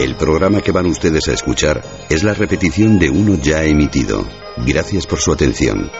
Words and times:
El 0.00 0.16
programa 0.16 0.62
que 0.62 0.72
van 0.72 0.86
ustedes 0.86 1.28
a 1.28 1.34
escuchar 1.34 1.82
es 2.08 2.22
la 2.22 2.32
repetición 2.32 2.98
de 2.98 3.10
uno 3.10 3.34
ya 3.34 3.64
emitido. 3.64 4.26
Gracias 4.66 5.06
por 5.06 5.20
su 5.20 5.30
atención. 5.30 5.90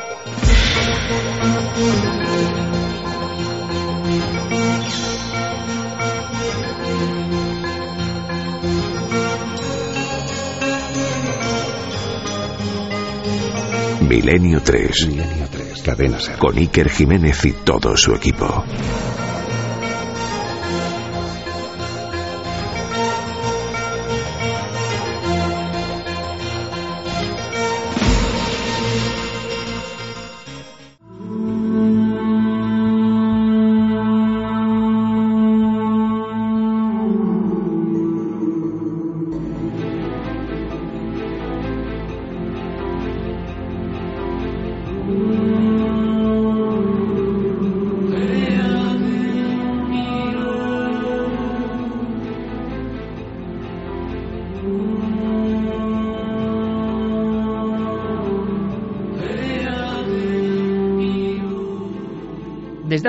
Milenio 14.08 14.62
3. 14.62 15.08
Milenio 15.08 15.46
3. 15.50 15.82
Cadena 15.82 16.18
Ser. 16.18 16.38
Con 16.38 16.56
Iker 16.56 16.88
Jiménez 16.88 17.44
y 17.44 17.52
todo 17.52 17.94
su 17.98 18.14
equipo. 18.14 18.64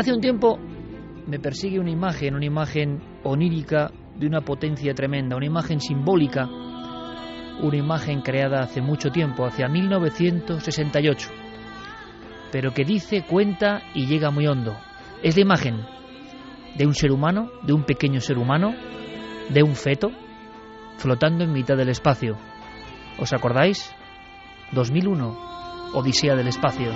Hace 0.02 0.14
un 0.14 0.20
tiempo 0.20 0.58
me 1.28 1.40
persigue 1.40 1.80
una 1.80 1.92
imagen, 1.92 2.34
una 2.34 2.46
imagen 2.46 3.00
onírica 3.24 3.92
de 4.18 4.26
una 4.26 4.42
potencia 4.42 4.96
tremenda, 4.96 5.36
una 5.36 5.46
imagen 5.46 5.80
simbólica, 5.80 6.48
una 7.62 7.78
imagen 7.78 8.22
creada 8.22 8.62
hace 8.62 8.82
mucho 8.82 9.12
tiempo, 9.12 9.46
hacia 9.46 9.70
1968, 9.70 11.30
pero 12.52 12.74
que 12.74 12.84
dice, 12.84 13.24
cuenta 13.28 13.84
y 13.94 14.08
llega 14.08 14.32
muy 14.32 14.48
hondo. 14.48 14.76
Es 15.22 15.36
la 15.36 15.44
imagen 15.44 15.86
de 16.76 16.88
un 16.88 16.96
ser 16.96 17.12
humano, 17.12 17.52
de 17.62 17.74
un 17.74 17.84
pequeño 17.84 18.22
ser 18.22 18.40
humano, 18.40 18.74
de 19.50 19.62
un 19.62 19.76
feto, 19.76 20.10
flotando 20.98 21.44
en 21.44 21.54
mitad 21.54 21.78
del 21.78 21.90
espacio. 21.90 22.38
¿Os 23.20 23.34
acordáis? 23.34 23.94
2001, 24.72 25.92
Odisea 25.94 26.36
del 26.36 26.48
Espacio. 26.48 26.92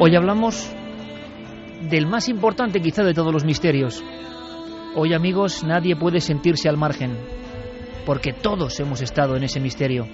Hoy 0.00 0.14
hablamos 0.14 0.72
del 1.90 2.06
más 2.06 2.28
importante 2.28 2.80
quizá 2.80 3.02
de 3.02 3.14
todos 3.14 3.32
los 3.32 3.44
misterios. 3.44 4.04
Hoy 4.94 5.12
amigos 5.12 5.64
nadie 5.64 5.96
puede 5.96 6.20
sentirse 6.20 6.68
al 6.68 6.76
margen, 6.76 7.18
porque 8.06 8.32
todos 8.32 8.78
hemos 8.78 9.00
estado 9.00 9.34
en 9.34 9.42
ese 9.42 9.58
misterio. 9.58 10.06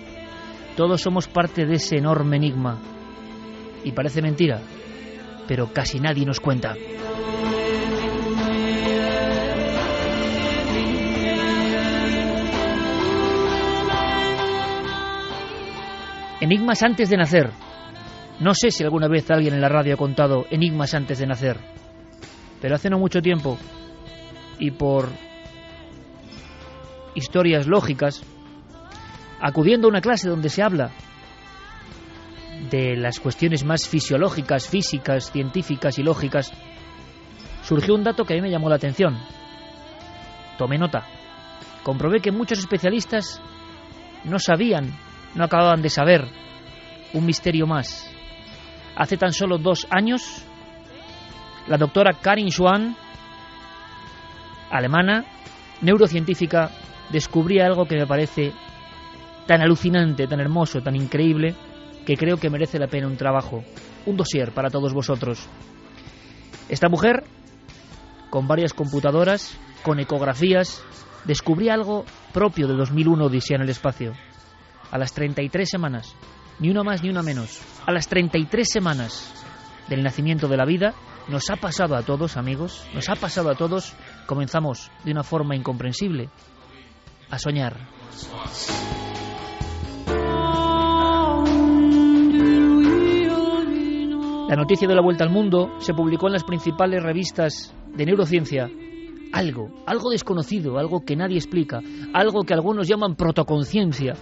Todos 0.75 1.03
somos 1.03 1.29
parte 1.29 1.67
de 1.67 1.75
ese 1.75 1.99
enorme 1.99 2.37
enigma. 2.37 2.81
Y 3.85 3.93
parece 3.93 4.23
mentira, 4.23 4.63
pero 5.47 5.71
casi 5.71 6.01
nadie 6.01 6.25
nos 6.25 6.41
cuenta. 6.41 6.75
Enigmas 16.41 16.83
antes 16.83 17.11
de 17.11 17.17
nacer, 17.19 17.51
no 18.41 18.53
sé 18.55 18.71
si 18.71 18.83
alguna 18.83 19.09
vez 19.09 19.31
alguien 19.31 19.55
en 19.55 19.61
la 19.61 19.69
radio 19.69 19.95
ha 19.95 19.99
contado 19.99 20.47
enigmas 20.51 20.95
antes 20.95 21.19
de 21.19 21.27
nacer, 21.27 21.59
pero 22.61 22.75
hace 22.75 22.91
no 22.91 22.99
mucho 22.99 23.21
tiempo, 23.21 23.59
y 24.59 24.73
por 24.73 25.09
historias 27.15 27.67
lógicas, 27.67 28.25
acudiendo 29.41 29.87
a 29.87 29.91
una 29.91 30.01
clase 30.01 30.29
donde 30.29 30.49
se 30.49 30.63
habla 30.63 30.91
de 32.71 32.97
las 32.97 33.21
cuestiones 33.21 33.65
más 33.65 33.89
fisiológicas, 33.89 34.69
físicas, 34.69 35.31
científicas 35.31 35.99
y 35.99 36.03
lógicas, 36.03 36.53
surgió 37.63 37.95
un 37.95 38.03
dato 38.03 38.25
que 38.25 38.35
a 38.35 38.37
mí 38.37 38.43
me 38.43 38.51
llamó 38.51 38.69
la 38.69 38.77
atención. 38.77 39.17
Tomé 40.59 40.79
nota. 40.79 41.07
Comprobé 41.83 42.21
que 42.21 42.33
muchos 42.33 42.59
especialistas 42.59 43.41
no 44.25 44.39
sabían, 44.39 44.97
no 45.35 45.45
acababan 45.45 45.83
de 45.83 45.91
saber 45.91 46.25
un 47.13 47.27
misterio 47.27 47.67
más 47.67 48.14
Hace 48.97 49.17
tan 49.17 49.33
solo 49.33 49.59
dos 49.59 49.87
años, 49.91 50.45
la 51.67 51.77
doctora 51.79 52.13
Karin 52.21 52.51
Schwann, 52.51 52.97
alemana, 54.71 55.25
neurocientífica, 55.81 56.71
descubría 57.11 57.67
algo 57.67 57.87
que 57.87 57.97
me 57.97 58.07
parece 58.07 58.53
tan 59.47 59.63
alucinante, 59.63 60.27
tan 60.27 60.41
hermoso, 60.41 60.81
tan 60.81 60.97
increíble, 60.97 61.55
que 62.07 62.17
creo 62.17 62.37
que 62.37 62.51
merece 62.51 62.79
la 62.79 62.87
pena 62.87 63.07
un 63.07 63.17
trabajo, 63.17 63.65
un 64.07 64.17
dossier 64.17 64.53
para 64.53 64.71
todos 64.71 64.93
vosotros. 64.93 65.49
Esta 66.69 66.89
mujer, 66.89 67.25
con 68.31 68.47
varias 68.47 68.73
computadoras, 68.73 69.59
con 69.83 69.99
ecografías, 70.01 70.83
descubría 71.25 71.75
algo 71.75 72.05
propio 72.33 72.67
de 72.69 72.75
2001 72.75 73.25
Odisea 73.25 73.57
en 73.57 73.63
el 73.63 73.71
espacio. 73.71 74.13
A 74.91 74.99
las 74.99 75.13
33 75.13 75.69
semanas, 75.69 76.15
ni 76.59 76.71
una 76.71 76.83
más 76.83 77.03
ni 77.03 77.11
una 77.11 77.23
menos. 77.23 77.61
A 77.87 77.93
las 77.93 78.09
33 78.09 78.69
semanas 78.69 79.33
del 79.89 80.03
nacimiento 80.03 80.49
de 80.49 80.57
la 80.57 80.65
vida, 80.65 80.95
nos 81.29 81.49
ha 81.51 81.57
pasado 81.57 81.97
a 81.97 82.03
todos, 82.03 82.37
amigos, 82.37 82.87
nos 82.95 83.09
ha 83.09 83.17
pasado 83.17 83.51
a 83.51 83.55
todos, 83.55 83.95
comenzamos 84.27 84.91
de 85.05 85.13
una 85.13 85.23
forma 85.23 85.57
incomprensible 85.57 86.29
a 87.31 87.39
soñar. 87.39 87.77
La 94.49 94.57
noticia 94.57 94.87
de 94.87 94.95
la 94.95 95.03
vuelta 95.03 95.25
al 95.25 95.31
mundo 95.31 95.71
se 95.79 95.95
publicó 95.95 96.27
en 96.27 96.35
las 96.35 96.45
principales 96.45 97.03
revistas 97.03 97.75
de 97.95 98.07
neurociencia. 98.07 98.71
Algo, 99.33 99.71
algo 99.87 100.11
desconocido, 100.11 100.79
algo 100.79 101.05
que 101.05 101.17
nadie 101.17 101.39
explica, 101.39 101.81
algo 102.13 102.45
que 102.45 102.55
algunos 102.55 102.87
llaman 102.87 103.17
protoconciencia, 103.17 104.13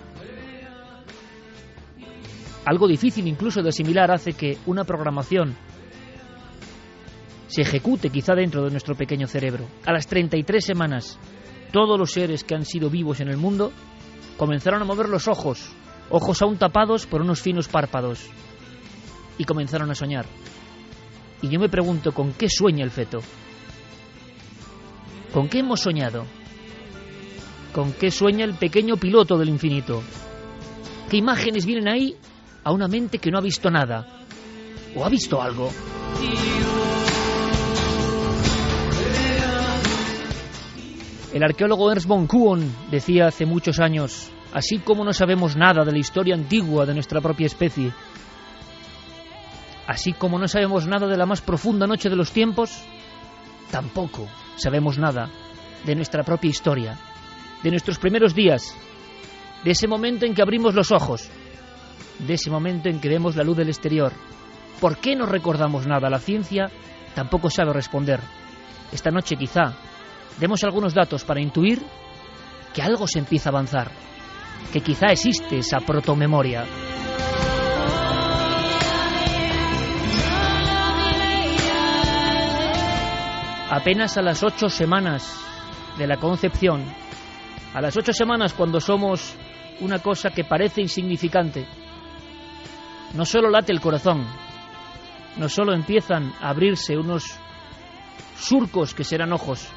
algo 2.64 2.86
difícil 2.86 3.26
incluso 3.26 3.62
de 3.62 3.70
asimilar 3.70 4.10
hace 4.10 4.34
que 4.34 4.58
una 4.66 4.84
programación 4.84 5.56
se 7.48 7.62
ejecute 7.62 8.10
quizá 8.10 8.34
dentro 8.34 8.64
de 8.64 8.70
nuestro 8.70 8.94
pequeño 8.94 9.26
cerebro. 9.26 9.66
A 9.84 9.92
las 9.92 10.06
33 10.06 10.64
semanas, 10.64 11.18
todos 11.72 11.98
los 11.98 12.12
seres 12.12 12.44
que 12.44 12.54
han 12.54 12.64
sido 12.64 12.88
vivos 12.88 13.20
en 13.20 13.28
el 13.28 13.36
mundo 13.36 13.72
comenzaron 14.38 14.80
a 14.80 14.86
mover 14.86 15.08
los 15.08 15.28
ojos, 15.28 15.70
ojos 16.08 16.40
aún 16.40 16.56
tapados 16.56 17.06
por 17.06 17.20
unos 17.20 17.42
finos 17.42 17.68
párpados, 17.68 18.30
y 19.36 19.44
comenzaron 19.44 19.90
a 19.90 19.94
soñar. 19.94 20.24
Y 21.42 21.48
yo 21.48 21.58
me 21.58 21.68
pregunto, 21.68 22.12
¿con 22.12 22.32
qué 22.32 22.48
sueña 22.48 22.84
el 22.84 22.90
feto? 22.90 23.20
¿Con 25.32 25.48
qué 25.48 25.58
hemos 25.58 25.80
soñado? 25.80 26.24
¿Con 27.74 27.92
qué 27.92 28.10
sueña 28.10 28.44
el 28.44 28.54
pequeño 28.54 28.96
piloto 28.96 29.36
del 29.36 29.48
infinito? 29.48 30.02
¿Qué 31.10 31.16
imágenes 31.16 31.66
vienen 31.66 31.88
ahí 31.88 32.16
a 32.64 32.72
una 32.72 32.88
mente 32.88 33.18
que 33.18 33.30
no 33.30 33.38
ha 33.38 33.42
visto 33.42 33.70
nada 33.70 34.06
o 34.94 35.04
ha 35.04 35.08
visto 35.08 35.40
algo. 35.40 35.70
El 41.32 41.42
arqueólogo 41.42 41.90
Ernst 41.90 42.06
von 42.06 42.26
Kuhn 42.26 42.70
decía 42.90 43.26
hace 43.26 43.46
muchos 43.46 43.80
años, 43.80 44.30
así 44.52 44.78
como 44.80 45.02
no 45.02 45.14
sabemos 45.14 45.56
nada 45.56 45.82
de 45.84 45.92
la 45.92 45.98
historia 45.98 46.34
antigua 46.34 46.84
de 46.84 46.92
nuestra 46.92 47.22
propia 47.22 47.46
especie, 47.46 47.90
así 49.86 50.12
como 50.12 50.38
no 50.38 50.46
sabemos 50.46 50.86
nada 50.86 51.06
de 51.06 51.16
la 51.16 51.24
más 51.24 51.40
profunda 51.40 51.86
noche 51.86 52.10
de 52.10 52.16
los 52.16 52.32
tiempos, 52.32 52.84
tampoco 53.70 54.28
sabemos 54.56 54.98
nada 54.98 55.30
de 55.86 55.94
nuestra 55.94 56.22
propia 56.22 56.50
historia, 56.50 56.98
de 57.62 57.70
nuestros 57.70 57.98
primeros 57.98 58.34
días, 58.34 58.76
de 59.64 59.70
ese 59.70 59.88
momento 59.88 60.26
en 60.26 60.34
que 60.34 60.42
abrimos 60.42 60.74
los 60.74 60.92
ojos 60.92 61.30
de 62.26 62.34
ese 62.34 62.50
momento 62.50 62.88
en 62.88 63.00
que 63.00 63.08
vemos 63.08 63.36
la 63.36 63.44
luz 63.44 63.56
del 63.56 63.68
exterior. 63.68 64.12
¿Por 64.80 64.98
qué 64.98 65.14
no 65.14 65.26
recordamos 65.26 65.86
nada? 65.86 66.10
La 66.10 66.18
ciencia 66.18 66.70
tampoco 67.14 67.50
sabe 67.50 67.72
responder. 67.72 68.20
Esta 68.90 69.10
noche 69.10 69.36
quizá 69.36 69.74
demos 70.38 70.64
algunos 70.64 70.94
datos 70.94 71.24
para 71.24 71.40
intuir 71.40 71.82
que 72.74 72.82
algo 72.82 73.06
se 73.06 73.18
empieza 73.18 73.50
a 73.50 73.52
avanzar, 73.52 73.90
que 74.72 74.80
quizá 74.80 75.06
existe 75.12 75.58
esa 75.58 75.78
protomemoria. 75.78 76.64
Apenas 83.70 84.18
a 84.18 84.22
las 84.22 84.42
ocho 84.42 84.68
semanas 84.68 85.34
de 85.96 86.06
la 86.06 86.18
concepción, 86.18 86.84
a 87.72 87.80
las 87.80 87.96
ocho 87.96 88.12
semanas 88.12 88.52
cuando 88.52 88.80
somos 88.80 89.34
una 89.80 89.98
cosa 89.98 90.30
que 90.30 90.44
parece 90.44 90.82
insignificante, 90.82 91.66
no 93.14 93.24
solo 93.24 93.50
late 93.50 93.72
el 93.72 93.80
corazón, 93.80 94.26
no 95.36 95.48
solo 95.48 95.74
empiezan 95.74 96.32
a 96.40 96.50
abrirse 96.50 96.96
unos 96.96 97.24
surcos 98.36 98.94
que 98.94 99.04
serán 99.04 99.32
ojos, 99.32 99.68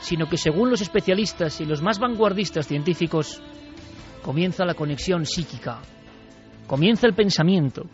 sino 0.00 0.26
que 0.26 0.36
según 0.36 0.70
los 0.70 0.80
especialistas 0.80 1.60
y 1.60 1.64
los 1.64 1.82
más 1.82 1.98
vanguardistas 1.98 2.66
científicos, 2.66 3.42
comienza 4.22 4.64
la 4.64 4.74
conexión 4.74 5.26
psíquica, 5.26 5.80
comienza 6.66 7.06
el 7.06 7.14
pensamiento, 7.14 7.84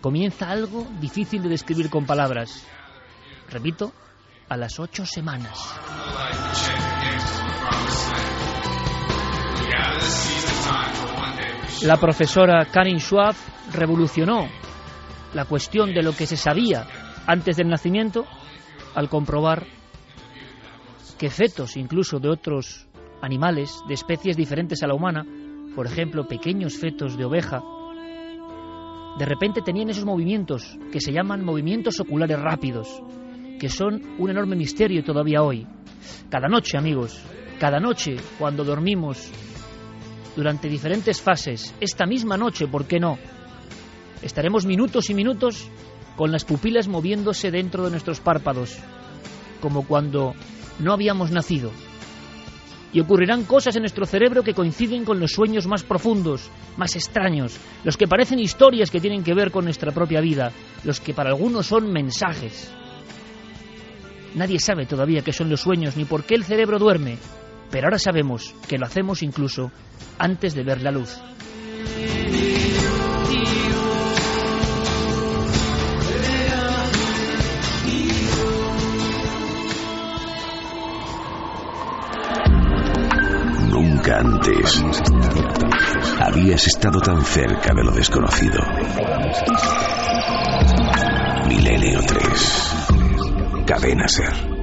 comienza 0.00 0.50
algo 0.50 0.86
difícil 1.00 1.42
de 1.42 1.48
describir 1.48 1.90
con 1.90 2.06
palabras. 2.06 2.66
Repito, 3.50 3.92
a 4.48 4.56
las 4.56 4.78
ocho 4.78 5.04
semanas. 5.04 5.58
La 11.82 11.98
profesora 11.98 12.64
Karin 12.64 12.98
Schwab 12.98 13.34
revolucionó 13.72 14.48
la 15.34 15.44
cuestión 15.44 15.92
de 15.92 16.02
lo 16.02 16.12
que 16.12 16.26
se 16.26 16.36
sabía 16.36 16.86
antes 17.26 17.56
del 17.56 17.68
nacimiento 17.68 18.24
al 18.94 19.10
comprobar 19.10 19.66
que 21.18 21.28
fetos 21.28 21.76
incluso 21.76 22.18
de 22.18 22.30
otros 22.30 22.88
animales, 23.20 23.78
de 23.86 23.94
especies 23.94 24.36
diferentes 24.36 24.82
a 24.82 24.86
la 24.86 24.94
humana, 24.94 25.26
por 25.74 25.86
ejemplo, 25.86 26.26
pequeños 26.26 26.76
fetos 26.78 27.16
de 27.18 27.26
oveja, 27.26 27.62
de 29.18 29.26
repente 29.26 29.60
tenían 29.60 29.90
esos 29.90 30.06
movimientos 30.06 30.78
que 30.90 31.00
se 31.00 31.12
llaman 31.12 31.44
movimientos 31.44 32.00
oculares 32.00 32.40
rápidos, 32.40 32.88
que 33.60 33.68
son 33.68 34.02
un 34.18 34.30
enorme 34.30 34.56
misterio 34.56 35.04
todavía 35.04 35.42
hoy. 35.42 35.66
Cada 36.30 36.48
noche, 36.48 36.78
amigos, 36.78 37.22
cada 37.60 37.80
noche 37.80 38.16
cuando 38.38 38.64
dormimos 38.64 39.30
durante 40.36 40.68
diferentes 40.68 41.20
fases, 41.20 41.74
esta 41.80 42.06
misma 42.06 42.36
noche, 42.36 42.68
¿por 42.68 42.84
qué 42.84 43.00
no? 43.00 43.18
Estaremos 44.22 44.66
minutos 44.66 45.08
y 45.08 45.14
minutos 45.14 45.70
con 46.14 46.30
las 46.30 46.44
pupilas 46.44 46.88
moviéndose 46.88 47.50
dentro 47.50 47.84
de 47.84 47.90
nuestros 47.90 48.20
párpados, 48.20 48.76
como 49.60 49.86
cuando 49.86 50.34
no 50.78 50.92
habíamos 50.92 51.30
nacido. 51.30 51.70
Y 52.92 53.00
ocurrirán 53.00 53.44
cosas 53.44 53.76
en 53.76 53.82
nuestro 53.82 54.06
cerebro 54.06 54.42
que 54.42 54.54
coinciden 54.54 55.04
con 55.04 55.20
los 55.20 55.32
sueños 55.32 55.66
más 55.66 55.82
profundos, 55.82 56.50
más 56.76 56.96
extraños, 56.96 57.58
los 57.82 57.96
que 57.96 58.06
parecen 58.06 58.38
historias 58.38 58.90
que 58.90 59.00
tienen 59.00 59.24
que 59.24 59.34
ver 59.34 59.50
con 59.50 59.64
nuestra 59.64 59.92
propia 59.92 60.20
vida, 60.20 60.52
los 60.84 61.00
que 61.00 61.12
para 61.12 61.30
algunos 61.30 61.66
son 61.66 61.92
mensajes. 61.92 62.72
Nadie 64.34 64.58
sabe 64.58 64.86
todavía 64.86 65.22
qué 65.22 65.32
son 65.32 65.48
los 65.48 65.62
sueños 65.62 65.96
ni 65.96 66.04
por 66.04 66.24
qué 66.24 66.34
el 66.34 66.44
cerebro 66.44 66.78
duerme, 66.78 67.18
pero 67.70 67.86
ahora 67.86 67.98
sabemos 67.98 68.54
que 68.68 68.78
lo 68.78 68.86
hacemos 68.86 69.22
incluso 69.22 69.70
antes 70.18 70.54
de 70.54 70.64
ver 70.64 70.82
la 70.82 70.90
luz. 70.90 71.18
Nunca 83.68 84.18
antes 84.18 84.82
habías 86.20 86.66
estado 86.66 87.00
tan 87.00 87.22
cerca 87.24 87.74
de 87.74 87.84
lo 87.84 87.90
desconocido. 87.92 88.58
Milenio 91.48 92.00
3. 92.06 93.66
Cadena 93.66 94.08
Ser. 94.08 94.55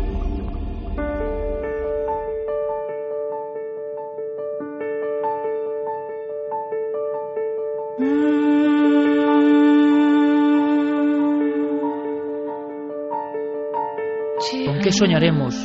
Qué 14.83 14.91
soñaremos 14.91 15.55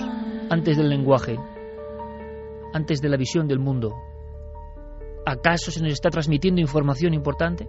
antes 0.48 0.76
del 0.76 0.88
lenguaje? 0.88 1.36
antes 2.72 3.00
de 3.00 3.08
la 3.08 3.16
visión 3.16 3.48
del 3.48 3.58
mundo, 3.58 3.96
¿acaso 5.26 5.70
se 5.70 5.82
nos 5.82 5.92
está 5.92 6.10
transmitiendo 6.10 6.60
información 6.60 7.14
importante? 7.14 7.68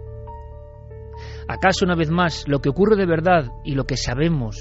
¿Acaso 1.48 1.84
una 1.84 1.94
vez 1.94 2.10
más 2.10 2.46
lo 2.46 2.60
que 2.60 2.68
ocurre 2.68 2.96
de 2.96 3.06
verdad 3.06 3.46
y 3.64 3.74
lo 3.74 3.84
que 3.84 3.96
sabemos 3.96 4.56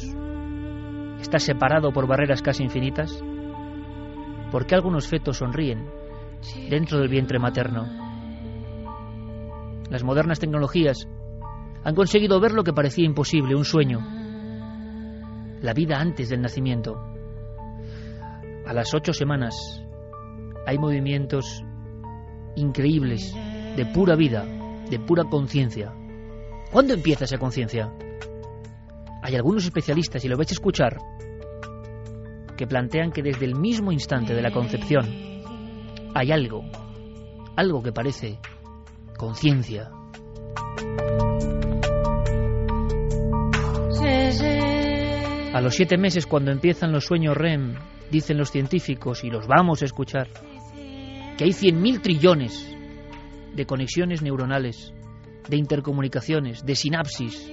está 1.20 1.40
separado 1.40 1.92
por 1.92 2.08
barreras 2.08 2.42
casi 2.42 2.64
infinitas? 2.64 3.24
¿Por 4.52 4.66
qué 4.66 4.76
algunos 4.76 5.08
fetos 5.08 5.38
sonríen 5.38 5.88
dentro 6.70 7.00
del 7.00 7.10
vientre 7.10 7.38
materno? 7.38 7.86
Las 9.90 10.04
modernas 10.04 10.40
tecnologías 10.40 11.08
han 11.84 11.96
conseguido 11.96 12.40
ver 12.40 12.54
lo 12.54 12.64
que 12.64 12.74
parecía 12.74 13.06
imposible, 13.06 13.56
un 13.56 13.66
sueño, 13.66 14.00
la 15.62 15.74
vida 15.74 16.00
antes 16.00 16.30
del 16.30 16.42
nacimiento. 16.42 16.98
A 18.66 18.74
las 18.74 18.94
ocho 18.94 19.14
semanas, 19.14 19.56
hay 20.66 20.78
movimientos 20.78 21.64
increíbles 22.56 23.34
de 23.76 23.86
pura 23.94 24.16
vida, 24.16 24.46
de 24.90 25.00
pura 25.00 25.24
conciencia. 25.24 25.94
¿Cuándo 26.72 26.94
empieza 26.94 27.26
esa 27.26 27.38
conciencia? 27.38 27.92
Hay 29.22 29.36
algunos 29.36 29.66
especialistas, 29.66 30.24
y 30.24 30.28
lo 30.28 30.38
vais 30.38 30.52
a 30.52 30.54
escuchar, 30.54 30.98
que 32.56 32.68
plantean 32.68 33.12
que 33.12 33.24
desde 33.24 33.46
el 33.46 33.56
mismo 33.56 33.92
instante 33.92 34.34
de 34.34 34.42
la 34.42 34.52
concepción 34.52 35.06
hay 36.14 36.32
algo, 36.32 36.64
algo 37.56 37.82
que 37.82 37.92
parece 37.92 38.40
conciencia. 39.18 39.92
A 45.54 45.62
los 45.62 45.74
siete 45.74 45.98
meses, 45.98 46.28
cuando 46.28 46.52
empiezan 46.52 46.92
los 46.92 47.06
sueños 47.06 47.36
REM, 47.36 47.74
dicen 48.12 48.38
los 48.38 48.52
científicos, 48.52 49.24
y 49.24 49.32
los 49.32 49.48
vamos 49.48 49.82
a 49.82 49.86
escuchar, 49.86 50.28
que 51.38 51.44
hay 51.44 51.50
100.000 51.50 52.02
trillones 52.02 52.72
de 53.56 53.66
conexiones 53.66 54.22
neuronales, 54.22 54.94
de 55.48 55.58
intercomunicaciones, 55.58 56.64
de 56.64 56.76
sinapsis 56.76 57.52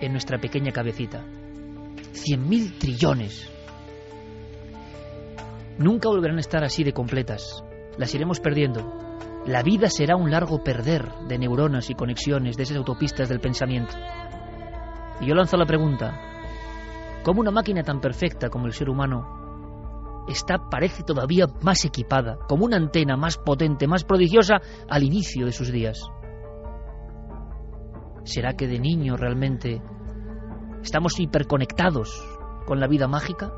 en 0.00 0.10
nuestra 0.10 0.40
pequeña 0.40 0.72
cabecita. 0.72 1.24
100.000 2.12 2.78
trillones. 2.78 3.48
Nunca 5.78 6.08
volverán 6.08 6.38
a 6.38 6.40
estar 6.40 6.64
así 6.64 6.82
de 6.82 6.92
completas. 6.92 7.62
Las 7.98 8.12
iremos 8.16 8.40
perdiendo. 8.40 8.98
La 9.46 9.62
vida 9.62 9.88
será 9.88 10.16
un 10.16 10.32
largo 10.32 10.64
perder 10.64 11.08
de 11.28 11.38
neuronas 11.38 11.88
y 11.88 11.94
conexiones 11.94 12.56
de 12.56 12.64
esas 12.64 12.78
autopistas 12.78 13.28
del 13.28 13.38
pensamiento. 13.38 13.94
Y 15.20 15.26
yo 15.26 15.34
lanzo 15.34 15.56
la 15.56 15.66
pregunta, 15.66 16.29
¿cómo 17.24 17.40
una 17.40 17.50
máquina 17.50 17.82
tan 17.82 18.00
perfecta 18.00 18.48
como 18.48 18.66
el 18.66 18.72
ser 18.72 18.88
humano 18.88 19.40
está, 20.28 20.58
parece 20.70 21.02
todavía 21.02 21.46
más 21.62 21.84
equipada, 21.84 22.38
como 22.48 22.64
una 22.64 22.76
antena 22.76 23.16
más 23.16 23.36
potente, 23.36 23.86
más 23.86 24.04
prodigiosa 24.04 24.60
al 24.88 25.02
inicio 25.02 25.46
de 25.46 25.52
sus 25.52 25.70
días. 25.72 26.00
¿Será 28.24 28.54
que 28.54 28.66
de 28.66 28.78
niño 28.78 29.16
realmente 29.16 29.82
estamos 30.82 31.18
hiperconectados 31.18 32.22
con 32.66 32.80
la 32.80 32.86
vida 32.86 33.08
mágica? 33.08 33.52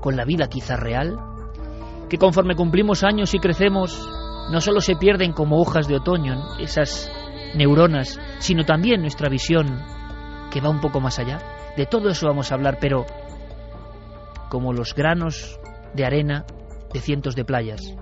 ¿Con 0.00 0.16
la 0.16 0.24
vida 0.24 0.48
quizá 0.48 0.76
real? 0.76 1.18
Que 2.08 2.18
conforme 2.18 2.56
cumplimos 2.56 3.04
años 3.04 3.34
y 3.34 3.38
crecemos, 3.38 4.08
no 4.50 4.60
solo 4.60 4.80
se 4.80 4.96
pierden 4.96 5.32
como 5.32 5.60
hojas 5.60 5.88
de 5.88 5.96
otoño 5.96 6.56
esas 6.58 7.10
neuronas, 7.54 8.18
sino 8.38 8.64
también 8.64 9.00
nuestra 9.00 9.28
visión 9.28 9.66
que 10.50 10.60
va 10.60 10.70
un 10.70 10.80
poco 10.80 11.00
más 11.00 11.18
allá. 11.18 11.57
De 11.78 11.86
todo 11.86 12.08
eso 12.08 12.26
vamos 12.26 12.50
a 12.50 12.56
hablar, 12.56 12.78
pero 12.80 13.06
como 14.50 14.72
los 14.72 14.96
granos 14.96 15.60
de 15.94 16.04
arena 16.04 16.44
de 16.92 16.98
cientos 16.98 17.36
de 17.36 17.44
playas, 17.44 17.94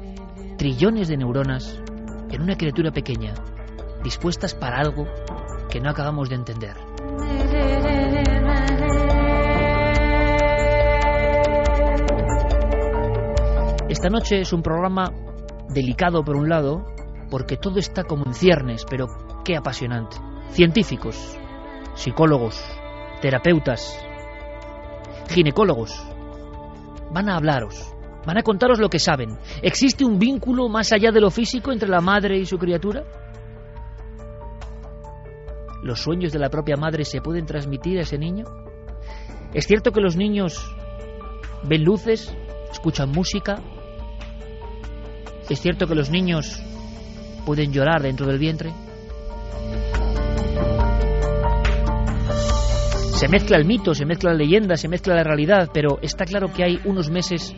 trillones 0.57 1.09
de 1.09 1.19
neuronas 1.19 1.79
en 2.31 2.41
una 2.41 2.57
criatura 2.57 2.91
pequeña, 2.91 3.35
dispuestas 4.03 4.55
para 4.55 4.79
algo 4.79 5.07
que 5.69 5.83
no 5.83 5.91
acabamos 5.91 6.31
de 6.31 6.37
entender. 6.37 6.75
Esta 13.91 14.09
noche 14.09 14.41
es 14.41 14.55
un 14.55 14.63
programa 14.63 15.13
delicado 15.69 16.25
por 16.25 16.37
un 16.37 16.49
lado, 16.49 16.87
porque 17.31 17.59
todo 17.59 17.79
está 17.79 18.05
como 18.05 18.25
en 18.25 18.33
ciernes, 18.33 18.87
pero 18.89 19.09
qué 19.45 19.55
apasionante. 19.55 20.17
Científicos, 20.49 21.39
psicólogos, 21.95 22.65
terapeutas, 23.21 23.99
ginecólogos, 25.29 26.03
van 27.11 27.29
a 27.29 27.37
hablaros, 27.37 27.95
van 28.27 28.39
a 28.39 28.43
contaros 28.43 28.79
lo 28.79 28.89
que 28.89 28.99
saben. 28.99 29.39
¿Existe 29.63 30.05
un 30.05 30.19
vínculo 30.19 30.69
más 30.69 30.93
allá 30.93 31.11
de 31.11 31.21
lo 31.21 31.31
físico 31.31 31.73
entre 31.73 31.89
la 31.89 32.01
madre 32.01 32.39
y 32.39 32.47
su 32.47 32.59
criatura? 32.59 33.05
¿Los 35.83 36.01
sueños 36.01 36.33
de 36.33 36.39
la 36.39 36.51
propia 36.51 36.77
madre 36.77 37.05
se 37.05 37.21
pueden 37.21 37.47
transmitir 37.47 37.99
a 37.99 38.03
ese 38.03 38.19
niño? 38.19 38.45
¿Es 39.55 39.67
cierto 39.67 39.93
que 39.93 40.01
los 40.01 40.17
niños 40.17 40.75
ven 41.63 41.85
luces, 41.85 42.35
escuchan 42.71 43.11
música? 43.11 43.63
¿Es 45.49 45.61
cierto 45.61 45.87
que 45.87 45.95
los 45.95 46.11
niños 46.11 46.61
pueden 47.45 47.73
llorar 47.73 48.03
dentro 48.03 48.27
del 48.27 48.39
vientre? 48.39 48.73
Se 53.17 53.29
mezcla 53.29 53.57
el 53.57 53.65
mito, 53.65 53.95
se 53.95 54.05
mezcla 54.05 54.33
la 54.33 54.37
leyenda, 54.37 54.77
se 54.77 54.89
mezcla 54.89 55.15
la 55.15 55.25
realidad, 55.25 55.71
pero 55.73 55.99
está 56.03 56.27
claro 56.27 56.53
que 56.53 56.63
hay 56.63 56.79
unos 56.85 57.09
meses 57.09 57.57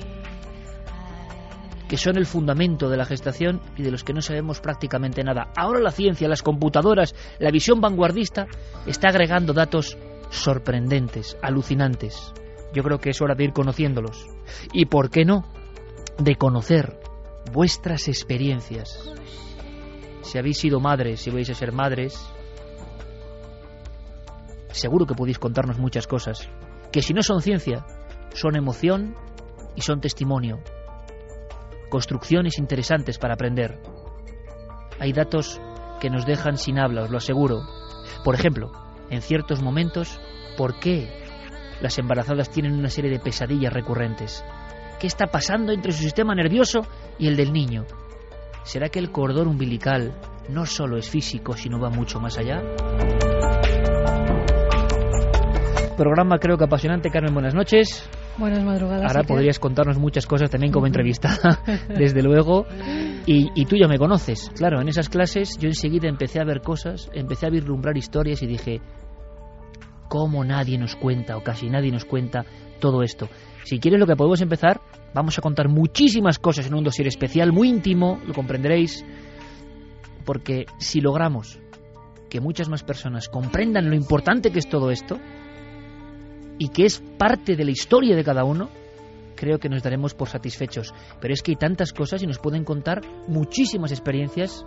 que 1.88 1.97
son 1.97 2.17
el 2.17 2.27
fundamento 2.27 2.88
de 2.88 2.97
la 2.97 3.05
gestación 3.05 3.61
y 3.77 3.83
de 3.83 3.91
los 3.91 4.05
que 4.05 4.12
no 4.12 4.23
sabemos 4.23 4.61
prácticamente 4.61 5.25
nada. 5.25 5.50
Ahora 5.57 5.81
la 5.81 5.91
ciencia, 5.91 6.29
las 6.29 6.45
computadoras, 6.45 7.12
la 7.41 7.50
visión 7.50 7.81
vanguardista 7.81 8.47
está 8.87 9.09
agregando 9.09 9.53
datos 9.53 9.99
sorprendentes, 10.31 11.37
alucinantes. 11.43 12.33
Yo 12.73 12.85
creo 12.85 12.99
que 12.99 13.11
es 13.11 13.21
hora 13.21 13.35
de 13.35 13.43
ir 13.43 13.53
conociéndolos. 13.53 14.29
Y 14.73 14.87
por 14.87 15.11
qué 15.11 15.25
no, 15.25 15.45
de 16.19 16.37
conocer 16.37 17.00
vuestras 17.53 18.07
experiencias. 18.07 19.11
Si 20.23 20.38
habéis 20.38 20.59
sido 20.59 20.79
madres, 20.79 21.21
si 21.21 21.31
vais 21.31 21.50
a 21.50 21.55
ser 21.55 21.73
madres, 21.73 22.17
seguro 24.71 25.07
que 25.07 25.15
podéis 25.15 25.39
contarnos 25.39 25.79
muchas 25.79 26.07
cosas, 26.07 26.49
que 26.93 27.03
si 27.03 27.15
no 27.15 27.23
son 27.23 27.43
ciencia, 27.43 27.85
son 28.35 28.57
emoción 28.57 29.15
y 29.75 29.83
son 29.83 30.01
testimonio. 30.01 30.61
Construcciones 31.91 32.59
interesantes 32.59 33.19
para 33.19 33.35
aprender. 33.35 33.81
Hay 35.01 35.13
datos 35.13 35.61
que 36.01 36.11
nos 36.11 36.27
dejan 36.27 36.57
sin 36.57 36.79
habla, 36.79 37.03
os 37.03 37.11
lo 37.11 37.19
aseguro. 37.19 37.63
Por 38.25 38.35
ejemplo, 38.35 38.73
en 39.11 39.23
ciertos 39.23 39.63
momentos, 39.63 40.21
¿por 40.57 40.79
qué 40.81 41.09
las 41.81 41.99
embarazadas 41.99 42.51
tienen 42.51 42.75
una 42.75 42.91
serie 42.91 43.11
de 43.11 43.21
pesadillas 43.21 43.73
recurrentes? 43.73 44.45
¿Qué 44.99 45.07
está 45.07 45.29
pasando 45.29 45.73
entre 45.73 45.93
su 45.93 46.03
sistema 46.03 46.35
nervioso 46.35 46.81
y 47.19 47.29
el 47.29 47.37
del 47.37 47.53
niño? 47.53 47.87
¿Será 48.65 48.89
que 48.89 48.99
el 48.99 49.13
cordón 49.13 49.49
umbilical 49.49 50.15
no 50.49 50.67
solo 50.67 50.99
es 50.99 51.09
físico, 51.09 51.57
sino 51.57 51.81
va 51.81 51.89
mucho 51.89 52.21
más 52.21 52.37
allá? 52.37 52.63
Programa 55.99 56.38
creo 56.38 56.57
que 56.57 56.62
apasionante. 56.62 57.11
Carmen, 57.11 57.35
buenas 57.35 57.57
noches. 57.57 58.09
Buenas 58.38 58.62
madrugadas. 58.62 59.02
Ahora 59.02 59.26
podrías 59.26 59.59
contarnos 59.59 59.99
muchas 59.99 60.26
cosas 60.26 60.49
también 60.49 60.73
como 60.73 60.87
entrevista, 60.87 61.37
desde 61.88 62.23
luego. 62.23 62.67
Y, 63.26 63.49
y, 63.57 63.64
tú 63.64 63.75
ya 63.75 63.88
me 63.88 63.99
conoces. 63.99 64.49
Claro, 64.55 64.81
en 64.81 64.87
esas 64.87 65.09
clases 65.09 65.59
yo 65.59 65.67
enseguida 65.67 66.09
empecé 66.09 66.38
a 66.38 66.45
ver 66.45 66.61
cosas, 66.61 67.11
empecé 67.12 67.47
a 67.47 67.50
vislumbrar 67.50 67.97
historias 67.97 68.40
y 68.45 68.47
dije, 68.47 68.81
¿cómo 70.09 70.45
nadie 70.45 70.78
nos 70.78 70.95
cuenta 70.95 71.37
o 71.37 71.43
casi 71.43 71.69
nadie 71.69 71.90
nos 71.90 72.05
cuenta 72.05 72.45
todo 72.78 73.02
esto? 73.02 73.28
Si 73.64 73.81
quieres 73.81 73.99
lo 73.99 74.07
que 74.07 74.14
podemos 74.14 74.40
empezar, 74.40 74.81
vamos 75.14 75.37
a 75.37 75.43
contar 75.43 75.69
muchísimas 75.69 76.38
cosas 76.38 76.69
en 76.69 76.75
un 76.75 76.85
dossier 76.85 77.09
especial, 77.09 77.52
muy 77.52 77.69
íntimo, 77.69 78.21
lo 78.25 78.35
comprenderéis, 78.35 79.05
porque 80.25 80.67
si 80.78 81.00
logramos 81.00 81.59
que 82.31 82.40
muchas 82.40 82.69
más 82.69 82.85
personas 82.85 83.28
comprendan 83.28 83.90
lo 83.90 83.97
importante 83.97 84.52
que 84.52 84.61
es 84.61 84.69
todo 84.69 84.93
esto, 84.93 85.19
y 86.59 86.69
que 86.69 86.85
es 86.85 87.00
parte 87.19 87.57
de 87.57 87.65
la 87.65 87.71
historia 87.71 88.17
de 88.17 88.25
cada 88.25 88.45
uno, 88.45 88.69
creo 89.37 89.59
que 89.59 89.69
nos 89.69 89.83
daremos 89.83 90.15
por 90.15 90.29
satisfechos. 90.29 90.93
Pero 91.21 91.33
es 91.33 91.43
que 91.43 91.53
hay 91.53 91.57
tantas 91.57 91.93
cosas 91.93 92.23
y 92.23 92.27
nos 92.27 92.38
pueden 92.38 92.65
contar 92.65 93.00
muchísimas 93.29 93.93
experiencias, 93.93 94.65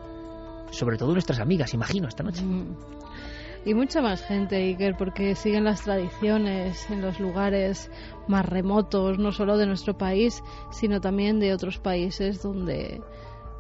sobre 0.72 0.98
todo 0.98 1.14
nuestras 1.14 1.40
amigas, 1.40 1.74
imagino, 1.74 2.08
esta 2.08 2.24
noche. 2.24 2.44
Mm. 2.44 2.76
Y 3.64 3.76
mucha 3.76 4.02
más 4.02 4.24
gente, 4.24 4.56
Iker, 4.56 4.96
porque 4.98 5.36
siguen 5.36 5.66
las 5.66 5.84
tradiciones 5.84 6.90
en 6.90 7.02
los 7.02 7.20
lugares 7.20 7.92
más 8.28 8.44
remotos, 8.44 9.20
no 9.20 9.32
solo 9.32 9.56
de 9.58 9.68
nuestro 9.68 9.96
país, 9.98 10.42
sino 10.72 11.00
también 11.00 11.40
de 11.40 11.54
otros 11.54 11.78
países 11.78 12.42
donde 12.42 13.02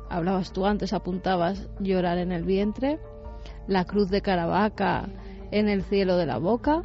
hablabas 0.09 0.53
tú 0.53 0.65
antes, 0.65 0.93
apuntabas 0.93 1.69
llorar 1.79 2.17
en 2.17 2.31
el 2.31 2.43
vientre, 2.43 2.99
la 3.67 3.85
cruz 3.85 4.09
de 4.09 4.23
Caravaca 4.23 5.07
en 5.51 5.69
el 5.69 5.83
cielo 5.83 6.17
de 6.17 6.25
la 6.25 6.39
boca, 6.39 6.81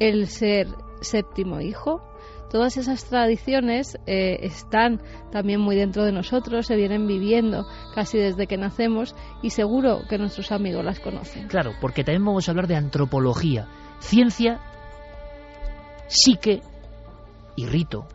el 0.00 0.26
ser 0.28 0.68
séptimo 1.00 1.60
hijo. 1.60 2.02
Todas 2.50 2.76
esas 2.76 3.04
tradiciones 3.06 3.98
eh, 4.06 4.40
están 4.42 5.00
también 5.30 5.60
muy 5.60 5.74
dentro 5.74 6.04
de 6.04 6.12
nosotros, 6.12 6.66
se 6.66 6.76
vienen 6.76 7.06
viviendo 7.06 7.66
casi 7.94 8.18
desde 8.18 8.46
que 8.46 8.58
nacemos 8.58 9.14
y 9.42 9.50
seguro 9.50 10.00
que 10.08 10.18
nuestros 10.18 10.52
amigos 10.52 10.84
las 10.84 11.00
conocen. 11.00 11.48
Claro, 11.48 11.72
porque 11.80 12.04
también 12.04 12.24
vamos 12.24 12.46
a 12.46 12.50
hablar 12.52 12.66
de 12.66 12.76
antropología, 12.76 13.68
ciencia, 14.00 14.60
psique 16.08 16.60
y 17.56 17.66
rito. 17.66 18.06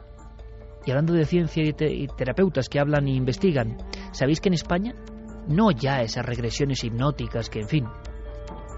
Y 0.86 0.92
hablando 0.92 1.14
de 1.14 1.26
ciencia 1.26 1.64
y, 1.64 1.74
te 1.74 1.92
y 1.92 2.08
terapeutas 2.08 2.70
que 2.70 2.80
hablan 2.80 3.08
e 3.08 3.16
investigan, 3.16 3.78
¿sabéis 4.12 4.40
que 4.40 4.50
en 4.50 4.54
España 4.54 4.94
no 5.48 5.72
ya 5.72 6.02
esas 6.02 6.26
regresiones 6.26 6.84
hipnóticas 6.84 7.50
que, 7.50 7.62
en 7.62 7.68
fin, 7.68 7.86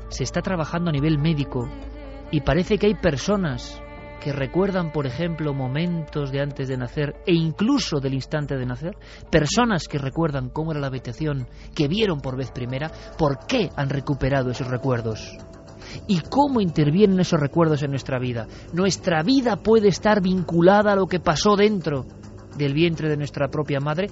se 0.07 0.23
está 0.23 0.41
trabajando 0.41 0.89
a 0.89 0.93
nivel 0.93 1.19
médico 1.19 1.69
y 2.31 2.41
parece 2.41 2.77
que 2.77 2.87
hay 2.87 2.95
personas 2.95 3.81
que 4.19 4.33
recuerdan, 4.33 4.91
por 4.91 5.07
ejemplo, 5.07 5.53
momentos 5.53 6.31
de 6.31 6.41
antes 6.41 6.67
de 6.67 6.77
nacer 6.77 7.15
e 7.25 7.33
incluso 7.33 7.99
del 7.99 8.13
instante 8.13 8.57
de 8.57 8.65
nacer, 8.65 8.97
personas 9.31 9.87
que 9.87 9.97
recuerdan 9.97 10.49
cómo 10.49 10.71
era 10.71 10.81
la 10.81 10.87
habitación 10.87 11.47
que 11.73 11.87
vieron 11.87 12.19
por 12.19 12.35
vez 12.35 12.51
primera, 12.51 12.91
por 13.17 13.45
qué 13.47 13.69
han 13.75 13.89
recuperado 13.89 14.51
esos 14.51 14.67
recuerdos 14.67 15.37
y 16.07 16.19
cómo 16.19 16.61
intervienen 16.61 17.19
esos 17.19 17.39
recuerdos 17.39 17.81
en 17.81 17.91
nuestra 17.91 18.19
vida. 18.19 18.47
Nuestra 18.73 19.23
vida 19.23 19.55
puede 19.57 19.87
estar 19.87 20.21
vinculada 20.21 20.91
a 20.91 20.95
lo 20.95 21.07
que 21.07 21.19
pasó 21.19 21.55
dentro 21.55 22.05
del 22.57 22.73
vientre 22.73 23.09
de 23.09 23.17
nuestra 23.17 23.47
propia 23.47 23.79
madre 23.79 24.09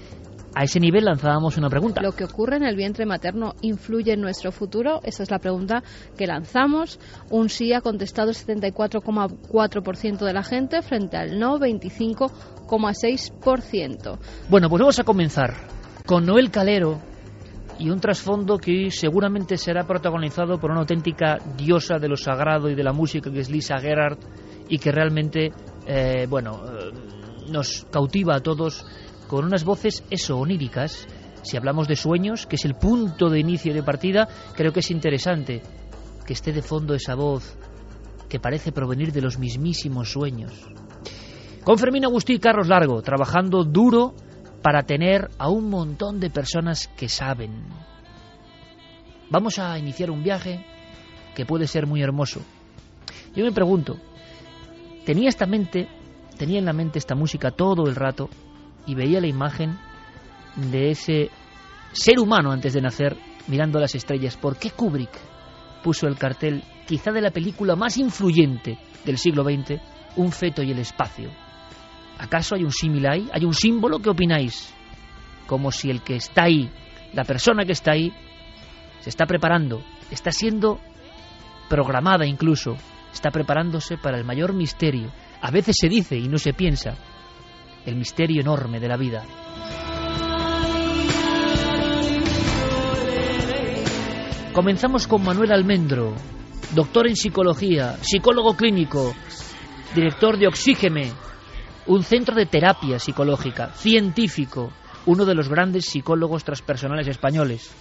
a 0.58 0.64
ese 0.64 0.80
nivel 0.80 1.06
lanzábamos 1.06 1.56
una 1.58 1.70
pregunta. 1.70 2.02
¿Lo 2.02 2.14
que 2.14 2.24
ocurre 2.24 2.58
en 2.58 2.64
el 2.64 2.76
vientre 2.76 3.06
materno 3.06 3.54
influye 3.62 4.14
en 4.14 4.22
nuestro 4.22 4.52
futuro? 4.52 5.02
Esa 5.04 5.22
es 5.22 5.30
la 5.30 5.38
pregunta 5.38 5.84
que 6.18 6.26
lanzamos. 6.26 7.00
Un 7.30 7.50
sí 7.50 7.74
ha 7.74 7.82
contestado 7.82 8.32
el 8.32 8.36
74,4% 8.36 10.18
de 10.18 10.34
la 10.34 10.42
gente 10.42 10.82
frente 10.82 11.16
al 11.16 11.38
no 11.38 11.60
25,6%. 11.60 14.18
Bueno, 14.50 14.68
pues 14.68 14.80
vamos 14.80 14.98
a 14.98 15.04
comenzar 15.04 15.54
con 16.08 16.26
Noel 16.26 16.50
Calero 16.50 17.02
y 17.78 17.92
un 17.92 18.00
trasfondo 18.00 18.58
que 18.58 18.90
seguramente 18.90 19.58
será 19.58 19.86
protagonizado 19.86 20.60
por 20.60 20.72
una 20.72 20.80
auténtica 20.80 21.38
diosa 21.56 22.00
de 22.00 22.08
lo 22.08 22.18
sagrado 22.18 22.68
y 22.68 22.74
de 22.74 22.84
la 22.84 22.94
música 22.94 23.30
que 23.30 23.42
es 23.42 23.52
Lisa 23.52 23.78
Gerard 23.78 24.18
y 24.68 24.80
que 24.80 24.92
realmente, 24.92 25.52
eh, 25.86 26.26
bueno, 26.28 26.64
eh, 26.66 26.94
nos 27.52 27.86
cautiva 27.92 28.38
a 28.38 28.40
todos 28.40 28.88
con 29.28 29.46
unas 29.46 29.64
voces 29.64 30.04
eso, 30.10 30.38
oníricas. 30.38 31.08
Si 31.44 31.58
hablamos 31.58 31.88
de 31.88 31.96
sueños, 31.96 32.46
que 32.46 32.56
es 32.56 32.66
el 32.66 32.76
punto 32.76 33.30
de 33.30 33.40
inicio 33.40 33.74
de 33.74 33.84
partida, 33.84 34.28
creo 34.56 34.74
que 34.74 34.80
es 34.80 34.92
interesante 34.92 35.62
que 36.26 36.34
esté 36.34 36.52
de 36.52 36.62
fondo 36.62 36.94
esa 36.94 37.16
voz 37.16 37.58
que 38.28 38.40
parece 38.40 38.72
provenir 38.72 39.12
de 39.12 39.22
los 39.22 39.38
mismísimos 39.38 40.12
sueños. 40.12 40.52
Con 41.64 41.78
Fermín 41.78 42.06
Agustí 42.06 42.34
y 42.34 42.40
Carlos 42.40 42.68
Largo, 42.68 43.02
trabajando 43.02 43.64
duro 43.64 44.14
para 44.62 44.84
tener 44.84 45.30
a 45.38 45.50
un 45.50 45.70
montón 45.70 46.20
de 46.20 46.30
personas 46.30 46.88
que 46.98 47.08
saben. 47.08 47.66
Vamos 49.30 49.60
a 49.60 49.78
iniciar 49.78 50.12
un 50.12 50.24
viaje 50.24 50.66
que 51.36 51.46
puede 51.46 51.68
ser 51.68 51.86
muy 51.86 52.02
hermoso. 52.02 52.42
Yo 53.36 53.46
me 53.46 53.52
pregunto, 53.52 53.98
tenía 55.06 55.30
esta 55.30 55.46
mente, 55.46 55.88
tenía 56.38 56.60
en 56.60 56.66
la 56.66 56.74
mente 56.74 57.00
esta 57.00 57.16
música 57.16 57.52
todo 57.52 57.88
el 57.88 57.96
rato 57.96 58.30
y 58.88 58.96
veía 58.96 59.22
la 59.22 59.28
imagen 59.28 59.78
de 60.56 60.90
ese 60.90 61.30
ser 61.92 62.20
humano 62.20 62.52
antes 62.52 62.74
de 62.74 62.82
nacer 62.82 63.18
mirando 63.48 63.80
las 63.80 63.94
estrellas. 63.94 64.38
¿Por 64.38 64.58
qué 64.58 64.72
Kubrick 64.72 65.12
puso 65.84 66.08
el 66.08 66.18
cartel, 66.18 66.64
quizá 66.88 67.12
de 67.12 67.22
la 67.22 67.32
película 67.32 67.76
más 67.76 67.98
influyente 67.98 68.80
del 69.06 69.18
siglo 69.18 69.44
XX, 69.44 69.80
Un 70.16 70.32
feto 70.32 70.64
y 70.64 70.72
el 70.72 70.80
espacio? 70.80 71.30
¿Acaso 72.18 72.56
hay 72.56 72.64
un 72.64 72.72
símil 72.72 73.06
ahí? 73.08 73.30
¿Hay 73.32 73.46
un 73.46 73.54
símbolo? 73.54 74.00
¿Qué 74.00 74.10
opináis? 74.10 74.74
Como 75.46 75.72
si 75.72 75.92
el 75.92 76.02
que 76.02 76.16
está 76.16 76.46
ahí, 76.46 76.72
la 77.14 77.24
persona 77.24 77.64
que 77.66 77.74
está 77.74 77.92
ahí, 77.92 78.12
se 79.02 79.10
está 79.10 79.26
preparando, 79.26 79.84
está 80.10 80.32
siendo 80.32 80.80
programada 81.70 82.26
incluso, 82.26 82.76
está 83.14 83.30
preparándose 83.30 83.98
para 83.98 84.18
el 84.18 84.26
mayor 84.26 84.54
misterio. 84.54 85.12
A 85.42 85.52
veces 85.52 85.76
se 85.80 85.88
dice 85.88 86.18
y 86.18 86.28
no 86.28 86.40
se 86.40 86.54
piensa, 86.54 86.96
el 87.88 87.96
misterio 87.96 88.42
enorme 88.42 88.82
de 88.82 88.88
la 88.90 88.98
vida. 88.98 89.24
Comenzamos 94.54 95.08
con 95.08 95.24
Manuel 95.24 95.54
Almendro, 95.54 96.14
doctor 96.76 97.08
en 97.08 97.16
psicología, 97.16 97.96
psicólogo 98.02 98.56
clínico, 98.56 99.16
director 99.96 100.38
de 100.38 100.48
Oxígeme, 100.48 101.12
un 101.86 102.04
centro 102.04 102.36
de 102.36 102.46
terapia 102.46 103.00
psicológica, 103.00 103.70
científico, 103.70 104.74
uno 105.06 105.24
de 105.24 105.36
los 105.36 105.48
grandes 105.48 105.86
psicólogos 105.86 106.44
transpersonales 106.44 107.08
españoles. 107.08 107.74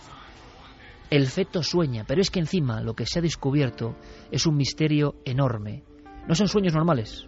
El 1.11 1.27
feto 1.27 1.65
sueña, 1.65 2.05
pero 2.07 2.21
es 2.21 2.31
que 2.31 2.39
encima 2.39 2.81
lo 2.81 2.95
que 2.95 3.07
se 3.07 3.19
ha 3.19 3.23
descubierto 3.23 3.97
es 4.31 4.47
un 4.47 4.57
misterio 4.57 5.17
enorme. 5.25 5.83
No 6.29 6.37
son 6.37 6.47
sueños 6.47 6.75
normales. 6.75 7.27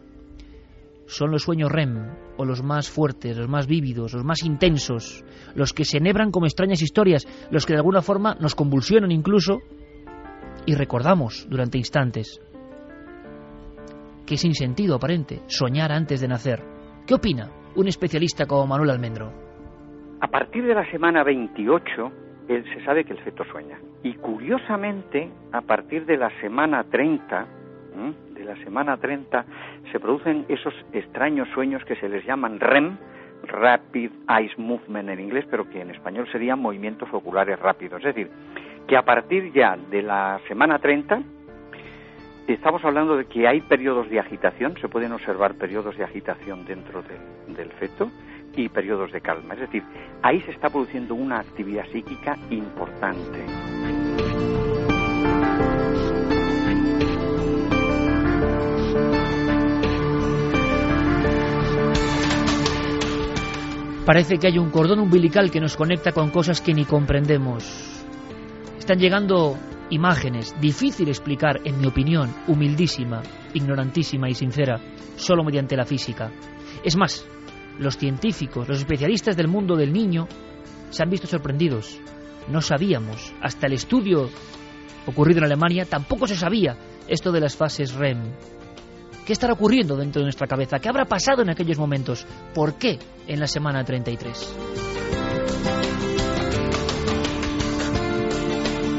Son 1.09 1.31
los 1.31 1.43
sueños 1.43 1.73
REM, 1.73 2.07
o 2.37 2.45
los 2.45 2.63
más 2.63 2.91
fuertes, 2.91 3.35
los 3.35 3.49
más 3.49 3.67
vívidos, 3.67 4.13
los 4.13 4.25
más 4.25 4.45
intensos, 4.45 5.25
los 5.55 5.73
que 5.73 5.87
se 5.87 5.97
enhebran 5.97 6.31
como 6.31 6.45
extrañas 6.45 6.83
historias, 6.83 7.27
los 7.51 7.65
que 7.65 7.73
de 7.73 7.79
alguna 7.79 8.03
forma 8.03 8.37
nos 8.39 8.55
convulsionan 8.55 9.11
incluso 9.11 9.61
y 10.67 10.75
recordamos 10.75 11.49
durante 11.49 11.79
instantes. 11.79 12.43
Qué 14.27 14.37
sin 14.37 14.53
sentido 14.53 14.97
aparente 14.97 15.41
soñar 15.47 15.93
antes 15.93 16.21
de 16.21 16.29
nacer. 16.29 16.63
¿Qué 17.07 17.15
opina 17.15 17.51
un 17.75 17.89
especialista 17.89 18.45
como 18.45 18.67
Manuel 18.67 18.91
Almendro? 18.91 19.33
A 20.21 20.29
partir 20.29 20.67
de 20.67 20.75
la 20.75 20.91
semana 20.91 21.25
28, 21.25 22.13
él 22.49 22.65
se 22.75 22.85
sabe 22.85 23.05
que 23.05 23.15
el 23.15 23.25
feto 23.25 23.45
sueña. 23.51 23.81
Y 24.03 24.13
curiosamente, 24.17 25.33
a 25.53 25.63
partir 25.63 26.05
de 26.05 26.19
la 26.19 26.29
semana 26.43 26.85
30, 26.85 27.58
de 28.35 28.45
la 28.45 28.57
semana 28.65 28.97
30, 28.97 29.45
se 29.91 30.01
producen 30.01 30.47
esos 30.49 30.75
extraños 30.93 31.49
sueños 31.55 31.85
que 31.85 31.97
se 31.97 32.09
les 32.09 32.25
llaman 32.25 32.61
REM, 32.61 32.97
Rapid 33.43 34.11
Eye 34.29 34.51
Movement 34.57 35.09
en 35.09 35.21
inglés, 35.21 35.47
pero 35.51 35.69
que 35.69 35.81
en 35.81 35.91
español 35.91 36.29
serían 36.31 36.59
movimientos 36.59 37.09
oculares 37.13 37.59
rápidos. 37.59 37.99
Es 37.99 38.15
decir, 38.15 38.31
que 38.87 38.97
a 38.97 39.03
partir 39.03 39.53
ya 39.53 39.77
de 39.77 40.03
la 40.03 40.41
semana 40.49 40.79
30, 40.79 41.23
estamos 42.47 42.85
hablando 42.85 43.17
de 43.17 43.27
que 43.27 43.47
hay 43.47 43.61
periodos 43.61 44.09
de 44.09 44.21
agitación, 44.21 44.77
se 44.81 44.89
pueden 44.89 45.13
observar 45.13 45.55
periodos 45.55 45.97
de 45.97 46.05
agitación 46.05 46.65
dentro 46.65 47.03
del 47.47 47.71
feto 47.73 48.11
y 48.57 48.69
periodos 48.69 49.13
de 49.13 49.21
calma. 49.21 49.55
Es 49.55 49.61
decir, 49.61 49.83
ahí 50.23 50.41
se 50.43 50.53
está 50.53 50.71
produciendo 50.71 51.15
una 51.15 51.41
actividad 51.41 51.87
psíquica 51.87 52.37
importante. 52.51 53.68
Parece 64.09 64.39
que 64.39 64.47
hay 64.47 64.57
un 64.57 64.71
cordón 64.71 65.01
umbilical 65.01 65.51
que 65.51 65.61
nos 65.61 65.77
conecta 65.77 66.13
con 66.13 66.31
cosas 66.31 66.63
que 66.63 66.73
ni 66.73 66.87
comprendemos. 66.87 67.63
Están 68.79 68.99
llegando 68.99 69.59
imágenes, 69.91 70.59
difícil 70.63 71.09
explicar, 71.09 71.61
en 71.67 71.79
mi 71.79 71.89
opinión, 71.89 72.35
humildísima, 72.47 73.23
ignorantísima 73.53 74.31
y 74.31 74.35
sincera, 74.35 74.81
solo 75.17 75.45
mediante 75.45 75.77
la 75.77 75.85
física. 75.85 76.33
Es 76.83 76.97
más, 76.97 77.27
los 77.79 77.99
científicos, 77.99 78.67
los 78.67 78.79
especialistas 78.79 79.37
del 79.37 79.49
mundo 79.49 79.77
del 79.77 79.93
niño, 79.93 80.27
se 80.89 81.03
han 81.03 81.11
visto 81.11 81.27
sorprendidos. 81.27 82.01
No 82.51 82.63
sabíamos, 82.63 83.35
hasta 83.43 83.67
el 83.67 83.75
estudio 83.75 84.31
ocurrido 85.05 85.41
en 85.41 85.45
Alemania, 85.45 85.85
tampoco 85.85 86.27
se 86.27 86.35
sabía 86.35 86.79
esto 87.09 87.31
de 87.31 87.41
las 87.41 87.57
fases 87.57 87.93
REM. 87.93 88.23
¿Qué 89.29 89.35
estará 89.35 89.53
ocurriendo 89.53 89.95
dentro 89.95 90.21
de 90.21 90.25
nuestra 90.25 90.47
cabeza? 90.47 90.79
¿Qué 90.79 90.89
habrá 90.89 91.05
pasado 91.05 91.43
en 91.43 91.51
aquellos 91.51 91.79
momentos? 91.79 92.27
¿Por 92.55 92.79
qué 92.79 92.99
en 93.27 93.39
la 93.39 93.47
semana 93.47 93.85
33? 93.85 94.57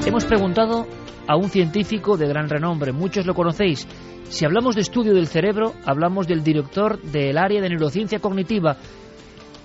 Hemos 0.05 0.25
preguntado 0.25 0.85
a 1.27 1.35
un 1.35 1.49
científico 1.49 2.15
de 2.15 2.27
gran 2.27 2.47
renombre, 2.47 2.91
muchos 2.91 3.25
lo 3.25 3.33
conocéis. 3.33 3.87
Si 4.29 4.45
hablamos 4.45 4.75
de 4.75 4.81
estudio 4.81 5.15
del 5.15 5.25
cerebro, 5.25 5.73
hablamos 5.83 6.27
del 6.27 6.43
director 6.43 7.01
del 7.01 7.35
área 7.35 7.59
de 7.59 7.69
neurociencia 7.69 8.19
cognitiva 8.19 8.77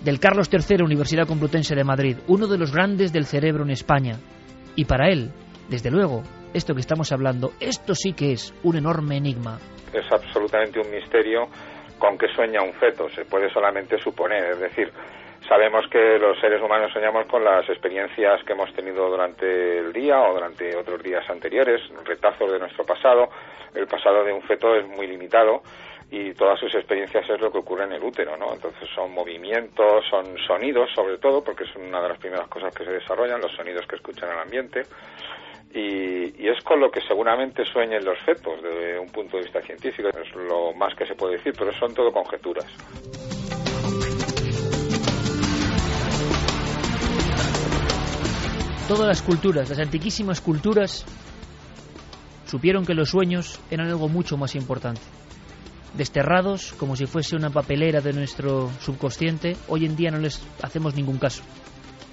del 0.03 0.19
Carlos 0.19 0.49
III 0.51 0.83
Universidad 0.83 1.27
Complutense 1.27 1.75
de 1.75 1.85
Madrid, 1.85 2.17
uno 2.27 2.47
de 2.47 2.57
los 2.57 2.73
grandes 2.73 3.13
del 3.13 3.27
cerebro 3.27 3.65
en 3.65 3.71
España. 3.71 4.19
Y 4.77 4.87
para 4.87 5.11
él, 5.11 5.31
desde 5.69 5.91
luego, 5.91 6.23
esto 6.55 6.73
que 6.73 6.81
estamos 6.81 7.13
hablando, 7.13 7.53
esto 7.61 7.95
sí 7.95 8.15
que 8.15 8.33
es 8.33 8.55
un 8.63 8.77
enorme 8.77 9.19
enigma 9.19 9.59
es 9.97 10.11
absolutamente 10.11 10.81
un 10.81 10.91
misterio 10.91 11.49
con 11.99 12.19
qué 12.19 12.29
sueña 12.29 12.63
un 12.63 12.73
feto, 12.75 13.09
se 13.11 13.25
puede 13.25 13.51
solamente 13.51 13.99
suponer, 13.99 14.45
es 14.53 14.61
decir, 14.61 14.93
sabemos 15.49 15.87
que 15.89 16.19
los 16.19 16.39
seres 16.41 16.61
humanos 16.63 16.93
soñamos 16.93 17.27
con 17.27 17.45
las 17.45 17.69
experiencias 17.69 18.43
que 18.45 18.53
hemos 18.53 18.73
tenido 18.75 19.09
durante 19.09 19.79
el 19.79 19.93
día 19.93 20.21
o 20.21 20.35
durante 20.35 20.77
otros 20.77 21.03
días 21.03 21.29
anteriores, 21.31 21.81
retazos 22.05 22.53
de 22.53 22.59
nuestro 22.59 22.85
pasado, 22.85 23.29
el 23.75 23.87
pasado 23.87 24.25
de 24.25 24.33
un 24.33 24.43
feto 24.43 24.75
es 24.75 24.87
muy 24.87 25.07
limitado 25.07 25.63
y 26.11 26.33
todas 26.35 26.61
sus 26.61 26.75
experiencias 26.75 27.29
es 27.29 27.41
lo 27.41 27.51
que 27.51 27.59
ocurre 27.59 27.85
en 27.85 27.93
el 27.93 28.03
útero, 28.03 28.37
¿no? 28.37 28.53
Entonces 28.53 28.89
son 28.95 29.13
movimientos, 29.13 30.05
son 30.09 30.37
sonidos 30.47 30.91
sobre 30.95 31.19
todo, 31.19 31.43
porque 31.43 31.65
es 31.65 31.75
una 31.77 32.01
de 32.01 32.09
las 32.09 32.19
primeras 32.19 32.47
cosas 32.49 32.75
que 32.75 32.85
se 32.85 32.93
desarrollan, 32.93 33.41
los 33.41 33.53
sonidos 33.53 33.87
que 33.87 33.97
escuchan 33.97 34.31
el 34.31 34.39
ambiente, 34.39 34.83
y, 35.75 36.49
es 36.49 36.63
con 36.63 36.79
lo 36.79 36.91
que 36.91 37.01
seguramente 37.01 37.65
sueñen 37.65 38.05
los 38.05 38.19
fetos 38.21 38.63
desde 38.63 38.99
un 38.99 39.09
punto 39.09 39.37
de 39.37 39.43
vista 39.43 39.61
científico, 39.63 40.09
es 40.09 40.35
lo 40.35 40.73
más 40.73 40.95
que 40.95 41.05
se 41.05 41.15
puede 41.15 41.37
decir, 41.37 41.53
pero 41.59 41.73
son 41.73 41.93
todo 41.93 42.13
conjeturas. 42.13 42.67
Todas 48.87 49.09
las 49.09 49.23
culturas, 49.23 49.69
las 49.69 49.79
antiquísimas 49.79 50.41
culturas, 50.41 51.05
supieron 52.47 52.87
que 52.87 52.95
los 52.95 53.11
sueños 53.11 53.61
eran 53.71 53.89
algo 53.89 54.09
mucho 54.09 54.37
más 54.37 54.55
importante. 54.55 55.01
Desterrados 55.95 56.73
como 56.75 56.95
si 56.95 57.07
fuese 57.07 57.35
una 57.35 57.51
papelera 57.51 58.01
de 58.01 58.13
nuestro 58.13 58.71
subconsciente, 58.81 59.57
hoy 59.69 59.87
en 59.87 59.97
día 59.97 60.11
no 60.11 60.19
les 60.19 60.47
hacemos 60.63 60.95
ningún 60.95 61.19
caso. 61.19 61.43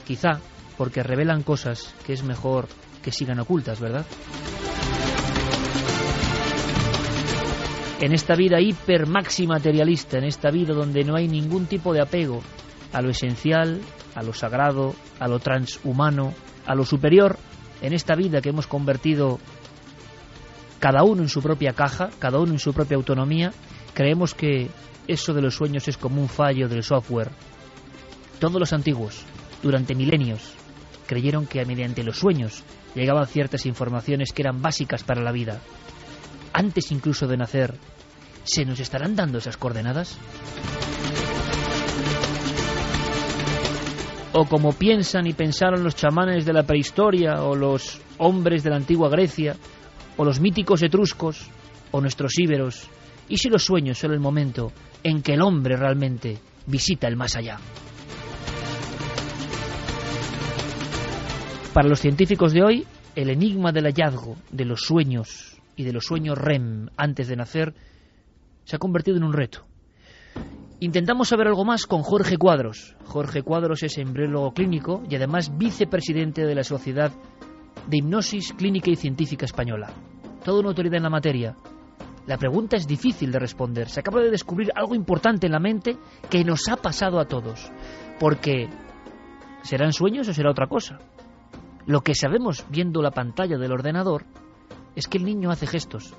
Quizá 0.08 0.39
porque 0.78 1.04
revelan 1.04 1.43
cosas 1.43 1.93
que 2.06 2.13
es 2.13 2.24
mejor 2.24 2.67
que 3.01 3.11
sigan 3.11 3.39
ocultas, 3.39 3.79
¿verdad? 3.79 4.05
En 8.01 8.13
esta 8.13 8.35
vida 8.35 8.59
hiper 8.59 9.05
materialista, 9.07 10.17
en 10.17 10.23
esta 10.23 10.49
vida 10.49 10.73
donde 10.73 11.03
no 11.03 11.15
hay 11.15 11.27
ningún 11.27 11.67
tipo 11.67 11.93
de 11.93 12.01
apego 12.01 12.41
a 12.93 13.01
lo 13.01 13.11
esencial, 13.11 13.79
a 14.15 14.23
lo 14.23 14.33
sagrado, 14.33 14.95
a 15.19 15.27
lo 15.27 15.39
transhumano, 15.39 16.33
a 16.65 16.75
lo 16.75 16.83
superior, 16.83 17.37
en 17.81 17.93
esta 17.93 18.15
vida 18.15 18.41
que 18.41 18.49
hemos 18.49 18.67
convertido 18.67 19.39
cada 20.79 21.03
uno 21.03 21.21
en 21.21 21.29
su 21.29 21.41
propia 21.41 21.73
caja, 21.73 22.09
cada 22.17 22.39
uno 22.39 22.53
en 22.53 22.59
su 22.59 22.73
propia 22.73 22.97
autonomía, 22.97 23.51
creemos 23.93 24.33
que 24.33 24.69
eso 25.07 25.33
de 25.33 25.41
los 25.41 25.55
sueños 25.55 25.87
es 25.87 25.97
como 25.97 26.21
un 26.21 26.29
fallo 26.29 26.67
del 26.67 26.83
software. 26.83 27.29
Todos 28.39 28.59
los 28.59 28.73
antiguos, 28.73 29.23
durante 29.61 29.93
milenios, 29.93 30.55
creyeron 31.12 31.45
que 31.45 31.65
mediante 31.65 32.06
los 32.06 32.19
sueños 32.19 32.63
llegaban 32.95 33.28
ciertas 33.28 33.65
informaciones 33.65 34.32
que 34.32 34.43
eran 34.43 34.62
básicas 34.62 35.04
para 35.04 35.21
la 35.21 35.34
vida. 35.34 35.60
Antes 36.54 36.89
incluso 36.89 37.28
de 37.28 37.36
nacer, 37.36 37.76
¿se 38.45 38.63
nos 38.63 38.80
estarán 38.80 39.13
dando 39.13 39.39
esas 39.39 39.58
coordenadas? 39.58 40.17
O 44.32 44.45
como 44.45 44.71
piensan 44.71 45.28
y 45.28 45.34
pensaron 45.34 45.84
los 45.84 45.97
chamanes 45.97 46.45
de 46.45 46.54
la 46.54 46.63
prehistoria, 46.63 47.43
o 47.43 47.58
los 47.58 48.00
hombres 48.17 48.63
de 48.63 48.69
la 48.69 48.78
antigua 48.78 49.10
Grecia, 49.10 49.58
o 50.15 50.24
los 50.24 50.39
míticos 50.39 50.82
etruscos, 50.82 51.50
o 51.91 52.00
nuestros 52.00 52.39
íberos, 52.39 52.88
y 53.28 53.36
si 53.38 53.50
los 53.50 53.65
sueños 53.65 53.97
son 53.97 54.13
el 54.13 54.21
momento 54.21 54.71
en 55.04 55.21
que 55.21 55.34
el 55.34 55.41
hombre 55.41 55.76
realmente 55.76 56.38
visita 56.67 57.10
el 57.10 57.17
más 57.17 57.36
allá. 57.36 57.58
Para 61.73 61.88
los 61.88 62.01
científicos 62.01 62.51
de 62.51 62.63
hoy, 62.63 62.86
el 63.15 63.29
enigma 63.29 63.71
del 63.71 63.86
hallazgo 63.86 64.36
de 64.51 64.65
los 64.65 64.81
sueños 64.81 65.57
y 65.77 65.86
de 65.86 65.93
los 65.93 66.03
sueños 66.03 66.38
REM 66.38 66.89
antes 66.97 67.29
de 67.29 67.38
nacer 67.38 67.73
se 68.65 68.75
ha 68.75 68.79
convertido 68.79 69.15
en 69.15 69.23
un 69.23 69.31
reto. 69.31 69.65
Intentamos 70.81 71.29
saber 71.29 71.47
algo 71.47 71.63
más 71.63 71.86
con 71.86 72.01
Jorge 72.01 72.36
Cuadros. 72.36 72.97
Jorge 73.05 73.41
Cuadros 73.41 73.84
es 73.84 73.97
embriólogo 73.97 74.51
clínico 74.51 75.03
y 75.10 75.15
además 75.15 75.57
vicepresidente 75.57 76.45
de 76.45 76.55
la 76.55 76.65
Sociedad 76.65 77.13
de 77.88 77.97
Hipnosis 77.97 78.51
Clínica 78.51 78.91
y 78.91 78.97
Científica 78.97 79.45
Española. 79.45 79.93
Toda 80.43 80.60
una 80.60 80.69
autoridad 80.69 80.97
en 80.97 81.03
la 81.03 81.10
materia. 81.10 81.55
La 82.27 82.38
pregunta 82.38 82.75
es 82.75 82.86
difícil 82.86 83.31
de 83.31 83.39
responder. 83.39 83.88
Se 83.88 84.01
acaba 84.01 84.19
de 84.19 84.29
descubrir 84.29 84.71
algo 84.75 84.93
importante 84.93 85.45
en 85.45 85.53
la 85.53 85.60
mente 85.60 85.95
que 86.29 86.43
nos 86.43 86.67
ha 86.67 86.75
pasado 86.75 87.17
a 87.17 87.25
todos. 87.25 87.71
Porque, 88.19 88.67
¿serán 89.63 89.93
sueños 89.93 90.27
o 90.27 90.34
será 90.34 90.51
otra 90.51 90.67
cosa? 90.67 90.99
Lo 91.85 92.01
que 92.01 92.15
sabemos 92.15 92.65
viendo 92.69 93.01
la 93.01 93.11
pantalla 93.11 93.57
del 93.57 93.71
ordenador 93.71 94.25
es 94.95 95.07
que 95.07 95.17
el 95.17 95.25
niño 95.25 95.51
hace 95.51 95.67
gestos. 95.67 96.13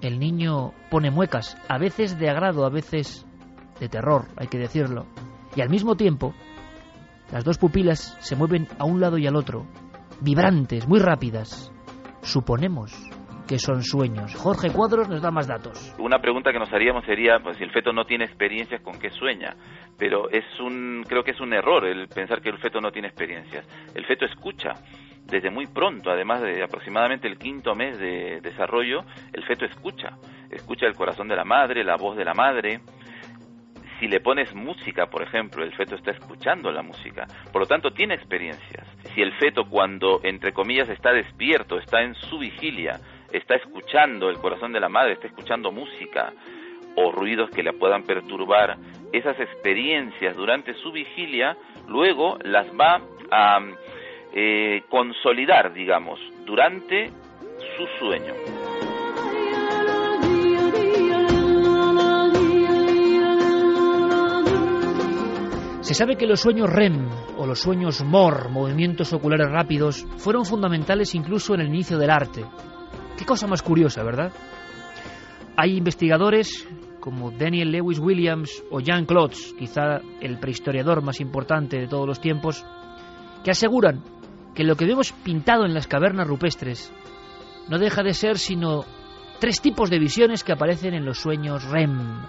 El 0.00 0.18
niño 0.18 0.72
pone 0.90 1.10
muecas, 1.10 1.56
a 1.68 1.78
veces 1.78 2.18
de 2.18 2.28
agrado, 2.28 2.64
a 2.64 2.70
veces 2.70 3.26
de 3.80 3.88
terror, 3.88 4.26
hay 4.36 4.48
que 4.48 4.58
decirlo. 4.58 5.06
Y 5.54 5.62
al 5.62 5.70
mismo 5.70 5.96
tiempo, 5.96 6.34
las 7.32 7.44
dos 7.44 7.58
pupilas 7.58 8.16
se 8.20 8.36
mueven 8.36 8.68
a 8.78 8.84
un 8.84 9.00
lado 9.00 9.18
y 9.18 9.26
al 9.26 9.36
otro, 9.36 9.66
vibrantes, 10.20 10.86
muy 10.86 11.00
rápidas. 11.00 11.72
Suponemos 12.22 12.92
que 13.46 13.58
son 13.58 13.82
sueños. 13.82 14.34
Jorge 14.34 14.70
Cuadros 14.70 15.08
nos 15.08 15.22
da 15.22 15.30
más 15.30 15.46
datos. 15.46 15.94
Una 15.98 16.18
pregunta 16.18 16.52
que 16.52 16.58
nos 16.58 16.72
haríamos 16.72 17.04
sería, 17.04 17.38
pues 17.40 17.56
si 17.56 17.64
el 17.64 17.70
feto 17.70 17.92
no 17.92 18.04
tiene 18.04 18.24
experiencias, 18.24 18.80
¿con 18.82 18.98
qué 18.98 19.10
sueña? 19.10 19.54
Pero 19.98 20.28
es 20.30 20.44
un, 20.60 21.04
creo 21.08 21.22
que 21.22 21.30
es 21.30 21.40
un 21.40 21.52
error 21.52 21.86
el 21.86 22.08
pensar 22.08 22.40
que 22.40 22.50
el 22.50 22.58
feto 22.58 22.80
no 22.80 22.90
tiene 22.90 23.08
experiencias. 23.08 23.66
El 23.94 24.04
feto 24.04 24.26
escucha 24.26 24.74
desde 25.26 25.50
muy 25.50 25.66
pronto, 25.66 26.10
además 26.10 26.40
de 26.40 26.62
aproximadamente 26.62 27.26
el 27.26 27.38
quinto 27.38 27.74
mes 27.74 27.98
de 27.98 28.40
desarrollo, 28.40 29.04
el 29.32 29.44
feto 29.44 29.64
escucha. 29.64 30.10
escucha 30.50 30.86
el 30.86 30.94
corazón 30.94 31.28
de 31.28 31.36
la 31.36 31.44
madre, 31.44 31.82
la 31.82 31.96
voz 31.96 32.16
de 32.16 32.24
la 32.24 32.34
madre. 32.34 32.80
Si 33.98 34.06
le 34.06 34.20
pones 34.20 34.54
música, 34.54 35.06
por 35.06 35.22
ejemplo, 35.22 35.64
el 35.64 35.74
feto 35.74 35.94
está 35.94 36.10
escuchando 36.10 36.70
la 36.70 36.82
música. 36.82 37.26
Por 37.50 37.62
lo 37.62 37.66
tanto, 37.66 37.92
tiene 37.92 38.14
experiencias. 38.14 38.86
Si 39.14 39.22
el 39.22 39.32
feto 39.38 39.64
cuando, 39.68 40.20
entre 40.22 40.52
comillas, 40.52 40.88
está 40.90 41.12
despierto, 41.12 41.78
está 41.78 42.02
en 42.02 42.14
su 42.14 42.38
vigilia, 42.38 43.00
está 43.32 43.56
escuchando 43.56 44.28
el 44.28 44.38
corazón 44.38 44.72
de 44.72 44.80
la 44.80 44.88
madre, 44.88 45.14
está 45.14 45.26
escuchando 45.26 45.72
música 45.72 46.32
o 46.96 47.12
ruidos 47.12 47.50
que 47.50 47.62
le 47.62 47.72
puedan 47.74 48.04
perturbar, 48.04 48.76
esas 49.12 49.38
experiencias 49.38 50.34
durante 50.36 50.74
su 50.74 50.92
vigilia, 50.92 51.56
luego 51.86 52.38
las 52.42 52.66
va 52.68 53.00
a 53.30 53.60
eh, 54.32 54.82
consolidar, 54.88 55.72
digamos, 55.72 56.18
durante 56.44 57.10
su 57.76 57.86
sueño. 57.98 58.34
Se 65.80 65.94
sabe 65.94 66.16
que 66.16 66.26
los 66.26 66.40
sueños 66.40 66.68
REM 66.68 67.08
o 67.36 67.46
los 67.46 67.60
sueños 67.60 68.02
MOR, 68.02 68.50
movimientos 68.50 69.12
oculares 69.12 69.48
rápidos, 69.48 70.04
fueron 70.16 70.44
fundamentales 70.44 71.14
incluso 71.14 71.54
en 71.54 71.60
el 71.60 71.68
inicio 71.68 71.96
del 71.96 72.10
arte. 72.10 72.44
Qué 73.16 73.24
cosa 73.24 73.46
más 73.46 73.62
curiosa, 73.62 74.02
¿verdad? 74.02 74.32
Hay 75.56 75.76
investigadores 75.76 76.66
como 77.00 77.30
Daniel 77.30 77.70
Lewis 77.70 77.98
Williams 77.98 78.62
o 78.70 78.80
Jean 78.80 79.06
Klotz, 79.06 79.54
quizá 79.58 80.00
el 80.20 80.38
prehistoriador 80.38 81.02
más 81.02 81.20
importante 81.20 81.78
de 81.78 81.86
todos 81.86 82.06
los 82.06 82.20
tiempos, 82.20 82.64
que 83.44 83.52
aseguran 83.52 84.02
que 84.54 84.64
lo 84.64 84.76
que 84.76 84.86
vemos 84.86 85.12
pintado 85.12 85.64
en 85.64 85.72
las 85.72 85.86
cavernas 85.86 86.26
rupestres 86.26 86.92
no 87.68 87.78
deja 87.78 88.02
de 88.02 88.12
ser 88.12 88.38
sino 88.38 88.84
tres 89.38 89.60
tipos 89.60 89.88
de 89.88 89.98
visiones 89.98 90.42
que 90.44 90.52
aparecen 90.52 90.94
en 90.94 91.04
los 91.04 91.18
sueños 91.18 91.64
REM. 91.64 92.22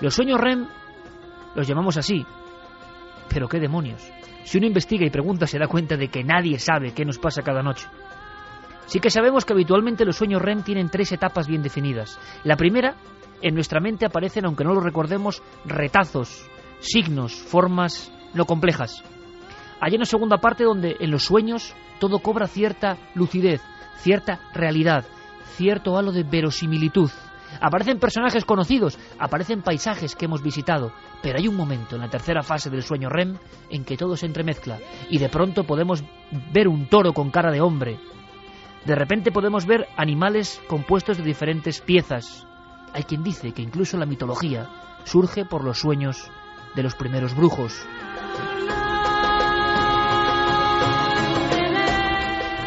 Los 0.00 0.14
sueños 0.14 0.40
REM 0.40 0.66
los 1.54 1.68
llamamos 1.68 1.96
así, 1.96 2.24
pero 3.28 3.48
qué 3.48 3.60
demonios. 3.60 4.02
Si 4.44 4.58
uno 4.58 4.66
investiga 4.66 5.04
y 5.04 5.10
pregunta 5.10 5.46
se 5.46 5.58
da 5.58 5.68
cuenta 5.68 5.96
de 5.96 6.08
que 6.08 6.24
nadie 6.24 6.58
sabe 6.58 6.94
qué 6.94 7.04
nos 7.04 7.18
pasa 7.18 7.42
cada 7.42 7.62
noche. 7.62 7.86
Sí 8.90 8.98
que 8.98 9.08
sabemos 9.08 9.44
que 9.44 9.52
habitualmente 9.52 10.04
los 10.04 10.16
sueños 10.16 10.42
REM 10.42 10.64
tienen 10.64 10.88
tres 10.88 11.12
etapas 11.12 11.46
bien 11.46 11.62
definidas. 11.62 12.18
La 12.42 12.56
primera, 12.56 12.96
en 13.40 13.54
nuestra 13.54 13.78
mente 13.78 14.04
aparecen, 14.04 14.44
aunque 14.46 14.64
no 14.64 14.74
lo 14.74 14.80
recordemos, 14.80 15.44
retazos, 15.64 16.44
signos, 16.80 17.32
formas 17.34 18.10
no 18.34 18.46
complejas. 18.46 19.04
Hay 19.80 19.94
una 19.94 20.06
segunda 20.06 20.38
parte 20.38 20.64
donde 20.64 20.96
en 20.98 21.12
los 21.12 21.22
sueños 21.22 21.72
todo 22.00 22.18
cobra 22.18 22.48
cierta 22.48 22.98
lucidez, 23.14 23.62
cierta 23.98 24.40
realidad, 24.54 25.04
cierto 25.54 25.96
halo 25.96 26.10
de 26.10 26.24
verosimilitud. 26.24 27.12
Aparecen 27.60 28.00
personajes 28.00 28.44
conocidos, 28.44 28.98
aparecen 29.20 29.62
paisajes 29.62 30.16
que 30.16 30.24
hemos 30.24 30.42
visitado, 30.42 30.92
pero 31.22 31.38
hay 31.38 31.46
un 31.46 31.54
momento 31.54 31.94
en 31.94 32.02
la 32.02 32.10
tercera 32.10 32.42
fase 32.42 32.70
del 32.70 32.82
sueño 32.82 33.08
REM 33.08 33.38
en 33.68 33.84
que 33.84 33.96
todo 33.96 34.16
se 34.16 34.26
entremezcla 34.26 34.80
y 35.08 35.18
de 35.18 35.28
pronto 35.28 35.62
podemos 35.62 36.02
ver 36.52 36.66
un 36.66 36.88
toro 36.88 37.12
con 37.12 37.30
cara 37.30 37.52
de 37.52 37.60
hombre. 37.60 38.00
De 38.84 38.94
repente 38.94 39.30
podemos 39.30 39.66
ver 39.66 39.88
animales 39.96 40.60
compuestos 40.66 41.18
de 41.18 41.24
diferentes 41.24 41.80
piezas. 41.80 42.46
Hay 42.92 43.04
quien 43.04 43.22
dice 43.22 43.52
que 43.52 43.62
incluso 43.62 43.96
la 43.98 44.06
mitología 44.06 44.68
surge 45.04 45.44
por 45.44 45.64
los 45.64 45.78
sueños 45.78 46.30
de 46.74 46.82
los 46.82 46.94
primeros 46.94 47.36
brujos. 47.36 47.86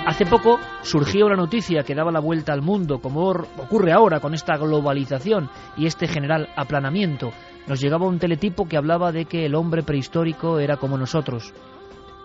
Hace 0.06 0.26
poco 0.26 0.60
surgió 0.84 1.26
una 1.26 1.36
noticia 1.36 1.84
que 1.84 1.95
daba 1.95 2.12
la 2.12 2.19
vuelta 2.19 2.54
al 2.54 2.62
mundo, 2.62 2.99
como 2.99 3.30
ocurre 3.32 3.93
ahora 3.93 4.19
con 4.19 4.34
esta 4.34 4.58
globalización 4.58 5.49
y 5.78 5.88
este 5.88 6.08
general 6.08 6.49
aplanamiento. 6.56 7.32
Nos 7.67 7.82
llegaba 7.82 8.06
un 8.06 8.19
teletipo 8.19 8.67
que 8.67 8.78
hablaba 8.78 9.12
de 9.12 9.26
que 9.26 9.45
el 9.45 9.56
hombre 9.56 9.82
prehistórico 9.82 10.60
era 10.60 10.78
como 10.78 10.97
nosotros. 10.97 11.54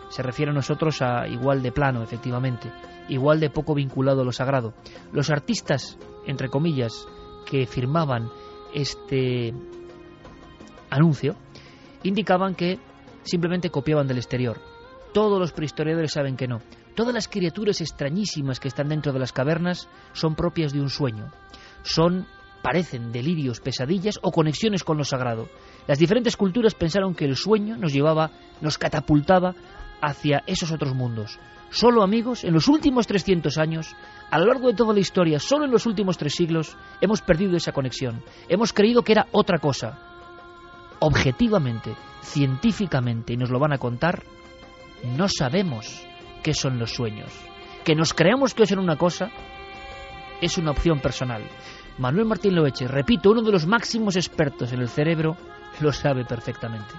Se 0.09 0.23
refiere 0.23 0.51
a 0.51 0.55
nosotros 0.55 1.03
a 1.03 1.27
igual 1.29 1.63
de 1.63 1.73
plano, 1.73 2.03
efectivamente, 2.03 2.71
igual 3.09 3.41
de 3.41 3.51
poco 3.51 3.75
vinculado 3.75 4.23
a 4.23 4.25
lo 4.25 4.33
sagrado. 4.33 4.75
Los 5.13 5.31
artistas, 5.31 5.99
entre 6.27 6.49
comillas, 6.49 7.07
que 7.47 7.67
firmaban 7.67 8.31
este 8.75 9.53
anuncio, 10.91 11.37
indicaban 12.03 12.55
que 12.55 12.79
simplemente 13.23 13.71
copiaban 13.71 14.07
del 14.07 14.19
exterior. 14.19 14.61
Todos 15.13 15.39
los 15.39 15.53
prehistoriadores 15.53 16.13
saben 16.13 16.37
que 16.37 16.49
no. 16.49 16.61
Todas 16.95 17.15
las 17.15 17.29
criaturas 17.29 17.81
extrañísimas 17.81 18.61
que 18.61 18.69
están 18.69 18.89
dentro 18.89 19.13
de 19.13 19.19
las 19.19 19.33
cavernas 19.33 19.89
son 20.13 20.35
propias 20.35 20.73
de 20.73 20.81
un 20.81 20.91
sueño. 20.91 21.33
Son, 21.83 22.27
parecen 22.63 23.13
delirios, 23.13 23.61
pesadillas 23.61 24.19
o 24.23 24.33
conexiones 24.33 24.85
con 24.85 24.99
lo 24.99 25.05
sagrado. 25.05 25.49
Las 25.87 25.99
diferentes 25.99 26.37
culturas 26.37 26.75
pensaron 26.75 27.15
que 27.15 27.25
el 27.25 27.37
sueño 27.37 27.77
nos 27.77 27.93
llevaba, 27.93 28.31
nos 28.61 28.79
catapultaba 28.79 29.55
hacia 30.01 30.43
esos 30.47 30.73
otros 30.73 30.95
mundos. 30.95 31.39
Solo 31.71 32.03
amigos, 32.03 32.45
en 32.45 32.55
los 32.55 32.69
últimos 32.69 33.07
300 33.07 33.59
años, 33.59 33.95
a 34.31 34.39
lo 34.39 34.47
largo 34.47 34.69
de 34.69 34.75
toda 34.75 34.95
la 34.95 35.01
historia, 35.01 35.39
solo 35.39 35.67
en 35.67 35.71
los 35.71 35.85
últimos 35.85 36.17
tres 36.17 36.35
siglos, 36.35 36.77
hemos 37.01 37.21
perdido 37.21 37.57
esa 37.57 37.73
conexión. 37.73 38.23
Hemos 38.49 38.73
creído 38.73 39.03
que 39.03 39.13
era 39.13 39.27
otra 39.33 39.59
cosa. 39.59 39.99
Objetivamente, 41.01 41.95
científicamente, 42.23 43.35
y 43.35 43.37
nos 43.37 43.51
lo 43.51 43.59
van 43.59 43.75
a 43.75 43.79
contar, 43.79 44.23
no 45.17 45.29
sabemos 45.29 46.07
qué 46.43 46.55
son 46.55 46.79
los 46.79 46.93
sueños. 46.93 47.31
Que 47.85 47.95
nos 47.95 48.15
creamos 48.15 48.55
que 48.55 48.67
son 48.67 48.79
una 48.79 48.97
cosa 48.97 49.31
es 50.41 50.57
una 50.57 50.71
opción 50.71 51.01
personal. 51.01 51.43
Manuel 51.99 52.27
Martín 52.27 52.55
Loeche, 52.55 52.87
repito, 52.87 53.31
uno 53.31 53.43
de 53.43 53.53
los 53.53 53.67
máximos 53.67 54.17
expertos 54.17 54.73
en 54.73 54.81
el 54.81 54.89
cerebro, 54.89 55.37
lo 55.81 55.93
sabe 55.93 56.25
perfectamente. 56.25 56.95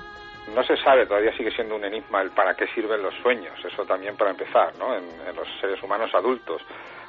No 0.59 0.65
se 0.65 0.75
sabe, 0.75 1.05
todavía 1.05 1.31
sigue 1.37 1.51
siendo 1.51 1.77
un 1.77 1.85
enigma 1.85 2.21
el 2.21 2.31
para 2.31 2.53
qué 2.53 2.67
sirven 2.75 3.01
los 3.01 3.15
sueños, 3.23 3.53
eso 3.63 3.85
también 3.85 4.17
para 4.17 4.31
empezar, 4.31 4.75
¿no? 4.77 4.93
En, 4.93 5.05
los 5.33 5.47
seres 5.61 5.81
humanos 5.81 6.13
adultos, 6.13 6.61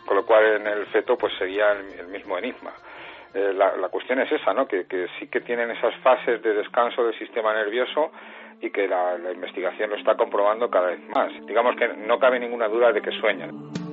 con 0.06 0.16
lo 0.16 0.24
cual 0.24 0.44
en 0.54 0.68
el 0.68 0.86
feto 0.86 1.18
pues 1.18 1.32
sería 1.36 1.72
el, 1.72 2.06
mismo 2.06 2.38
enigma. 2.38 2.70
Eh, 3.34 3.52
la, 3.52 3.88
cuestión 3.88 4.20
es 4.20 4.30
esa, 4.30 4.54
¿no? 4.54 4.68
Que, 4.68 4.86
que 4.86 5.08
sí 5.18 5.26
que 5.26 5.40
tienen 5.40 5.68
esas 5.72 5.96
fases 5.96 6.40
de 6.40 6.54
descanso 6.54 7.02
del 7.02 7.18
sistema 7.18 7.52
nervioso 7.52 8.12
y 8.60 8.70
que 8.70 8.86
la, 8.86 9.16
investigación 9.34 9.90
lo 9.90 9.96
está 9.96 10.16
comprobando 10.16 10.70
cada 10.70 10.90
vez 10.90 11.00
más. 11.08 11.32
Digamos 11.44 11.74
que 11.74 11.88
no 11.88 12.20
cabe 12.20 12.38
ninguna 12.38 12.68
duda 12.68 12.92
de 12.92 13.02
que 13.02 13.10
sueñan. 13.10 13.89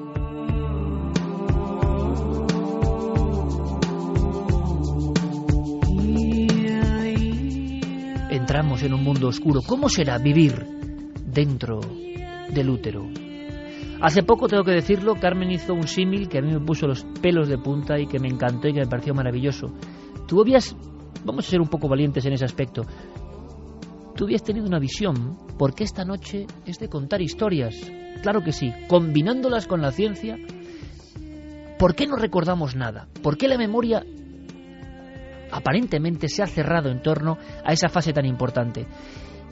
Entramos 8.48 8.82
en 8.82 8.94
un 8.94 9.04
mundo 9.04 9.28
oscuro. 9.28 9.60
¿Cómo 9.62 9.90
será 9.90 10.18
vivir 10.20 10.66
dentro 11.26 11.82
del 12.50 12.70
útero? 12.70 13.06
Hace 14.02 14.24
poco, 14.24 14.48
tengo 14.48 14.64
que 14.64 14.72
decirlo, 14.72 15.16
Carmen 15.16 15.52
hizo 15.52 15.74
un 15.74 15.86
símil 15.86 16.30
que 16.30 16.38
a 16.38 16.42
mí 16.42 16.54
me 16.54 16.62
puso 16.62 16.88
los 16.88 17.04
pelos 17.22 17.50
de 17.50 17.58
punta 17.58 18.00
y 18.00 18.08
que 18.08 18.20
me 18.20 18.30
encantó 18.30 18.70
y 18.70 18.74
que 18.74 18.80
me 18.80 18.88
pareció 18.88 19.14
maravilloso. 19.14 19.74
Tú 20.30 20.40
habías, 20.40 20.78
vamos 21.26 21.46
a 21.46 21.50
ser 21.50 21.60
un 21.60 21.68
poco 21.68 21.90
valientes 21.90 22.26
en 22.26 22.32
ese 22.32 22.46
aspecto, 22.46 22.86
tú 24.16 24.24
habías 24.24 24.44
tenido 24.44 24.66
una 24.66 24.80
visión, 24.80 25.38
porque 25.60 25.84
esta 25.84 26.06
noche 26.06 26.48
es 26.66 26.80
de 26.80 26.88
contar 26.88 27.22
historias. 27.22 27.76
Claro 28.22 28.46
que 28.46 28.54
sí, 28.54 28.72
combinándolas 28.88 29.68
con 29.68 29.82
la 29.82 29.92
ciencia. 29.92 30.38
¿Por 31.78 31.96
qué 31.96 32.08
no 32.08 32.16
recordamos 32.16 32.78
nada? 32.78 33.10
¿Por 33.22 33.38
qué 33.38 33.50
la 33.50 33.58
memoria 33.58 34.06
aparentemente 35.52 36.28
se 36.28 36.44
ha 36.44 36.48
cerrado 36.48 36.90
en 36.90 37.02
torno 37.02 37.38
a 37.64 37.74
esa 37.74 37.90
fase 37.90 38.14
tan 38.14 38.26
importante? 38.26 38.86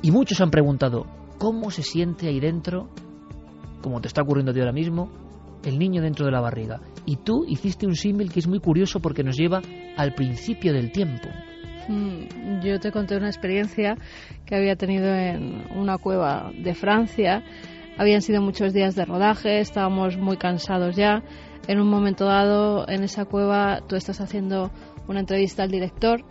Y 0.01 0.12
muchos 0.12 0.41
han 0.41 0.51
preguntado, 0.51 1.05
¿cómo 1.38 1.71
se 1.71 1.84
siente 1.84 2.27
ahí 2.27 2.39
dentro, 2.39 2.89
como 3.81 4.01
te 4.01 4.08
está 4.08 4.21
ocurriendo 4.21 4.51
a 4.51 4.53
ti 4.53 4.60
ahora 4.60 4.71
mismo, 4.71 5.10
el 5.63 5.79
niño 5.79 6.01
dentro 6.01 6.25
de 6.25 6.31
la 6.31 6.41
barriga? 6.41 6.81
Y 7.05 7.17
tú 7.17 7.45
hiciste 7.47 7.86
un 7.86 7.95
símil 7.95 8.31
que 8.31 8.39
es 8.39 8.47
muy 8.47 8.60
curioso 8.60 8.99
porque 8.99 9.23
nos 9.23 9.38
lleva 9.38 9.62
al 9.97 10.13
principio 10.13 10.73
del 10.73 10.91
tiempo. 10.91 11.29
Mm, 11.88 12.62
yo 12.62 12.79
te 12.79 12.91
conté 12.91 13.15
una 13.15 13.27
experiencia 13.27 13.97
que 14.45 14.55
había 14.55 14.75
tenido 14.75 15.08
en 15.08 15.65
una 15.75 15.97
cueva 15.97 16.51
de 16.58 16.73
Francia. 16.73 17.43
Habían 17.97 18.21
sido 18.21 18.41
muchos 18.41 18.73
días 18.73 18.95
de 18.95 19.05
rodaje, 19.05 19.60
estábamos 19.60 20.17
muy 20.17 20.38
cansados 20.38 20.95
ya. 20.95 21.23
En 21.67 21.79
un 21.79 21.89
momento 21.89 22.25
dado, 22.25 22.88
en 22.88 23.03
esa 23.03 23.25
cueva, 23.25 23.81
tú 23.88 23.95
estás 23.95 24.21
haciendo 24.21 24.71
una 25.07 25.19
entrevista 25.19 25.63
al 25.63 25.71
director. 25.71 26.23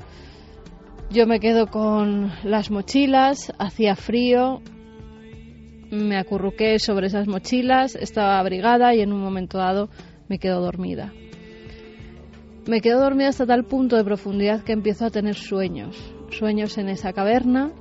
Yo 1.10 1.26
me 1.26 1.40
quedo 1.40 1.66
con 1.66 2.32
las 2.44 2.70
mochilas, 2.70 3.52
hacía 3.58 3.94
frío, 3.94 4.62
me 5.90 6.16
acurruqué 6.16 6.78
sobre 6.78 7.06
esas 7.06 7.28
mochilas, 7.28 7.94
estaba 7.94 8.38
abrigada 8.38 8.94
y 8.94 9.00
en 9.00 9.12
un 9.12 9.20
momento 9.20 9.58
dado 9.58 9.88
me 10.28 10.38
quedo 10.38 10.60
dormida. 10.60 11.12
Me 12.66 12.80
quedo 12.80 13.00
dormida 13.00 13.28
hasta 13.28 13.46
tal 13.46 13.64
punto 13.64 13.96
de 13.96 14.04
profundidad 14.04 14.62
que 14.62 14.72
empiezo 14.72 15.04
a 15.04 15.10
tener 15.10 15.34
sueños. 15.34 15.96
Sueños 16.30 16.78
en 16.78 16.88
esa 16.88 17.12
caverna. 17.12 17.72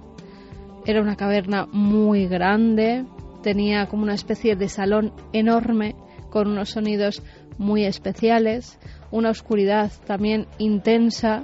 Era 0.86 1.02
una 1.02 1.16
caverna 1.16 1.68
muy 1.72 2.28
grande. 2.28 3.06
Tenía 3.42 3.88
como 3.88 4.04
una 4.04 4.14
especie 4.14 4.58
de 4.58 4.68
salón 4.68 5.14
enorme 5.32 5.96
con 6.34 6.48
unos 6.48 6.72
sonidos 6.72 7.22
muy 7.60 7.86
especiales. 7.86 8.80
una 9.12 9.30
oscuridad 9.30 9.92
también 10.08 10.48
intensa, 10.58 11.44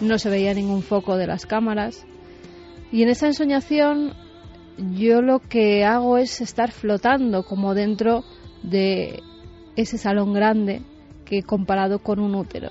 no 0.00 0.18
se 0.18 0.30
veía 0.30 0.54
ningún 0.54 0.82
foco 0.82 1.18
de 1.18 1.26
las 1.26 1.44
cámaras. 1.44 2.06
Y 2.90 3.02
en 3.02 3.10
esa 3.10 3.26
ensoñación 3.26 4.14
yo 4.96 5.20
lo 5.20 5.40
que 5.40 5.84
hago 5.84 6.16
es 6.16 6.40
estar 6.40 6.72
flotando 6.72 7.44
como 7.44 7.74
dentro 7.74 8.24
de 8.62 9.22
ese 9.76 9.98
salón 9.98 10.32
grande 10.32 10.80
que 11.26 11.42
comparado 11.42 11.98
con 11.98 12.18
un 12.18 12.34
útero. 12.34 12.70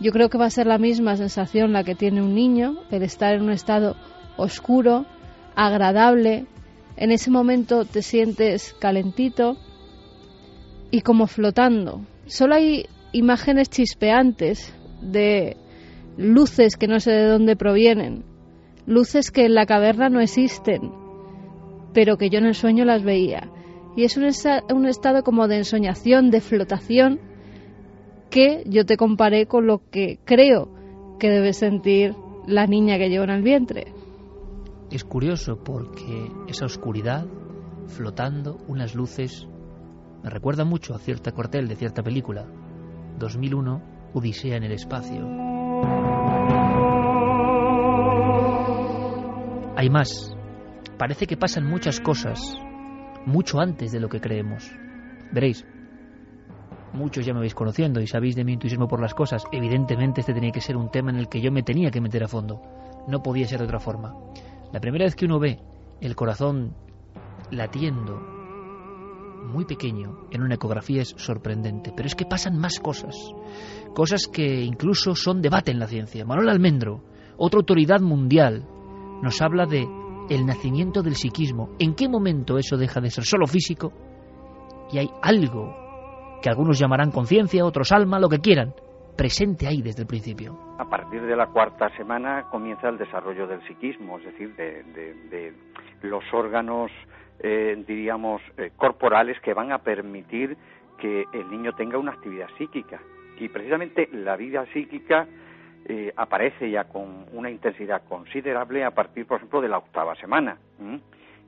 Yo 0.00 0.12
creo 0.12 0.28
que 0.28 0.38
va 0.38 0.46
a 0.46 0.50
ser 0.50 0.68
la 0.68 0.78
misma 0.78 1.16
sensación 1.16 1.72
la 1.72 1.82
que 1.82 1.96
tiene 1.96 2.22
un 2.22 2.36
niño, 2.36 2.76
el 2.92 3.02
estar 3.02 3.34
en 3.34 3.42
un 3.42 3.50
estado 3.50 3.96
oscuro, 4.36 5.04
agradable, 5.56 6.46
en 6.96 7.10
ese 7.10 7.28
momento 7.32 7.84
te 7.84 8.02
sientes 8.02 8.76
calentito 8.78 9.56
y 10.90 11.02
como 11.02 11.26
flotando. 11.26 12.02
Solo 12.26 12.54
hay 12.54 12.86
imágenes 13.12 13.70
chispeantes 13.70 14.74
de 15.02 15.56
luces 16.16 16.76
que 16.76 16.88
no 16.88 17.00
sé 17.00 17.12
de 17.12 17.26
dónde 17.26 17.56
provienen, 17.56 18.24
luces 18.86 19.30
que 19.30 19.44
en 19.44 19.54
la 19.54 19.66
caverna 19.66 20.08
no 20.08 20.20
existen, 20.20 20.92
pero 21.92 22.16
que 22.16 22.30
yo 22.30 22.38
en 22.38 22.46
el 22.46 22.54
sueño 22.54 22.84
las 22.84 23.02
veía. 23.02 23.50
Y 23.96 24.04
es 24.04 24.16
un, 24.16 24.24
un 24.74 24.86
estado 24.86 25.22
como 25.22 25.48
de 25.48 25.58
ensoñación, 25.58 26.30
de 26.30 26.40
flotación, 26.40 27.20
que 28.30 28.62
yo 28.66 28.84
te 28.84 28.96
comparé 28.96 29.46
con 29.46 29.66
lo 29.66 29.82
que 29.90 30.18
creo 30.24 30.68
que 31.18 31.30
debe 31.30 31.52
sentir 31.52 32.14
la 32.46 32.66
niña 32.66 32.98
que 32.98 33.08
lleva 33.08 33.24
en 33.24 33.30
el 33.30 33.42
vientre. 33.42 33.92
Es 34.90 35.04
curioso 35.04 35.58
porque 35.62 36.30
esa 36.48 36.64
oscuridad, 36.64 37.26
flotando, 37.88 38.58
unas 38.68 38.94
luces, 38.94 39.46
recuerda 40.30 40.64
mucho 40.64 40.94
a 40.94 40.98
cierta 40.98 41.32
cuartel 41.32 41.68
de 41.68 41.76
cierta 41.76 42.02
película, 42.02 42.46
2001, 43.18 44.10
Odisea 44.14 44.56
en 44.56 44.64
el 44.64 44.72
espacio. 44.72 45.26
Hay 49.76 49.90
más. 49.90 50.34
Parece 50.98 51.26
que 51.26 51.36
pasan 51.36 51.64
muchas 51.64 52.00
cosas 52.00 52.40
mucho 53.26 53.60
antes 53.60 53.92
de 53.92 54.00
lo 54.00 54.08
que 54.08 54.20
creemos. 54.20 54.70
Veréis, 55.32 55.64
muchos 56.92 57.24
ya 57.24 57.32
me 57.32 57.40
vais 57.40 57.54
conociendo 57.54 58.00
y 58.00 58.06
sabéis 58.06 58.34
de 58.34 58.44
mi 58.44 58.54
entusiasmo 58.54 58.88
por 58.88 59.00
las 59.00 59.14
cosas. 59.14 59.44
Evidentemente 59.52 60.20
este 60.22 60.34
tenía 60.34 60.50
que 60.50 60.60
ser 60.60 60.76
un 60.76 60.90
tema 60.90 61.10
en 61.10 61.16
el 61.16 61.28
que 61.28 61.40
yo 61.40 61.52
me 61.52 61.62
tenía 61.62 61.90
que 61.90 62.00
meter 62.00 62.24
a 62.24 62.28
fondo. 62.28 62.60
No 63.06 63.22
podía 63.22 63.46
ser 63.46 63.60
de 63.60 63.66
otra 63.66 63.78
forma. 63.78 64.14
La 64.72 64.80
primera 64.80 65.04
vez 65.04 65.14
que 65.14 65.26
uno 65.26 65.38
ve 65.38 65.60
el 66.00 66.16
corazón 66.16 66.74
latiendo 67.50 68.37
muy 69.44 69.64
pequeño 69.64 70.26
en 70.30 70.42
una 70.42 70.56
ecografía 70.56 71.02
es 71.02 71.14
sorprendente, 71.16 71.92
pero 71.96 72.06
es 72.06 72.14
que 72.14 72.26
pasan 72.26 72.58
más 72.58 72.78
cosas, 72.80 73.16
cosas 73.94 74.28
que 74.28 74.62
incluso 74.62 75.14
son 75.14 75.40
debate 75.40 75.70
en 75.70 75.78
la 75.78 75.86
ciencia. 75.86 76.24
Manuel 76.24 76.48
Almendro, 76.48 77.02
otra 77.36 77.58
autoridad 77.58 78.00
mundial, 78.00 78.66
nos 79.22 79.40
habla 79.42 79.66
de 79.66 79.86
el 80.28 80.46
nacimiento 80.46 81.02
del 81.02 81.14
psiquismo. 81.14 81.70
¿En 81.78 81.94
qué 81.94 82.08
momento 82.08 82.58
eso 82.58 82.76
deja 82.76 83.00
de 83.00 83.10
ser 83.10 83.24
solo 83.24 83.46
físico 83.46 83.92
y 84.92 84.98
hay 84.98 85.10
algo 85.22 85.74
que 86.42 86.48
algunos 86.48 86.78
llamarán 86.78 87.10
conciencia, 87.10 87.64
otros 87.64 87.92
alma, 87.92 88.20
lo 88.20 88.28
que 88.28 88.38
quieran, 88.38 88.74
presente 89.16 89.66
ahí 89.66 89.82
desde 89.82 90.02
el 90.02 90.08
principio? 90.08 90.58
A 90.78 90.88
partir 90.88 91.22
de 91.22 91.36
la 91.36 91.46
cuarta 91.48 91.88
semana 91.96 92.44
comienza 92.50 92.88
el 92.88 92.98
desarrollo 92.98 93.46
del 93.46 93.60
psiquismo, 93.66 94.18
es 94.18 94.24
decir, 94.26 94.54
de, 94.54 95.52
los 96.02 96.22
órganos, 96.32 96.90
eh, 97.40 97.82
diríamos, 97.86 98.42
eh, 98.56 98.72
corporales 98.76 99.40
que 99.40 99.54
van 99.54 99.72
a 99.72 99.78
permitir 99.78 100.56
que 100.98 101.24
el 101.32 101.48
niño 101.50 101.72
tenga 101.74 101.98
una 101.98 102.12
actividad 102.12 102.48
psíquica. 102.58 103.00
Y 103.38 103.48
precisamente 103.48 104.08
la 104.12 104.36
vida 104.36 104.66
psíquica 104.72 105.26
eh, 105.84 106.12
aparece 106.16 106.70
ya 106.70 106.84
con 106.84 107.26
una 107.32 107.50
intensidad 107.50 108.02
considerable 108.08 108.84
a 108.84 108.90
partir, 108.90 109.26
por 109.26 109.36
ejemplo, 109.36 109.60
de 109.60 109.68
la 109.68 109.78
octava 109.78 110.16
semana. 110.16 110.58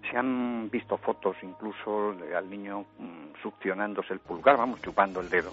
Se 0.09 0.17
han 0.17 0.71
visto 0.71 0.97
fotos 0.99 1.37
incluso 1.43 2.15
al 2.37 2.49
niño 2.49 2.87
mm, 2.99 3.43
succionándose 3.43 4.13
el 4.15 4.21
pulgar, 4.21 4.57
vamos, 4.57 4.81
chupando 4.81 5.21
el 5.21 5.29
dedo. 5.29 5.51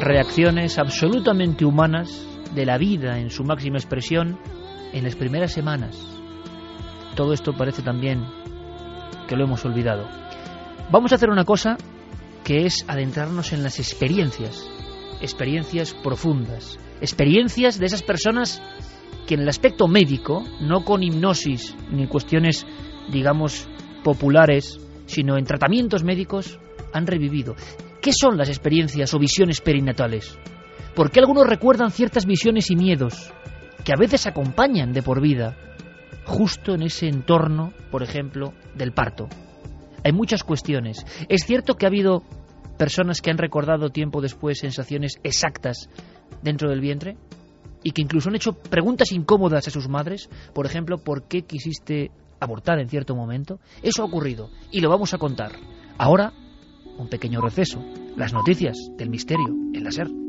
Reacciones 0.00 0.78
absolutamente 0.78 1.64
humanas 1.64 2.37
de 2.58 2.66
la 2.66 2.76
vida 2.76 3.20
en 3.20 3.30
su 3.30 3.44
máxima 3.44 3.78
expresión 3.78 4.36
en 4.92 5.04
las 5.04 5.14
primeras 5.14 5.52
semanas. 5.52 5.96
Todo 7.14 7.32
esto 7.32 7.56
parece 7.56 7.82
también 7.82 8.24
que 9.28 9.36
lo 9.36 9.44
hemos 9.44 9.64
olvidado. 9.64 10.08
Vamos 10.90 11.12
a 11.12 11.14
hacer 11.14 11.30
una 11.30 11.44
cosa 11.44 11.76
que 12.42 12.66
es 12.66 12.84
adentrarnos 12.88 13.52
en 13.52 13.62
las 13.62 13.78
experiencias, 13.78 14.68
experiencias 15.20 15.94
profundas, 15.94 16.80
experiencias 17.00 17.78
de 17.78 17.86
esas 17.86 18.02
personas 18.02 18.60
que 19.28 19.34
en 19.34 19.42
el 19.42 19.48
aspecto 19.48 19.86
médico, 19.86 20.42
no 20.60 20.84
con 20.84 21.04
hipnosis 21.04 21.76
ni 21.92 22.08
cuestiones, 22.08 22.66
digamos, 23.12 23.68
populares, 24.02 24.80
sino 25.06 25.38
en 25.38 25.44
tratamientos 25.44 26.02
médicos, 26.02 26.58
han 26.92 27.06
revivido. 27.06 27.54
¿Qué 28.02 28.10
son 28.12 28.36
las 28.36 28.48
experiencias 28.48 29.14
o 29.14 29.18
visiones 29.20 29.60
perinatales? 29.60 30.36
¿Por 30.98 31.12
qué 31.12 31.20
algunos 31.20 31.46
recuerdan 31.46 31.92
ciertas 31.92 32.26
visiones 32.26 32.72
y 32.72 32.74
miedos 32.74 33.32
que 33.84 33.92
a 33.92 33.96
veces 33.96 34.26
acompañan 34.26 34.92
de 34.92 35.00
por 35.00 35.20
vida, 35.20 35.56
justo 36.24 36.74
en 36.74 36.82
ese 36.82 37.06
entorno, 37.06 37.72
por 37.92 38.02
ejemplo, 38.02 38.52
del 38.74 38.90
parto? 38.90 39.28
Hay 40.02 40.10
muchas 40.10 40.42
cuestiones. 40.42 41.06
Es 41.28 41.42
cierto 41.46 41.74
que 41.74 41.86
ha 41.86 41.88
habido 41.88 42.24
personas 42.78 43.22
que 43.22 43.30
han 43.30 43.38
recordado 43.38 43.90
tiempo 43.90 44.20
después 44.20 44.58
sensaciones 44.58 45.20
exactas 45.22 45.88
dentro 46.42 46.68
del 46.68 46.80
vientre 46.80 47.16
y 47.84 47.92
que 47.92 48.02
incluso 48.02 48.28
han 48.28 48.34
hecho 48.34 48.54
preguntas 48.54 49.12
incómodas 49.12 49.68
a 49.68 49.70
sus 49.70 49.88
madres, 49.88 50.28
por 50.52 50.66
ejemplo, 50.66 50.98
¿por 50.98 51.28
qué 51.28 51.42
quisiste 51.42 52.10
abortar 52.40 52.80
en 52.80 52.88
cierto 52.88 53.14
momento? 53.14 53.60
Eso 53.84 54.02
ha 54.02 54.06
ocurrido 54.06 54.50
y 54.72 54.80
lo 54.80 54.90
vamos 54.90 55.14
a 55.14 55.18
contar. 55.18 55.52
Ahora, 55.96 56.32
un 56.98 57.08
pequeño 57.08 57.40
receso, 57.40 57.84
las 58.16 58.32
noticias 58.32 58.76
del 58.96 59.10
misterio 59.10 59.54
en 59.72 59.84
la 59.84 59.92
SER. 59.92 60.27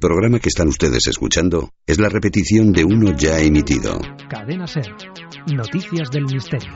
Programa 0.00 0.40
que 0.40 0.48
están 0.48 0.68
ustedes 0.68 1.06
escuchando 1.06 1.70
es 1.86 2.00
la 2.00 2.08
repetición 2.08 2.72
de 2.72 2.84
uno 2.84 3.12
ya 3.16 3.38
emitido. 3.38 4.00
Cadena 4.28 4.66
Ser. 4.66 4.86
Noticias 5.54 6.10
del 6.10 6.24
Misterio. 6.24 6.72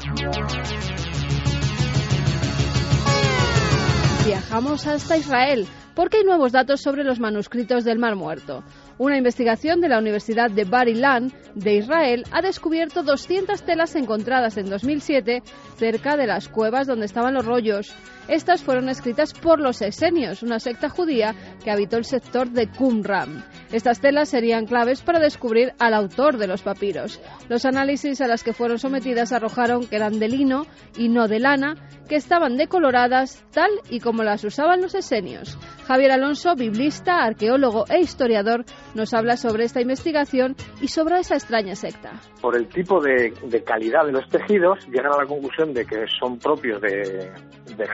Viajamos 4.26 4.86
hasta 4.86 5.16
Israel 5.16 5.66
porque 5.94 6.18
hay 6.18 6.24
nuevos 6.24 6.52
datos 6.52 6.80
sobre 6.80 7.04
los 7.04 7.20
manuscritos 7.20 7.84
del 7.84 7.98
Mar 7.98 8.16
Muerto. 8.16 8.62
Una 8.98 9.16
investigación 9.16 9.80
de 9.80 9.88
la 9.88 9.98
Universidad 9.98 10.50
de 10.50 10.64
Bar 10.64 10.88
Ilan 10.88 11.32
de 11.54 11.76
Israel 11.76 12.24
ha 12.30 12.42
descubierto 12.42 13.02
200 13.02 13.62
telas 13.62 13.94
encontradas 13.94 14.56
en 14.56 14.68
2007 14.68 15.42
cerca 15.76 16.16
de 16.16 16.26
las 16.26 16.48
cuevas 16.48 16.86
donde 16.86 17.06
estaban 17.06 17.34
los 17.34 17.44
rollos. 17.44 17.92
Estas 18.28 18.62
fueron 18.62 18.88
escritas 18.88 19.34
por 19.34 19.60
los 19.60 19.82
esenios, 19.82 20.42
una 20.42 20.58
secta 20.58 20.88
judía 20.88 21.34
que 21.62 21.70
habitó 21.70 21.96
el 21.96 22.04
sector 22.04 22.50
de 22.50 22.68
Qumran. 22.68 23.44
Estas 23.70 24.00
telas 24.00 24.28
serían 24.28 24.66
claves 24.66 25.02
para 25.02 25.18
descubrir 25.18 25.72
al 25.78 25.94
autor 25.94 26.38
de 26.38 26.46
los 26.46 26.62
papiros. 26.62 27.20
Los 27.48 27.64
análisis 27.64 28.20
a 28.20 28.26
las 28.26 28.42
que 28.42 28.52
fueron 28.52 28.78
sometidas 28.78 29.32
arrojaron 29.32 29.86
que 29.86 29.96
eran 29.96 30.18
de 30.18 30.28
lino 30.28 30.66
y 30.96 31.08
no 31.08 31.28
de 31.28 31.40
lana, 31.40 31.74
que 32.08 32.16
estaban 32.16 32.56
decoloradas 32.56 33.44
tal 33.52 33.70
y 33.90 34.00
como 34.00 34.22
las 34.22 34.44
usaban 34.44 34.80
los 34.80 34.94
esenios. 34.94 35.58
Javier 35.86 36.12
Alonso, 36.12 36.54
biblista, 36.54 37.24
arqueólogo 37.24 37.84
e 37.88 38.00
historiador, 38.00 38.64
nos 38.94 39.12
habla 39.12 39.36
sobre 39.36 39.64
esta 39.64 39.80
investigación 39.80 40.56
y 40.80 40.88
sobre 40.88 41.18
esa 41.18 41.34
extraña 41.34 41.74
secta. 41.74 42.12
Por 42.40 42.56
el 42.56 42.68
tipo 42.68 43.00
de, 43.00 43.32
calidad 43.64 44.06
de 44.06 44.12
los 44.12 44.28
tejidos, 44.28 44.86
llegan 44.88 45.12
a 45.12 45.22
la 45.22 45.26
conclusión 45.26 45.72
de 45.72 45.84
que 45.84 46.04
son 46.20 46.38
propios 46.38 46.80
de, 46.80 47.32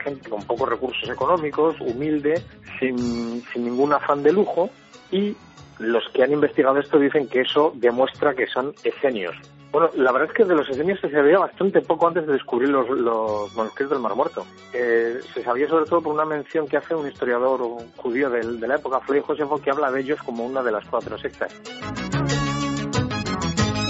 gente 0.03 0.20
con 0.29 0.43
pocos 0.43 0.69
recursos 0.69 1.09
económicos, 1.09 1.75
humilde, 1.81 2.41
sin, 2.79 3.43
sin 3.51 3.65
ningún 3.65 3.93
afán 3.93 4.23
de 4.23 4.31
lujo 4.31 4.69
y 5.11 5.35
los 5.79 6.07
que 6.09 6.23
han 6.23 6.31
investigado 6.31 6.79
esto 6.79 6.99
dicen 6.99 7.27
que 7.27 7.41
eso 7.41 7.73
demuestra 7.75 8.33
que 8.35 8.47
son 8.47 8.73
esenios. 8.83 9.35
Bueno, 9.71 9.89
la 9.95 10.11
verdad 10.11 10.29
es 10.29 10.35
que 10.35 10.43
de 10.43 10.53
los 10.53 10.69
esenios 10.69 10.99
se 10.99 11.09
sabía 11.09 11.39
bastante 11.39 11.81
poco 11.81 12.07
antes 12.07 12.27
de 12.27 12.33
descubrir 12.33 12.69
los, 12.69 13.55
manuscritos 13.55 13.91
del 13.91 13.99
Mar 13.99 14.15
Muerto. 14.15 14.45
Eh, 14.73 15.19
se 15.33 15.43
sabía 15.43 15.67
sobre 15.69 15.85
todo 15.85 16.01
por 16.01 16.13
una 16.13 16.25
mención 16.25 16.67
que 16.67 16.75
hace 16.75 16.93
un 16.93 17.07
historiador 17.07 17.61
judío 17.95 18.29
de, 18.29 18.43
la 18.67 18.75
época, 18.75 18.99
Floyd 18.99 19.21
Josefo, 19.21 19.61
que 19.61 19.71
habla 19.71 19.89
de 19.91 20.01
ellos 20.01 20.21
como 20.23 20.45
una 20.45 20.61
de 20.61 20.73
las 20.73 20.83
cuatro 20.85 21.17
sectas. 21.17 21.53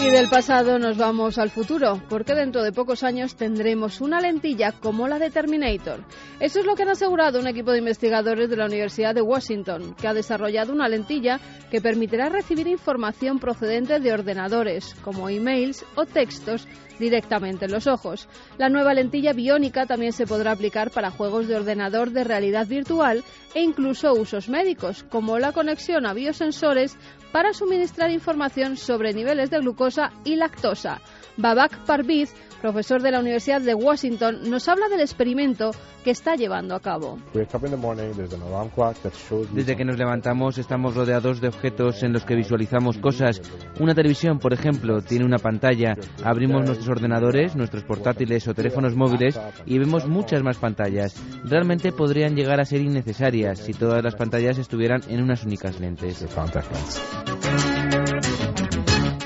Y 0.04 0.10
del 0.10 0.30
pasado 0.30 0.80
nos 0.80 0.98
vamos 0.98 1.38
al 1.38 1.52
futuro, 1.52 2.02
porque 2.10 2.34
dentro 2.34 2.64
de 2.64 2.72
pocos 2.72 3.04
años 3.04 3.36
tendremos 3.36 4.02
una 4.02 4.20
lentilla 4.20 4.72
como 4.72 5.08
la 5.08 5.20
de 5.20 5.30
Terminator. 5.30 6.04
Eso 6.40 6.60
es 6.60 6.66
lo 6.66 6.76
que 6.76 6.82
han 6.82 6.90
asegurado 6.90 7.40
un 7.40 7.46
equipo 7.46 7.72
de 7.72 7.78
investigadores 7.78 8.50
de 8.50 8.58
la 8.58 8.66
Universidad 8.66 9.14
de 9.14 9.22
Washington, 9.22 9.94
que 9.94 10.08
ha 10.08 10.16
desarrollado 10.16 10.74
una 10.74 10.90
lentilla 10.90 11.40
que 11.70 11.82
permitirá 11.82 12.30
recibir 12.30 12.68
información 12.68 13.38
procedente 13.38 14.00
de 14.00 14.12
ordenadores, 14.12 14.96
como 15.04 15.30
emails 15.30 15.86
o 15.96 16.06
textos, 16.08 16.68
directamente 17.02 17.66
en 17.66 17.72
los 17.72 17.88
ojos. 17.88 18.30
La 18.58 18.70
nueva 18.70 18.94
lentilla 18.94 19.34
biónica 19.34 19.86
también 19.86 20.14
se 20.14 20.26
podrá 20.26 20.52
aplicar 20.52 20.92
para 20.92 21.12
juegos 21.12 21.48
de 21.48 21.56
ordenador 21.56 22.12
de 22.12 22.24
realidad 22.24 22.68
virtual 22.68 23.24
e 23.54 23.62
incluso 23.62 24.14
usos 24.14 24.50
médicos, 24.50 25.04
como 25.10 25.38
la 25.40 25.52
conexión 25.52 26.06
a 26.06 26.14
biosensores 26.14 26.98
para 27.32 27.54
suministrar 27.54 28.12
información 28.12 28.78
sobre 28.78 29.14
niveles 29.14 29.50
de 29.50 29.60
glucosa 29.60 30.12
y 30.24 30.36
lactosa. 30.36 31.02
Babak 31.38 31.86
Parviz 31.86 32.34
profesor 32.62 33.02
de 33.02 33.12
la 33.12 33.20
Universidad 33.20 33.62
de 33.62 33.74
Washington, 33.74 34.50
nos 34.50 34.68
habla 34.70 34.88
del 34.88 35.02
experimento 35.02 35.72
que 36.04 36.12
está 36.12 36.36
llevando 36.36 36.76
a 36.76 36.80
cabo. 36.80 37.18
Desde 39.52 39.76
que 39.76 39.86
nos 39.86 39.98
levantamos 39.98 40.58
estamos 40.58 40.96
rodeados 40.96 41.42
de 41.42 41.48
objetos 41.48 42.04
en 42.04 42.14
los 42.14 42.24
que 42.24 42.36
visualizamos 42.36 42.98
cosas. 42.98 43.42
Una 43.80 43.94
televisión, 43.94 44.40
por 44.40 44.54
ejemplo, 44.54 45.02
tiene 45.02 45.26
una 45.26 45.38
pantalla. 45.38 45.96
Abrimos 46.24 46.66
nuestros 46.66 46.90
ordenadores, 46.90 47.56
nuestros 47.56 47.84
portátiles 47.84 48.48
o 48.48 48.54
teléfonos 48.54 48.96
móviles 48.96 49.40
y 49.66 49.80
vemos 49.80 50.08
muchas 50.08 50.44
más 50.44 50.58
pantallas. 50.58 51.16
Realmente 51.44 51.92
podrían 51.92 52.36
llegar 52.36 52.60
a 52.60 52.66
ser 52.66 52.82
innecesarias 52.82 53.60
si 53.60 53.74
todas 53.74 54.04
las 54.04 54.16
pantallas 54.16 54.58
estuvieran 54.58 55.02
en 55.08 55.22
unas 55.22 55.44
únicas 55.44 55.80
lentes. 55.80 56.26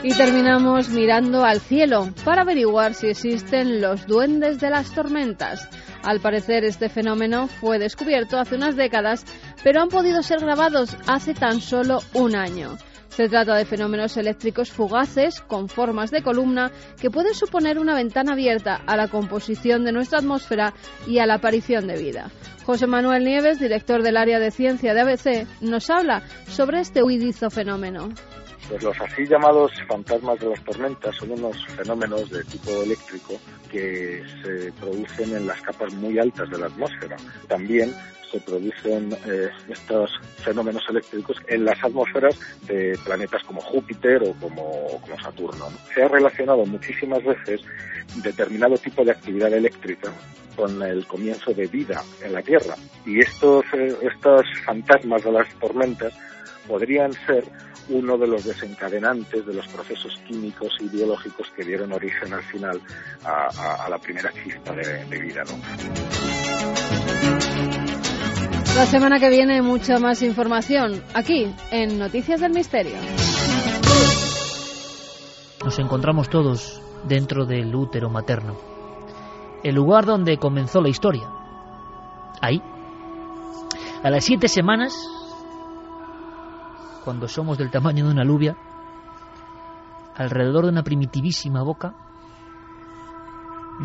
Y 0.07 0.13
terminamos 0.13 0.89
mirando 0.89 1.43
al 1.43 1.59
cielo 1.59 2.13
para 2.23 2.43
averiguar 2.43 2.93
si 2.93 3.07
existen 3.07 3.81
los 3.81 4.05
duendes 4.05 4.59
de 4.59 4.69
las 4.69 4.93
tormentas. 4.93 5.67
Al 6.03 6.19
parecer 6.19 6.63
este 6.63 6.89
fenómeno 6.89 7.47
fue 7.47 7.79
descubierto 7.79 8.37
hace 8.37 8.53
unas 8.53 8.75
décadas, 8.75 9.25
pero 9.63 9.81
han 9.81 9.89
podido 9.89 10.21
ser 10.21 10.41
grabados 10.41 10.95
hace 11.07 11.33
tan 11.33 11.59
solo 11.59 12.03
un 12.13 12.35
año. 12.35 12.77
Se 13.07 13.29
trata 13.29 13.55
de 13.55 13.65
fenómenos 13.65 14.15
eléctricos 14.15 14.69
fugaces 14.69 15.41
con 15.41 15.69
formas 15.69 16.11
de 16.11 16.21
columna 16.21 16.71
que 17.01 17.09
pueden 17.09 17.33
suponer 17.33 17.79
una 17.79 17.95
ventana 17.95 18.33
abierta 18.33 18.83
a 18.85 18.95
la 18.95 19.07
composición 19.07 19.85
de 19.85 19.91
nuestra 19.91 20.19
atmósfera 20.19 20.75
y 21.07 21.17
a 21.17 21.25
la 21.25 21.35
aparición 21.35 21.87
de 21.87 21.97
vida. 21.97 22.29
José 22.63 22.85
Manuel 22.85 23.23
Nieves, 23.23 23.57
director 23.57 24.03
del 24.03 24.17
área 24.17 24.37
de 24.37 24.51
ciencia 24.51 24.93
de 24.93 25.01
ABC, 25.01 25.47
nos 25.61 25.89
habla 25.89 26.21
sobre 26.47 26.81
este 26.81 27.01
huidizo 27.01 27.49
fenómeno. 27.49 28.09
Pues 28.69 28.81
los 28.81 28.99
así 28.99 29.27
llamados 29.27 29.71
fantasmas 29.87 30.39
de 30.39 30.49
las 30.49 30.63
tormentas 30.63 31.15
son 31.15 31.31
unos 31.31 31.65
fenómenos 31.67 32.29
de 32.31 32.43
tipo 32.45 32.71
eléctrico 32.81 33.39
que 33.71 34.23
se 34.41 34.71
producen 34.73 35.35
en 35.35 35.47
las 35.47 35.61
capas 35.61 35.93
muy 35.93 36.17
altas 36.17 36.49
de 36.49 36.57
la 36.57 36.65
atmósfera. 36.65 37.15
También 37.47 37.93
se 38.31 38.39
producen 38.39 39.15
eh, 39.27 39.49
estos 39.69 40.11
fenómenos 40.37 40.83
eléctricos 40.89 41.37
en 41.47 41.65
las 41.65 41.81
atmósferas 41.83 42.37
de 42.67 42.97
planetas 43.05 43.43
como 43.43 43.61
Júpiter 43.61 44.23
o 44.23 44.33
como, 44.33 45.01
Saturno. 45.21 45.67
Se 45.93 46.03
ha 46.03 46.07
relacionado 46.07 46.65
muchísimas 46.65 47.23
veces 47.23 47.61
determinado 48.15 48.77
tipo 48.77 49.03
de 49.03 49.11
actividad 49.11 49.53
eléctrica 49.53 50.11
con 50.55 50.81
el 50.81 51.05
comienzo 51.05 51.53
de 51.53 51.67
vida 51.67 52.03
en 52.23 52.33
la 52.33 52.41
Tierra. 52.41 52.75
Y 53.05 53.19
estos, 53.19 53.65
eh, 53.73 53.95
estos 54.01 54.45
fantasmas 54.65 55.23
de 55.23 55.31
las 55.31 55.49
tormentas 55.59 56.13
podrían 56.67 57.13
ser 57.13 57.43
uno 57.89 58.17
de 58.17 58.27
los 58.27 58.43
desencadenantes 58.43 59.45
de 59.45 59.53
los 59.53 59.67
procesos 59.67 60.19
químicos 60.27 60.73
y 60.79 60.87
biológicos 60.89 61.49
que 61.55 61.63
dieron 61.63 61.93
origen 61.93 62.33
al 62.33 62.43
final 62.43 62.81
a, 63.23 63.87
la 63.89 63.97
primera 63.97 64.31
chispa 64.31 64.73
de, 64.73 65.05
de 65.05 65.21
vida. 65.21 65.43
¿no? 65.43 65.57
La 68.75 68.85
semana 68.85 69.19
que 69.19 69.29
viene 69.29 69.61
mucha 69.61 69.99
más 69.99 70.21
información 70.21 71.01
aquí 71.13 71.53
en 71.71 71.97
Noticias 71.97 72.41
del 72.41 72.51
Misterio. 72.51 72.95
Nos 75.63 75.79
encontramos 75.79 76.29
todos 76.29 76.81
dentro 77.07 77.45
del 77.45 77.73
útero 77.73 78.09
materno, 78.09 78.57
el 79.63 79.75
lugar 79.75 80.05
donde 80.05 80.37
comenzó 80.37 80.81
la 80.81 80.89
historia. 80.89 81.23
Ahí, 82.41 82.61
a 84.03 84.09
las 84.09 84.25
siete 84.25 84.47
semanas 84.47 84.93
cuando 87.05 87.27
somos 87.27 87.59
del 87.59 87.69
tamaño 87.69 88.05
de 88.05 88.11
una 88.11 88.23
alubia, 88.23 88.57
alrededor 90.15 90.65
de 90.65 90.71
una 90.71 90.83
primitivísima 90.83 91.61
boca, 91.61 91.95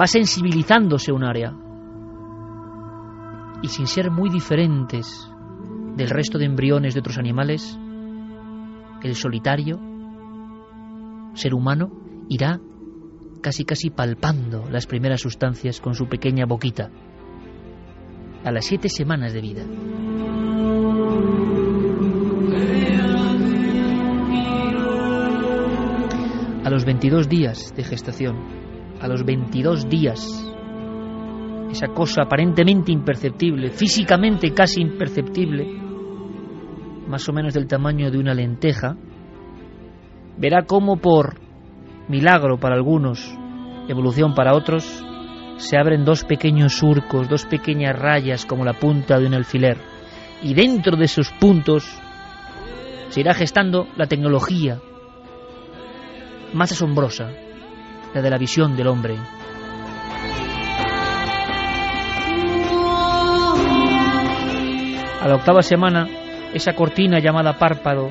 va 0.01 0.07
sensibilizándose 0.07 1.13
un 1.13 1.25
área. 1.25 1.55
Y 3.63 3.69
sin 3.69 3.87
ser 3.87 4.11
muy 4.11 4.31
diferentes 4.31 5.31
del 5.97 6.09
resto 6.09 6.39
de 6.39 6.47
embriones 6.47 6.95
de 6.95 7.01
otros 7.01 7.19
animales, 7.19 7.79
el 9.03 9.15
solitario, 9.15 9.79
ser 11.35 11.53
humano, 11.53 11.91
irá 12.31 12.59
casi 13.43 13.65
casi 13.65 13.91
palpando 13.91 14.65
las 14.71 14.87
primeras 14.87 15.21
sustancias 15.21 15.81
con 15.81 15.95
su 15.95 16.09
pequeña 16.09 16.47
boquita, 16.47 16.91
a 18.45 18.51
las 18.51 18.65
siete 18.65 18.89
semanas 18.89 19.35
de 19.35 19.41
vida. 19.43 19.63
A 26.71 26.73
los 26.73 26.85
22 26.85 27.29
días 27.29 27.75
de 27.75 27.83
gestación, 27.83 28.37
a 29.01 29.09
los 29.09 29.25
22 29.25 29.89
días, 29.89 30.25
esa 31.69 31.89
cosa 31.89 32.23
aparentemente 32.23 32.93
imperceptible, 32.93 33.71
físicamente 33.71 34.55
casi 34.55 34.81
imperceptible, 34.81 35.67
más 37.09 37.29
o 37.29 37.33
menos 37.33 37.55
del 37.55 37.67
tamaño 37.67 38.13
de 38.13 38.19
una 38.19 38.35
lenteja, 38.35 38.97
verá 40.39 40.63
cómo 40.65 40.99
por 40.99 41.41
milagro 42.07 42.61
para 42.61 42.77
algunos, 42.77 43.37
evolución 43.89 44.37
para 44.37 44.55
otros, 44.55 45.05
se 45.57 45.77
abren 45.77 46.05
dos 46.05 46.23
pequeños 46.23 46.75
surcos, 46.75 47.29
dos 47.29 47.47
pequeñas 47.47 47.99
rayas 47.99 48.47
como 48.47 48.65
la 48.65 48.75
punta 48.75 49.19
de 49.19 49.27
un 49.27 49.35
alfiler, 49.35 49.77
y 50.41 50.55
dentro 50.55 50.97
de 50.97 51.07
esos 51.07 51.33
puntos 51.33 52.01
se 53.09 53.23
irá 53.23 53.35
gestando 53.35 53.89
la 53.97 54.07
tecnología, 54.07 54.79
más 56.53 56.73
asombrosa, 56.73 57.31
la 58.15 58.23
de 58.23 58.31
la 58.31 58.39
visión 58.39 58.77
del 58.77 58.89
hombre. 58.89 59.17
A 65.21 65.29
la 65.29 65.35
octava 65.35 65.63
semana 65.63 66.09
esa 66.55 66.73
cortina 66.73 67.19
llamada 67.21 67.59
párpado 67.59 68.11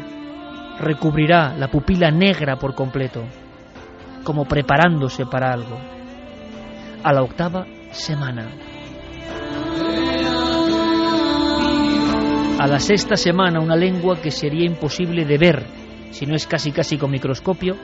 recubrirá 0.80 1.56
la 1.58 1.68
pupila 1.68 2.12
negra 2.12 2.58
por 2.58 2.74
completo, 2.74 3.24
como 4.24 4.46
preparándose 4.46 5.26
para 5.26 5.52
algo. 5.52 5.78
A 7.04 7.12
la 7.12 7.24
octava 7.24 7.66
semana. 7.92 8.52
A 12.60 12.68
la 12.68 12.80
sexta 12.80 13.16
semana, 13.16 13.60
una 13.60 13.76
lengua 13.76 14.22
que 14.22 14.32
sería 14.32 14.66
imposible 14.66 15.26
de 15.26 15.38
ver, 15.38 15.66
si 16.12 16.26
no 16.26 16.36
es 16.36 16.46
casi 16.46 16.72
casi 16.72 16.98
con 16.98 17.10
microscopio, 17.10 17.78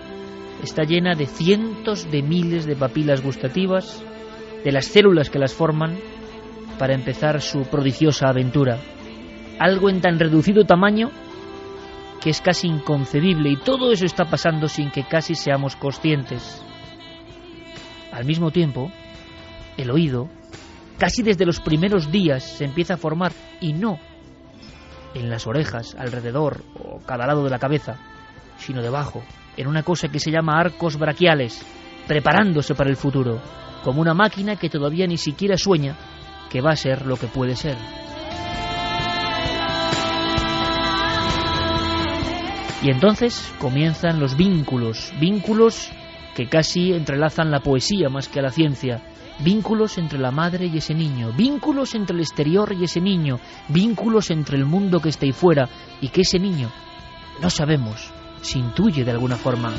está 0.65 0.83
llena 0.83 1.15
de 1.15 1.27
cientos 1.27 2.11
de 2.11 2.21
miles 2.21 2.65
de 2.65 2.75
papilas 2.75 3.21
gustativas, 3.21 4.03
de 4.63 4.71
las 4.71 4.85
células 4.87 5.29
que 5.29 5.39
las 5.39 5.53
forman, 5.53 5.97
para 6.77 6.93
empezar 6.93 7.41
su 7.41 7.61
prodigiosa 7.63 8.27
aventura. 8.27 8.79
Algo 9.59 9.89
en 9.89 10.01
tan 10.01 10.19
reducido 10.19 10.65
tamaño 10.65 11.11
que 12.21 12.31
es 12.31 12.41
casi 12.41 12.67
inconcebible 12.67 13.51
y 13.51 13.57
todo 13.57 13.91
eso 13.91 14.05
está 14.05 14.25
pasando 14.25 14.67
sin 14.67 14.89
que 14.89 15.03
casi 15.03 15.35
seamos 15.35 15.75
conscientes. 15.75 16.63
Al 18.11 18.25
mismo 18.25 18.49
tiempo, 18.49 18.91
el 19.77 19.91
oído, 19.91 20.27
casi 20.97 21.21
desde 21.21 21.45
los 21.45 21.59
primeros 21.59 22.11
días, 22.11 22.43
se 22.43 22.65
empieza 22.65 22.95
a 22.95 22.97
formar 22.97 23.31
y 23.61 23.73
no 23.73 23.99
en 25.13 25.29
las 25.29 25.47
orejas, 25.47 25.95
alrededor 25.97 26.63
o 26.83 26.99
cada 27.05 27.27
lado 27.27 27.43
de 27.43 27.49
la 27.49 27.59
cabeza, 27.59 27.97
sino 28.57 28.81
debajo, 28.81 29.23
en 29.57 29.67
una 29.67 29.83
cosa 29.83 30.07
que 30.07 30.19
se 30.19 30.31
llama 30.31 30.59
arcos 30.59 30.97
braquiales, 30.97 31.65
preparándose 32.07 32.75
para 32.75 32.89
el 32.89 32.97
futuro, 32.97 33.41
como 33.83 34.01
una 34.01 34.13
máquina 34.13 34.55
que 34.55 34.69
todavía 34.69 35.07
ni 35.07 35.17
siquiera 35.17 35.57
sueña 35.57 35.95
que 36.49 36.61
va 36.61 36.71
a 36.71 36.75
ser 36.75 37.05
lo 37.05 37.17
que 37.17 37.27
puede 37.27 37.55
ser. 37.55 37.77
Y 42.81 42.91
entonces 42.91 43.53
comienzan 43.57 44.19
los 44.19 44.37
vínculos, 44.37 45.11
vínculos 45.19 45.91
que 46.35 46.47
casi 46.47 46.93
entrelazan 46.93 47.49
la 47.49 47.61
poesía 47.61 48.09
más 48.09 48.27
que 48.27 48.39
a 48.39 48.43
la 48.43 48.51
ciencia, 48.51 49.01
vínculos 49.39 49.97
entre 49.97 50.19
la 50.19 50.31
madre 50.31 50.67
y 50.67 50.77
ese 50.77 50.93
niño, 50.93 51.31
vínculos 51.33 51.95
entre 51.95 52.15
el 52.15 52.21
exterior 52.21 52.73
y 52.73 52.83
ese 52.83 53.01
niño, 53.01 53.39
vínculos 53.69 54.29
entre 54.29 54.57
el 54.57 54.65
mundo 54.65 54.99
que 54.99 55.09
está 55.09 55.25
ahí 55.25 55.31
fuera 55.31 55.67
y 56.01 56.09
que 56.09 56.21
ese 56.21 56.37
niño, 56.37 56.69
no 57.41 57.49
sabemos, 57.49 58.13
se 58.45 58.59
intuye 58.59 59.03
de 59.03 59.11
alguna 59.11 59.37
forma. 59.37 59.73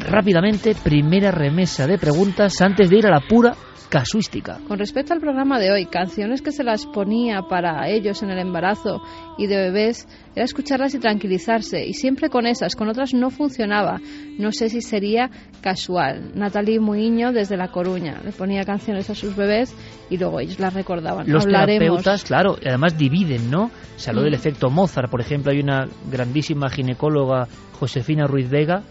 Rápidamente, 0.00 0.74
primera 0.74 1.30
remesa 1.30 1.86
de 1.86 1.98
preguntas 1.98 2.60
antes 2.60 2.90
de 2.90 2.98
ir 2.98 3.06
a 3.06 3.10
la 3.10 3.20
pura 3.20 3.54
casuística. 3.88 4.58
Con 4.68 4.78
respecto 4.78 5.12
al 5.14 5.20
programa 5.20 5.58
de 5.58 5.72
hoy, 5.72 5.86
canciones 5.86 6.42
que 6.42 6.52
se 6.52 6.64
las 6.64 6.86
ponía 6.86 7.42
para 7.42 7.88
ellos 7.88 8.22
en 8.22 8.30
el 8.30 8.38
embarazo 8.38 9.00
y 9.38 9.46
de 9.46 9.56
bebés 9.56 10.06
era 10.34 10.44
escucharlas 10.44 10.94
y 10.94 10.98
tranquilizarse, 10.98 11.84
y 11.86 11.94
siempre 11.94 12.28
con 12.28 12.46
esas, 12.46 12.76
con 12.76 12.88
otras 12.88 13.14
no 13.14 13.30
funcionaba. 13.30 14.00
No 14.38 14.52
sé 14.52 14.68
si 14.68 14.80
sería 14.82 15.30
casual. 15.60 16.32
Natalie 16.34 16.80
Muiño 16.80 17.32
desde 17.32 17.56
La 17.56 17.68
Coruña 17.68 18.20
le 18.24 18.32
ponía 18.32 18.64
canciones 18.64 19.10
a 19.10 19.14
sus 19.14 19.34
bebés 19.34 19.74
y 20.10 20.16
luego 20.18 20.40
ellos 20.40 20.60
las 20.60 20.74
recordaban. 20.74 21.28
Los 21.30 21.44
Hablaremos. 21.46 21.78
terapeutas, 21.80 22.24
claro, 22.24 22.56
además 22.64 22.96
dividen, 22.96 23.50
¿no? 23.50 23.70
Se 23.96 24.10
habló 24.10 24.22
Mm. 24.22 24.24
del 24.26 24.34
efecto 24.34 24.70
Mozart, 24.70 25.10
por 25.10 25.20
ejemplo, 25.20 25.50
hay 25.52 25.60
una 25.60 25.86
grandísima 26.10 26.68
ginecóloga, 26.68 27.48
Josefina 27.80 28.26
Ruiz 28.26 28.48
Vega, 28.50 28.82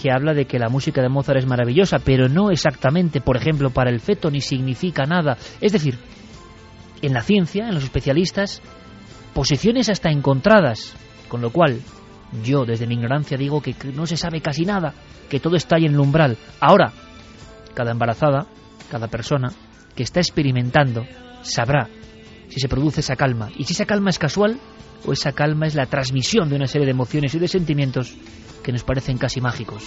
que 0.00 0.12
habla 0.12 0.32
de 0.32 0.44
que 0.44 0.60
la 0.60 0.68
música 0.68 1.02
de 1.02 1.08
Mozart 1.08 1.40
es 1.40 1.46
maravillosa, 1.46 1.98
pero 1.98 2.28
no 2.28 2.50
exactamente, 2.52 3.20
por 3.20 3.36
ejemplo, 3.36 3.70
para 3.70 3.90
el 3.90 4.00
feto 4.00 4.30
ni 4.30 4.40
significa 4.40 5.04
nada. 5.04 5.36
Es 5.60 5.72
decir, 5.72 5.98
en 7.02 7.12
la 7.12 7.22
ciencia, 7.22 7.68
en 7.68 7.74
los 7.74 7.82
especialistas, 7.82 8.62
posiciones 9.34 9.88
hasta 9.88 10.10
encontradas, 10.10 10.94
con 11.28 11.40
lo 11.40 11.50
cual 11.50 11.80
yo 12.44 12.64
desde 12.64 12.86
mi 12.86 12.94
ignorancia 12.94 13.36
digo 13.36 13.60
que 13.60 13.74
no 13.92 14.06
se 14.06 14.16
sabe 14.16 14.40
casi 14.40 14.64
nada, 14.64 14.94
que 15.28 15.40
todo 15.40 15.56
está 15.56 15.76
ahí 15.76 15.86
en 15.86 15.94
el 15.94 16.00
umbral. 16.00 16.36
Ahora, 16.60 16.92
cada 17.74 17.90
embarazada, 17.90 18.46
cada 18.90 19.08
persona 19.08 19.48
que 19.96 20.04
está 20.04 20.20
experimentando, 20.20 21.04
sabrá 21.42 21.88
si 22.48 22.60
se 22.60 22.68
produce 22.68 23.00
esa 23.00 23.16
calma, 23.16 23.50
y 23.56 23.64
si 23.64 23.72
esa 23.72 23.84
calma 23.84 24.10
es 24.10 24.18
casual 24.18 24.60
o 25.04 25.12
esa 25.12 25.32
calma 25.32 25.66
es 25.66 25.74
la 25.74 25.86
transmisión 25.86 26.48
de 26.48 26.56
una 26.56 26.66
serie 26.68 26.86
de 26.86 26.92
emociones 26.92 27.34
y 27.34 27.38
de 27.40 27.48
sentimientos 27.48 28.16
que 28.68 28.72
nos 28.72 28.84
parecen 28.84 29.16
casi 29.16 29.40
mágicos. 29.40 29.82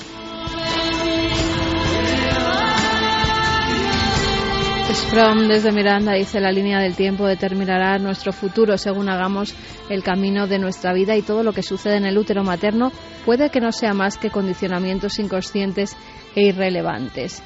From 5.11 5.47
desde 5.47 5.71
Miranda 5.71 6.13
dice 6.13 6.39
la 6.39 6.51
línea 6.51 6.79
del 6.79 6.95
tiempo 6.95 7.27
determinará 7.27 7.99
nuestro 7.99 8.33
futuro 8.33 8.79
según 8.79 9.07
hagamos 9.07 9.53
el 9.87 10.01
camino 10.01 10.47
de 10.47 10.57
nuestra 10.57 10.93
vida 10.93 11.15
y 11.15 11.21
todo 11.21 11.43
lo 11.43 11.53
que 11.53 11.61
sucede 11.61 11.97
en 11.97 12.05
el 12.05 12.17
útero 12.17 12.43
materno 12.43 12.91
puede 13.23 13.51
que 13.51 13.59
no 13.59 13.71
sea 13.71 13.93
más 13.93 14.17
que 14.17 14.31
condicionamientos 14.31 15.19
inconscientes 15.19 15.95
e 16.35 16.47
irrelevantes. 16.47 17.43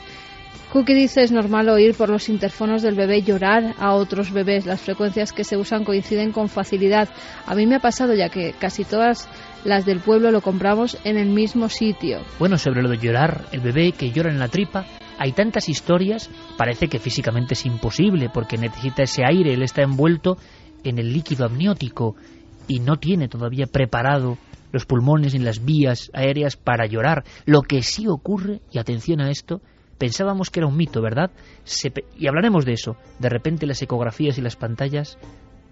Cookie 0.76 0.94
dice 0.94 1.24
es 1.24 1.32
normal 1.32 1.70
oír 1.70 1.96
por 1.96 2.10
los 2.10 2.28
interfonos 2.28 2.82
del 2.82 2.96
bebé 2.96 3.22
llorar 3.22 3.76
a 3.80 3.94
otros 3.94 4.32
bebés. 4.34 4.66
Las 4.66 4.82
frecuencias 4.82 5.32
que 5.32 5.46
se 5.46 5.56
usan 5.56 5.86
coinciden 5.86 6.34
con 6.34 6.50
facilidad. 6.50 7.08
A 7.46 7.56
mí 7.56 7.66
me 7.66 7.76
ha 7.76 7.80
pasado 7.80 8.14
ya 8.14 8.28
que 8.28 8.54
casi 8.60 8.84
todas 8.84 9.30
las 9.66 9.84
del 9.86 10.00
pueblo 10.00 10.32
lo 10.32 10.42
compramos 10.42 10.98
en 11.04 11.18
el 11.18 11.28
mismo 11.28 11.70
sitio. 11.70 12.22
Bueno, 12.40 12.58
sobre 12.58 12.84
lo 12.84 12.90
de 12.90 13.00
llorar, 13.00 13.48
el 13.52 13.62
bebé 13.62 13.92
que 13.92 14.12
llora 14.12 14.32
en 14.32 14.40
la 14.40 14.48
tripa, 14.48 14.86
hay 15.18 15.32
tantas 15.32 15.68
historias, 15.70 16.30
parece 16.56 16.88
que 16.88 17.00
físicamente 17.00 17.56
es 17.56 17.66
imposible 17.66 18.30
porque 18.32 18.58
necesita 18.58 19.04
ese 19.04 19.24
aire, 19.26 19.54
él 19.54 19.64
está 19.64 19.82
envuelto 19.82 20.38
en 20.84 21.00
el 21.00 21.12
líquido 21.12 21.46
amniótico 21.46 22.16
y 22.68 22.80
no 22.80 22.98
tiene 22.98 23.28
todavía 23.28 23.66
preparado 23.66 24.38
los 24.72 24.86
pulmones 24.86 25.34
ni 25.34 25.40
las 25.40 25.66
vías 25.66 26.12
aéreas 26.14 26.58
para 26.58 26.86
llorar. 26.86 27.24
Lo 27.46 27.62
que 27.62 27.82
sí 27.82 28.08
ocurre, 28.08 28.62
y 28.72 28.78
atención 28.78 29.20
a 29.20 29.32
esto, 29.32 29.62
pensábamos 29.98 30.52
que 30.52 30.60
era 30.60 30.68
un 30.68 30.78
mito, 30.78 31.02
¿verdad? 31.02 31.32
Se 31.64 31.92
y 32.18 32.28
hablaremos 32.28 32.66
de 32.66 32.74
eso. 32.74 32.98
De 33.18 33.30
repente 33.30 33.66
las 33.66 33.82
ecografías 33.82 34.38
y 34.38 34.42
las 34.42 34.58
pantallas 34.58 35.18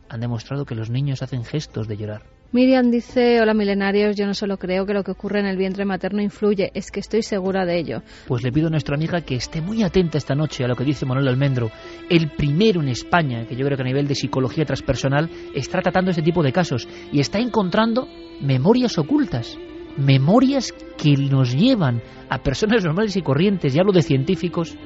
han 0.10 0.22
demostrado 0.22 0.66
que 0.66 0.76
los 0.76 0.90
niños 0.90 1.22
hacen 1.22 1.44
gestos 1.44 1.88
de 1.88 1.98
llorar. 1.98 2.24
Miriam 2.54 2.92
dice, 2.92 3.42
hola 3.42 3.56
milenarios, 3.56 4.16
yo 4.16 4.28
no 4.28 4.36
solo 4.36 4.58
creo 4.58 4.86
que 4.86 4.94
lo 4.94 5.04
que 5.04 5.10
ocurre 5.10 5.40
en 5.40 5.48
el 5.48 5.58
vientre 5.58 5.86
materno 5.86 6.22
influye, 6.22 6.70
es 6.76 6.92
que 6.92 7.00
estoy 7.00 7.24
segura 7.24 7.66
de 7.66 7.80
ello. 7.80 8.04
Pues 8.28 8.44
le 8.44 8.52
pido 8.52 8.68
a 8.68 8.70
nuestra 8.70 8.94
amiga 8.94 9.22
que 9.22 9.34
esté 9.34 9.60
muy 9.60 9.82
atenta 9.82 10.20
esta 10.20 10.36
noche 10.36 10.64
a 10.64 10.68
lo 10.68 10.76
que 10.76 10.84
dice 10.84 11.08
Manuel 11.08 11.30
Almendro, 11.30 11.72
el 12.12 12.30
primero 12.30 12.80
en 12.84 12.90
España, 12.90 13.48
que 13.48 13.56
yo 13.56 13.66
creo 13.66 13.76
que 13.76 13.82
a 13.82 13.88
nivel 13.88 14.08
de 14.08 14.14
psicología 14.14 14.66
transpersonal 14.66 15.32
está 15.56 15.82
tratando 15.82 16.12
este 16.12 16.22
tipo 16.22 16.44
de 16.44 16.52
casos 16.52 16.88
y 17.12 17.22
está 17.22 17.40
encontrando 17.40 18.08
memorias 18.40 19.00
ocultas, 19.00 19.58
memorias 19.98 20.76
que 20.96 21.18
nos 21.18 21.56
llevan 21.56 22.04
a 22.30 22.38
personas 22.44 22.86
normales 22.86 23.18
y 23.18 23.24
corrientes, 23.24 23.76
y 23.76 23.80
hablo 23.80 23.94
de 23.94 24.04
científicos, 24.04 24.78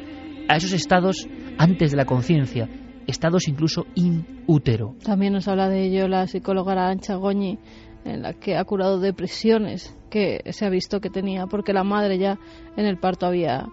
a 0.47 0.55
esos 0.55 0.71
estados 0.71 1.27
antes 1.57 1.91
de 1.91 1.97
la 1.97 2.05
conciencia, 2.05 2.69
estados 3.07 3.47
incluso 3.47 3.85
in 3.95 4.43
útero. 4.47 4.95
También 5.03 5.33
nos 5.33 5.47
habla 5.47 5.69
de 5.69 5.85
ello 5.87 6.07
la 6.07 6.27
psicóloga 6.27 6.73
Arancha 6.73 7.15
Goñi, 7.15 7.57
en 8.05 8.21
la 8.21 8.33
que 8.33 8.55
ha 8.57 8.63
curado 8.63 8.99
depresiones 8.99 9.95
que 10.09 10.41
se 10.51 10.65
ha 10.65 10.69
visto 10.69 10.99
que 10.99 11.09
tenía, 11.09 11.47
porque 11.47 11.73
la 11.73 11.83
madre 11.83 12.17
ya 12.17 12.37
en 12.75 12.85
el 12.85 12.97
parto 12.97 13.25
había 13.25 13.65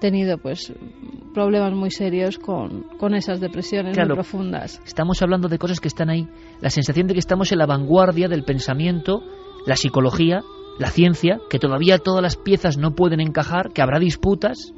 tenido 0.00 0.38
pues 0.38 0.72
problemas 1.34 1.72
muy 1.74 1.90
serios 1.90 2.38
con, 2.38 2.84
con 2.98 3.14
esas 3.14 3.40
depresiones 3.40 3.94
Claro. 3.94 4.08
muy 4.10 4.16
profundas. 4.16 4.80
Estamos 4.86 5.20
hablando 5.22 5.48
de 5.48 5.58
cosas 5.58 5.80
que 5.80 5.88
están 5.88 6.08
ahí. 6.10 6.28
La 6.60 6.70
sensación 6.70 7.06
de 7.06 7.14
que 7.14 7.18
estamos 7.20 7.50
en 7.52 7.58
la 7.58 7.66
vanguardia 7.66 8.28
del 8.28 8.44
pensamiento, 8.44 9.22
la 9.66 9.76
psicología, 9.76 10.42
la 10.78 10.90
ciencia, 10.90 11.40
que 11.50 11.58
todavía 11.58 11.98
todas 11.98 12.22
las 12.22 12.36
piezas 12.36 12.78
no 12.78 12.92
pueden 12.94 13.20
encajar, 13.20 13.70
que 13.72 13.82
habrá 13.82 13.98
disputas, 13.98 14.72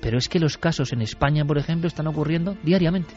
pero 0.00 0.16
es 0.18 0.28
que 0.28 0.38
los 0.38 0.56
casos 0.56 0.92
en 0.92 1.02
España, 1.02 1.44
por 1.44 1.58
ejemplo, 1.58 1.88
están 1.88 2.06
ocurriendo 2.06 2.56
diariamente. 2.62 3.14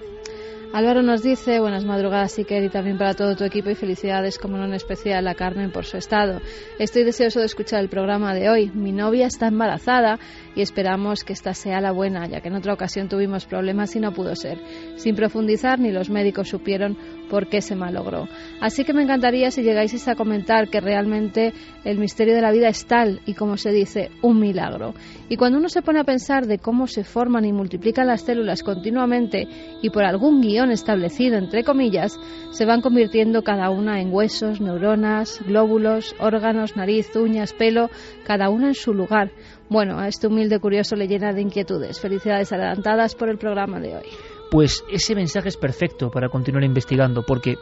Álvaro 0.73 1.01
nos 1.01 1.23
dice, 1.23 1.59
buenas 1.59 1.85
madrugadas 1.85 2.37
Iker 2.37 2.63
y 2.63 2.69
también 2.69 2.97
para 2.97 3.13
todo 3.13 3.35
tu 3.35 3.45
equipo 3.45 3.69
y 3.69 3.75
felicidades 3.75 4.37
como 4.37 4.57
no 4.57 4.65
en 4.65 4.73
especial 4.73 5.27
a 5.27 5.33
Carmen 5.33 5.71
por 5.71 5.85
su 5.85 5.97
estado. 5.97 6.41
Estoy 6.77 7.03
deseoso 7.03 7.39
de 7.39 7.45
escuchar 7.45 7.79
el 7.79 7.89
programa 7.89 8.35
de 8.35 8.49
hoy. 8.49 8.69
Mi 8.73 8.91
novia 8.91 9.27
está 9.27 9.47
embarazada 9.47 10.19
y 10.55 10.61
esperamos 10.61 11.23
que 11.23 11.33
esta 11.33 11.53
sea 11.53 11.79
la 11.79 11.91
buena, 11.91 12.27
ya 12.27 12.41
que 12.41 12.49
en 12.49 12.55
otra 12.55 12.73
ocasión 12.73 13.07
tuvimos 13.07 13.45
problemas 13.45 13.95
y 13.95 13.99
no 13.99 14.11
pudo 14.11 14.35
ser. 14.35 14.59
Sin 14.97 15.15
profundizar, 15.15 15.79
ni 15.79 15.91
los 15.91 16.09
médicos 16.09 16.49
supieron 16.49 16.97
por 17.29 17.47
qué 17.47 17.61
se 17.61 17.75
malogró. 17.75 18.27
Así 18.59 18.83
que 18.83 18.93
me 18.93 19.03
encantaría 19.03 19.51
si 19.51 19.63
llegáis 19.63 20.07
a 20.07 20.15
comentar 20.15 20.69
que 20.69 20.81
realmente 20.81 21.53
el 21.85 21.97
misterio 21.97 22.35
de 22.35 22.41
la 22.41 22.51
vida 22.51 22.67
es 22.67 22.85
tal 22.85 23.21
y 23.25 23.33
como 23.33 23.57
se 23.57 23.71
dice, 23.71 24.11
un 24.21 24.39
milagro. 24.39 24.93
Y 25.29 25.35
cuando 25.35 25.59
uno 25.59 25.67
se 25.67 25.81
pone 25.81 25.99
a 25.99 26.05
pensar 26.05 26.45
de 26.47 26.57
cómo 26.57 26.87
se 26.87 27.03
forman 27.03 27.43
y 27.43 27.51
multiplican 27.51 28.07
las 28.07 28.21
células 28.21 28.63
continuamente 28.63 29.47
y 29.81 29.89
por 29.89 30.05
algún 30.05 30.41
guion 30.41 30.71
establecido, 30.71 31.37
entre 31.37 31.63
comillas, 31.65 32.17
se 32.51 32.65
van 32.65 32.81
convirtiendo 32.81 33.43
cada 33.43 33.69
una 33.69 33.99
en 33.99 34.13
huesos, 34.13 34.61
neuronas, 34.61 35.41
glóbulos, 35.45 36.15
órganos, 36.19 36.77
nariz, 36.77 37.13
uñas, 37.15 37.53
pelo, 37.53 37.89
cada 38.25 38.49
una 38.49 38.67
en 38.67 38.75
su 38.75 38.93
lugar. 38.93 39.31
Bueno, 39.69 39.99
a 39.99 40.07
este 40.07 40.27
humilde 40.27 40.59
curioso 40.59 40.95
le 40.95 41.09
llena 41.09 41.33
de 41.33 41.41
inquietudes. 41.41 41.99
Felicidades 41.99 42.53
adelantadas 42.53 43.15
por 43.15 43.29
el 43.29 43.37
programa 43.37 43.81
de 43.81 43.95
hoy. 43.95 44.07
pues 44.49 44.83
ese 44.89 45.13
mensaje 45.13 45.49
es 45.49 45.57
perfecto 45.57 46.09
para 46.09 46.29
continuar 46.29 46.63
investigando, 46.63 47.23
porque, 47.23 47.57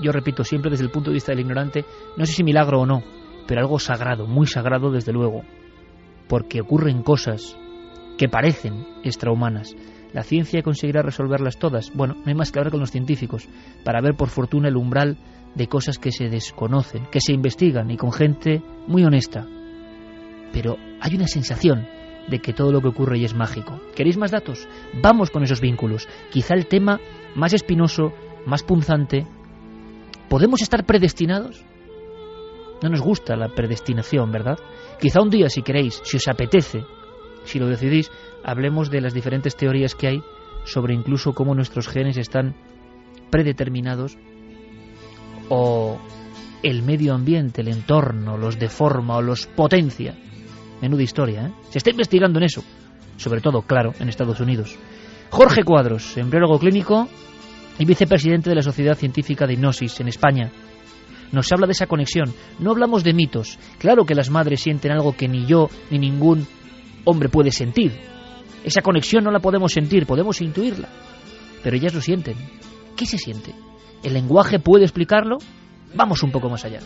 yo 0.00 0.12
repito, 0.12 0.44
siempre 0.44 0.70
desde 0.70 0.84
el 0.84 0.90
punto 0.90 1.10
de 1.10 1.14
vista 1.14 1.32
del 1.32 1.40
ignorante, 1.40 1.84
no 2.16 2.24
sé 2.24 2.32
si 2.32 2.42
milagro 2.42 2.80
o 2.80 2.86
no, 2.86 3.02
pero 3.46 3.60
algo 3.60 3.78
sagrado, 3.78 4.26
muy 4.26 4.46
sagrado 4.46 4.90
desde 4.90 5.12
luego, 5.12 5.42
porque 6.28 6.60
ocurren 6.60 7.02
cosas 7.02 7.56
que 8.18 8.28
parecen 8.28 8.86
extrahumanas. 9.04 9.74
¿La 10.12 10.22
ciencia 10.22 10.62
conseguirá 10.62 11.02
resolverlas 11.02 11.58
todas? 11.58 11.92
Bueno, 11.94 12.14
no 12.14 12.22
hay 12.26 12.34
más 12.34 12.50
que 12.50 12.58
hablar 12.58 12.70
con 12.70 12.80
los 12.80 12.90
científicos 12.90 13.48
para 13.84 14.00
ver 14.00 14.14
por 14.14 14.28
fortuna 14.28 14.68
el 14.68 14.76
umbral 14.76 15.18
de 15.54 15.66
cosas 15.68 15.98
que 15.98 16.12
se 16.12 16.28
desconocen, 16.28 17.06
que 17.10 17.20
se 17.20 17.32
investigan 17.32 17.90
y 17.90 17.96
con 17.96 18.12
gente 18.12 18.62
muy 18.86 19.04
honesta. 19.04 19.46
Pero 20.52 20.76
hay 21.00 21.14
una 21.16 21.26
sensación 21.26 21.86
de 22.28 22.40
que 22.40 22.52
todo 22.52 22.72
lo 22.72 22.80
que 22.80 22.88
ocurre 22.88 23.18
y 23.18 23.24
es 23.24 23.34
mágico. 23.34 23.80
¿Queréis 23.94 24.16
más 24.16 24.30
datos? 24.30 24.68
Vamos 25.02 25.30
con 25.30 25.42
esos 25.42 25.60
vínculos. 25.60 26.08
Quizá 26.30 26.54
el 26.54 26.66
tema 26.66 27.00
más 27.34 27.52
espinoso, 27.52 28.12
más 28.46 28.62
punzante. 28.62 29.26
¿Podemos 30.28 30.62
estar 30.62 30.84
predestinados? 30.84 31.64
No 32.82 32.90
nos 32.90 33.00
gusta 33.00 33.36
la 33.36 33.48
predestinación, 33.48 34.30
¿verdad? 34.32 34.58
Quizá 35.00 35.20
un 35.20 35.30
día, 35.30 35.48
si 35.48 35.62
queréis, 35.62 36.00
si 36.04 36.16
os 36.16 36.28
apetece, 36.28 36.84
si 37.44 37.58
lo 37.58 37.66
decidís, 37.66 38.10
hablemos 38.42 38.90
de 38.90 39.00
las 39.00 39.14
diferentes 39.14 39.56
teorías 39.56 39.94
que 39.94 40.08
hay 40.08 40.22
sobre 40.64 40.94
incluso 40.94 41.32
cómo 41.32 41.54
nuestros 41.54 41.88
genes 41.88 42.16
están 42.16 42.54
predeterminados 43.30 44.16
o 45.48 45.98
el 46.62 46.82
medio 46.82 47.14
ambiente, 47.14 47.60
el 47.60 47.68
entorno, 47.68 48.36
los 48.36 48.58
deforma 48.58 49.16
o 49.16 49.22
los 49.22 49.46
potencia. 49.46 50.14
Menuda 50.80 51.02
historia, 51.02 51.46
¿eh? 51.46 51.52
Se 51.70 51.78
está 51.78 51.90
investigando 51.90 52.38
en 52.38 52.44
eso. 52.44 52.64
Sobre 53.16 53.40
todo, 53.40 53.62
claro, 53.62 53.94
en 53.98 54.08
Estados 54.08 54.40
Unidos. 54.40 54.76
Jorge 55.30 55.62
Cuadros, 55.62 56.16
embriólogo 56.16 56.58
clínico 56.58 57.08
y 57.78 57.84
vicepresidente 57.84 58.50
de 58.50 58.56
la 58.56 58.62
Sociedad 58.62 58.96
Científica 58.96 59.46
de 59.46 59.54
Hipnosis 59.54 60.00
en 60.00 60.08
España. 60.08 60.50
Nos 61.32 61.50
habla 61.52 61.66
de 61.66 61.72
esa 61.72 61.86
conexión. 61.86 62.32
No 62.58 62.70
hablamos 62.70 63.04
de 63.04 63.14
mitos. 63.14 63.58
Claro 63.78 64.04
que 64.04 64.14
las 64.14 64.30
madres 64.30 64.60
sienten 64.60 64.92
algo 64.92 65.16
que 65.16 65.28
ni 65.28 65.46
yo 65.46 65.68
ni 65.90 65.98
ningún 65.98 66.46
hombre 67.04 67.28
puede 67.28 67.50
sentir. 67.50 67.92
Esa 68.64 68.82
conexión 68.82 69.24
no 69.24 69.30
la 69.30 69.40
podemos 69.40 69.72
sentir, 69.72 70.06
podemos 70.06 70.40
intuirla. 70.40 70.88
Pero 71.62 71.76
ellas 71.76 71.94
lo 71.94 72.00
sienten. 72.00 72.36
¿Qué 72.96 73.06
se 73.06 73.18
siente? 73.18 73.54
¿El 74.02 74.14
lenguaje 74.14 74.58
puede 74.58 74.84
explicarlo? 74.84 75.38
Vamos 75.94 76.22
un 76.22 76.32
poco 76.32 76.48
más 76.48 76.64
allá. 76.64 76.80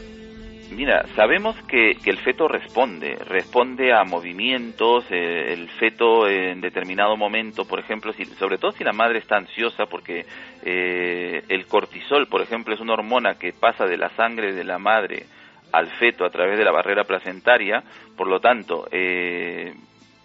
Mira, 0.71 1.05
sabemos 1.17 1.57
que, 1.67 1.97
el 2.05 2.19
feto 2.19 2.47
responde, 2.47 3.17
responde 3.27 3.93
a 3.93 4.05
movimientos, 4.05 5.05
eh, 5.11 5.53
el 5.53 5.69
feto 5.69 6.29
en 6.29 6.61
determinado 6.61 7.17
momento, 7.17 7.67
por 7.67 7.81
ejemplo, 7.81 8.13
si, 8.13 8.25
sobre 8.25 8.57
todo 8.57 8.71
si 8.71 8.85
la 8.85 8.93
madre 8.93 9.19
está 9.19 9.37
ansiosa, 9.37 9.87
porque 9.87 10.27
eh, 10.65 11.43
el 11.49 11.67
cortisol, 11.67 12.29
por 12.29 12.41
ejemplo, 12.41 12.73
es 12.73 12.81
una 12.81 12.93
hormona 12.93 13.35
que 13.35 13.53
pasa 13.53 13.85
de 13.85 13.97
la 13.97 14.11
sangre 14.11 14.53
de 14.53 14.63
la 14.63 14.79
madre 14.79 15.27
al 15.73 15.89
feto 15.99 16.25
a 16.25 16.31
través 16.31 16.57
de 16.57 16.65
la 16.65 16.71
barrera 16.71 17.03
placentaria, 17.03 17.83
por 18.17 18.29
lo 18.29 18.39
tanto, 18.39 18.87
eh, 18.93 19.75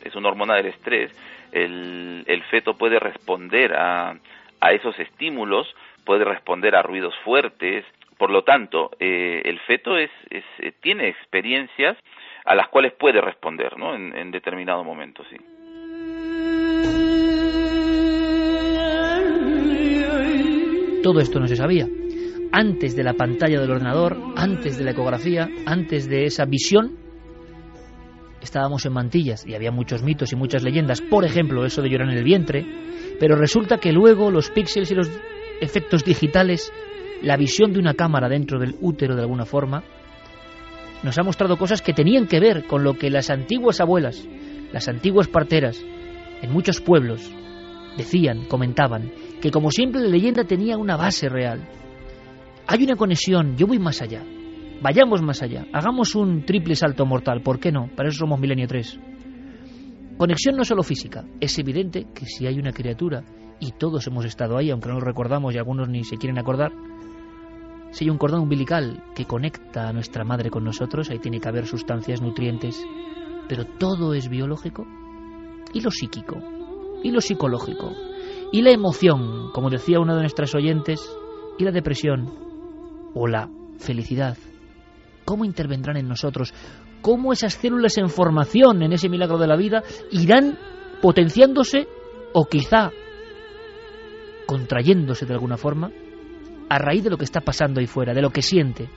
es 0.03 0.15
una 0.15 0.29
hormona 0.29 0.55
del 0.55 0.67
estrés, 0.67 1.11
el, 1.51 2.23
el 2.27 2.43
feto 2.43 2.77
puede 2.77 2.99
responder 2.99 3.75
a, 3.75 4.15
a 4.59 4.71
esos 4.73 4.97
estímulos, 4.99 5.67
puede 6.05 6.23
responder 6.23 6.75
a 6.75 6.83
ruidos 6.83 7.15
fuertes, 7.23 7.83
por 8.17 8.31
lo 8.31 8.43
tanto, 8.43 8.91
eh, 8.99 9.41
el 9.45 9.59
feto 9.61 9.97
es, 9.97 10.09
eh, 10.29 10.71
tiene 10.81 11.09
experiencias 11.09 11.97
a 12.45 12.55
las 12.55 12.69
cuales 12.69 12.93
puede 12.93 13.21
responder 13.21 13.77
¿no? 13.77 13.95
en, 13.95 14.15
en 14.15 14.31
determinado 14.31 14.83
momento. 14.83 15.23
Sí. 15.29 15.37
Todo 21.03 21.19
esto 21.19 21.39
no 21.39 21.47
se 21.47 21.55
sabía. 21.55 21.87
Antes 22.51 22.95
de 22.95 23.03
la 23.03 23.13
pantalla 23.13 23.59
del 23.59 23.69
ordenador, 23.69 24.17
antes 24.37 24.77
de 24.77 24.85
la 24.85 24.91
ecografía, 24.91 25.49
antes 25.65 26.09
de 26.09 26.25
esa 26.25 26.45
visión, 26.45 26.97
estábamos 28.41 28.85
en 28.85 28.93
mantillas 28.93 29.45
y 29.45 29.53
había 29.55 29.71
muchos 29.71 30.01
mitos 30.03 30.31
y 30.31 30.35
muchas 30.35 30.63
leyendas. 30.63 31.01
Por 31.01 31.25
ejemplo, 31.25 31.65
eso 31.65 31.81
de 31.81 31.89
llorar 31.89 32.09
en 32.09 32.17
el 32.17 32.23
vientre. 32.23 32.65
Pero 33.19 33.35
resulta 33.35 33.77
que 33.77 33.91
luego 33.91 34.31
los 34.31 34.49
píxeles 34.49 34.91
y 34.91 34.95
los 34.95 35.11
efectos 35.61 36.03
digitales 36.03 36.71
la 37.25 37.37
visión 37.37 37.73
de 37.73 37.79
una 37.79 37.95
cámara 37.95 38.29
dentro 38.29 38.59
del 38.59 38.75
útero 38.81 39.15
de 39.15 39.23
alguna 39.23 39.45
forma, 39.45 39.83
nos 41.01 41.17
ha 41.17 41.23
mostrado 41.23 41.57
cosas 41.57 41.81
que 41.81 41.91
tenían 41.91 42.27
que 42.27 42.39
ver 42.39 42.67
con 42.67 42.83
lo 42.83 42.93
que 42.93 43.09
las 43.09 43.31
antiguas 43.31 43.81
abuelas, 43.81 44.27
las 44.71 44.87
antiguas 44.87 45.27
parteras, 45.27 45.83
en 46.43 46.53
muchos 46.53 46.81
pueblos, 46.81 47.27
decían, 47.97 48.45
comentaban, 48.45 49.11
que 49.41 49.49
como 49.49 49.71
siempre 49.71 50.01
la 50.01 50.09
leyenda 50.09 50.43
tenía 50.43 50.77
una 50.77 50.97
base 50.97 51.27
real. 51.27 51.67
Hay 52.67 52.83
una 52.83 52.95
conexión, 52.95 53.57
yo 53.57 53.65
voy 53.65 53.79
más 53.79 54.03
allá, 54.03 54.23
vayamos 54.83 55.23
más 55.23 55.41
allá, 55.41 55.65
hagamos 55.73 56.13
un 56.13 56.45
triple 56.45 56.75
salto 56.75 57.07
mortal, 57.07 57.41
¿por 57.41 57.59
qué 57.59 57.71
no? 57.71 57.89
Para 57.95 58.09
eso 58.09 58.19
somos 58.19 58.39
Milenio 58.39 58.67
3. 58.67 58.99
Conexión 60.17 60.57
no 60.57 60.63
solo 60.63 60.83
física, 60.83 61.25
es 61.39 61.57
evidente 61.57 62.05
que 62.13 62.27
si 62.27 62.45
hay 62.45 62.59
una 62.59 62.71
criatura, 62.71 63.23
y 63.59 63.71
todos 63.71 64.05
hemos 64.05 64.25
estado 64.25 64.57
ahí, 64.57 64.69
aunque 64.69 64.89
no 64.89 64.95
lo 64.95 65.01
recordamos 65.01 65.55
y 65.55 65.57
algunos 65.57 65.89
ni 65.89 66.03
se 66.03 66.17
quieren 66.17 66.37
acordar, 66.37 66.71
si 67.95 68.03
hay 68.03 68.09
un 68.09 68.17
cordón 68.17 68.41
umbilical 68.41 69.01
que 69.15 69.23
conecta 69.23 69.87
a 69.87 69.93
nuestra 69.93 70.25
madre 70.25 70.49
con 70.49 70.65
nosotros, 70.65 71.09
ahí 71.09 71.19
tiene 71.19 71.39
que 71.39 71.47
haber 71.47 71.65
sustancias 71.65 72.21
nutrientes. 72.21 72.85
Pero 73.47 73.63
todo 73.63 74.13
es 74.13 74.27
biológico. 74.27 74.85
¿Y 75.73 75.79
lo 75.79 75.89
psíquico? 75.91 76.35
¿Y 77.03 77.11
lo 77.11 77.21
psicológico? 77.21 77.93
¿Y 78.51 78.63
la 78.63 78.71
emoción, 78.71 79.49
como 79.53 79.69
decía 79.69 80.01
una 80.01 80.13
de 80.13 80.23
nuestras 80.23 80.53
oyentes? 80.55 81.09
¿Y 81.57 81.63
la 81.63 81.71
depresión? 81.71 82.33
¿O 83.13 83.27
la 83.27 83.49
felicidad? 83.77 84.37
¿Cómo 85.23 85.45
intervendrán 85.45 85.95
en 85.95 86.09
nosotros? 86.09 86.53
¿Cómo 87.01 87.31
esas 87.31 87.53
células 87.53 87.97
en 87.97 88.09
formación 88.09 88.83
en 88.83 88.91
ese 88.91 89.07
milagro 89.07 89.37
de 89.37 89.47
la 89.47 89.55
vida 89.55 89.83
irán 90.11 90.59
potenciándose 91.01 91.87
o 92.33 92.43
quizá 92.43 92.91
contrayéndose 94.47 95.25
de 95.25 95.33
alguna 95.33 95.55
forma 95.55 95.91
a 96.69 96.77
raíz 96.77 97.03
de 97.03 97.09
lo 97.09 97.17
que 97.17 97.25
está 97.25 97.41
pasando 97.41 97.79
ahí 97.79 97.87
fuera, 97.87 98.13
de 98.13 98.21
lo 98.21 98.29
que 98.29 98.41
siente. 98.41 98.89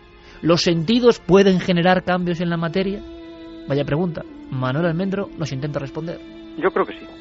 ¿Los 0.43 0.63
sentidos 0.63 1.21
pueden 1.21 1.61
generar 1.61 2.05
cambios 2.05 2.41
en 2.41 2.51
la 2.51 2.57
materia? 2.57 3.03
Vaya 3.67 3.85
pregunta. 3.85 4.23
Manuel 4.51 4.87
Almendro 4.87 5.29
nos 5.37 5.53
intenta 5.53 5.79
responder. 5.79 6.21
Yo 6.57 6.71
creo 6.71 6.87
que 6.87 6.95
sí. 6.95 7.18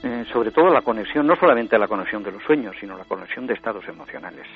Eh, 0.00 0.24
sobre 0.32 0.52
todo 0.52 0.70
la 0.70 0.82
conexión, 0.82 1.26
no 1.26 1.34
solamente 1.34 1.76
la 1.76 1.88
conexión 1.88 2.22
de 2.22 2.30
los 2.30 2.42
sueños, 2.44 2.76
sino 2.78 2.96
la 2.96 3.04
conexión 3.04 3.48
de 3.48 3.54
estados 3.54 3.86
emocionales. 3.88 4.46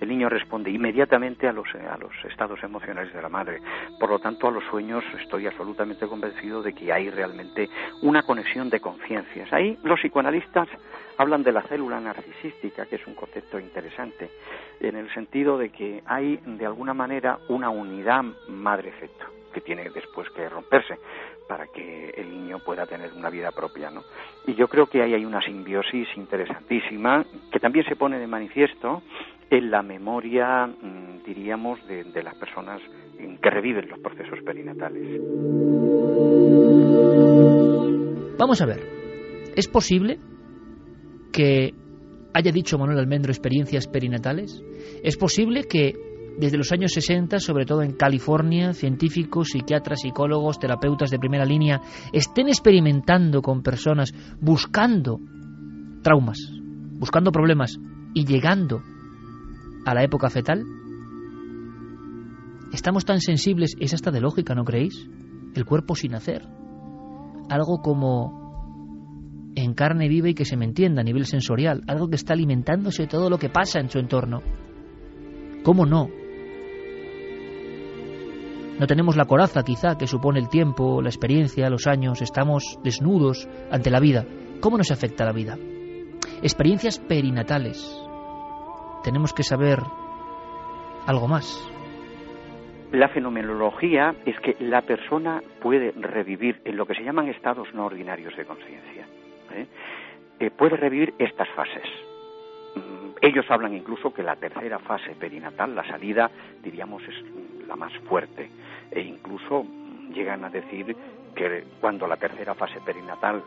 El 0.00 0.08
niño 0.08 0.28
responde 0.28 0.70
inmediatamente 0.70 1.46
a 1.46 1.52
los, 1.52 1.68
a 1.74 1.96
los 1.96 2.12
estados 2.24 2.62
emocionales 2.64 3.14
de 3.14 3.22
la 3.22 3.28
madre. 3.28 3.60
Por 4.00 4.10
lo 4.10 4.18
tanto, 4.18 4.48
a 4.48 4.50
los 4.50 4.64
sueños 4.64 5.04
estoy 5.20 5.46
absolutamente 5.46 6.08
convencido 6.08 6.60
de 6.60 6.72
que 6.72 6.92
hay 6.92 7.08
realmente 7.08 7.68
una 8.02 8.24
conexión 8.24 8.68
de 8.68 8.80
conciencias. 8.80 9.52
Ahí 9.52 9.78
los 9.84 10.00
psicoanalistas 10.00 10.68
hablan 11.18 11.44
de 11.44 11.52
la 11.52 11.62
célula 11.62 12.00
narcisística, 12.00 12.86
que 12.86 12.96
es 12.96 13.06
un 13.06 13.14
concepto 13.14 13.60
interesante, 13.60 14.28
en 14.80 14.96
el 14.96 15.12
sentido 15.14 15.56
de 15.56 15.70
que 15.70 16.02
hay 16.04 16.40
de 16.44 16.66
alguna 16.66 16.94
manera 16.94 17.38
una 17.48 17.70
unidad 17.70 18.24
madre-feto 18.48 19.26
que 19.52 19.60
tiene 19.60 19.88
después 19.90 20.28
que 20.30 20.48
romperse 20.48 20.98
para 21.48 21.66
que 21.66 22.10
el 22.16 22.30
niño 22.30 22.58
pueda 22.58 22.86
tener 22.86 23.12
una 23.14 23.30
vida 23.30 23.50
propia, 23.50 23.90
¿no? 23.90 24.04
Y 24.46 24.54
yo 24.54 24.68
creo 24.68 24.86
que 24.86 25.02
ahí 25.02 25.14
hay 25.14 25.24
una 25.24 25.40
simbiosis 25.40 26.06
interesantísima 26.16 27.24
que 27.50 27.58
también 27.58 27.86
se 27.86 27.96
pone 27.96 28.18
de 28.18 28.26
manifiesto 28.26 29.02
en 29.50 29.70
la 29.70 29.82
memoria, 29.82 30.66
mm, 30.66 31.24
diríamos, 31.24 31.84
de, 31.86 32.04
de 32.04 32.22
las 32.22 32.34
personas 32.36 32.80
que 33.42 33.50
reviven 33.50 33.88
los 33.88 33.98
procesos 33.98 34.38
perinatales. 34.44 35.20
Vamos 38.38 38.60
a 38.62 38.66
ver, 38.66 38.80
¿es 39.56 39.66
posible 39.66 40.18
que 41.32 41.74
haya 42.32 42.52
dicho 42.52 42.78
Manuel 42.78 42.98
Almendro 42.98 43.32
experiencias 43.32 43.88
perinatales? 43.88 44.62
¿Es 45.02 45.16
posible 45.16 45.64
que 45.64 46.07
desde 46.38 46.56
los 46.56 46.70
años 46.70 46.92
60, 46.92 47.40
sobre 47.40 47.66
todo 47.66 47.82
en 47.82 47.92
California, 47.92 48.72
científicos, 48.72 49.48
psiquiatras, 49.48 50.02
psicólogos, 50.02 50.60
terapeutas 50.60 51.10
de 51.10 51.18
primera 51.18 51.44
línea 51.44 51.80
estén 52.12 52.48
experimentando 52.48 53.42
con 53.42 53.62
personas 53.62 54.14
buscando 54.40 55.18
traumas, 56.02 56.38
buscando 56.98 57.32
problemas 57.32 57.78
y 58.14 58.24
llegando 58.24 58.82
a 59.84 59.94
la 59.94 60.04
época 60.04 60.30
fetal? 60.30 60.64
Estamos 62.72 63.04
tan 63.04 63.20
sensibles, 63.20 63.74
es 63.80 63.94
hasta 63.94 64.12
de 64.12 64.20
lógica, 64.20 64.54
¿no 64.54 64.64
creéis? 64.64 65.08
El 65.54 65.64
cuerpo 65.64 65.96
sin 65.96 66.14
hacer. 66.14 66.46
Algo 67.50 67.82
como 67.82 69.50
en 69.56 69.74
carne 69.74 70.08
viva 70.08 70.28
y 70.28 70.34
que 70.34 70.44
se 70.44 70.56
me 70.56 70.66
entienda 70.66 71.00
a 71.00 71.04
nivel 71.04 71.26
sensorial, 71.26 71.82
algo 71.88 72.08
que 72.08 72.14
está 72.14 72.34
alimentándose 72.34 73.02
de 73.02 73.08
todo 73.08 73.28
lo 73.28 73.38
que 73.38 73.48
pasa 73.48 73.80
en 73.80 73.90
su 73.90 73.98
entorno. 73.98 74.40
¿Cómo 75.64 75.84
no? 75.84 76.08
No 78.78 78.86
tenemos 78.86 79.16
la 79.16 79.24
coraza 79.24 79.64
quizá 79.64 79.98
que 79.98 80.06
supone 80.06 80.38
el 80.38 80.48
tiempo, 80.48 81.02
la 81.02 81.08
experiencia, 81.08 81.68
los 81.68 81.88
años, 81.88 82.22
estamos 82.22 82.78
desnudos 82.84 83.48
ante 83.72 83.90
la 83.90 83.98
vida. 83.98 84.24
¿Cómo 84.60 84.78
nos 84.78 84.92
afecta 84.92 85.24
la 85.24 85.32
vida? 85.32 85.56
Experiencias 86.44 87.00
perinatales. 87.00 87.82
Tenemos 89.02 89.32
que 89.32 89.42
saber 89.42 89.80
algo 91.08 91.26
más. 91.26 91.58
La 92.92 93.08
fenomenología 93.08 94.14
es 94.24 94.38
que 94.38 94.56
la 94.60 94.82
persona 94.82 95.42
puede 95.60 95.90
revivir 95.92 96.60
en 96.64 96.76
lo 96.76 96.86
que 96.86 96.94
se 96.94 97.02
llaman 97.02 97.28
estados 97.28 97.66
no 97.74 97.86
ordinarios 97.86 98.36
de 98.36 98.44
conciencia. 98.44 99.08
¿eh? 99.54 99.66
Eh, 100.38 100.50
puede 100.56 100.76
revivir 100.76 101.14
estas 101.18 101.48
fases. 101.48 101.84
Mm, 102.76 103.16
ellos 103.22 103.44
hablan 103.50 103.74
incluso 103.74 104.14
que 104.14 104.22
la 104.22 104.36
tercera 104.36 104.78
fase 104.78 105.16
perinatal, 105.18 105.74
la 105.74 105.84
salida, 105.88 106.30
diríamos, 106.62 107.02
es 107.02 107.66
la 107.66 107.74
más 107.74 107.92
fuerte. 108.08 108.48
E 108.90 109.00
incluso 109.00 109.66
llegan 110.12 110.44
a 110.44 110.50
decir 110.50 110.96
que 111.34 111.64
cuando 111.80 112.06
la 112.06 112.16
tercera 112.16 112.54
fase 112.54 112.80
perinatal 112.80 113.42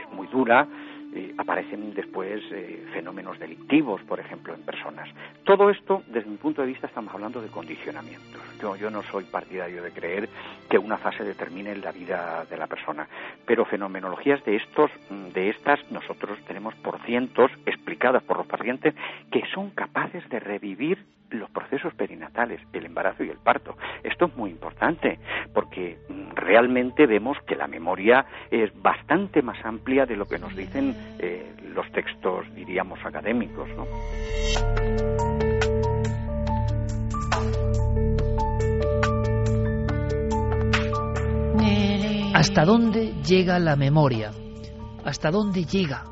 es 0.00 0.12
muy 0.14 0.26
dura, 0.28 0.66
eh, 1.14 1.34
aparecen 1.36 1.92
después 1.92 2.42
eh, 2.52 2.86
fenómenos 2.94 3.38
delictivos, 3.38 4.00
por 4.04 4.18
ejemplo, 4.18 4.54
en 4.54 4.62
personas. 4.62 5.10
Todo 5.44 5.68
esto, 5.68 6.02
desde 6.06 6.30
mi 6.30 6.38
punto 6.38 6.62
de 6.62 6.68
vista, 6.68 6.86
estamos 6.86 7.12
hablando 7.12 7.42
de 7.42 7.48
condicionamientos. 7.48 8.40
Yo, 8.58 8.76
yo 8.76 8.90
no 8.90 9.02
soy 9.02 9.24
partidario 9.24 9.82
de 9.82 9.90
creer 9.90 10.30
que 10.70 10.78
una 10.78 10.96
fase 10.96 11.22
determine 11.22 11.76
la 11.76 11.92
vida 11.92 12.46
de 12.48 12.56
la 12.56 12.66
persona, 12.66 13.06
pero 13.44 13.66
fenomenologías 13.66 14.42
de 14.46 14.56
estos, 14.56 14.90
de 15.34 15.50
estas, 15.50 15.80
nosotros 15.90 16.38
tenemos 16.46 16.74
por 16.76 16.98
cientos 17.02 17.50
explicadas 17.66 18.22
por 18.22 18.38
los 18.38 18.46
pacientes 18.46 18.94
que 19.30 19.42
son 19.52 19.68
capaces 19.68 20.26
de 20.30 20.40
revivir 20.40 21.04
los 21.32 21.50
procesos 21.50 21.94
perinatales, 21.94 22.60
el 22.72 22.86
embarazo 22.86 23.24
y 23.24 23.30
el 23.30 23.38
parto. 23.38 23.76
Esto 24.02 24.26
es 24.26 24.36
muy 24.36 24.50
importante 24.50 25.18
porque 25.52 25.98
mm, 26.08 26.34
realmente 26.34 27.06
vemos 27.06 27.38
que 27.46 27.56
la 27.56 27.66
memoria 27.66 28.24
es 28.50 28.70
bastante 28.80 29.42
más 29.42 29.64
amplia 29.64 30.06
de 30.06 30.16
lo 30.16 30.26
que 30.26 30.38
nos 30.38 30.54
dicen 30.54 30.94
eh, 31.18 31.54
los 31.74 31.90
textos, 31.92 32.46
diríamos, 32.54 32.98
académicos. 33.04 33.68
¿no? 33.76 33.86
¿Hasta 42.34 42.64
dónde 42.64 43.12
llega 43.22 43.58
la 43.58 43.76
memoria? 43.76 44.32
¿Hasta 45.04 45.30
dónde 45.30 45.64
llega? 45.64 46.04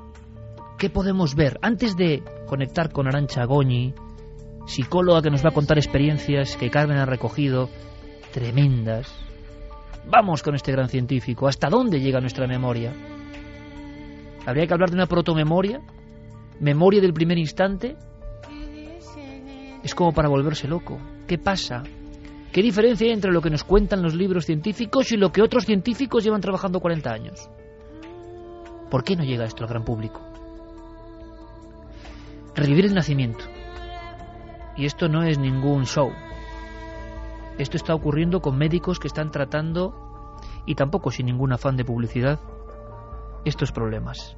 ¿Qué 0.78 0.88
podemos 0.88 1.34
ver? 1.34 1.58
Antes 1.60 1.96
de 1.96 2.22
conectar 2.46 2.92
con 2.92 3.08
Arancha 3.08 3.44
Goñi, 3.44 3.92
psicóloga 4.70 5.20
que 5.20 5.30
nos 5.30 5.44
va 5.44 5.48
a 5.48 5.54
contar 5.54 5.78
experiencias 5.78 6.56
que 6.56 6.70
Carmen 6.70 6.98
ha 6.98 7.04
recogido, 7.04 7.68
tremendas. 8.32 9.12
Vamos 10.06 10.42
con 10.42 10.54
este 10.54 10.72
gran 10.72 10.88
científico. 10.88 11.48
¿Hasta 11.48 11.68
dónde 11.68 12.00
llega 12.00 12.20
nuestra 12.20 12.46
memoria? 12.46 12.92
¿Habría 14.46 14.66
que 14.66 14.72
hablar 14.72 14.90
de 14.90 14.96
una 14.96 15.06
protomemoria? 15.06 15.80
¿Memoria 16.60 17.00
del 17.00 17.12
primer 17.12 17.36
instante? 17.38 17.96
Es 19.82 19.94
como 19.94 20.12
para 20.12 20.28
volverse 20.28 20.68
loco. 20.68 20.98
¿Qué 21.26 21.36
pasa? 21.36 21.82
¿Qué 22.52 22.62
diferencia 22.62 23.06
hay 23.06 23.12
entre 23.12 23.32
lo 23.32 23.42
que 23.42 23.50
nos 23.50 23.64
cuentan 23.64 24.02
los 24.02 24.14
libros 24.14 24.46
científicos 24.46 25.10
y 25.10 25.16
lo 25.16 25.32
que 25.32 25.42
otros 25.42 25.64
científicos 25.64 26.22
llevan 26.22 26.40
trabajando 26.40 26.80
40 26.80 27.12
años? 27.12 27.50
¿Por 28.88 29.02
qué 29.02 29.16
no 29.16 29.24
llega 29.24 29.44
esto 29.44 29.64
al 29.64 29.70
gran 29.70 29.84
público? 29.84 30.20
Revivir 32.54 32.86
el 32.86 32.94
nacimiento. 32.94 33.44
Y 34.76 34.86
esto 34.86 35.08
no 35.08 35.22
es 35.22 35.38
ningún 35.38 35.84
show. 35.84 36.12
Esto 37.58 37.76
está 37.76 37.94
ocurriendo 37.94 38.40
con 38.40 38.56
médicos 38.56 38.98
que 38.98 39.08
están 39.08 39.30
tratando, 39.30 40.36
y 40.66 40.74
tampoco 40.74 41.10
sin 41.10 41.26
ningún 41.26 41.52
afán 41.52 41.76
de 41.76 41.84
publicidad, 41.84 42.40
estos 43.44 43.72
problemas. 43.72 44.36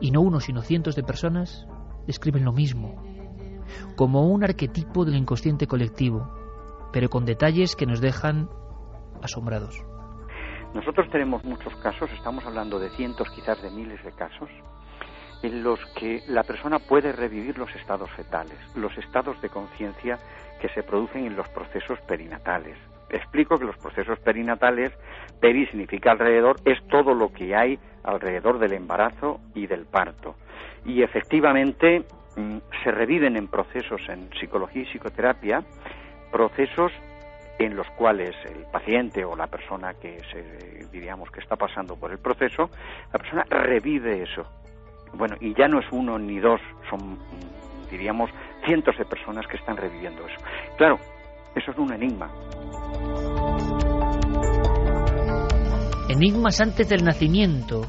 Y 0.00 0.10
no 0.10 0.20
uno, 0.20 0.40
sino 0.40 0.62
cientos 0.62 0.96
de 0.96 1.02
personas 1.02 1.66
describen 2.06 2.44
lo 2.44 2.52
mismo, 2.52 3.02
como 3.96 4.26
un 4.26 4.44
arquetipo 4.44 5.04
del 5.04 5.16
inconsciente 5.16 5.66
colectivo, 5.66 6.28
pero 6.92 7.08
con 7.08 7.24
detalles 7.24 7.76
que 7.76 7.86
nos 7.86 8.00
dejan 8.00 8.48
asombrados. 9.22 9.82
Nosotros 10.74 11.08
tenemos 11.10 11.44
muchos 11.44 11.74
casos, 11.76 12.10
estamos 12.12 12.44
hablando 12.44 12.78
de 12.78 12.90
cientos, 12.90 13.28
quizás 13.34 13.62
de 13.62 13.70
miles 13.70 14.02
de 14.04 14.12
casos, 14.12 14.48
en 15.42 15.62
los 15.62 15.84
que 15.96 16.22
la 16.28 16.44
persona 16.44 16.78
puede 16.78 17.12
revivir 17.12 17.58
los 17.58 17.74
estados 17.74 18.10
fetales, 18.12 18.58
los 18.76 18.96
estados 18.98 19.40
de 19.42 19.48
conciencia 19.48 20.18
que 20.60 20.68
se 20.70 20.82
producen 20.82 21.26
en 21.26 21.36
los 21.36 21.48
procesos 21.48 21.98
perinatales. 22.02 22.78
Explico 23.10 23.58
que 23.58 23.64
los 23.64 23.76
procesos 23.76 24.18
perinatales, 24.20 24.92
peri 25.40 25.66
significa 25.66 26.12
alrededor, 26.12 26.56
es 26.64 26.78
todo 26.88 27.12
lo 27.14 27.32
que 27.32 27.54
hay 27.54 27.78
alrededor 28.04 28.58
del 28.58 28.72
embarazo 28.72 29.40
y 29.54 29.66
del 29.66 29.84
parto. 29.84 30.36
Y 30.84 31.02
efectivamente 31.02 32.04
mm, 32.36 32.58
se 32.82 32.90
reviven 32.90 33.36
en 33.36 33.48
procesos 33.48 34.00
en 34.08 34.30
psicología 34.40 34.82
y 34.82 34.86
psicoterapia, 34.86 35.62
procesos 36.30 36.92
en 37.58 37.76
los 37.76 37.88
cuales 37.90 38.34
el 38.46 38.64
paciente 38.72 39.24
o 39.24 39.36
la 39.36 39.46
persona 39.46 39.94
que 39.94 40.18
se, 40.32 40.86
diríamos 40.90 41.30
que 41.30 41.40
está 41.40 41.56
pasando 41.56 41.96
por 41.96 42.10
el 42.12 42.18
proceso, 42.18 42.70
la 43.12 43.18
persona 43.18 43.44
revive 43.48 44.22
eso, 44.22 44.46
bueno, 45.14 45.36
y 45.40 45.54
ya 45.54 45.68
no 45.68 45.80
es 45.80 45.86
uno 45.92 46.18
ni 46.18 46.38
dos, 46.40 46.60
son, 46.88 47.18
diríamos, 47.90 48.30
cientos 48.64 48.96
de 48.98 49.04
personas 49.04 49.46
que 49.46 49.56
están 49.56 49.76
reviviendo 49.76 50.26
eso. 50.26 50.36
Claro, 50.76 50.98
eso 51.54 51.70
es 51.70 51.78
un 51.78 51.92
enigma. 51.92 52.30
Enigmas 56.08 56.60
antes 56.60 56.88
del 56.88 57.04
nacimiento. 57.04 57.82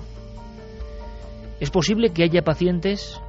Es 1.59 1.71
posible 1.71 2.11
que 2.13 2.23
haya 2.23 2.41
pacientes 2.41 3.21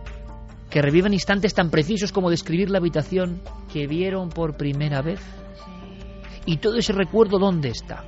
que 0.70 0.82
revivan 0.82 1.12
instantes 1.12 1.54
tan 1.54 1.70
precisos 1.70 2.10
como 2.10 2.30
describir 2.30 2.70
la 2.70 2.78
habitación 2.78 3.40
que 3.72 3.86
vieron 3.86 4.28
por 4.28 4.56
primera 4.56 5.02
vez. 5.02 5.20
Y 6.46 6.56
todo 6.56 6.76
ese 6.76 6.92
recuerdo, 6.92 7.38
¿dónde 7.38 7.68
está? 7.68 8.04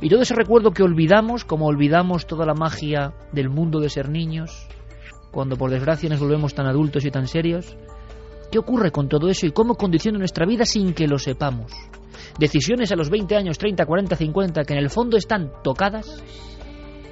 Y 0.00 0.08
todo 0.08 0.22
ese 0.22 0.34
recuerdo 0.34 0.70
que 0.70 0.82
olvidamos, 0.82 1.44
como 1.44 1.66
olvidamos 1.66 2.26
toda 2.26 2.46
la 2.46 2.54
magia 2.54 3.12
del 3.32 3.50
mundo 3.50 3.78
de 3.80 3.90
ser 3.90 4.08
niños, 4.08 4.68
cuando 5.36 5.58
por 5.58 5.70
desgracia 5.70 6.08
nos 6.08 6.18
volvemos 6.18 6.54
tan 6.54 6.66
adultos 6.66 7.04
y 7.04 7.10
tan 7.10 7.26
serios? 7.26 7.76
¿Qué 8.50 8.58
ocurre 8.58 8.90
con 8.90 9.06
todo 9.06 9.28
eso 9.28 9.44
y 9.44 9.52
cómo 9.52 9.74
condiciona 9.74 10.18
nuestra 10.18 10.46
vida 10.46 10.64
sin 10.64 10.94
que 10.94 11.06
lo 11.06 11.18
sepamos? 11.18 11.70
Decisiones 12.38 12.90
a 12.90 12.96
los 12.96 13.10
20 13.10 13.36
años, 13.36 13.58
30, 13.58 13.84
40, 13.84 14.16
50 14.16 14.64
que 14.64 14.72
en 14.72 14.78
el 14.78 14.88
fondo 14.88 15.18
están 15.18 15.52
tocadas 15.62 16.24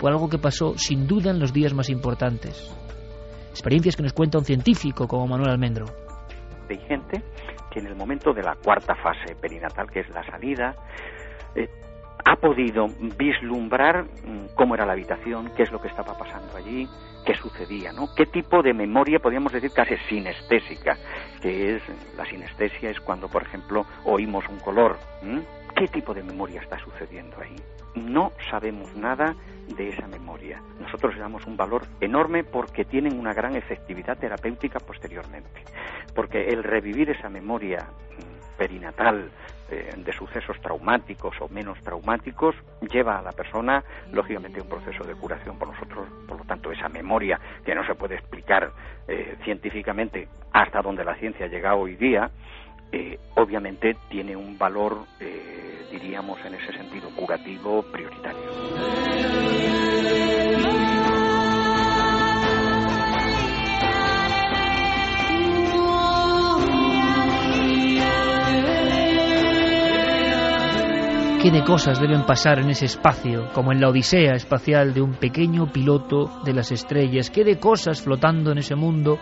por 0.00 0.10
algo 0.10 0.30
que 0.30 0.38
pasó 0.38 0.72
sin 0.78 1.06
duda 1.06 1.32
en 1.32 1.38
los 1.38 1.52
días 1.52 1.74
más 1.74 1.90
importantes. 1.90 2.74
Experiencias 3.50 3.94
que 3.94 4.04
nos 4.04 4.14
cuenta 4.14 4.38
un 4.38 4.46
científico 4.46 5.06
como 5.06 5.26
Manuel 5.26 5.50
Almendro. 5.50 5.84
Hay 6.70 6.78
gente 6.88 7.22
que 7.70 7.80
en 7.80 7.88
el 7.88 7.94
momento 7.94 8.32
de 8.32 8.42
la 8.42 8.56
cuarta 8.56 8.94
fase 8.94 9.36
perinatal, 9.38 9.90
que 9.90 10.00
es 10.00 10.08
la 10.08 10.24
salida, 10.24 10.74
eh, 11.54 11.68
ha 12.24 12.36
podido 12.36 12.86
vislumbrar 13.18 14.04
mm, 14.04 14.54
cómo 14.54 14.74
era 14.74 14.86
la 14.86 14.94
habitación, 14.94 15.50
qué 15.54 15.64
es 15.64 15.70
lo 15.70 15.78
que 15.78 15.88
estaba 15.88 16.16
pasando 16.16 16.56
allí, 16.56 16.88
qué 17.24 17.34
sucedía, 17.34 17.92
¿no? 17.92 18.14
¿Qué 18.14 18.26
tipo 18.26 18.62
de 18.62 18.72
memoria, 18.72 19.18
podríamos 19.18 19.52
decir, 19.52 19.72
casi 19.72 19.96
sinestésica? 20.08 20.96
Que 21.40 21.76
es, 21.76 21.82
la 22.16 22.24
sinestesia 22.24 22.90
es 22.90 23.00
cuando, 23.00 23.28
por 23.28 23.42
ejemplo, 23.42 23.86
oímos 24.04 24.48
un 24.48 24.58
color. 24.60 24.98
¿Qué 25.74 25.88
tipo 25.88 26.14
de 26.14 26.22
memoria 26.22 26.60
está 26.60 26.78
sucediendo 26.78 27.36
ahí? 27.40 27.56
No 27.96 28.32
sabemos 28.50 28.94
nada 28.94 29.34
de 29.76 29.88
esa 29.88 30.06
memoria. 30.06 30.60
Nosotros 30.80 31.14
le 31.14 31.20
damos 31.20 31.46
un 31.46 31.56
valor 31.56 31.86
enorme 32.00 32.44
porque 32.44 32.84
tienen 32.84 33.18
una 33.18 33.32
gran 33.32 33.56
efectividad 33.56 34.18
terapéutica 34.18 34.78
posteriormente. 34.78 35.62
Porque 36.14 36.48
el 36.48 36.62
revivir 36.62 37.10
esa 37.10 37.28
memoria 37.28 37.86
mm, 37.88 38.58
perinatal, 38.58 39.30
eh, 39.70 39.92
de 39.96 40.12
sucesos 40.12 40.60
traumáticos 40.60 41.34
o 41.40 41.48
menos 41.48 41.80
traumáticos 41.82 42.54
lleva 42.92 43.18
a 43.18 43.22
la 43.22 43.32
persona 43.32 43.82
lógicamente 44.12 44.60
un 44.60 44.68
proceso 44.68 45.04
de 45.04 45.14
curación 45.14 45.58
por 45.58 45.68
nosotros. 45.68 46.06
Por 46.28 46.38
lo 46.38 46.44
tanto 46.44 46.70
esa 46.70 46.88
memoria 46.88 47.40
que 47.64 47.74
no 47.74 47.84
se 47.86 47.94
puede 47.94 48.16
explicar 48.16 48.70
eh, 49.08 49.36
científicamente 49.42 50.28
hasta 50.52 50.82
donde 50.82 51.04
la 51.04 51.14
ciencia 51.16 51.46
llega 51.46 51.74
hoy 51.74 51.96
día 51.96 52.30
eh, 52.92 53.18
obviamente 53.36 53.96
tiene 54.08 54.36
un 54.36 54.56
valor 54.56 54.98
diríamos 55.90 56.38
en 56.44 56.54
ese 56.54 56.72
sentido 56.72 57.08
curativo 57.16 57.82
prioritario 57.82 59.43
qué 71.44 71.50
de 71.50 71.62
cosas 71.62 72.00
deben 72.00 72.24
pasar 72.24 72.58
en 72.58 72.70
ese 72.70 72.86
espacio, 72.86 73.50
como 73.52 73.70
en 73.70 73.78
la 73.78 73.90
odisea 73.90 74.32
espacial 74.32 74.94
de 74.94 75.02
un 75.02 75.12
pequeño 75.12 75.70
piloto 75.70 76.40
de 76.42 76.54
las 76.54 76.72
estrellas, 76.72 77.28
qué 77.28 77.44
de 77.44 77.58
cosas 77.58 78.00
flotando 78.00 78.50
en 78.50 78.56
ese 78.56 78.74
mundo 78.74 79.18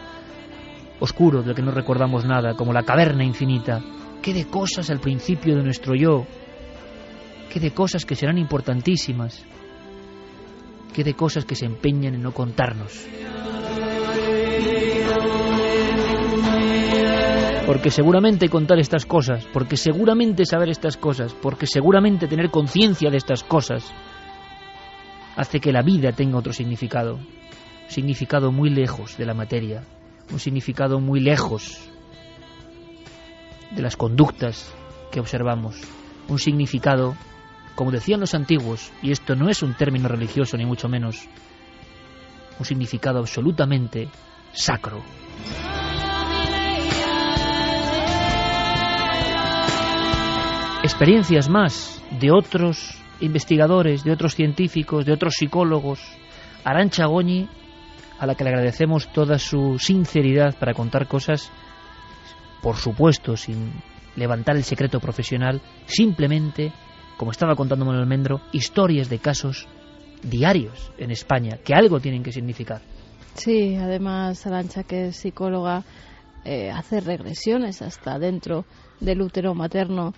oscuro 1.01 1.43
del 1.43 1.57
que 1.57 1.63
no 1.63 1.73
recordamos 1.73 2.25
nada, 2.25 2.55
como 2.55 2.73
la 2.73 2.85
caverna 2.85 3.25
infinita, 3.25 3.81
qué 4.23 4.33
de 4.33 4.47
cosas 4.47 4.89
al 4.91 5.01
principio 5.01 5.57
de 5.57 5.65
nuestro 5.65 5.97
yo, 5.97 6.25
qué 7.53 7.59
de 7.59 7.73
cosas 7.73 8.05
que 8.05 8.15
serán 8.15 8.39
importantísimas, 8.39 9.45
qué 10.95 11.03
de 11.03 11.15
cosas 11.15 11.45
que 11.45 11.57
se 11.57 11.67
empeñan 11.67 12.15
en 12.15 12.23
no 12.23 12.31
contarnos. 12.31 13.05
Porque 17.67 17.91
seguramente 17.91 18.49
contar 18.49 18.81
estas 18.81 19.07
cosas, 19.07 19.47
porque 19.53 19.77
seguramente 19.77 20.45
saber 20.45 20.69
estas 20.69 20.97
cosas, 20.97 21.33
porque 21.33 21.67
seguramente 21.67 22.27
tener 22.27 22.51
conciencia 22.51 23.09
de 23.09 23.17
estas 23.17 23.45
cosas, 23.45 23.85
hace 25.37 25.61
que 25.61 25.73
la 25.73 25.83
vida 25.83 26.13
tenga 26.13 26.39
otro 26.39 26.53
significado. 26.53 27.15
Un 27.15 27.89
significado 27.89 28.51
muy 28.51 28.69
lejos 28.69 29.17
de 29.17 29.27
la 29.27 29.35
materia, 29.35 29.85
un 30.33 30.41
significado 30.41 30.99
muy 30.99 31.21
lejos 31.21 31.89
de 33.71 33.83
las 33.83 33.97
conductas 33.97 34.75
que 35.11 35.21
observamos, 35.21 35.81
un 36.29 36.39
significado, 36.39 37.15
como 37.75 37.93
decían 37.93 38.21
los 38.21 38.35
antiguos, 38.35 38.91
y 39.03 39.13
esto 39.13 39.37
no 39.37 39.49
es 39.49 39.63
un 39.63 39.75
término 39.75 40.09
religioso 40.09 40.57
ni 40.57 40.67
mucho 40.67 40.89
menos, 40.89 41.29
un 42.59 42.65
significado 42.65 43.21
absolutamente 43.21 44.09
sacro. 44.53 45.03
Experiencias 51.03 51.49
más 51.49 52.01
de 52.21 52.31
otros 52.31 52.95
investigadores, 53.19 54.05
de 54.05 54.13
otros 54.13 54.37
científicos, 54.37 55.05
de 55.05 55.13
otros 55.13 55.35
psicólogos. 55.35 55.99
Arancha 56.63 57.07
Goñi, 57.07 57.49
a 58.21 58.25
la 58.25 58.37
que 58.37 58.45
le 58.45 58.51
agradecemos 58.51 59.13
toda 59.13 59.41
su 59.41 59.81
sinceridad 59.81 60.57
para 60.57 60.75
contar 60.75 61.09
cosas, 61.09 61.51
por 62.63 62.77
supuesto, 62.77 63.37
sin 63.37 63.73
levantar 64.15 64.55
el 64.55 64.63
secreto 64.63 65.01
profesional, 65.01 65.61
simplemente, 65.87 66.73
como 67.17 67.33
estaba 67.33 67.57
contando 67.57 67.85
Manuel 67.85 68.05
Almendro, 68.05 68.41
historias 68.53 69.09
de 69.11 69.19
casos 69.19 69.67
diarios 70.23 70.93
en 70.99 71.11
España, 71.11 71.59
que 71.65 71.75
algo 71.75 71.99
tienen 71.99 72.23
que 72.23 72.31
significar. 72.31 72.81
Sí, 73.35 73.75
además 73.75 74.47
Arancha, 74.47 74.85
que 74.85 75.09
es 75.09 75.17
psicóloga, 75.17 75.83
eh, 76.45 76.71
hace 76.71 77.01
regresiones 77.01 77.83
hasta 77.83 78.21
dentro 78.21 78.67
del 79.01 79.21
útero 79.21 79.53
materno 79.53 80.15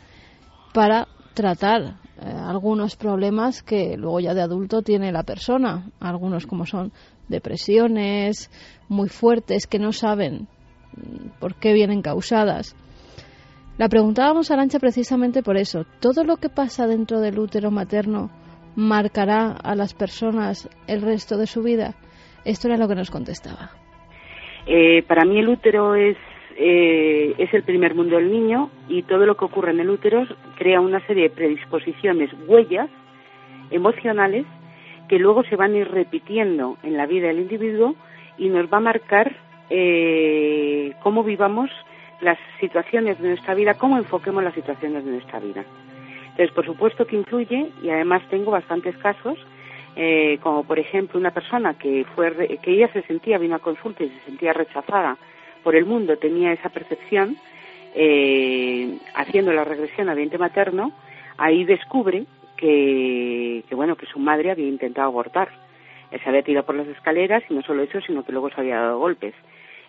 para 0.74 1.06
tratar 1.34 1.82
eh, 1.82 2.26
algunos 2.26 2.96
problemas 2.96 3.62
que 3.62 3.96
luego 3.96 4.18
ya 4.18 4.34
de 4.34 4.42
adulto 4.42 4.82
tiene 4.82 5.12
la 5.12 5.22
persona, 5.22 5.86
algunos 6.00 6.46
como 6.46 6.66
son 6.66 6.92
depresiones 7.28 8.50
muy 8.88 9.08
fuertes 9.08 9.66
que 9.68 9.78
no 9.78 9.92
saben 9.92 10.48
mm, 10.96 11.38
por 11.38 11.54
qué 11.54 11.72
vienen 11.72 12.02
causadas. 12.02 12.76
La 13.78 13.88
preguntábamos 13.88 14.50
a 14.50 14.54
Arancha 14.54 14.78
precisamente 14.80 15.42
por 15.42 15.56
eso. 15.56 15.84
¿Todo 16.00 16.24
lo 16.24 16.36
que 16.36 16.48
pasa 16.48 16.86
dentro 16.86 17.20
del 17.20 17.38
útero 17.38 17.70
materno 17.70 18.30
marcará 18.74 19.52
a 19.52 19.76
las 19.76 19.94
personas 19.94 20.68
el 20.88 21.02
resto 21.02 21.36
de 21.36 21.46
su 21.46 21.62
vida? 21.62 21.94
Esto 22.44 22.68
era 22.68 22.76
lo 22.76 22.88
que 22.88 22.96
nos 22.96 23.10
contestaba. 23.10 23.70
Eh, 24.66 25.02
para 25.02 25.24
mí 25.24 25.38
el 25.38 25.48
útero 25.48 25.94
es 25.94 26.16
eh, 26.56 27.34
es 27.38 27.52
el 27.52 27.62
primer 27.62 27.94
mundo 27.94 28.16
del 28.16 28.30
niño 28.30 28.70
y 28.88 29.02
todo 29.02 29.26
lo 29.26 29.36
que 29.36 29.44
ocurre 29.44 29.72
en 29.72 29.80
el 29.80 29.90
útero 29.90 30.26
crea 30.56 30.80
una 30.80 31.04
serie 31.06 31.24
de 31.24 31.30
predisposiciones, 31.30 32.30
huellas 32.46 32.88
emocionales 33.70 34.46
que 35.08 35.18
luego 35.18 35.42
se 35.44 35.56
van 35.56 35.74
a 35.74 35.78
ir 35.78 35.90
repitiendo 35.90 36.78
en 36.82 36.96
la 36.96 37.06
vida 37.06 37.28
del 37.28 37.40
individuo 37.40 37.94
y 38.38 38.48
nos 38.48 38.72
va 38.72 38.78
a 38.78 38.80
marcar 38.80 39.36
eh, 39.70 40.92
cómo 41.02 41.24
vivamos 41.24 41.70
las 42.20 42.38
situaciones 42.60 43.20
de 43.20 43.28
nuestra 43.28 43.54
vida, 43.54 43.74
cómo 43.74 43.98
enfoquemos 43.98 44.42
las 44.42 44.54
situaciones 44.54 45.04
de 45.04 45.10
nuestra 45.10 45.40
vida. 45.40 45.64
Entonces, 46.22 46.50
por 46.52 46.64
supuesto 46.64 47.06
que 47.06 47.16
influye 47.16 47.70
y 47.82 47.90
además 47.90 48.22
tengo 48.30 48.50
bastantes 48.50 48.96
casos, 48.98 49.38
eh, 49.96 50.38
como 50.42 50.64
por 50.64 50.78
ejemplo 50.78 51.20
una 51.20 51.30
persona 51.30 51.74
que 51.74 52.04
fue 52.14 52.58
que 52.62 52.72
ella 52.72 52.88
se 52.92 53.02
sentía 53.02 53.38
vino 53.38 53.56
a 53.56 53.60
consulta 53.60 54.02
y 54.02 54.08
se 54.08 54.20
sentía 54.24 54.52
rechazada 54.52 55.16
por 55.64 55.74
el 55.74 55.86
mundo 55.86 56.16
tenía 56.18 56.52
esa 56.52 56.68
percepción, 56.68 57.36
eh, 57.94 58.98
haciendo 59.14 59.52
la 59.52 59.64
regresión 59.64 60.08
a 60.08 60.14
vientre 60.14 60.38
materno, 60.38 60.92
ahí 61.38 61.64
descubre 61.64 62.26
que, 62.56 63.64
bueno, 63.72 63.96
que 63.96 64.06
su 64.06 64.18
madre 64.18 64.50
había 64.50 64.68
intentado 64.68 65.08
abortar. 65.08 65.48
Se 66.10 66.28
había 66.28 66.42
tirado 66.42 66.66
por 66.66 66.76
las 66.76 66.86
escaleras 66.86 67.42
y 67.48 67.54
no 67.54 67.62
solo 67.62 67.82
eso, 67.82 68.00
sino 68.00 68.24
que 68.24 68.30
luego 68.30 68.48
se 68.50 68.60
había 68.60 68.78
dado 68.78 69.00
golpes. 69.00 69.34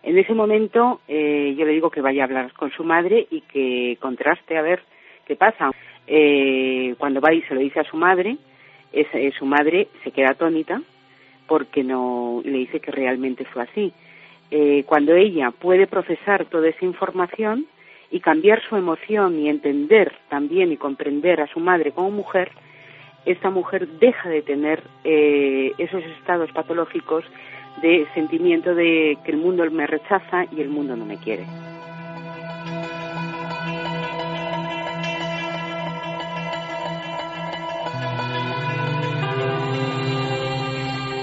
En 0.02 0.18
ese 0.18 0.34
momento 0.34 1.02
eh, 1.08 1.54
yo 1.58 1.66
le 1.66 1.74
digo 1.74 1.92
que 1.92 2.02
vaya 2.02 2.24
a 2.24 2.26
hablar 2.26 2.54
con 2.54 2.72
su 2.72 2.84
madre 2.84 3.28
y 3.30 3.42
que 3.42 3.98
contraste 4.00 4.58
a 4.58 4.64
ver 4.64 4.82
qué 5.28 5.36
pasa. 5.36 5.70
Eh, 6.08 6.96
cuando 6.98 7.22
va 7.22 7.34
y 7.34 7.44
se 7.44 7.54
lo 7.54 7.60
dice 7.60 7.82
a 7.82 7.84
su 7.84 7.98
madre, 7.98 8.38
su 9.38 9.46
madre 9.46 9.90
se 10.04 10.12
queda 10.12 10.32
atónita 10.32 10.82
porque 11.48 11.84
no 11.84 12.42
le 12.44 12.60
dice 12.60 12.80
que 12.80 12.92
realmente 12.92 13.46
fue 13.46 13.64
así. 13.64 13.94
Eh, 14.52 14.84
cuando 14.86 15.14
ella 15.16 15.52
puede 15.52 15.88
procesar 15.88 16.46
toda 16.46 16.70
esa 16.70 16.86
información 16.86 17.66
y 18.12 18.20
cambiar 18.20 18.62
su 18.70 18.76
emoción 18.76 19.40
y 19.40 19.50
entender 19.50 20.14
también 20.30 20.72
y 20.72 20.78
comprender 20.78 21.42
a 21.42 21.48
su 21.48 21.60
madre 21.60 21.92
como 21.92 22.12
mujer, 22.12 22.52
esta 23.26 23.50
mujer 23.50 23.88
deja 24.00 24.30
de 24.30 24.42
tener 24.44 24.84
eh, 25.04 25.74
esos 25.78 26.04
estados 26.20 26.52
patológicos 26.52 27.26
de 27.82 28.08
sentimiento 28.14 28.76
de 28.76 29.18
que 29.26 29.32
el 29.32 29.38
mundo 29.38 29.70
me 29.72 29.88
rechaza 29.88 30.46
y 30.56 30.62
el 30.62 30.70
mundo 30.70 30.96
no 30.96 31.06
me 31.06 31.18
quiere. 31.18 31.46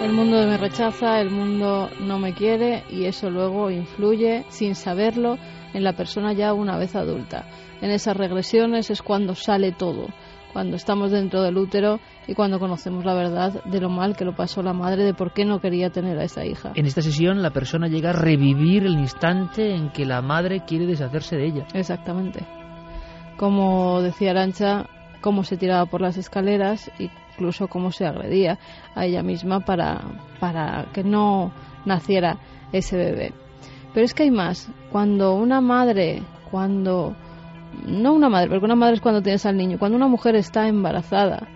El 0.03 0.13
mundo 0.13 0.45
me 0.49 0.59
rechaza, 0.59 1.21
el 1.21 1.31
mundo 1.31 1.89
no 2.01 2.19
me 2.19 2.35
quiere 2.35 2.83
y 2.91 3.05
eso 3.05 3.31
luego 3.31 3.71
influye, 3.71 4.45
sin 4.49 4.75
saberlo, 4.75 5.39
en 5.73 5.85
la 5.85 5.93
persona 5.93 6.33
ya 6.33 6.53
una 6.55 6.77
vez 6.77 6.97
adulta. 6.97 7.47
En 7.81 7.91
esas 7.91 8.17
regresiones 8.17 8.91
es 8.91 9.01
cuando 9.01 9.37
sale 9.37 9.71
todo, 9.71 10.09
cuando 10.53 10.75
estamos 10.75 11.13
dentro 11.13 11.41
del 11.43 11.57
útero 11.57 12.01
y 12.27 12.35
cuando 12.35 12.59
conocemos 12.59 13.05
la 13.05 13.15
verdad 13.15 13.63
de 13.65 13.81
lo 13.81 13.91
mal 13.91 14.17
que 14.17 14.25
lo 14.25 14.35
pasó 14.35 14.61
la 14.61 14.73
madre, 14.73 15.05
de 15.05 15.15
por 15.15 15.33
qué 15.33 15.45
no 15.45 15.61
quería 15.61 15.91
tener 15.91 16.19
a 16.19 16.25
esa 16.25 16.45
hija. 16.45 16.73
En 16.75 16.87
esta 16.87 17.01
sesión 17.01 17.41
la 17.41 17.51
persona 17.51 17.87
llega 17.87 18.11
a 18.11 18.15
revivir 18.15 18.85
el 18.85 18.99
instante 18.99 19.73
en 19.73 19.91
que 19.91 20.05
la 20.05 20.21
madre 20.21 20.65
quiere 20.67 20.87
deshacerse 20.87 21.37
de 21.37 21.47
ella. 21.47 21.67
Exactamente. 21.75 22.45
Como 23.37 24.03
decía 24.03 24.33
Arancha, 24.33 24.87
cómo 25.21 25.45
se 25.45 25.57
tiraba 25.57 25.87
por 25.87 26.01
las 26.01 26.17
escaleras 26.17 26.91
y 26.99 27.09
incluso 27.33 27.69
cómo 27.69 27.91
se 27.93 28.07
agredía 28.07 28.59
a 28.95 29.05
ella 29.05 29.23
misma 29.23 29.61
para, 29.61 30.01
para 30.41 30.87
que 30.93 31.03
no 31.03 31.53
naciera 31.85 32.39
ese 32.73 32.97
bebé. 32.97 33.33
Pero 33.93 34.05
es 34.05 34.15
que 34.15 34.25
hay 34.25 34.31
más. 34.31 34.71
Cuando 34.91 35.35
una 35.35 35.61
madre, 35.61 36.23
cuando 36.51 37.15
no 37.87 38.13
una 38.13 38.29
madre, 38.29 38.49
porque 38.49 38.65
una 38.65 38.77
madre 38.77 38.95
es 38.95 39.01
cuando 39.01 39.23
tienes 39.23 39.47
al 39.47 39.57
niño, 39.57 39.79
cuando 39.79 39.97
una 39.97 40.09
mujer 40.09 40.37
está 40.37 40.69
embarazada 40.69 41.49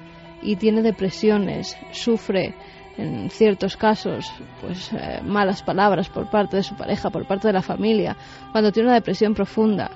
y 0.42 0.56
tiene 0.56 0.82
depresiones, 0.82 1.76
sufre 1.92 2.54
en 2.96 3.28
ciertos 3.28 3.76
casos 3.76 4.32
pues 4.60 4.90
eh, 4.92 5.20
malas 5.22 5.62
palabras 5.62 6.08
por 6.08 6.30
parte 6.30 6.56
de 6.56 6.62
su 6.62 6.74
pareja, 6.74 7.10
por 7.10 7.26
parte 7.26 7.48
de 7.48 7.52
la 7.52 7.62
familia, 7.62 8.16
cuando 8.52 8.72
tiene 8.72 8.88
una 8.88 8.94
depresión 8.94 9.34
profunda, 9.34 9.90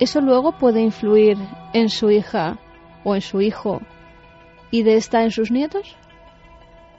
eso 0.00 0.20
luego 0.20 0.52
puede 0.52 0.80
influir 0.80 1.38
en 1.72 1.88
su 1.88 2.10
hija 2.10 2.58
o 3.04 3.14
en 3.14 3.20
su 3.20 3.40
hijo 3.40 3.80
y 4.72 4.82
de 4.82 4.96
esta 4.96 5.22
en 5.22 5.30
sus 5.30 5.52
nietos? 5.52 5.96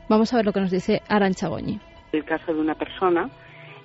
Vamos 0.07 0.33
a 0.33 0.37
ver 0.37 0.45
lo 0.45 0.53
que 0.53 0.61
nos 0.61 0.71
dice 0.71 1.01
Arancha 1.09 1.49
Goñi. 1.49 1.79
El 2.13 2.23
caso 2.23 2.53
de 2.53 2.61
una 2.61 2.75
persona 2.75 3.29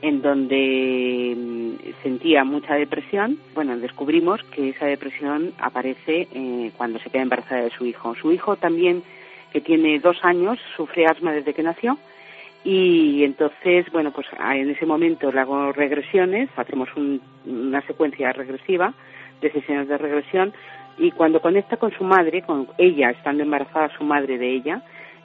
en 0.02 0.22
donde 0.22 1.34
mm, 1.36 2.02
sentía 2.04 2.44
mucha 2.44 2.74
depresión, 2.74 3.38
bueno, 3.54 3.76
descubrimos 3.78 4.44
que 4.44 4.68
esa 4.68 4.86
depresión 4.86 5.52
aparece 5.58 6.28
eh, 6.32 6.70
cuando 6.76 7.00
se 7.00 7.10
queda 7.10 7.22
embarazada 7.22 7.62
de 7.62 7.70
su 7.70 7.84
hijo. 7.84 8.14
Su 8.14 8.30
hijo 8.30 8.54
también, 8.54 9.02
que 9.52 9.60
tiene 9.60 9.98
dos 9.98 10.18
años, 10.22 10.60
sufre 10.76 11.06
asma 11.06 11.32
desde 11.32 11.54
que 11.54 11.64
nació 11.64 11.98
y 12.64 13.24
entonces, 13.24 13.86
bueno, 13.92 14.10
pues 14.10 14.26
en 14.38 14.70
ese 14.70 14.84
momento 14.84 15.32
le 15.32 15.40
hago 15.40 15.72
regresiones, 15.72 16.50
hacemos 16.56 16.88
una 17.46 17.80
secuencia 17.86 18.32
regresiva 18.32 18.92
de 19.40 19.52
sesiones 19.52 19.88
de 19.88 19.96
regresión 19.96 20.52
y 20.98 21.10
cuando 21.12 21.40
conecta 21.40 21.76
con 21.76 21.92
su 21.92 22.04
madre, 22.04 22.42
con 22.42 22.68
ella 22.78 23.10
estando 23.10 23.42
embarazada 23.42 23.96
su 23.96 24.04
madre 24.04 24.38
de 24.38 24.54
ella, 24.54 24.82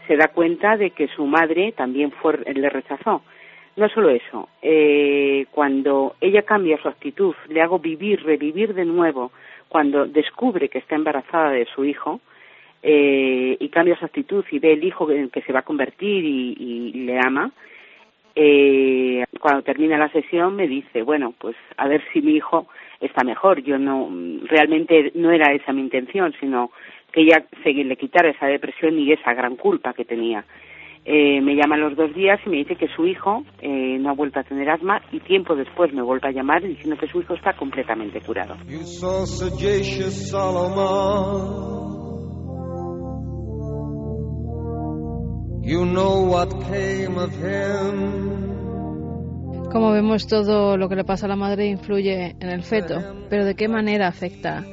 se 0.08 0.16
da 0.16 0.28
cuenta 0.28 0.78
de 0.78 0.92
que 0.92 1.08
su 1.08 1.26
madre 1.26 1.72
también 1.72 2.12
fue, 2.12 2.38
le 2.54 2.70
rechazó. 2.70 3.22
No 3.76 3.90
solo 3.90 4.10
eso, 4.10 4.50
eh, 4.62 5.48
cuando 5.50 6.16
ella 6.22 6.44
cambia 6.44 6.78
su 6.78 6.88
actitud, 6.88 7.34
le 7.50 7.62
hago 7.62 7.80
vivir, 7.80 8.24
revivir 8.24 8.76
de 8.76 8.86
nuevo, 8.86 9.32
cuando 9.68 10.06
descubre 10.06 10.70
que 10.70 10.78
está 10.78 10.96
embarazada 10.96 11.50
de 11.50 11.66
su 11.66 11.84
hijo, 11.84 12.22
eh, 12.84 13.58
y 13.60 13.70
cambia 13.70 13.98
su 13.98 14.06
actitud 14.06 14.44
y 14.52 14.60
ve 14.60 14.74
el 14.74 14.84
hijo 14.84 15.10
en 15.10 15.30
que 15.30 15.42
se 15.42 15.54
va 15.54 15.60
a 15.60 15.64
convertir 15.64 16.24
y, 16.26 16.92
le 17.06 17.18
ama, 17.18 17.52
eh, 18.36 19.24
cuando 19.40 19.64
termina 19.64 19.98
la 19.98 20.10
sesión 20.10 20.56
me 20.56 20.68
dice, 20.68 21.02
bueno, 21.02 21.34
pues 21.38 21.56
a 21.78 21.88
ver 21.88 22.04
si 22.12 22.22
mi 22.22 22.34
hijo 22.34 22.68
está 23.06 23.24
mejor. 23.24 23.62
Yo 23.64 23.78
no, 23.78 24.10
realmente 24.48 25.12
no 25.16 25.32
era 25.32 25.54
esa 25.54 25.74
mi 25.74 25.82
intención, 25.82 26.34
sino 26.40 26.72
que 27.12 27.22
ella 27.22 27.46
se 27.64 27.72
le 27.72 27.96
quitara 27.96 28.30
esa 28.30 28.48
depresión 28.48 28.98
y 28.98 29.12
esa 29.12 29.34
gran 29.34 29.56
culpa 29.56 29.94
que 29.94 30.06
tenía. 30.06 30.46
Eh, 31.06 31.42
me 31.42 31.56
llama 31.56 31.76
los 31.76 31.98
dos 31.98 32.16
días 32.16 32.40
y 32.46 32.50
me 32.50 32.58
dice 32.58 32.78
que 32.78 32.88
su 32.88 33.06
hijo 33.06 33.44
eh, 33.62 33.98
no 34.00 34.10
ha 34.10 34.14
vuelto 34.14 34.40
a 34.40 34.44
tener 34.44 34.70
asma 34.70 35.02
y 35.12 35.20
tiempo 35.20 35.54
después 35.54 35.92
me 35.94 36.02
vuelve 36.02 36.30
a 36.30 36.32
llamar 36.32 36.64
diciendo 36.64 36.96
que 36.98 37.08
su 37.08 37.20
hijo 37.20 37.34
está 37.34 37.54
completamente 37.54 38.22
curado. 38.22 38.56
Como 49.74 49.92
vemos, 49.92 50.28
todo 50.28 50.78
lo 50.78 50.88
que 50.88 50.96
le 50.96 51.04
pasa 51.04 51.26
a 51.26 51.30
la 51.30 51.36
madre 51.36 51.66
influye 51.66 52.36
en 52.40 52.50
el 52.50 52.62
feto, 52.62 53.00
pero 53.28 53.44
¿de 53.44 53.56
qué 53.56 53.68
manera 53.68 54.08
afecta 54.08 54.64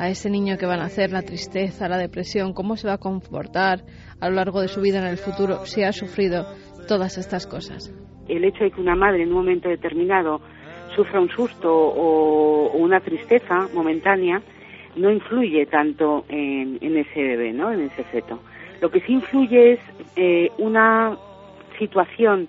a 0.00 0.08
ese 0.08 0.30
niño 0.30 0.58
que 0.58 0.66
va 0.66 0.74
a 0.74 0.78
nacer 0.78 1.12
la 1.12 1.22
tristeza, 1.22 1.88
la 1.88 1.96
depresión? 1.96 2.52
¿Cómo 2.52 2.76
se 2.76 2.88
va 2.88 2.94
a 2.94 2.98
comportar 2.98 3.84
a 4.20 4.28
lo 4.28 4.34
largo 4.34 4.60
de 4.60 4.66
su 4.66 4.80
vida 4.80 4.98
en 4.98 5.06
el 5.06 5.16
futuro 5.16 5.64
si 5.64 5.84
ha 5.84 5.92
sufrido 5.92 6.44
todas 6.88 7.18
estas 7.18 7.46
cosas? 7.46 7.94
El 8.26 8.44
hecho 8.44 8.64
de 8.64 8.72
que 8.72 8.80
una 8.80 8.96
madre 8.96 9.22
en 9.22 9.28
un 9.28 9.36
momento 9.36 9.68
determinado 9.68 10.40
sufra 10.96 11.20
un 11.20 11.28
susto 11.28 11.72
o, 11.72 12.72
una 12.72 12.98
tristeza 12.98 13.68
momentánea 13.72 14.42
no 14.96 15.12
influye 15.12 15.66
tanto 15.66 16.24
en, 16.28 16.78
ese 16.82 17.22
bebé, 17.22 17.52
¿no? 17.52 17.70
en 17.70 17.82
ese 17.82 18.02
feto. 18.02 18.40
Lo 18.80 18.90
que 18.90 19.02
sí 19.02 19.12
influye 19.12 19.74
es 19.74 19.80
eh, 20.16 20.50
una 20.58 21.16
situación 21.78 22.48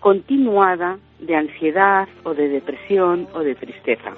continuada 0.00 0.98
de 1.18 1.36
ansiedad 1.36 2.08
o 2.24 2.34
de 2.34 2.48
depresión 2.48 3.28
o 3.34 3.40
de 3.40 3.54
tristeza. 3.54 4.12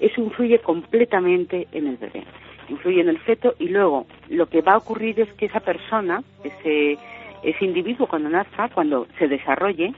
Eso 0.00 0.20
influye 0.20 0.58
completamente 0.58 1.68
en 1.72 1.86
el 1.86 1.96
bebé, 1.96 2.24
influye 2.68 3.00
en 3.00 3.08
el 3.08 3.18
feto 3.18 3.54
y 3.58 3.68
luego 3.68 4.06
lo 4.28 4.46
que 4.46 4.62
va 4.62 4.72
a 4.72 4.78
ocurrir 4.78 5.20
es 5.20 5.32
que 5.34 5.46
esa 5.46 5.60
persona, 5.60 6.22
ese, 6.42 6.98
ese 7.42 7.64
individuo 7.64 8.06
cuando 8.06 8.28
nazca, 8.28 8.68
cuando 8.68 9.06
se 9.18 9.28
desarrolle, 9.28 9.92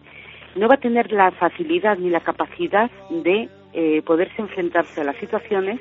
no 0.56 0.68
va 0.68 0.74
a 0.74 0.80
tener 0.80 1.10
la 1.12 1.30
facilidad 1.32 1.98
ni 1.98 2.10
la 2.10 2.20
capacidad 2.20 2.90
de 3.10 3.48
eh, 3.72 4.02
poderse 4.02 4.40
enfrentarse 4.40 5.00
a 5.00 5.04
las 5.04 5.16
situaciones, 5.16 5.80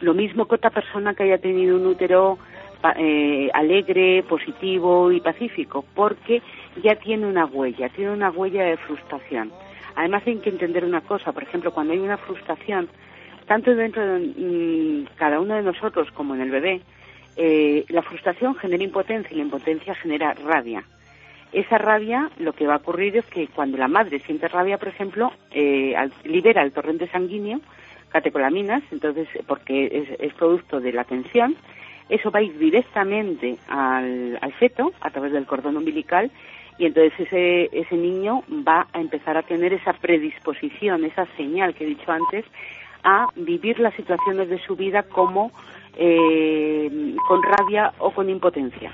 lo 0.00 0.12
mismo 0.12 0.46
que 0.46 0.56
otra 0.56 0.70
persona 0.70 1.14
que 1.14 1.22
haya 1.22 1.38
tenido 1.38 1.76
un 1.76 1.86
útero 1.86 2.38
eh, 2.96 3.48
alegre, 3.54 4.22
positivo 4.28 5.10
y 5.10 5.20
pacífico, 5.20 5.84
porque 5.94 6.42
ya 6.82 6.96
tiene 6.96 7.26
una 7.26 7.46
huella, 7.46 7.88
tiene 7.88 8.12
una 8.12 8.30
huella 8.30 8.64
de 8.64 8.76
frustración. 8.76 9.50
Además 9.96 10.22
hay 10.26 10.36
que 10.36 10.50
entender 10.50 10.84
una 10.84 11.00
cosa, 11.00 11.32
por 11.32 11.42
ejemplo, 11.42 11.72
cuando 11.72 11.92
hay 11.92 11.98
una 11.98 12.18
frustración, 12.18 12.88
tanto 13.46 13.74
dentro 13.74 14.04
de 14.04 14.18
mm, 14.18 15.16
cada 15.16 15.40
uno 15.40 15.54
de 15.54 15.62
nosotros 15.62 16.10
como 16.12 16.34
en 16.34 16.42
el 16.42 16.50
bebé, 16.50 16.82
eh, 17.36 17.84
la 17.88 18.02
frustración 18.02 18.54
genera 18.54 18.84
impotencia 18.84 19.32
y 19.32 19.36
la 19.36 19.44
impotencia 19.44 19.94
genera 19.94 20.34
rabia. 20.34 20.84
Esa 21.52 21.78
rabia, 21.78 22.30
lo 22.38 22.52
que 22.52 22.66
va 22.66 22.74
a 22.74 22.78
ocurrir 22.78 23.16
es 23.16 23.24
que 23.26 23.48
cuando 23.48 23.78
la 23.78 23.88
madre 23.88 24.20
siente 24.20 24.48
rabia, 24.48 24.78
por 24.78 24.88
ejemplo, 24.88 25.32
eh, 25.50 25.94
libera 26.24 26.62
el 26.62 26.72
torrente 26.72 27.08
sanguíneo, 27.08 27.60
catecolaminas, 28.10 28.82
entonces, 28.92 29.28
porque 29.46 30.16
es 30.18 30.34
producto 30.34 30.80
de 30.80 30.92
la 30.92 31.04
tensión, 31.04 31.56
eso 32.08 32.30
va 32.30 32.38
a 32.38 32.42
ir 32.42 32.56
directamente 32.58 33.56
al, 33.68 34.38
feto 34.58 34.92
a 35.00 35.10
través 35.10 35.32
del 35.32 35.46
cordón 35.46 35.76
umbilical 35.76 36.30
y 36.78 36.86
entonces 36.86 37.12
ese, 37.18 37.68
ese 37.72 37.96
niño 37.96 38.42
va 38.66 38.86
a 38.92 39.00
empezar 39.00 39.36
a 39.36 39.42
tener 39.42 39.72
esa 39.72 39.92
predisposición, 39.94 41.04
esa 41.04 41.26
señal 41.36 41.74
que 41.74 41.84
he 41.84 41.88
dicho 41.88 42.10
antes, 42.10 42.44
a 43.02 43.26
vivir 43.36 43.78
las 43.78 43.94
situaciones 43.94 44.48
de 44.48 44.58
su 44.66 44.76
vida 44.76 45.04
como 45.04 45.52
eh, 45.96 47.14
con 47.28 47.40
rabia 47.42 47.92
o 47.98 48.10
con 48.10 48.28
impotencia. 48.28 48.92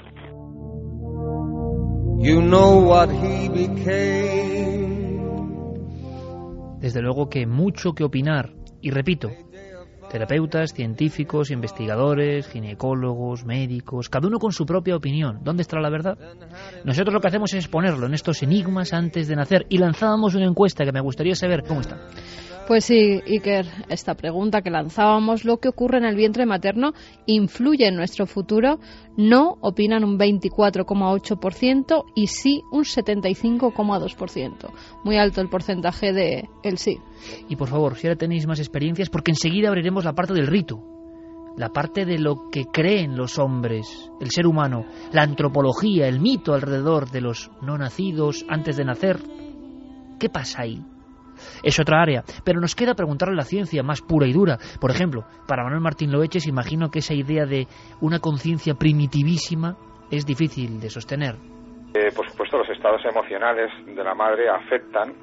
Desde 6.78 7.00
luego 7.00 7.28
que 7.28 7.46
mucho 7.46 7.94
que 7.94 8.04
opinar, 8.04 8.50
y 8.80 8.90
repito, 8.90 9.28
terapeutas, 10.12 10.74
científicos, 10.74 11.50
investigadores, 11.50 12.46
ginecólogos, 12.46 13.46
médicos, 13.46 14.10
cada 14.10 14.28
uno 14.28 14.38
con 14.38 14.52
su 14.52 14.66
propia 14.66 14.94
opinión. 14.94 15.40
¿Dónde 15.42 15.62
está 15.62 15.80
la 15.80 15.88
verdad? 15.88 16.18
Nosotros 16.84 17.14
lo 17.14 17.20
que 17.20 17.28
hacemos 17.28 17.54
es 17.54 17.66
ponerlo 17.66 18.06
en 18.06 18.12
estos 18.12 18.42
enigmas 18.42 18.92
antes 18.92 19.26
de 19.26 19.36
nacer 19.36 19.64
y 19.70 19.78
lanzábamos 19.78 20.34
una 20.34 20.44
encuesta 20.44 20.84
que 20.84 20.92
me 20.92 21.00
gustaría 21.00 21.34
saber 21.34 21.62
cómo 21.66 21.80
está. 21.80 21.98
Pues 22.66 22.84
sí, 22.84 23.20
Iker, 23.26 23.66
esta 23.88 24.14
pregunta 24.14 24.62
que 24.62 24.70
lanzábamos, 24.70 25.44
¿lo 25.44 25.58
que 25.58 25.68
ocurre 25.68 25.98
en 25.98 26.04
el 26.04 26.14
vientre 26.14 26.46
materno 26.46 26.92
influye 27.26 27.88
en 27.88 27.96
nuestro 27.96 28.26
futuro? 28.26 28.78
No 29.16 29.58
opinan 29.60 30.04
un 30.04 30.16
24,8% 30.16 32.04
y 32.14 32.28
sí 32.28 32.62
un 32.70 32.84
75,2%. 32.84 34.70
Muy 35.02 35.16
alto 35.18 35.40
el 35.40 35.48
porcentaje 35.48 36.12
de 36.12 36.48
el 36.62 36.78
sí. 36.78 36.98
Y 37.48 37.56
por 37.56 37.68
favor, 37.68 37.96
si 37.96 38.06
ahora 38.06 38.16
tenéis 38.16 38.46
más 38.46 38.60
experiencias, 38.60 39.10
porque 39.10 39.32
enseguida 39.32 39.68
abriremos 39.68 40.04
la 40.04 40.12
parte 40.14 40.32
del 40.32 40.46
rito, 40.46 40.80
la 41.56 41.70
parte 41.70 42.04
de 42.04 42.18
lo 42.18 42.48
que 42.50 42.64
creen 42.72 43.16
los 43.16 43.40
hombres, 43.40 44.10
el 44.20 44.30
ser 44.30 44.46
humano, 44.46 44.86
la 45.12 45.22
antropología, 45.22 46.06
el 46.06 46.20
mito 46.20 46.54
alrededor 46.54 47.10
de 47.10 47.22
los 47.22 47.50
no 47.60 47.76
nacidos 47.76 48.46
antes 48.48 48.76
de 48.76 48.84
nacer. 48.84 49.18
¿Qué 50.20 50.28
pasa 50.28 50.62
ahí? 50.62 50.80
Es 51.62 51.78
otra 51.80 52.00
área. 52.00 52.22
Pero 52.44 52.60
nos 52.60 52.74
queda 52.74 52.94
preguntarle 52.94 53.36
la 53.36 53.44
ciencia 53.44 53.82
más 53.82 54.00
pura 54.02 54.26
y 54.26 54.32
dura. 54.32 54.58
Por 54.80 54.90
ejemplo, 54.90 55.24
para 55.46 55.64
Manuel 55.64 55.82
Martín 55.82 56.12
Loeches 56.12 56.46
imagino 56.46 56.90
que 56.90 57.00
esa 57.00 57.14
idea 57.14 57.46
de 57.46 57.66
una 58.00 58.18
conciencia 58.18 58.74
primitivísima 58.74 59.76
es 60.10 60.26
difícil 60.26 60.80
de 60.80 60.90
sostener. 60.90 61.36
Eh, 61.94 62.10
por 62.14 62.28
supuesto, 62.30 62.58
los 62.58 62.68
estados 62.70 63.02
emocionales 63.04 63.70
de 63.86 64.04
la 64.04 64.14
madre 64.14 64.48
afectan 64.48 65.14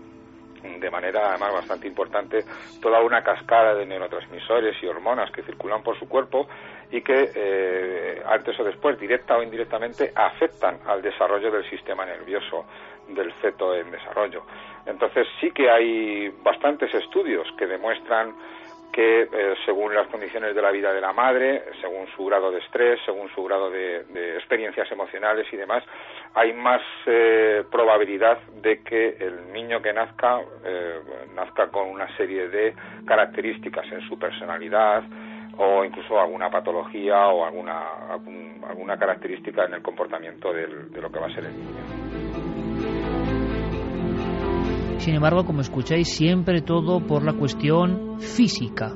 de 0.62 0.90
manera 0.90 1.30
además 1.30 1.54
bastante 1.54 1.88
importante 1.88 2.40
toda 2.82 3.02
una 3.02 3.24
cascada 3.24 3.76
de 3.76 3.86
neurotransmisores 3.86 4.76
y 4.84 4.88
hormonas 4.88 5.32
que 5.32 5.44
circulan 5.44 5.82
por 5.84 5.98
su 5.98 6.08
cuerpo 6.08 6.48
y 6.92 7.02
que 7.02 7.32
eh, 7.34 8.22
antes 8.26 8.60
o 8.60 8.64
después, 8.64 9.00
directa 9.00 9.38
o 9.38 9.44
indirectamente, 9.44 10.12
afectan 10.16 10.80
al 10.86 11.02
desarrollo 11.02 11.52
del 11.52 11.70
sistema 11.70 12.06
nervioso 12.06 12.66
del 13.14 13.32
feto 13.34 13.76
en 13.76 13.91
desarrollo. 13.91 14.43
Entonces 14.86 15.28
sí 15.39 15.51
que 15.51 15.70
hay 15.70 16.30
bastantes 16.43 16.93
estudios 16.93 17.47
que 17.57 17.68
demuestran 17.68 18.34
que 18.91 19.22
eh, 19.22 19.55
según 19.66 19.93
las 19.93 20.07
condiciones 20.07 20.55
de 20.55 20.62
la 20.62 20.72
vida 20.72 20.91
de 20.91 21.01
la 21.01 21.14
madre, 21.14 21.64
según 21.80 22.07
su 22.16 22.26
grado 22.26 22.51
de 22.51 22.60
estrés, 22.60 22.99
según 23.05 23.30
su 23.30 23.43
grado 23.43 23.70
de, 23.70 23.99
experiencias 24.36 24.91
emocionales 24.91 25.47
y 25.51 25.57
demás, 25.57 25.84
hay 26.34 26.53
más 26.53 26.82
eh, 27.05 27.64
probabilidad 27.72 28.39
de 28.62 28.82
que 28.82 29.16
el 29.20 29.53
niño 29.53 29.82
que 29.82 29.93
nazca 29.93 30.39
eh, 30.66 30.99
nazca 31.36 31.68
con 31.68 31.88
una 31.88 32.16
serie 32.18 32.49
de 32.49 32.74
características 33.05 33.86
en 33.91 34.01
su 34.01 34.18
personalidad 34.18 35.03
o 35.57 35.84
incluso 35.84 36.20
alguna 36.20 36.49
patología 36.49 37.28
o 37.28 37.45
alguna, 37.45 38.07
alguna 38.68 38.97
característica 38.97 39.66
en 39.66 39.74
el 39.74 39.82
comportamiento 39.82 40.53
de 40.53 40.68
lo 40.68 41.12
que 41.12 41.20
va 41.20 41.28
a 41.28 41.34
ser 41.34 41.45
el 41.45 41.53
niño. 41.53 41.99
Sin 45.00 45.16
embargo, 45.16 45.45
como 45.45 45.62
escucháis, 45.62 46.10
siempre 46.10 46.62
todo 46.62 47.00
por 47.00 47.24
la 47.24 47.32
cuestión 47.32 48.20
física, 48.20 48.93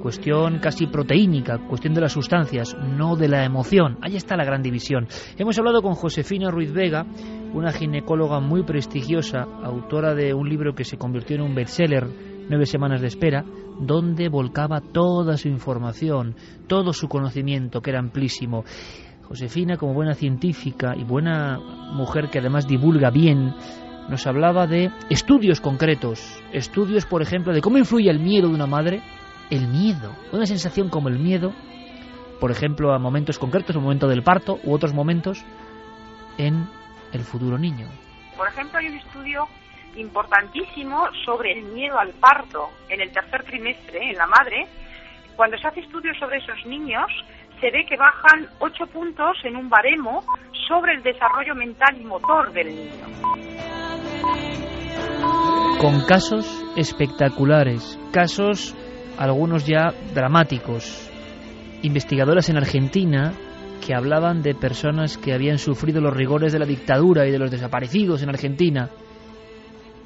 cuestión 0.00 0.58
casi 0.58 0.86
proteínica, 0.86 1.58
cuestión 1.68 1.94
de 1.94 2.02
las 2.02 2.12
sustancias, 2.12 2.76
no 2.76 3.16
de 3.16 3.28
la 3.28 3.42
emoción. 3.42 3.96
Ahí 4.02 4.14
está 4.16 4.36
la 4.36 4.44
gran 4.44 4.62
división. 4.62 5.08
Hemos 5.38 5.58
hablado 5.58 5.80
con 5.80 5.94
Josefina 5.94 6.50
Ruiz 6.50 6.70
Vega, 6.70 7.06
una 7.54 7.72
ginecóloga 7.72 8.40
muy 8.40 8.62
prestigiosa, 8.62 9.46
autora 9.64 10.14
de 10.14 10.34
un 10.34 10.50
libro 10.50 10.74
que 10.74 10.84
se 10.84 10.98
convirtió 10.98 11.36
en 11.36 11.42
un 11.42 11.54
bestseller, 11.54 12.06
Nueve 12.50 12.66
Semanas 12.66 13.00
de 13.00 13.06
Espera, 13.06 13.42
donde 13.80 14.28
volcaba 14.28 14.82
toda 14.82 15.38
su 15.38 15.48
información, 15.48 16.36
todo 16.66 16.92
su 16.92 17.08
conocimiento, 17.08 17.80
que 17.80 17.90
era 17.90 18.00
amplísimo. 18.00 18.64
Josefina, 19.22 19.78
como 19.78 19.94
buena 19.94 20.12
científica 20.12 20.94
y 20.94 21.04
buena 21.04 21.58
mujer 21.94 22.28
que 22.28 22.40
además 22.40 22.68
divulga 22.68 23.10
bien, 23.10 23.54
nos 24.08 24.26
hablaba 24.26 24.66
de 24.66 24.90
estudios 25.10 25.60
concretos, 25.60 26.42
estudios, 26.52 27.06
por 27.06 27.22
ejemplo, 27.22 27.52
de 27.52 27.60
cómo 27.60 27.78
influye 27.78 28.10
el 28.10 28.18
miedo 28.18 28.48
de 28.48 28.54
una 28.54 28.66
madre, 28.66 29.00
el 29.50 29.68
miedo, 29.68 30.14
una 30.32 30.46
sensación 30.46 30.88
como 30.88 31.08
el 31.08 31.18
miedo, 31.18 31.52
por 32.40 32.50
ejemplo, 32.50 32.92
a 32.92 32.98
momentos 32.98 33.38
concretos, 33.38 33.76
el 33.76 33.82
momento 33.82 34.08
del 34.08 34.22
parto 34.22 34.58
u 34.64 34.74
otros 34.74 34.92
momentos 34.92 35.44
en 36.38 36.66
el 37.12 37.20
futuro 37.20 37.58
niño. 37.58 37.86
Por 38.36 38.48
ejemplo, 38.48 38.78
hay 38.78 38.88
un 38.88 38.96
estudio 38.96 39.46
importantísimo 39.96 41.06
sobre 41.24 41.52
el 41.52 41.64
miedo 41.64 41.98
al 41.98 42.10
parto 42.14 42.70
en 42.88 43.00
el 43.00 43.12
tercer 43.12 43.44
trimestre 43.44 44.10
en 44.10 44.16
la 44.16 44.26
madre. 44.26 44.66
Cuando 45.36 45.56
se 45.58 45.68
hace 45.68 45.80
estudios 45.80 46.16
sobre 46.18 46.38
esos 46.38 46.64
niños, 46.66 47.06
se 47.60 47.70
ve 47.70 47.84
que 47.88 47.96
bajan 47.96 48.48
ocho 48.58 48.86
puntos 48.86 49.36
en 49.44 49.56
un 49.56 49.68
baremo 49.68 50.24
sobre 50.66 50.94
el 50.94 51.02
desarrollo 51.02 51.54
mental 51.54 51.96
y 52.00 52.04
motor 52.04 52.52
del 52.52 52.68
niño 52.68 53.81
con 55.82 56.00
casos 56.02 56.46
espectaculares, 56.76 57.98
casos 58.12 58.72
algunos 59.18 59.66
ya 59.66 59.92
dramáticos. 60.14 61.10
Investigadoras 61.82 62.48
en 62.48 62.56
Argentina 62.56 63.34
que 63.84 63.94
hablaban 63.94 64.42
de 64.42 64.54
personas 64.54 65.18
que 65.18 65.32
habían 65.32 65.58
sufrido 65.58 66.00
los 66.00 66.16
rigores 66.16 66.52
de 66.52 66.60
la 66.60 66.66
dictadura 66.66 67.26
y 67.26 67.32
de 67.32 67.38
los 67.40 67.50
desaparecidos 67.50 68.22
en 68.22 68.28
Argentina. 68.28 68.90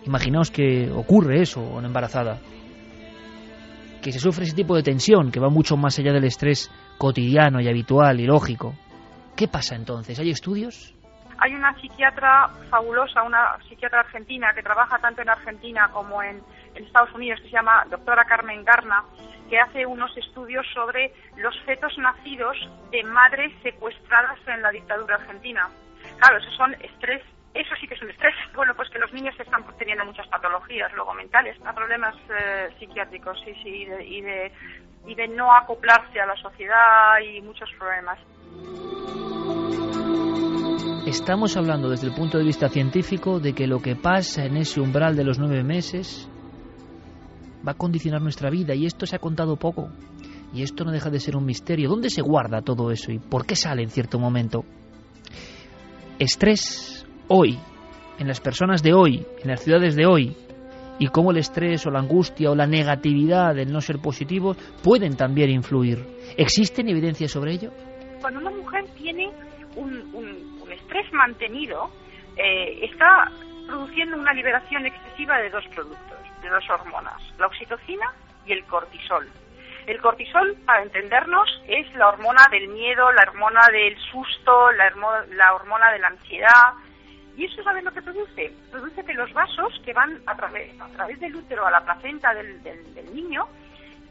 Imaginaos 0.07 0.51
que 0.51 0.91
ocurre 0.91 1.43
eso 1.43 1.61
una 1.61 1.89
embarazada. 1.89 2.41
Que 4.01 4.12
se 4.12 4.19
sufre 4.19 4.45
ese 4.45 4.57
tipo 4.57 4.75
de 4.77 4.83
tensión 4.83 5.31
que 5.31 5.41
va 5.41 5.51
mucho 5.51 5.77
más 5.77 5.99
allá 5.99 6.14
del 6.14 6.25
estrés 6.25 6.71
cotidiano 6.97 7.61
y 7.61 7.69
habitual 7.69 8.19
y 8.19 8.25
lógico. 8.25 8.75
¿Qué 9.37 9.47
pasa 9.47 9.77
entonces? 9.77 10.19
¿Hay 10.19 10.31
estudios? 10.31 10.96
Hay 11.39 11.55
una 11.55 11.74
psiquiatra 11.80 12.49
fabulosa, 12.70 13.22
una 13.22 13.59
psiquiatra 13.68 14.01
argentina 14.01 14.53
que 14.55 14.62
trabaja 14.62 14.99
tanto 14.99 15.22
en 15.22 15.28
Argentina 15.28 15.91
como 15.93 16.22
en, 16.22 16.43
Estados 16.74 17.12
Unidos, 17.14 17.41
que 17.41 17.47
se 17.47 17.53
llama 17.55 17.87
doctora 17.89 18.24
Carmen 18.26 18.62
Garna, 18.62 19.03
que 19.49 19.59
hace 19.59 19.87
unos 19.87 20.14
estudios 20.16 20.66
sobre 20.74 21.11
los 21.37 21.59
fetos 21.61 21.97
nacidos 21.97 22.57
de 22.91 23.03
madres 23.05 23.51
secuestradas 23.62 24.39
en 24.47 24.61
la 24.61 24.70
dictadura 24.70 25.16
argentina. 25.16 25.70
Claro, 26.18 26.37
esos 26.37 26.55
son 26.55 26.74
estrés, 26.74 27.22
eso 27.55 27.74
sí 27.80 27.89
que 27.89 27.95
es 27.95 28.03
un 28.03 28.11
estrés. 28.11 28.34
Bueno, 28.55 28.74
pues 28.74 28.91
que 28.91 28.99
los 28.99 29.12
niños 29.12 29.34
están 29.39 29.64
teniendo 29.78 30.05
muchas 30.05 30.26
patologías 30.28 30.93
luego 30.93 31.14
mentales, 31.14 31.57
problemas 31.74 32.14
eh, 32.28 32.68
psiquiátricos, 32.78 33.41
sí, 33.45 33.55
sí, 33.62 33.68
y 33.68 33.84
de, 33.87 34.05
y 34.05 34.20
de, 34.20 34.53
y 35.07 35.14
de 35.14 35.28
no 35.28 35.55
acoplarse 35.55 36.20
a 36.20 36.26
la 36.26 36.37
sociedad 36.37 37.18
y 37.20 37.41
muchos 37.41 37.70
problemas. 37.78 38.18
Estamos 41.07 41.57
hablando 41.57 41.89
desde 41.89 42.09
el 42.09 42.15
punto 42.15 42.37
de 42.37 42.43
vista 42.43 42.69
científico 42.69 43.39
de 43.39 43.53
que 43.53 43.69
lo 43.69 43.79
que 43.79 43.95
pasa 43.95 44.45
en 44.45 44.57
ese 44.57 44.81
umbral 44.81 45.15
de 45.15 45.23
los 45.23 45.39
nueve 45.39 45.63
meses 45.63 46.29
va 47.67 47.73
a 47.73 47.77
condicionar 47.77 48.21
nuestra 48.21 48.51
vida 48.51 48.75
y 48.75 48.87
esto 48.87 49.07
se 49.07 49.15
ha 49.15 49.21
contado 49.21 49.55
poco. 49.55 49.89
Y 50.53 50.65
esto 50.65 50.85
no 50.85 50.91
deja 50.91 51.09
de 51.09 51.21
ser 51.21 51.37
un 51.37 51.45
misterio. 51.45 51.89
¿Dónde 51.89 52.11
se 52.11 52.23
guarda 52.23 52.61
todo 52.61 52.91
eso 52.91 53.13
y 53.13 53.21
por 53.21 53.47
qué 53.47 53.55
sale 53.55 53.85
en 53.85 53.91
cierto 53.91 54.19
momento? 54.19 54.65
Estrés 56.19 57.07
hoy, 57.29 57.57
en 58.19 58.27
las 58.27 58.41
personas 58.41 58.83
de 58.83 58.93
hoy, 58.93 59.25
en 59.45 59.49
las 59.49 59.61
ciudades 59.61 59.95
de 59.95 60.07
hoy, 60.07 60.37
y 60.99 61.07
cómo 61.07 61.31
el 61.31 61.37
estrés 61.37 61.87
o 61.87 61.91
la 61.93 62.01
angustia 62.01 62.51
o 62.51 62.57
la 62.57 62.67
negatividad 62.67 63.55
del 63.55 63.73
no 63.73 63.81
ser 63.81 64.01
positivo 64.01 64.57
pueden 64.83 65.15
también 65.15 65.51
influir. 65.51 66.05
¿Existen 66.37 66.89
evidencias 66.89 67.31
sobre 67.31 67.53
ello? 67.53 67.71
Cuando 68.21 68.41
una 68.41 68.51
mujer 68.51 68.87
tiene 68.99 69.31
un 69.77 70.56
estrés 70.87 71.12
mantenido 71.12 71.91
eh, 72.37 72.78
está 72.82 73.30
produciendo 73.66 74.16
una 74.16 74.32
liberación 74.32 74.87
excesiva 74.87 75.39
de 75.39 75.51
dos 75.51 75.66
productos, 75.74 76.18
de 76.41 76.49
dos 76.49 76.70
hormonas, 76.70 77.20
la 77.39 77.49
oxitocina 77.49 78.12
y 78.47 78.53
el 78.53 78.64
cortisol. 78.64 79.28
El 79.87 80.01
cortisol, 80.01 80.57
para 80.64 80.82
entendernos, 80.82 81.62
es 81.66 81.93
la 81.95 82.09
hormona 82.09 82.47
del 82.51 82.68
miedo, 82.68 83.11
la 83.12 83.22
hormona 83.22 83.61
del 83.70 83.97
susto, 83.99 84.72
la, 84.72 84.93
la 85.30 85.55
hormona 85.55 85.93
de 85.93 85.99
la 85.99 86.09
ansiedad. 86.09 86.72
¿Y 87.37 87.45
eso 87.45 87.62
sabe 87.62 87.82
lo 87.82 87.93
que 87.93 88.03
produce? 88.03 88.53
Produce 88.70 89.05
que 89.05 89.14
los 89.14 89.32
vasos 89.32 89.80
que 89.84 89.93
van 89.93 90.20
a 90.26 90.37
través, 90.37 90.80
a 90.80 90.89
través 90.89 91.20
del 91.20 91.37
útero 91.37 91.66
a 91.66 91.70
la 91.70 91.84
placenta 91.84 92.34
del, 92.34 92.62
del 92.62 93.14
niño, 93.14 93.47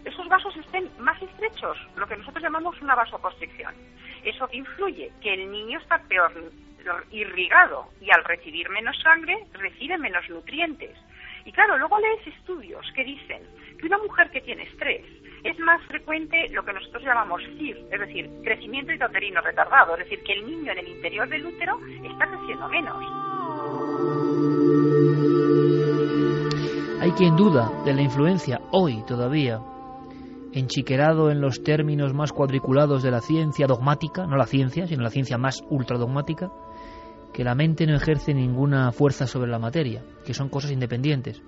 esos 0.06 0.28
vasos 0.28 0.56
estén 0.58 0.90
más 1.00 1.22
estrechos, 1.22 1.78
lo 1.96 2.08
que 2.08 2.16
nosotros 2.18 2.44
llamamos 2.44 2.80
una 2.82 2.96
vasoconstricción. 2.96 3.74
Eso 4.24 4.48
influye 4.52 5.12
que 5.22 5.34
el 5.34 5.52
niño 5.52 5.80
está 5.80 5.98
peor 6.04 6.32
irrigado 7.12 7.90
y 8.02 8.12
al 8.12 8.24
recibir 8.24 8.70
menos 8.70 8.96
sangre 9.02 9.38
recibe 9.54 9.98
menos 9.98 10.28
nutrientes. 10.30 10.96
Y 11.46 11.52
claro, 11.52 11.78
luego 11.78 12.00
lees 12.00 12.28
estudios 12.28 12.86
que 12.96 13.04
dicen 13.04 13.42
que 13.80 13.86
una 13.86 13.98
mujer 14.00 14.30
que 14.32 14.42
tiene 14.42 14.64
estrés 14.64 15.06
es 15.44 15.60
más 15.60 15.80
frecuente 15.84 16.50
lo 16.50 16.66
que 16.66 16.74
nosotros 16.74 17.04
llamamos 17.04 17.42
CIR, 17.58 17.78
es 17.92 18.00
decir, 18.00 18.30
crecimiento 18.44 18.92
intrauterino 18.92 19.42
retardado, 19.42 19.96
es 19.96 20.10
decir, 20.10 20.24
que 20.24 20.34
el 20.34 20.46
niño 20.48 20.72
en 20.72 20.80
el 20.80 20.88
interior 20.88 21.30
del 21.30 21.46
útero 21.46 21.78
está 22.04 22.28
creciendo 22.28 22.68
menos. 22.70 22.98
Hay 27.02 27.12
quien 27.12 27.36
duda 27.36 27.70
de 27.86 27.94
la 27.94 28.02
influencia 28.02 28.60
hoy 28.72 29.04
todavía 29.06 29.60
enchiquerado 30.56 31.30
en 31.30 31.42
los 31.42 31.62
términos 31.64 32.14
más 32.14 32.32
cuadriculados 32.32 33.04
de 33.04 33.12
la 33.12 33.20
ciencia 33.20 33.68
dogmática, 33.68 34.26
no 34.26 34.38
la 34.38 34.48
ciencia, 34.48 34.88
sino 34.88 35.04
la 35.04 35.10
ciencia 35.10 35.38
más 35.38 35.62
ultradogmática, 35.70 36.50
que 37.36 37.44
la 37.44 37.54
mente 37.54 37.86
no 37.86 37.94
ejerce 37.94 38.34
ninguna 38.34 38.94
fuerza 38.94 39.28
sobre 39.28 39.52
la 39.52 39.60
materia, 39.60 40.02
que 40.26 40.34
son 40.34 40.48
cosas 40.48 40.72
independientes. 40.72 41.42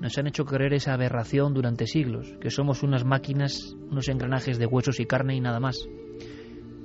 Nos 0.00 0.18
han 0.18 0.26
hecho 0.26 0.44
creer 0.44 0.74
esa 0.74 0.94
aberración 0.94 1.54
durante 1.54 1.86
siglos, 1.86 2.34
que 2.40 2.50
somos 2.50 2.82
unas 2.82 3.04
máquinas, 3.04 3.76
unos 3.88 4.08
engranajes 4.08 4.58
de 4.58 4.66
huesos 4.66 4.98
y 4.98 5.06
carne 5.06 5.36
y 5.36 5.40
nada 5.40 5.60
más. 5.60 5.88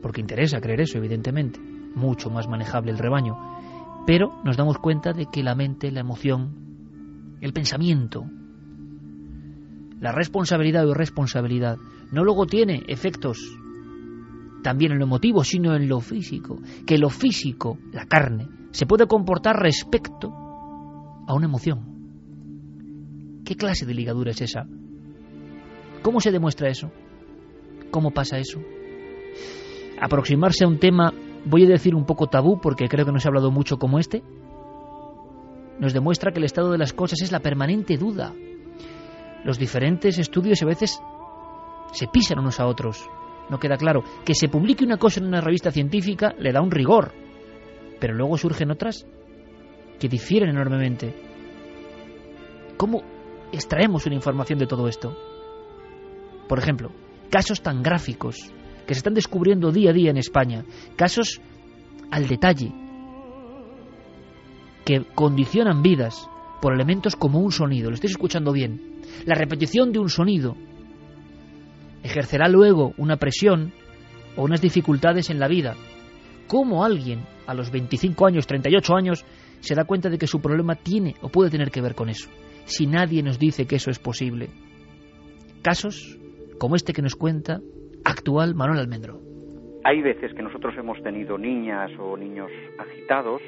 Porque 0.04 0.22
interesa 0.22 0.62
creer 0.62 0.82
eso, 0.82 1.00
evidentemente, 1.00 1.60
mucho 1.60 2.30
más 2.30 2.48
manejable 2.48 2.92
el 2.92 3.00
rebaño. 3.00 3.40
Pero 4.06 4.40
nos 4.44 4.56
damos 4.56 4.78
cuenta 4.78 5.12
de 5.12 5.26
que 5.26 5.42
la 5.42 5.56
mente, 5.56 5.92
la 5.92 6.02
emoción, 6.02 7.40
el 7.42 7.54
pensamiento, 7.54 8.24
la 10.00 10.12
responsabilidad 10.12 10.88
o 10.88 10.92
irresponsabilidad, 10.92 11.78
no 12.12 12.24
luego 12.24 12.46
tiene 12.46 12.84
efectos 12.88 13.58
también 14.66 14.92
en 14.92 15.00
lo 15.00 15.06
emotivo, 15.06 15.44
sino 15.44 15.76
en 15.76 15.88
lo 15.88 16.02
físico. 16.02 16.60
Que 16.86 16.98
lo 16.98 17.10
físico, 17.10 17.78
la 17.94 18.06
carne, 18.06 18.48
se 18.72 18.86
puede 18.86 19.06
comportar 19.08 19.56
respecto 19.58 20.34
a 21.28 21.34
una 21.34 21.46
emoción. 21.46 23.44
¿Qué 23.46 23.56
clase 23.56 23.86
de 23.86 23.94
ligadura 23.94 24.32
es 24.32 24.42
esa? 24.42 24.68
¿Cómo 26.02 26.20
se 26.20 26.32
demuestra 26.32 26.68
eso? 26.68 26.92
¿Cómo 27.92 28.10
pasa 28.12 28.40
eso? 28.40 28.60
Aproximarse 30.02 30.66
a 30.66 30.68
un 30.68 30.80
tema, 30.80 31.14
voy 31.46 31.64
a 31.66 31.70
decir 31.70 31.94
un 31.96 32.06
poco 32.06 32.26
tabú 32.28 32.60
porque 32.60 32.88
creo 32.88 33.06
que 33.06 33.12
no 33.12 33.20
se 33.20 33.28
ha 33.28 33.30
hablado 33.30 33.52
mucho 33.52 33.78
como 33.78 34.00
este, 34.00 34.24
nos 35.80 35.94
demuestra 35.94 36.32
que 36.32 36.40
el 36.40 36.46
estado 36.46 36.72
de 36.72 36.80
las 36.80 36.92
cosas 36.92 37.22
es 37.22 37.32
la 37.32 37.40
permanente 37.40 37.98
duda 37.98 38.34
los 39.46 39.60
diferentes 39.60 40.18
estudios 40.18 40.64
a 40.64 40.66
veces 40.66 41.00
se 41.92 42.08
pisan 42.08 42.40
unos 42.40 42.60
a 42.60 42.66
otros. 42.66 43.08
No 43.50 43.60
queda 43.60 43.78
claro. 43.78 44.04
Que 44.26 44.36
se 44.36 44.48
publique 44.48 44.84
una 44.84 44.98
cosa 44.98 45.20
en 45.20 45.28
una 45.28 45.42
revista 45.42 45.72
científica 45.72 46.34
le 46.38 46.52
da 46.52 46.62
un 46.62 46.72
rigor, 46.72 47.14
pero 48.00 48.14
luego 48.14 48.38
surgen 48.38 48.72
otras 48.72 49.06
que 50.00 50.10
difieren 50.10 50.50
enormemente. 50.50 51.14
¿Cómo 52.78 53.04
extraemos 53.52 54.06
una 54.06 54.16
información 54.16 54.60
de 54.60 54.68
todo 54.68 54.88
esto? 54.88 55.16
Por 56.48 56.60
ejemplo, 56.60 56.92
casos 57.30 57.62
tan 57.62 57.82
gráficos 57.82 58.52
que 58.86 58.94
se 58.94 59.00
están 59.00 59.14
descubriendo 59.14 59.72
día 59.72 59.92
a 59.92 59.94
día 59.94 60.12
en 60.12 60.18
España, 60.18 60.64
casos 60.96 61.42
al 62.12 62.28
detalle, 62.28 62.72
que 64.86 65.06
condicionan 65.16 65.82
vidas 65.82 66.30
por 66.62 66.74
elementos 66.74 67.16
como 67.16 67.40
un 67.40 67.52
sonido. 67.52 67.90
Lo 67.90 67.96
estáis 67.96 68.12
escuchando 68.12 68.52
bien 68.52 69.02
la 69.26 69.36
repetición 69.36 69.92
de 69.92 70.00
un 70.00 70.10
sonido 70.10 70.56
ejercerá 72.06 72.48
luego 72.48 72.94
una 72.98 73.18
presión 73.18 73.74
o 74.38 74.44
unas 74.44 74.62
dificultades 74.62 75.32
en 75.32 75.40
la 75.40 75.48
vida. 75.48 75.76
¿Cómo 76.48 76.86
alguien 76.86 77.26
a 77.48 77.56
los 77.56 77.72
25 77.72 78.28
años, 78.28 78.46
38 78.46 78.96
años, 78.96 79.26
se 79.60 79.74
da 79.74 79.86
cuenta 79.86 80.10
de 80.10 80.20
que 80.20 80.28
su 80.28 80.40
problema 80.40 80.76
tiene 80.76 81.16
o 81.22 81.30
puede 81.30 81.50
tener 81.50 81.72
que 81.72 81.82
ver 81.82 81.96
con 81.96 82.10
eso? 82.10 82.30
Si 82.66 82.86
nadie 82.86 83.24
nos 83.24 83.40
dice 83.40 83.66
que 83.66 83.78
eso 83.78 83.90
es 83.90 83.98
posible. 83.98 84.50
Casos 85.64 86.20
como 86.60 86.76
este 86.76 86.94
que 86.94 87.02
nos 87.02 87.16
cuenta 87.16 87.60
actual 88.04 88.54
Manuel 88.54 88.80
Almendro. 88.80 89.20
Hay 89.84 90.02
veces 90.02 90.32
que 90.36 90.44
nosotros 90.44 90.76
hemos 90.78 91.02
tenido 91.02 91.40
niñas 91.40 91.92
o 92.00 92.16
niños 92.18 92.52
agitados 92.78 93.42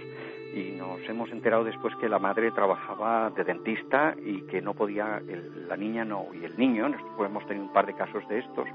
y 0.53 0.71
nos 0.71 0.99
hemos 1.07 1.29
enterado 1.31 1.63
después 1.63 1.95
que 1.97 2.09
la 2.09 2.19
madre 2.19 2.51
trabajaba 2.51 3.29
de 3.31 3.43
dentista 3.43 4.15
y 4.23 4.41
que 4.43 4.61
no 4.61 4.73
podía, 4.73 5.21
la 5.67 5.77
niña 5.77 6.05
no, 6.05 6.27
y 6.33 6.45
el 6.45 6.57
niño, 6.57 6.87
hemos 7.19 7.45
tenido 7.47 7.65
un 7.65 7.73
par 7.73 7.85
de 7.85 7.93
casos 7.93 8.27
de 8.27 8.39
estos, 8.39 8.67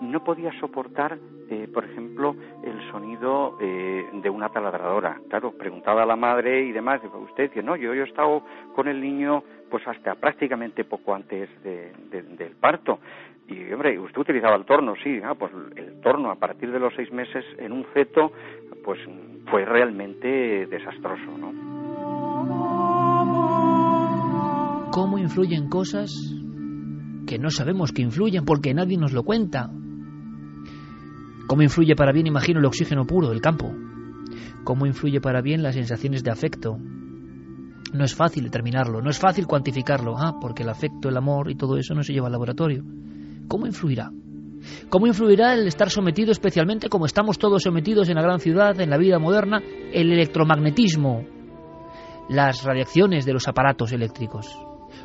no 0.00 0.22
podía 0.22 0.52
soportar, 0.60 1.18
eh, 1.50 1.68
por 1.72 1.84
ejemplo, 1.84 2.36
el 2.62 2.80
sonido 2.90 3.56
eh, 3.60 4.08
de 4.12 4.30
una 4.30 4.48
taladradora. 4.50 5.20
Claro, 5.28 5.52
preguntaba 5.52 6.02
a 6.02 6.06
la 6.06 6.16
madre 6.16 6.62
y 6.62 6.72
demás, 6.72 7.00
usted 7.04 7.50
dice, 7.50 7.62
no, 7.62 7.76
yo, 7.76 7.94
yo 7.94 8.04
he 8.04 8.08
estado 8.08 8.42
con 8.74 8.88
el 8.88 9.00
niño 9.00 9.42
pues 9.70 9.86
hasta 9.88 10.14
prácticamente 10.14 10.84
poco 10.84 11.14
antes 11.14 11.48
del 11.62 12.56
parto. 12.60 13.00
Y, 13.48 13.72
hombre, 13.72 13.98
usted 13.98 14.18
utilizaba 14.18 14.56
el 14.56 14.64
torno, 14.64 14.94
sí, 15.02 15.20
ah, 15.22 15.34
pues 15.34 15.52
el 15.76 16.00
torno 16.00 16.30
a 16.30 16.36
partir 16.36 16.70
de 16.72 16.78
los 16.78 16.94
seis 16.94 17.12
meses 17.12 17.44
en 17.58 17.72
un 17.72 17.84
feto, 17.86 18.32
pues 18.82 18.98
fue 19.50 19.64
realmente 19.64 20.66
desastroso, 20.66 21.38
¿no? 21.38 21.52
¿Cómo 24.90 25.18
influyen 25.18 25.68
cosas 25.68 26.12
que 27.26 27.38
no 27.38 27.50
sabemos 27.50 27.92
que 27.92 28.02
influyen 28.02 28.44
porque 28.44 28.74
nadie 28.74 28.96
nos 28.96 29.12
lo 29.12 29.24
cuenta? 29.24 29.70
¿Cómo 31.46 31.62
influye 31.62 31.94
para 31.94 32.12
bien, 32.12 32.26
imagino, 32.26 32.60
el 32.60 32.66
oxígeno 32.66 33.04
puro 33.04 33.28
del 33.28 33.40
campo? 33.40 33.74
¿Cómo 34.64 34.86
influye 34.86 35.20
para 35.20 35.42
bien 35.42 35.62
las 35.62 35.74
sensaciones 35.74 36.22
de 36.22 36.30
afecto? 36.30 36.78
No 37.92 38.04
es 38.04 38.14
fácil 38.14 38.44
determinarlo, 38.44 39.02
no 39.02 39.10
es 39.10 39.18
fácil 39.18 39.46
cuantificarlo, 39.46 40.16
ah, 40.16 40.38
porque 40.40 40.62
el 40.62 40.70
afecto, 40.70 41.08
el 41.08 41.16
amor 41.16 41.50
y 41.50 41.54
todo 41.54 41.76
eso 41.76 41.94
no 41.94 42.02
se 42.02 42.12
lleva 42.12 42.26
al 42.26 42.32
laboratorio. 42.32 42.82
¿Cómo 43.48 43.66
influirá? 43.66 44.10
¿Cómo 44.88 45.06
influirá 45.06 45.54
el 45.54 45.66
estar 45.66 45.90
sometido 45.90 46.32
especialmente, 46.32 46.88
como 46.88 47.06
estamos 47.06 47.38
todos 47.38 47.62
sometidos 47.62 48.08
en 48.08 48.16
la 48.16 48.22
gran 48.22 48.40
ciudad, 48.40 48.80
en 48.80 48.90
la 48.90 48.96
vida 48.96 49.18
moderna, 49.18 49.62
el 49.92 50.12
electromagnetismo, 50.12 51.24
las 52.28 52.64
radiaciones 52.64 53.24
de 53.24 53.32
los 53.32 53.46
aparatos 53.48 53.92
eléctricos? 53.92 54.58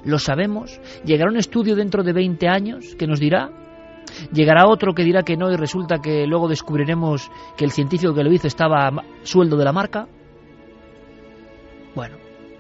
¿Lo 0.06 0.18
sabemos? 0.18 0.80
¿Llegará 1.04 1.30
un 1.30 1.38
estudio 1.38 1.76
dentro 1.76 2.04
de 2.04 2.14
20 2.14 2.48
años 2.48 2.96
que 2.96 3.08
nos 3.08 3.20
dirá? 3.20 3.50
¿Llegará 4.32 4.68
otro 4.68 4.94
que 4.94 5.04
dirá 5.04 5.24
que 5.24 5.38
no 5.38 5.52
y 5.52 5.56
resulta 5.56 6.00
que 6.00 6.26
luego 6.26 6.48
descubriremos 6.48 7.30
que 7.58 7.66
el 7.66 7.72
científico 7.72 8.14
que 8.14 8.24
lo 8.24 8.32
hizo 8.32 8.48
estaba 8.48 8.88
a 8.88 8.92
sueldo 9.24 9.58
de 9.58 9.66
la 9.66 9.74
marca? 9.74 10.08
Bueno, 11.96 12.18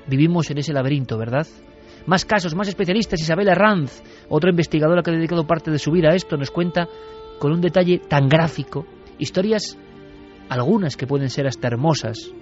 vivimos 0.07 0.49
en 0.51 0.57
ese 0.57 0.73
laberinto, 0.73 1.17
¿verdad? 1.17 1.47
Más 2.05 2.25
casos, 2.25 2.55
más 2.55 2.67
especialistas. 2.67 3.21
Isabel 3.21 3.53
Ranz, 3.55 4.01
otra 4.29 4.49
investigadora 4.49 5.01
que 5.01 5.11
ha 5.11 5.13
dedicado 5.13 5.45
parte 5.45 5.71
de 5.71 5.79
su 5.79 5.91
vida 5.91 6.09
a 6.09 6.15
esto, 6.15 6.37
nos 6.37 6.51
cuenta 6.51 6.87
con 7.39 7.51
un 7.51 7.61
detalle 7.61 7.99
tan 7.99 8.27
gráfico 8.27 8.85
historias, 9.17 9.77
algunas 10.49 10.95
que 10.95 11.07
pueden 11.07 11.29
ser 11.29 11.45
hasta 11.47 11.67
hermosas, 11.67 12.33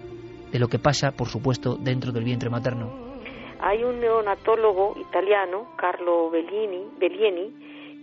de 0.52 0.60
lo 0.60 0.68
que 0.68 0.80
pasa, 0.80 1.12
por 1.12 1.28
supuesto, 1.28 1.76
dentro 1.76 2.12
del 2.12 2.24
vientre 2.24 2.50
materno. 2.50 3.18
Hay 3.60 3.84
un 3.84 4.00
neonatólogo 4.00 4.96
italiano, 4.98 5.68
Carlo 5.78 6.30
Bellini, 6.30 7.54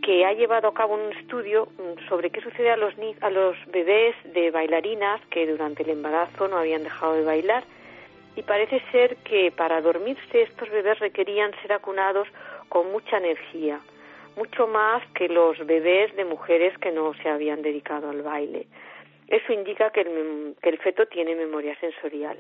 que 0.03 0.27
ha 0.27 0.33
llevado 0.33 0.69
a 0.69 0.75
cabo 0.75 0.95
un 0.95 1.13
estudio 1.17 1.69
sobre 2.09 2.31
qué 2.31 2.41
sucede 2.43 2.71
a 2.71 2.77
los, 2.77 2.93
a 3.21 3.31
los 3.31 3.57
bebés 3.73 4.15
de 4.35 4.51
bailarinas 4.51 5.21
que 5.31 5.47
durante 5.47 5.83
el 5.85 5.91
embarazo 5.91 6.49
no 6.49 6.59
habían 6.59 6.83
dejado 6.83 7.15
de 7.15 7.25
bailar 7.25 7.65
y 8.37 8.43
parece 8.43 8.81
ser 8.91 9.17
que 9.19 9.53
para 9.53 9.81
dormirse 9.81 10.43
estos 10.43 10.69
bebés 10.71 10.99
requerían 10.99 11.53
ser 11.63 11.73
acunados 11.73 12.29
con 12.69 12.91
mucha 12.91 13.19
energía, 13.19 13.81
mucho 14.37 14.67
más 14.67 15.03
que 15.15 15.29
los 15.29 15.59
bebés 15.67 16.15
de 16.17 16.25
mujeres 16.25 16.77
que 16.79 16.91
no 16.91 17.13
se 17.23 17.29
habían 17.29 17.63
dedicado 17.63 18.11
al 18.11 18.23
baile. 18.23 18.67
Eso 19.29 19.53
indica 19.53 19.91
que 19.91 20.03
el, 20.03 20.55
que 20.61 20.71
el 20.71 20.79
feto 20.79 21.07
tiene 21.07 21.35
memoria 21.35 21.79
sensorial. 21.81 22.39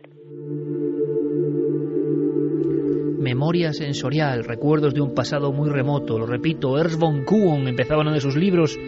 Memoria 3.19 3.73
sensorial, 3.73 4.45
recuerdos 4.45 4.93
de 4.93 5.01
un 5.01 5.15
pasado 5.15 5.51
muy 5.51 5.71
remoto. 5.71 6.19
Lo 6.19 6.27
repito, 6.27 6.79
Ernst 6.79 7.01
von 7.01 7.25
Kuhn 7.25 7.67
empezaba 7.69 8.03
uno 8.03 8.13
de 8.13 8.21
sus 8.21 8.37
libros 8.37 8.79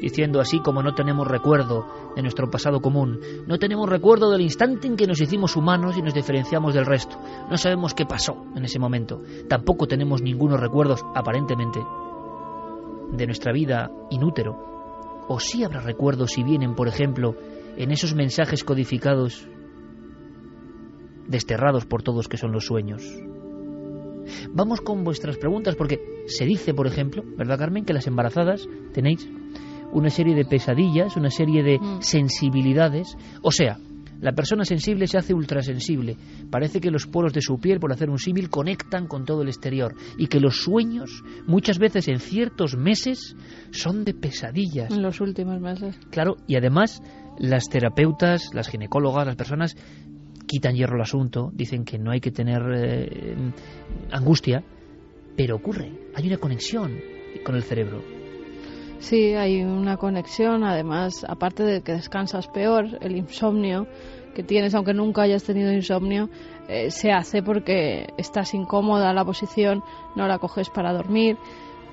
diciendo 0.00 0.40
así 0.40 0.60
como 0.60 0.82
no 0.82 0.94
tenemos 0.94 1.26
recuerdo 1.26 1.86
de 2.16 2.22
nuestro 2.22 2.50
pasado 2.50 2.80
común, 2.80 3.20
no 3.46 3.58
tenemos 3.58 3.88
recuerdo 3.88 4.30
del 4.30 4.40
instante 4.40 4.86
en 4.86 4.96
que 4.96 5.06
nos 5.06 5.20
hicimos 5.20 5.56
humanos 5.56 5.96
y 5.96 6.02
nos 6.02 6.14
diferenciamos 6.14 6.74
del 6.74 6.86
resto, 6.86 7.16
no 7.48 7.56
sabemos 7.56 7.94
qué 7.94 8.06
pasó 8.06 8.44
en 8.54 8.64
ese 8.64 8.78
momento, 8.78 9.22
tampoco 9.48 9.86
tenemos 9.86 10.22
ningunos 10.22 10.60
recuerdos, 10.60 11.04
aparentemente, 11.14 11.80
de 13.12 13.26
nuestra 13.26 13.52
vida 13.52 13.90
inútero, 14.10 15.24
o 15.28 15.38
sí 15.38 15.64
habrá 15.64 15.80
recuerdos 15.80 16.32
si 16.32 16.42
vienen, 16.42 16.74
por 16.74 16.88
ejemplo, 16.88 17.36
en 17.76 17.90
esos 17.90 18.14
mensajes 18.14 18.64
codificados, 18.64 19.48
desterrados 21.28 21.86
por 21.86 22.02
todos 22.02 22.28
que 22.28 22.36
son 22.36 22.52
los 22.52 22.66
sueños. 22.66 23.02
Vamos 24.52 24.80
con 24.80 25.04
vuestras 25.04 25.38
preguntas 25.38 25.76
porque 25.76 26.00
se 26.26 26.44
dice, 26.44 26.74
por 26.74 26.86
ejemplo, 26.86 27.22
¿verdad 27.36 27.58
Carmen?, 27.58 27.84
que 27.84 27.92
las 27.92 28.06
embarazadas 28.06 28.68
tenéis 28.92 29.28
una 29.92 30.10
serie 30.10 30.34
de 30.34 30.44
pesadillas, 30.44 31.16
una 31.16 31.30
serie 31.30 31.62
de 31.62 31.78
mm. 31.78 32.00
sensibilidades. 32.00 33.16
O 33.42 33.50
sea, 33.50 33.78
la 34.20 34.32
persona 34.32 34.64
sensible 34.64 35.06
se 35.06 35.16
hace 35.18 35.32
ultrasensible. 35.32 36.16
Parece 36.50 36.80
que 36.80 36.90
los 36.90 37.06
poros 37.06 37.32
de 37.32 37.40
su 37.40 37.58
piel, 37.58 37.80
por 37.80 37.92
hacer 37.92 38.10
un 38.10 38.18
símil, 38.18 38.50
conectan 38.50 39.06
con 39.06 39.24
todo 39.24 39.42
el 39.42 39.48
exterior. 39.48 39.94
Y 40.18 40.26
que 40.26 40.40
los 40.40 40.62
sueños, 40.62 41.22
muchas 41.46 41.78
veces 41.78 42.06
en 42.08 42.20
ciertos 42.20 42.76
meses, 42.76 43.34
son 43.70 44.04
de 44.04 44.12
pesadillas. 44.12 44.90
En 44.90 45.02
los 45.02 45.20
últimos 45.20 45.60
meses. 45.60 45.98
Claro, 46.10 46.36
y 46.46 46.56
además 46.56 47.02
las 47.38 47.68
terapeutas, 47.70 48.50
las 48.52 48.68
ginecólogas, 48.68 49.26
las 49.26 49.36
personas 49.36 49.74
quitan 50.46 50.74
hierro 50.74 50.96
al 50.96 51.02
asunto, 51.02 51.50
dicen 51.54 51.84
que 51.84 51.98
no 51.98 52.10
hay 52.10 52.20
que 52.20 52.30
tener 52.30 52.60
eh, 52.74 53.52
angustia, 54.10 54.62
pero 55.36 55.56
ocurre, 55.56 55.92
hay 56.14 56.26
una 56.26 56.36
conexión 56.36 56.98
con 57.44 57.54
el 57.54 57.62
cerebro. 57.62 58.19
Sí, 59.00 59.34
hay 59.34 59.62
una 59.62 59.96
conexión, 59.96 60.62
además, 60.62 61.24
aparte 61.26 61.64
de 61.64 61.80
que 61.80 61.92
descansas 61.92 62.48
peor, 62.48 62.98
el 63.00 63.16
insomnio 63.16 63.86
que 64.34 64.42
tienes, 64.42 64.74
aunque 64.74 64.92
nunca 64.92 65.22
hayas 65.22 65.42
tenido 65.42 65.72
insomnio, 65.72 66.28
eh, 66.68 66.90
se 66.90 67.10
hace 67.10 67.42
porque 67.42 68.08
estás 68.18 68.52
incómoda 68.52 69.14
la 69.14 69.24
posición, 69.24 69.82
no 70.16 70.28
la 70.28 70.38
coges 70.38 70.68
para 70.68 70.92
dormir. 70.92 71.38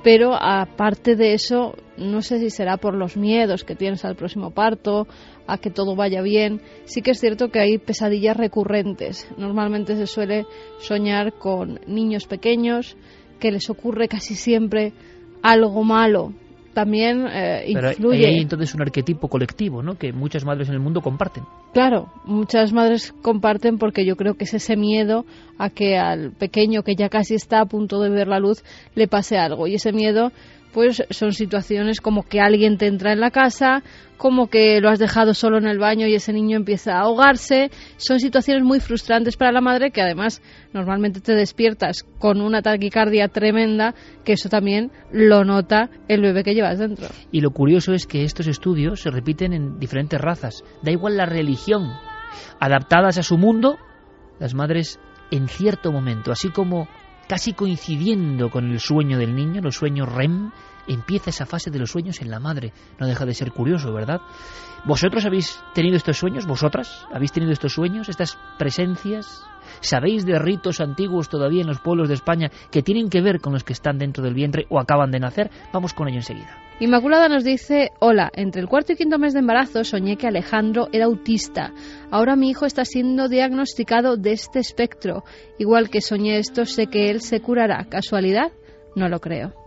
Pero 0.04 0.34
aparte 0.36 1.16
de 1.16 1.34
eso, 1.34 1.76
no 1.98 2.22
sé 2.22 2.40
si 2.40 2.50
será 2.50 2.76
por 2.76 2.94
los 2.94 3.16
miedos 3.16 3.64
que 3.64 3.76
tienes 3.76 4.04
al 4.04 4.18
próximo 4.18 4.52
parto, 4.52 5.08
a 5.48 5.58
que 5.60 5.72
todo 5.72 5.96
vaya 5.96 6.22
bien. 6.22 6.62
Sí 6.84 7.02
que 7.02 7.12
es 7.12 7.22
cierto 7.22 7.50
que 7.50 7.62
hay 7.62 7.78
pesadillas 7.78 8.36
recurrentes. 8.36 9.30
Normalmente 9.38 9.96
se 9.96 10.08
suele 10.08 10.46
soñar 10.80 11.34
con 11.38 11.80
niños 11.88 12.28
pequeños, 12.28 12.98
que 13.40 13.52
les 13.52 13.70
ocurre 13.70 14.10
casi 14.10 14.36
siempre 14.36 14.92
algo 15.42 15.84
malo 15.86 16.34
también 16.78 17.26
eh, 17.26 17.64
influye. 17.70 18.20
Pero 18.20 18.36
hay 18.36 18.40
entonces 18.40 18.76
un 18.76 18.84
arquetipo 18.84 19.30
colectivo, 19.30 19.82
¿no? 19.82 19.98
Que 19.98 20.14
muchas 20.14 20.46
madres 20.46 20.68
en 20.70 20.76
el 20.76 20.80
mundo 20.80 21.02
comparten. 21.02 21.44
Claro, 21.74 22.06
muchas 22.24 22.72
madres 22.72 23.16
comparten 23.24 23.80
porque 23.80 24.06
yo 24.06 24.16
creo 24.16 24.36
que 24.36 24.44
es 24.44 24.54
ese 24.54 24.78
miedo 24.78 25.26
a 25.58 25.72
que 25.72 25.98
al 25.98 26.34
pequeño 26.34 26.84
que 26.84 26.94
ya 26.96 27.10
casi 27.10 27.34
está 27.34 27.62
a 27.62 27.66
punto 27.66 28.00
de 28.00 28.12
ver 28.12 28.28
la 28.28 28.38
luz 28.38 28.64
le 28.94 29.08
pase 29.08 29.40
algo. 29.40 29.66
Y 29.66 29.74
ese 29.74 29.92
miedo 29.92 30.32
pues 30.74 31.04
son 31.10 31.34
situaciones 31.34 32.02
como 32.02 32.24
que 32.24 32.40
alguien 32.40 32.78
te 32.78 32.88
entra 32.88 33.14
en 33.14 33.20
la 33.20 33.32
casa, 33.32 33.84
como 34.18 34.48
que 34.48 34.82
lo 34.82 34.90
has 34.90 35.00
dejado 35.00 35.34
solo 35.34 35.58
en 35.58 35.68
el 35.68 35.80
baño 35.80 36.08
y 36.08 36.16
ese 36.16 36.34
niño 36.34 36.58
empieza 36.58 36.94
a 36.94 37.02
ahogarse. 37.02 37.70
Son 37.98 38.20
situaciones 38.20 38.64
muy 38.64 38.80
frustrantes 38.80 39.38
para 39.38 39.52
la 39.52 39.62
madre 39.62 39.92
que 39.92 40.02
además 40.02 40.42
normalmente 40.74 41.22
te 41.22 41.34
despiertas 41.34 42.04
con 42.20 42.42
una 42.42 42.62
taquicardia 42.62 43.28
tremenda, 43.28 43.94
que 44.24 44.34
eso 44.34 44.50
también 44.50 44.92
lo 45.12 45.44
nota 45.46 45.90
el 46.08 46.22
bebé 46.22 46.44
que 46.44 46.56
llevas 46.56 46.80
dentro. 46.80 47.08
Y 47.32 47.42
lo 47.42 47.52
curioso 47.52 47.94
es 47.94 48.08
que 48.08 48.24
estos 48.24 48.48
estudios 48.48 49.02
se 49.02 49.12
repiten 49.12 49.54
en 49.54 49.80
diferentes 49.80 50.20
razas. 50.20 50.64
Da 50.82 50.92
igual 50.92 51.18
la 51.18 51.26
religión. 51.26 51.92
Adaptadas 52.60 53.18
a 53.18 53.24
su 53.24 53.38
mundo, 53.38 53.78
las 54.40 54.54
madres 54.54 55.00
en 55.32 55.48
cierto 55.48 55.92
momento, 55.92 56.32
así 56.32 56.50
como 56.50 56.88
casi 57.28 57.54
coincidiendo 57.54 58.50
con 58.50 58.72
el 58.72 58.80
sueño 58.80 59.18
del 59.18 59.36
niño, 59.36 59.62
los 59.62 59.76
sueños 59.76 60.12
REM, 60.12 60.52
empieza 60.88 61.30
esa 61.30 61.46
fase 61.46 61.72
de 61.72 61.80
los 61.80 61.92
sueños 61.92 62.22
en 62.22 62.32
la 62.32 62.40
madre. 62.40 62.74
No 63.00 63.08
deja 63.08 63.26
de 63.26 63.34
ser 63.34 63.52
curioso, 63.52 63.94
¿verdad? 63.94 64.22
¿Vosotros 64.86 65.26
habéis 65.26 65.60
tenido 65.74 65.98
estos 65.98 66.18
sueños? 66.18 66.46
¿Vosotras 66.46 67.06
habéis 67.12 67.32
tenido 67.32 67.52
estos 67.52 67.74
sueños, 67.74 68.10
estas 68.10 68.38
presencias? 68.58 69.44
¿Sabéis 69.82 70.26
de 70.26 70.40
ritos 70.40 70.80
antiguos 70.80 71.30
todavía 71.30 71.62
en 71.62 71.68
los 71.68 71.80
pueblos 71.80 72.08
de 72.08 72.16
España 72.16 72.50
que 72.72 72.82
tienen 72.82 73.10
que 73.10 73.22
ver 73.22 73.40
con 73.40 73.54
los 73.54 73.64
que 73.64 73.74
están 73.74 73.98
dentro 73.98 74.24
del 74.24 74.34
vientre 74.34 74.66
o 74.70 74.80
acaban 74.80 75.12
de 75.12 75.20
nacer? 75.20 75.52
Vamos 75.74 75.94
con 75.94 76.08
ello 76.08 76.18
enseguida. 76.18 76.58
Inmaculada 76.80 77.28
nos 77.28 77.44
dice, 77.44 77.92
hola, 78.00 78.30
entre 78.34 78.62
el 78.62 78.68
cuarto 78.68 78.94
y 78.94 78.96
quinto 78.96 79.18
mes 79.18 79.34
de 79.34 79.40
embarazo 79.40 79.84
soñé 79.84 80.16
que 80.16 80.28
Alejandro 80.28 80.90
era 80.92 81.06
autista. 81.06 81.74
Ahora 82.12 82.36
mi 82.36 82.50
hijo 82.50 82.66
está 82.66 82.86
siendo 82.86 83.30
diagnosticado 83.30 84.16
de 84.16 84.34
este 84.34 84.60
espectro. 84.60 85.24
Igual 85.58 85.90
que 85.90 86.02
soñé 86.02 86.38
esto, 86.38 86.66
sé 86.66 86.88
que 86.88 87.10
él 87.10 87.22
se 87.22 87.42
curará. 87.42 87.86
¿Casualidad? 87.90 88.52
No 88.96 89.10
lo 89.10 89.20
creo. 89.20 89.67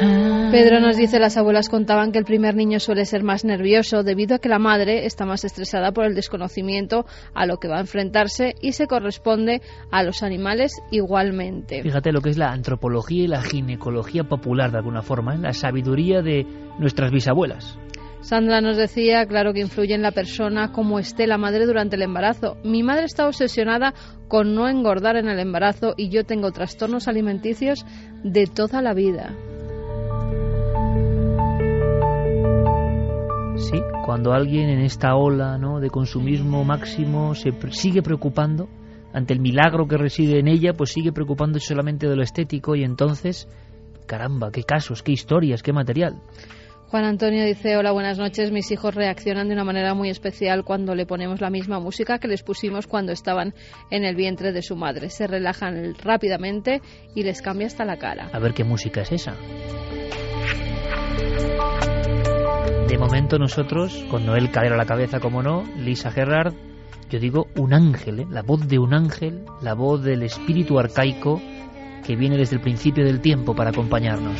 Pedro 0.00 0.80
nos 0.80 0.96
dice 0.96 1.18
las 1.18 1.36
abuelas 1.36 1.68
contaban 1.68 2.10
que 2.10 2.18
el 2.18 2.24
primer 2.24 2.56
niño 2.56 2.80
suele 2.80 3.04
ser 3.04 3.22
más 3.22 3.44
nervioso 3.44 4.02
debido 4.02 4.34
a 4.34 4.38
que 4.38 4.48
la 4.48 4.58
madre 4.58 5.06
está 5.06 5.26
más 5.26 5.44
estresada 5.44 5.92
por 5.92 6.06
el 6.06 6.14
desconocimiento 6.14 7.06
a 7.34 7.46
lo 7.46 7.58
que 7.58 7.68
va 7.68 7.76
a 7.76 7.80
enfrentarse 7.80 8.54
y 8.60 8.72
se 8.72 8.86
corresponde 8.86 9.60
a 9.92 10.02
los 10.02 10.22
animales 10.22 10.72
igualmente. 10.90 11.82
Fíjate 11.82 12.12
lo 12.12 12.20
que 12.20 12.30
es 12.30 12.38
la 12.38 12.50
antropología 12.50 13.24
y 13.24 13.28
la 13.28 13.42
ginecología 13.42 14.24
popular 14.24 14.72
de 14.72 14.78
alguna 14.78 15.02
forma, 15.02 15.34
¿eh? 15.34 15.38
la 15.38 15.52
sabiduría 15.52 16.22
de 16.22 16.46
nuestras 16.78 17.12
bisabuelas. 17.12 17.78
Sandra 18.22 18.60
nos 18.60 18.76
decía, 18.76 19.24
claro 19.26 19.52
que 19.52 19.60
influye 19.60 19.94
en 19.94 20.02
la 20.02 20.12
persona 20.12 20.72
como 20.72 20.98
esté 20.98 21.26
la 21.26 21.38
madre 21.38 21.64
durante 21.64 21.96
el 21.96 22.02
embarazo. 22.02 22.56
Mi 22.64 22.82
madre 22.82 23.04
está 23.04 23.26
obsesionada 23.26 23.94
con 24.28 24.54
no 24.54 24.68
engordar 24.68 25.16
en 25.16 25.28
el 25.28 25.38
embarazo 25.38 25.94
y 25.96 26.10
yo 26.10 26.24
tengo 26.24 26.52
trastornos 26.52 27.08
alimenticios 27.08 27.86
de 28.22 28.46
toda 28.46 28.82
la 28.82 28.94
vida. 28.94 29.34
Sí, 33.60 33.82
cuando 34.06 34.32
alguien 34.32 34.70
en 34.70 34.80
esta 34.80 35.14
ola 35.14 35.58
¿no? 35.58 35.80
de 35.80 35.90
consumismo 35.90 36.64
máximo 36.64 37.34
se 37.34 37.52
sigue 37.70 38.02
preocupando 38.02 38.68
ante 39.12 39.34
el 39.34 39.40
milagro 39.40 39.86
que 39.86 39.98
reside 39.98 40.38
en 40.38 40.48
ella, 40.48 40.72
pues 40.72 40.92
sigue 40.92 41.12
preocupándose 41.12 41.66
solamente 41.66 42.08
de 42.08 42.16
lo 42.16 42.22
estético 42.22 42.74
y 42.74 42.84
entonces, 42.84 43.48
caramba, 44.06 44.50
qué 44.50 44.62
casos, 44.62 45.02
qué 45.02 45.12
historias, 45.12 45.62
qué 45.62 45.74
material. 45.74 46.22
Juan 46.90 47.04
Antonio 47.04 47.44
dice, 47.44 47.76
hola, 47.76 47.92
buenas 47.92 48.18
noches. 48.18 48.50
Mis 48.50 48.70
hijos 48.72 48.94
reaccionan 48.94 49.46
de 49.46 49.54
una 49.54 49.62
manera 49.62 49.94
muy 49.94 50.08
especial 50.10 50.64
cuando 50.64 50.96
le 50.96 51.06
ponemos 51.06 51.40
la 51.40 51.50
misma 51.50 51.78
música 51.78 52.18
que 52.18 52.26
les 52.26 52.42
pusimos 52.42 52.88
cuando 52.88 53.12
estaban 53.12 53.54
en 53.90 54.04
el 54.04 54.16
vientre 54.16 54.52
de 54.52 54.62
su 54.62 54.74
madre. 54.74 55.10
Se 55.10 55.28
relajan 55.28 55.94
rápidamente 56.02 56.80
y 57.14 57.22
les 57.22 57.42
cambia 57.42 57.68
hasta 57.68 57.84
la 57.84 57.98
cara. 57.98 58.30
A 58.32 58.38
ver 58.40 58.54
qué 58.54 58.64
música 58.64 59.02
es 59.02 59.12
esa. 59.12 59.36
Momento 63.10 63.40
nosotros, 63.40 64.04
con 64.08 64.24
Noel 64.24 64.52
Cadero 64.52 64.76
a 64.76 64.78
la 64.78 64.86
cabeza, 64.86 65.18
como 65.18 65.42
no, 65.42 65.64
Lisa 65.76 66.12
Gerrard, 66.12 66.54
yo 67.10 67.18
digo 67.18 67.48
un 67.56 67.74
ángel, 67.74 68.20
¿eh? 68.20 68.26
la 68.30 68.42
voz 68.42 68.68
de 68.68 68.78
un 68.78 68.94
ángel, 68.94 69.46
la 69.62 69.74
voz 69.74 70.04
del 70.04 70.22
espíritu 70.22 70.78
arcaico 70.78 71.42
que 72.06 72.14
viene 72.14 72.36
desde 72.36 72.54
el 72.54 72.62
principio 72.62 73.04
del 73.04 73.20
tiempo 73.20 73.52
para 73.52 73.70
acompañarnos. 73.70 74.38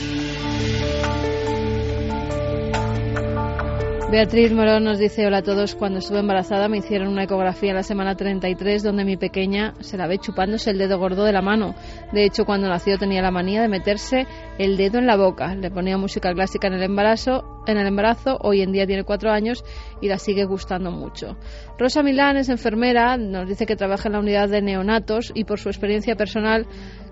Beatriz 4.10 4.52
Morón 4.52 4.82
nos 4.82 4.98
dice 4.98 5.24
hola 5.24 5.38
a 5.38 5.42
todos. 5.42 5.76
Cuando 5.76 6.00
estuve 6.00 6.18
embarazada 6.18 6.68
me 6.68 6.78
hicieron 6.78 7.06
una 7.06 7.22
ecografía 7.22 7.70
en 7.70 7.76
la 7.76 7.84
semana 7.84 8.16
33 8.16 8.82
donde 8.82 9.04
mi 9.04 9.16
pequeña 9.16 9.74
se 9.78 9.96
la 9.96 10.08
ve 10.08 10.18
chupándose 10.18 10.70
el 10.70 10.78
dedo 10.78 10.98
gordo 10.98 11.22
de 11.22 11.32
la 11.32 11.42
mano. 11.42 11.76
De 12.12 12.24
hecho, 12.24 12.44
cuando 12.44 12.68
nació 12.68 12.98
tenía 12.98 13.22
la 13.22 13.30
manía 13.30 13.62
de 13.62 13.68
meterse 13.68 14.26
el 14.58 14.76
dedo 14.76 14.98
en 14.98 15.06
la 15.06 15.16
boca. 15.16 15.54
Le 15.54 15.70
ponía 15.70 15.96
música 15.96 16.34
clásica 16.34 16.66
en 16.66 16.74
el 16.74 16.82
embarazo, 16.82 17.62
en 17.68 17.78
el 17.78 17.86
embarazo. 17.86 18.36
Hoy 18.40 18.62
en 18.62 18.72
día 18.72 18.84
tiene 18.84 19.04
cuatro 19.04 19.30
años 19.30 19.64
y 20.00 20.08
la 20.08 20.18
sigue 20.18 20.44
gustando 20.44 20.90
mucho. 20.90 21.36
Rosa 21.78 22.02
Milán 22.02 22.36
es 22.36 22.48
enfermera, 22.48 23.16
nos 23.16 23.46
dice 23.48 23.64
que 23.64 23.76
trabaja 23.76 24.08
en 24.08 24.14
la 24.14 24.18
unidad 24.18 24.48
de 24.48 24.60
neonatos 24.60 25.30
y 25.36 25.44
por 25.44 25.60
su 25.60 25.68
experiencia 25.68 26.16
personal 26.16 26.66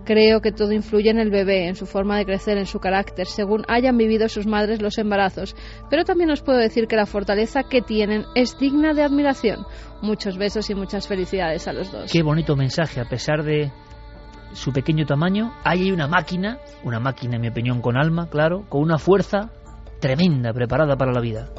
Creo 0.09 0.41
que 0.41 0.53
todo 0.53 0.73
influye 0.73 1.11
en 1.11 1.19
el 1.19 1.29
bebé, 1.29 1.69
en 1.69 1.75
su 1.75 1.85
forma 1.85 2.17
de 2.17 2.25
crecer, 2.25 2.57
en 2.57 2.65
su 2.65 2.81
carácter, 2.81 3.27
según 3.27 3.67
hayan 3.69 3.99
vivido 3.99 4.27
sus 4.31 4.47
madres 4.47 4.81
los 4.81 4.97
embarazos. 4.97 5.55
Pero 5.91 6.05
también 6.05 6.31
os 6.31 6.41
puedo 6.41 6.57
decir 6.57 6.87
que 6.87 6.97
la 6.97 7.05
fortaleza 7.05 7.65
que 7.65 7.83
tienen 7.83 8.25
es 8.35 8.59
digna 8.59 8.95
de 8.95 9.03
admiración. 9.03 9.67
Muchos 10.01 10.39
besos 10.39 10.71
y 10.71 10.75
muchas 10.75 11.07
felicidades 11.07 11.69
a 11.69 11.75
los 11.75 11.93
dos. 11.93 12.11
Qué 12.11 12.23
bonito 12.23 12.57
mensaje, 12.57 13.03
a 13.03 13.05
pesar 13.05 13.43
de 13.43 13.71
su 14.55 14.73
pequeño 14.73 15.05
tamaño, 15.05 15.53
hay 15.63 15.93
una 15.93 16.07
máquina, 16.09 16.57
una 16.85 17.01
máquina 17.01 17.37
en 17.37 17.43
mi 17.43 17.49
opinión 17.49 17.83
con 17.83 17.99
alma, 17.99 18.31
claro, 18.31 18.65
con 18.71 18.81
una 18.81 18.97
fuerza 18.97 19.51
tremenda 20.01 20.55
preparada 20.55 20.97
para 20.97 21.13
la 21.13 21.21
vida. 21.21 21.51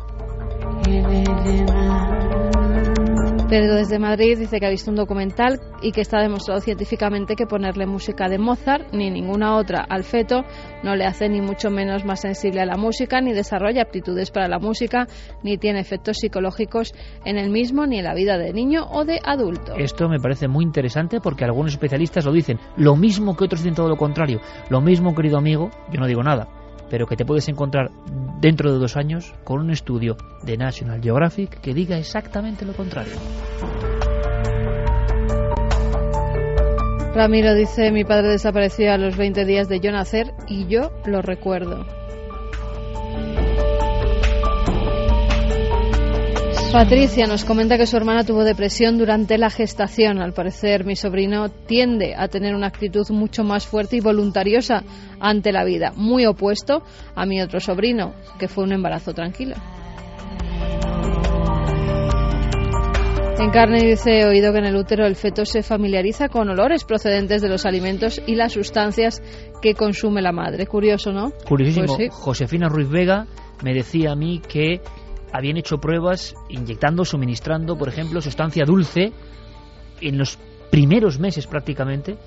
Pedro 3.49 3.73
desde 3.73 3.97
Madrid 3.97 4.37
dice 4.37 4.59
que 4.59 4.67
ha 4.67 4.69
visto 4.69 4.91
un 4.91 4.95
documental 4.95 5.59
y 5.81 5.91
que 5.91 6.01
está 6.01 6.21
demostrado 6.21 6.61
científicamente 6.61 7.35
que 7.35 7.47
ponerle 7.47 7.87
música 7.87 8.29
de 8.29 8.37
Mozart 8.37 8.93
ni 8.93 9.09
ninguna 9.09 9.55
otra 9.55 9.83
al 9.89 10.03
feto 10.03 10.43
no 10.83 10.95
le 10.95 11.05
hace 11.05 11.29
ni 11.29 11.41
mucho 11.41 11.71
menos 11.71 12.05
más 12.05 12.21
sensible 12.21 12.61
a 12.61 12.67
la 12.67 12.77
música, 12.77 13.21
ni 13.21 13.33
desarrolla 13.33 13.81
aptitudes 13.81 14.29
para 14.29 14.47
la 14.47 14.59
música, 14.59 15.07
ni 15.41 15.57
tiene 15.57 15.79
efectos 15.79 16.17
psicológicos 16.17 16.93
en 17.25 17.39
el 17.39 17.49
mismo 17.49 17.87
ni 17.87 17.97
en 17.97 18.03
la 18.03 18.13
vida 18.13 18.37
de 18.37 18.53
niño 18.53 18.85
o 18.91 19.03
de 19.03 19.19
adulto. 19.23 19.73
Esto 19.77 20.07
me 20.07 20.19
parece 20.19 20.47
muy 20.47 20.63
interesante 20.63 21.19
porque 21.19 21.43
algunos 21.43 21.71
especialistas 21.71 22.25
lo 22.25 22.31
dicen, 22.31 22.59
lo 22.77 22.95
mismo 22.95 23.35
que 23.35 23.45
otros 23.45 23.63
dicen 23.63 23.73
todo 23.73 23.89
lo 23.89 23.97
contrario, 23.97 24.41
lo 24.69 24.79
mismo 24.79 25.15
querido 25.15 25.39
amigo, 25.39 25.71
yo 25.91 25.99
no 25.99 26.05
digo 26.05 26.21
nada, 26.21 26.58
pero 26.89 27.07
que 27.07 27.15
te 27.15 27.25
puedes 27.25 27.47
encontrar 27.47 27.91
dentro 28.39 28.71
de 28.71 28.79
dos 28.79 28.97
años 28.97 29.33
con 29.43 29.59
un 29.59 29.71
estudio 29.71 30.17
de 30.43 30.57
National 30.57 31.01
Geographic 31.01 31.59
que 31.61 31.73
diga 31.73 31.97
exactamente 31.97 32.65
lo 32.65 32.73
contrario. 32.73 33.13
Ramiro 37.13 37.53
dice, 37.53 37.91
mi 37.91 38.05
padre 38.05 38.29
desapareció 38.29 38.93
a 38.93 38.97
los 38.97 39.17
20 39.17 39.43
días 39.43 39.67
de 39.67 39.79
yo 39.79 39.91
nacer 39.91 40.33
y 40.47 40.67
yo 40.67 40.91
lo 41.05 41.21
recuerdo. 41.21 41.85
Patricia 46.71 47.25
nos 47.25 47.45
comenta 47.45 47.79
que 47.79 47.87
su 47.87 47.97
hermana 47.97 48.23
tuvo 48.23 48.43
depresión 48.43 48.99
durante 48.99 49.39
la 49.39 49.49
gestación. 49.49 50.19
Al 50.19 50.33
parecer, 50.33 50.85
mi 50.85 50.95
sobrino 50.95 51.49
tiende 51.49 52.13
a 52.15 52.27
tener 52.27 52.53
una 52.53 52.67
actitud 52.67 53.09
mucho 53.09 53.43
más 53.43 53.65
fuerte 53.65 53.97
y 53.97 54.01
voluntariosa 54.01 54.83
ante 55.19 55.51
la 55.51 55.65
vida, 55.65 55.93
muy 55.95 56.27
opuesto 56.27 56.83
a 57.15 57.25
mi 57.25 57.41
otro 57.41 57.59
sobrino, 57.59 58.13
que 58.37 58.47
fue 58.47 58.65
un 58.65 58.73
embarazo 58.73 59.13
tranquilo. 59.13 59.55
Encarne 63.39 63.81
dice, 63.83 64.19
he 64.19 64.25
oído 64.25 64.53
que 64.53 64.59
en 64.59 64.65
el 64.65 64.75
útero 64.75 65.07
el 65.07 65.15
feto 65.15 65.45
se 65.45 65.63
familiariza 65.63 66.29
con 66.29 66.49
olores 66.49 66.83
procedentes 66.83 67.41
de 67.41 67.49
los 67.49 67.65
alimentos 67.65 68.21
y 68.27 68.35
las 68.35 68.53
sustancias 68.53 69.23
que 69.61 69.73
consume 69.73 70.21
la 70.21 70.33
madre. 70.33 70.67
Curioso, 70.67 71.11
¿no? 71.11 71.31
Curiosísimo. 71.47 71.95
Pues 71.95 72.13
Josefina 72.13 72.67
Ruiz 72.69 72.89
Vega 72.89 73.25
me 73.63 73.73
decía 73.73 74.11
a 74.11 74.15
mí 74.15 74.41
que 74.47 74.81
habían 75.31 75.57
hecho 75.57 75.77
pruebas 75.77 76.35
inyectando, 76.49 77.05
suministrando, 77.05 77.77
por 77.77 77.89
ejemplo, 77.89 78.21
sustancia 78.21 78.65
dulce 78.65 79.11
en 80.01 80.17
los 80.17 80.37
primeros 80.71 81.19
meses 81.19 81.47
prácticamente 81.47 82.17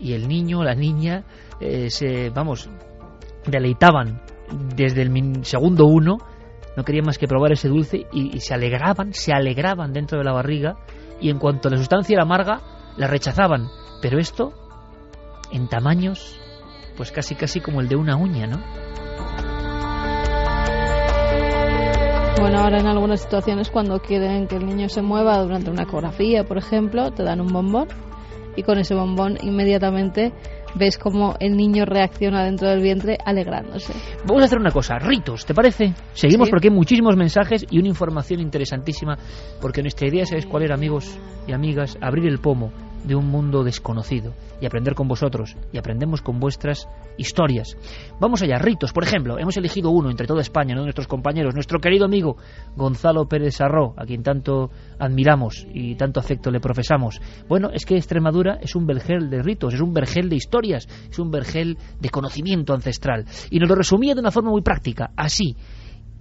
y 0.00 0.12
el 0.12 0.28
niño, 0.28 0.62
la 0.62 0.74
niña, 0.74 1.24
eh, 1.60 1.90
se, 1.90 2.30
vamos, 2.30 2.68
deleitaban 3.46 4.22
desde 4.76 5.02
el 5.02 5.44
segundo 5.44 5.86
uno, 5.86 6.18
no 6.76 6.84
querían 6.84 7.06
más 7.06 7.18
que 7.18 7.26
probar 7.26 7.52
ese 7.52 7.68
dulce 7.68 8.06
y, 8.12 8.36
y 8.36 8.40
se 8.40 8.54
alegraban, 8.54 9.12
se 9.12 9.32
alegraban 9.32 9.92
dentro 9.92 10.18
de 10.18 10.24
la 10.24 10.32
barriga 10.32 10.76
y 11.20 11.30
en 11.30 11.38
cuanto 11.38 11.68
la 11.68 11.76
sustancia 11.76 12.14
era 12.14 12.22
amarga, 12.22 12.60
la 12.96 13.08
rechazaban. 13.08 13.68
Pero 14.00 14.18
esto, 14.18 14.52
en 15.50 15.68
tamaños, 15.68 16.38
pues 16.96 17.10
casi 17.10 17.34
casi 17.34 17.60
como 17.60 17.80
el 17.80 17.88
de 17.88 17.96
una 17.96 18.16
uña, 18.16 18.46
¿no? 18.46 18.58
Bueno, 22.40 22.60
ahora 22.60 22.78
en 22.78 22.86
algunas 22.86 23.20
situaciones 23.20 23.68
cuando 23.68 23.98
quieren 24.00 24.46
que 24.46 24.56
el 24.56 24.64
niño 24.66 24.88
se 24.88 25.02
mueva 25.02 25.38
durante 25.42 25.70
una 25.70 25.82
ecografía, 25.82 26.44
por 26.44 26.56
ejemplo, 26.56 27.10
te 27.10 27.24
dan 27.24 27.40
un 27.40 27.48
bombón 27.48 27.88
y 28.56 28.62
con 28.62 28.78
ese 28.78 28.94
bombón 28.94 29.36
inmediatamente 29.42 30.32
ves 30.74 30.98
cómo 30.98 31.34
el 31.40 31.56
niño 31.56 31.84
reacciona 31.84 32.44
dentro 32.44 32.68
del 32.68 32.80
vientre 32.80 33.18
alegrándose. 33.24 33.92
Vamos 34.24 34.42
a 34.42 34.44
hacer 34.46 34.58
una 34.58 34.70
cosa, 34.70 34.98
ritos, 34.98 35.44
¿te 35.46 35.54
parece? 35.54 35.94
Seguimos 36.12 36.46
Sí. 36.46 36.50
porque 36.50 36.68
hay 36.68 36.74
muchísimos 36.74 37.16
mensajes 37.16 37.66
y 37.70 37.78
una 37.78 37.88
información 37.88 38.40
interesantísima, 38.40 39.18
porque 39.60 39.82
nuestra 39.82 40.08
idea, 40.08 40.24
¿sabéis 40.24 40.46
cuál 40.46 40.62
era, 40.62 40.74
amigos 40.74 41.18
y 41.46 41.52
amigas? 41.52 41.98
Abrir 42.00 42.26
el 42.28 42.38
pomo 42.38 42.70
de 43.04 43.14
un 43.14 43.26
mundo 43.30 43.64
desconocido 43.64 44.34
y 44.60 44.66
aprender 44.66 44.94
con 44.94 45.08
vosotros 45.08 45.56
y 45.72 45.78
aprendemos 45.78 46.22
con 46.22 46.40
vuestras 46.40 46.88
historias. 47.16 47.76
Vamos 48.20 48.42
allá, 48.42 48.58
ritos, 48.58 48.92
por 48.92 49.04
ejemplo, 49.04 49.38
hemos 49.38 49.56
elegido 49.56 49.90
uno 49.90 50.10
entre 50.10 50.26
toda 50.26 50.40
España, 50.40 50.74
¿no? 50.74 50.82
nuestros 50.82 51.06
compañeros, 51.06 51.54
nuestro 51.54 51.80
querido 51.80 52.04
amigo 52.04 52.36
Gonzalo 52.76 53.26
Pérez 53.26 53.56
Sarró, 53.56 53.94
a 53.96 54.04
quien 54.04 54.22
tanto 54.22 54.70
admiramos 54.98 55.66
y 55.72 55.94
tanto 55.96 56.20
afecto 56.20 56.50
le 56.50 56.60
profesamos. 56.60 57.20
Bueno, 57.48 57.70
es 57.72 57.84
que 57.84 57.96
Extremadura 57.96 58.58
es 58.60 58.74
un 58.74 58.86
vergel 58.86 59.30
de 59.30 59.42
ritos, 59.42 59.74
es 59.74 59.80
un 59.80 59.92
vergel 59.92 60.28
de 60.28 60.36
historias, 60.36 60.88
es 61.10 61.18
un 61.18 61.30
vergel 61.30 61.78
de 62.00 62.10
conocimiento 62.10 62.74
ancestral. 62.74 63.24
Y 63.50 63.58
nos 63.58 63.68
lo 63.68 63.74
resumía 63.74 64.14
de 64.14 64.20
una 64.20 64.30
forma 64.30 64.50
muy 64.50 64.62
práctica, 64.62 65.10
así. 65.16 65.56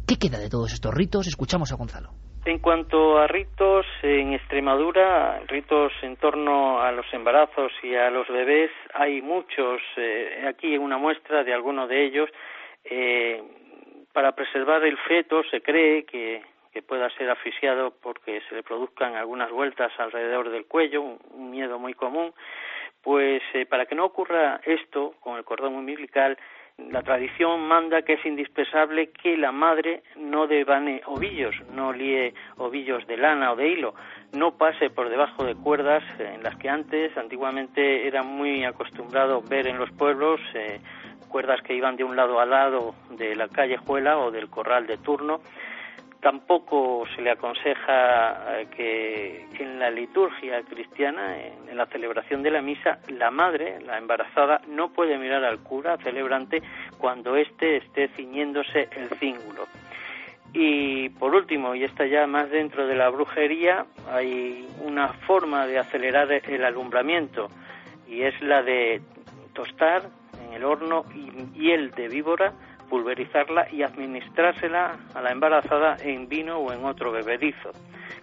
¿Qué 0.06 0.18
queda 0.18 0.40
de 0.40 0.49
todos 0.49 0.74
estos 0.74 0.94
ritos? 0.94 1.28
Escuchamos 1.28 1.72
a 1.72 1.76
Gonzalo. 1.76 2.27
En 2.48 2.60
cuanto 2.60 3.19
a 3.19 3.28
ritos 3.28 3.86
en 4.03 4.32
Extremadura, 4.32 5.41
ritos 5.48 5.91
en 6.02 6.15
torno 6.15 6.80
a 6.80 6.94
los 6.94 7.06
embarazos 7.14 7.74
y 7.84 7.94
a 7.94 8.10
los 8.10 8.26
bebés, 8.30 8.72
hay 8.94 9.22
muchos. 9.22 9.82
Eh, 9.98 10.45
aquí 10.48 10.78
una 10.78 10.98
muestra 10.98 11.44
de 11.44 11.53
algunos 11.53 11.90
de 11.90 12.06
ellos. 12.06 12.30
Eh, 12.86 13.44
para 14.14 14.32
preservar 14.32 14.82
el 14.86 14.98
feto 14.98 15.44
se 15.52 15.60
cree 15.61 16.06
que, 16.06 16.41
que 16.72 16.82
pueda 16.82 17.10
ser 17.18 17.30
asfixiado 17.30 17.94
porque 18.02 18.41
se 18.48 18.56
le 18.56 18.64
produzcan 18.64 19.18
algunas 19.18 19.52
vueltas 19.52 19.91
alrededor 19.99 20.49
del 20.49 20.68
cuello, 20.68 21.02
un, 21.02 21.19
un 21.32 21.52
miedo 21.52 21.78
muy 21.78 21.95
común. 21.95 22.34
Pues 23.02 23.41
eh, 23.56 23.65
para 23.65 23.88
que 23.88 23.95
no 23.95 24.06
ocurra 24.06 24.61
esto 24.64 25.15
con 25.19 25.36
el 25.36 25.44
cordón 25.44 25.76
umbilical, 25.76 26.38
la 26.91 27.02
tradición 27.02 27.68
manda 27.68 28.04
que 28.04 28.14
es 28.14 28.26
indispensable 28.26 29.10
que 29.12 29.36
la 29.36 29.52
madre 29.52 30.04
no 30.16 30.48
devane 30.48 31.02
ovillos, 31.06 31.56
no 31.74 31.91
líe 31.91 32.34
ovillos 32.58 33.06
de 33.08 33.18
lana 33.18 33.52
o 33.52 33.56
de 33.56 33.70
hilo, 33.70 33.94
no 34.34 34.58
pase 34.58 34.90
por 34.90 35.10
debajo 35.10 35.44
de 35.44 35.56
cuerdas 35.56 36.04
en 36.20 36.44
las 36.44 36.56
que 36.58 36.70
antes, 36.70 37.18
antiguamente, 37.18 38.08
era 38.08 38.24
muy 38.24 38.64
acostumbrado 38.64 39.41
ver 39.41 39.68
en 39.68 39.78
los 39.78 39.91
pueblos 39.91 40.40
eh, 40.54 40.80
cuerdas 41.28 41.62
que 41.62 41.76
iban 41.76 41.98
de 41.98 42.04
un 42.04 42.16
lado 42.16 42.40
al 42.40 42.52
lado 42.52 42.95
de 43.12 43.36
la 43.36 43.48
callejuela 43.48 44.18
o 44.20 44.32
del 44.32 44.49
corral 44.49 44.88
de 44.88 44.98
turno. 44.98 45.41
Tampoco 46.28 47.06
se 47.16 47.22
le 47.22 47.32
aconseja 47.32 48.60
eh, 48.60 48.68
que 48.76 49.64
en 49.64 49.80
la 49.80 49.90
liturgia 49.90 50.62
cristiana, 50.64 51.38
en, 51.41 51.78
la 51.78 51.86
celebración 51.86 52.44
de 52.44 52.52
la 52.52 52.62
misa, 52.62 52.99
la 53.08 53.32
madre, 53.32 53.80
la 53.86 53.98
embarazada, 53.98 54.60
no 54.68 54.90
puede 54.91 55.18
mirar 55.18 55.45
al 55.45 55.60
cura 55.60 55.95
celebrante 56.04 56.62
cuando 56.98 57.38
éste 57.38 57.78
esté 57.78 58.10
ciñéndose 58.10 58.90
el 58.91 59.08
cíngulo. 59.20 59.68
Y 60.52 61.08
por 61.12 61.34
último, 61.34 61.76
y 61.76 61.86
está 61.86 62.06
ya 62.06 62.28
más 62.28 62.49
dentro 62.49 62.86
de 62.88 62.95
la 62.95 63.08
brujería, 63.08 63.86
hay 64.12 64.68
una 64.84 65.14
forma 65.14 65.66
de 65.66 65.80
acelerar 65.80 66.30
el 66.30 66.66
alumbramiento 66.66 67.48
y 68.06 68.24
es 68.24 68.41
la 68.41 68.64
de 68.64 68.99
tostar 69.54 70.10
en 70.45 70.56
el 70.56 70.66
horno 70.66 71.06
hiel 71.56 71.91
de 71.91 72.10
víbora 72.10 72.52
pulverizarla 72.89 73.68
y 73.72 73.84
administrársela 73.84 74.97
a 75.14 75.22
la 75.22 75.31
embarazada 75.31 75.97
en 76.01 76.27
vino 76.27 76.57
o 76.57 76.72
en 76.72 76.85
otro 76.85 77.11
bebedizo, 77.11 77.72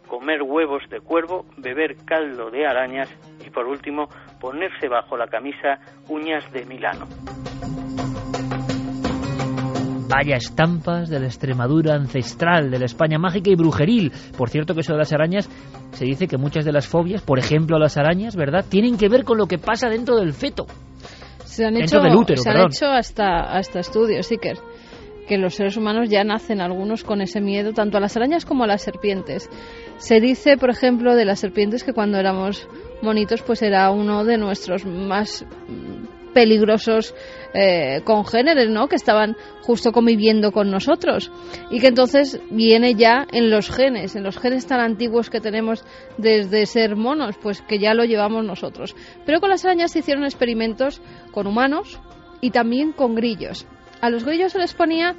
comer 0.09 0.43
huevos 0.43 0.82
de 0.91 1.01
cuervo, 1.01 1.47
beber 1.57 1.97
caldo 2.05 2.51
de 2.51 2.66
arañas 2.66 3.09
y 3.45 3.51
por 3.51 3.66
último 3.66 4.09
ponerse 4.41 4.89
bajo 4.89 5.16
la 5.16 5.27
camisa 5.27 5.78
uñas 6.09 6.51
de 6.53 6.65
Milano. 6.66 7.07
Vaya 10.07 10.36
estampas 10.36 11.09
de 11.09 11.19
la 11.19 11.27
Extremadura 11.27 11.95
ancestral, 11.95 12.70
de 12.70 12.78
la 12.78 12.85
España 12.85 13.19
mágica 13.19 13.51
y 13.51 13.57
brujeril. 13.57 14.12
Por 14.36 14.51
cierto 14.51 14.74
que 14.74 14.81
eso 14.81 14.93
de 14.93 14.99
las 14.99 15.12
arañas, 15.12 15.49
se 15.93 16.05
dice 16.05 16.28
que 16.28 16.36
muchas 16.36 16.65
de 16.65 16.73
las 16.73 16.86
fobias, 16.86 17.23
por 17.23 17.39
ejemplo 17.39 17.78
las 17.78 17.97
arañas, 17.97 18.36
¿verdad?, 18.36 18.65
tienen 18.69 18.97
que 18.97 19.09
ver 19.09 19.24
con 19.24 19.39
lo 19.39 19.47
que 19.47 19.59
pasa 19.59 19.89
dentro 19.89 20.16
del 20.16 20.32
feto. 20.32 20.66
Se 21.55 21.65
han 21.65 21.77
hecho, 21.77 22.01
del 22.01 22.17
útero, 22.17 22.43
se 22.43 22.51
han 22.51 22.67
hecho 22.67 22.87
hasta, 22.87 23.43
hasta 23.43 23.79
estudios, 23.79 24.27
sí 24.27 24.39
que, 24.39 24.55
que 25.29 25.39
los 25.39 25.55
seres 25.55 25.77
humanos 25.77 26.09
ya 26.11 26.25
nacen 26.25 26.61
algunos 26.61 27.05
con 27.05 27.21
ese 27.21 27.41
miedo, 27.41 27.73
tanto 27.73 27.97
a 27.97 28.01
las 28.01 28.17
arañas 28.17 28.45
como 28.45 28.65
a 28.65 28.67
las 28.67 28.83
serpientes. 28.83 29.49
Se 29.99 30.21
dice, 30.21 30.57
por 30.57 30.71
ejemplo, 30.71 31.15
de 31.15 31.25
las 31.25 31.39
serpientes 31.39 31.85
que 31.85 31.93
cuando 31.93 32.19
éramos 32.19 32.69
monitos, 33.03 33.43
pues 33.43 33.63
era 33.63 33.89
uno 33.93 34.25
de 34.25 34.37
nuestros 34.37 34.85
más 34.85 35.47
peligrosos 36.35 37.15
eh, 37.55 38.02
congéneres, 38.05 38.69
¿no? 38.69 38.89
Que 38.89 38.97
estaban 38.97 39.36
justo 39.62 39.93
conviviendo 39.93 40.52
con 40.52 40.70
nosotros 40.70 41.31
y 41.70 41.81
que 41.81 41.86
entonces 41.86 42.40
viene 42.51 42.94
ya 42.94 43.27
en 43.32 43.51
los 43.51 43.70
genes, 43.70 44.16
en 44.16 44.24
los 44.24 44.39
genes 44.39 44.66
tan 44.66 44.81
antiguos 44.81 45.31
que 45.31 45.40
tenemos 45.40 45.85
desde 46.19 46.66
ser 46.66 46.97
monos, 46.97 47.36
pues 47.40 47.62
que 47.62 47.78
ya 47.78 47.94
lo 47.94 48.05
llevamos 48.05 48.44
nosotros. 48.44 48.94
Pero 49.24 49.40
con 49.40 49.48
las 49.48 49.65
arañas 49.65 49.93
se 49.93 50.01
hicieron 50.01 50.24
experimentos 50.24 51.01
con 51.31 51.47
humanos 51.47 52.01
y 52.40 52.51
también 52.51 52.93
con 52.93 53.15
grillos. 53.15 53.66
A 54.01 54.11
los 54.11 54.24
grillos 54.24 54.52
se 54.52 54.59
les 54.59 54.74
ponía 54.74 55.15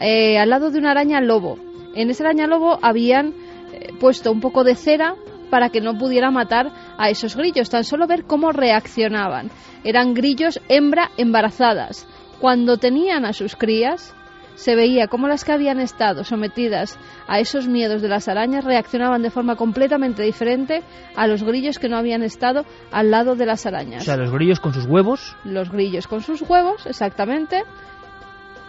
eh, 0.00 0.38
al 0.38 0.50
lado 0.50 0.70
de 0.70 0.78
una 0.78 0.92
araña 0.92 1.20
lobo. 1.20 1.58
En 1.94 2.10
esa 2.10 2.24
araña 2.24 2.46
lobo 2.46 2.78
habían 2.82 3.34
eh, 3.72 3.88
puesto 3.98 4.30
un 4.30 4.40
poco 4.40 4.62
de 4.62 4.76
cera 4.76 5.16
para 5.48 5.70
que 5.70 5.80
no 5.80 5.96
pudiera 5.98 6.30
matar 6.30 6.70
a 6.96 7.10
esos 7.10 7.36
grillos, 7.36 7.70
tan 7.70 7.84
solo 7.84 8.06
ver 8.06 8.24
cómo 8.24 8.52
reaccionaban. 8.52 9.50
Eran 9.84 10.14
grillos 10.14 10.60
hembra 10.68 11.10
embarazadas. 11.16 12.06
Cuando 12.40 12.76
tenían 12.76 13.24
a 13.24 13.32
sus 13.32 13.56
crías, 13.56 14.14
se 14.54 14.74
veía 14.74 15.06
cómo 15.06 15.28
las 15.28 15.44
que 15.44 15.52
habían 15.52 15.78
estado 15.78 16.24
sometidas 16.24 16.98
a 17.28 17.38
esos 17.38 17.68
miedos 17.68 18.02
de 18.02 18.08
las 18.08 18.26
arañas 18.26 18.64
reaccionaban 18.64 19.22
de 19.22 19.30
forma 19.30 19.54
completamente 19.54 20.24
diferente 20.24 20.82
a 21.14 21.28
los 21.28 21.44
grillos 21.44 21.78
que 21.78 21.88
no 21.88 21.96
habían 21.96 22.22
estado 22.24 22.64
al 22.90 23.10
lado 23.10 23.36
de 23.36 23.46
las 23.46 23.64
O 23.64 23.68
arañas. 23.68 24.04
sea, 24.04 24.16
los 24.16 24.32
grillos 24.32 24.58
con 24.58 24.74
sus 24.74 24.84
huevos, 24.86 25.36
Los 25.44 25.70
grillos 25.70 26.08
con 26.08 26.22
sus 26.22 26.42
huevos, 26.42 26.86
exactamente, 26.86 27.62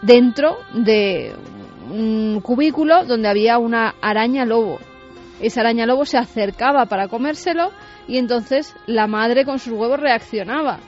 dentro 0.03 0.59
de 0.73 1.33
un 1.89 2.39
cubículo 2.41 3.05
donde 3.05 3.27
había 3.27 3.57
una 3.57 3.95
araña 4.01 4.45
lobo. 4.45 4.77
Esa 5.39 5.61
araña 5.61 5.85
lobo 5.85 6.05
se 6.05 6.17
acercaba 6.17 6.85
para 6.85 7.07
comérselo 7.07 7.71
y 8.07 8.17
entonces 8.17 8.75
la 8.85 9.07
madre 9.07 9.45
con 9.45 9.59
sus 9.59 9.73
huevos 9.73 9.99
reaccionaba. 9.99 10.79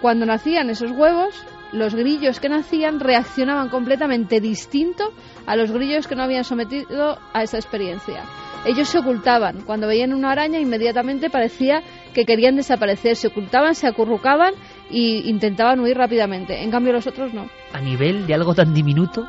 Cuando 0.00 0.26
nacían 0.26 0.70
esos 0.70 0.92
huevos, 0.92 1.44
los 1.72 1.94
grillos 1.94 2.40
que 2.40 2.48
nacían 2.48 3.00
reaccionaban 3.00 3.68
completamente 3.68 4.40
distinto 4.40 5.12
a 5.46 5.56
los 5.56 5.72
grillos 5.72 6.06
que 6.06 6.14
no 6.14 6.22
habían 6.22 6.44
sometido 6.44 7.18
a 7.32 7.42
esa 7.42 7.56
experiencia. 7.56 8.22
Ellos 8.64 8.88
se 8.88 8.98
ocultaban. 8.98 9.62
Cuando 9.62 9.86
veían 9.86 10.12
una 10.12 10.32
araña, 10.32 10.58
inmediatamente 10.58 11.30
parecía 11.30 11.82
que 12.12 12.24
querían 12.24 12.56
desaparecer. 12.56 13.16
Se 13.16 13.28
ocultaban, 13.28 13.74
se 13.74 13.86
acurrucaban 13.86 14.54
e 14.90 15.22
intentaban 15.24 15.80
huir 15.80 15.96
rápidamente. 15.96 16.62
En 16.62 16.70
cambio, 16.70 16.92
los 16.92 17.06
otros 17.06 17.32
no. 17.34 17.48
a 17.72 17.80
nivel 17.80 18.26
de 18.26 18.34
algo 18.34 18.54
tan 18.54 18.74
diminuto 18.74 19.26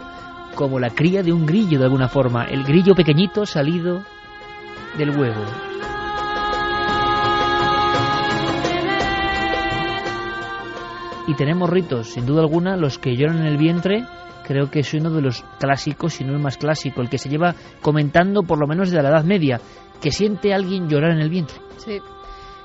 como 0.55 0.79
la 0.79 0.89
cría 0.89 1.23
de 1.23 1.31
un 1.31 1.45
grillo 1.45 1.79
de 1.79 1.85
alguna 1.85 2.09
forma, 2.09 2.45
el 2.45 2.63
grillo 2.63 2.95
pequeñito 2.95 3.45
salido 3.45 4.03
del 4.97 5.11
huevo. 5.11 5.43
Y 11.27 11.35
tenemos 11.35 11.69
ritos, 11.69 12.07
sin 12.07 12.25
duda 12.25 12.41
alguna, 12.41 12.75
los 12.75 12.97
que 12.97 13.15
lloran 13.15 13.41
en 13.41 13.45
el 13.45 13.57
vientre, 13.57 14.03
creo 14.47 14.71
que 14.71 14.79
es 14.79 14.91
uno 14.95 15.11
de 15.11 15.21
los 15.21 15.43
clásicos, 15.59 16.15
si 16.15 16.23
no 16.23 16.33
el 16.33 16.39
más 16.39 16.57
clásico, 16.57 17.01
el 17.01 17.09
que 17.09 17.19
se 17.19 17.29
lleva 17.29 17.53
comentando 17.81 18.41
por 18.41 18.59
lo 18.59 18.65
menos 18.65 18.89
desde 18.89 19.03
la 19.03 19.09
Edad 19.09 19.23
Media, 19.23 19.61
que 20.01 20.11
siente 20.11 20.55
alguien 20.55 20.89
llorar 20.89 21.11
en 21.11 21.19
el 21.19 21.29
vientre. 21.29 21.57
Sí. 21.77 21.99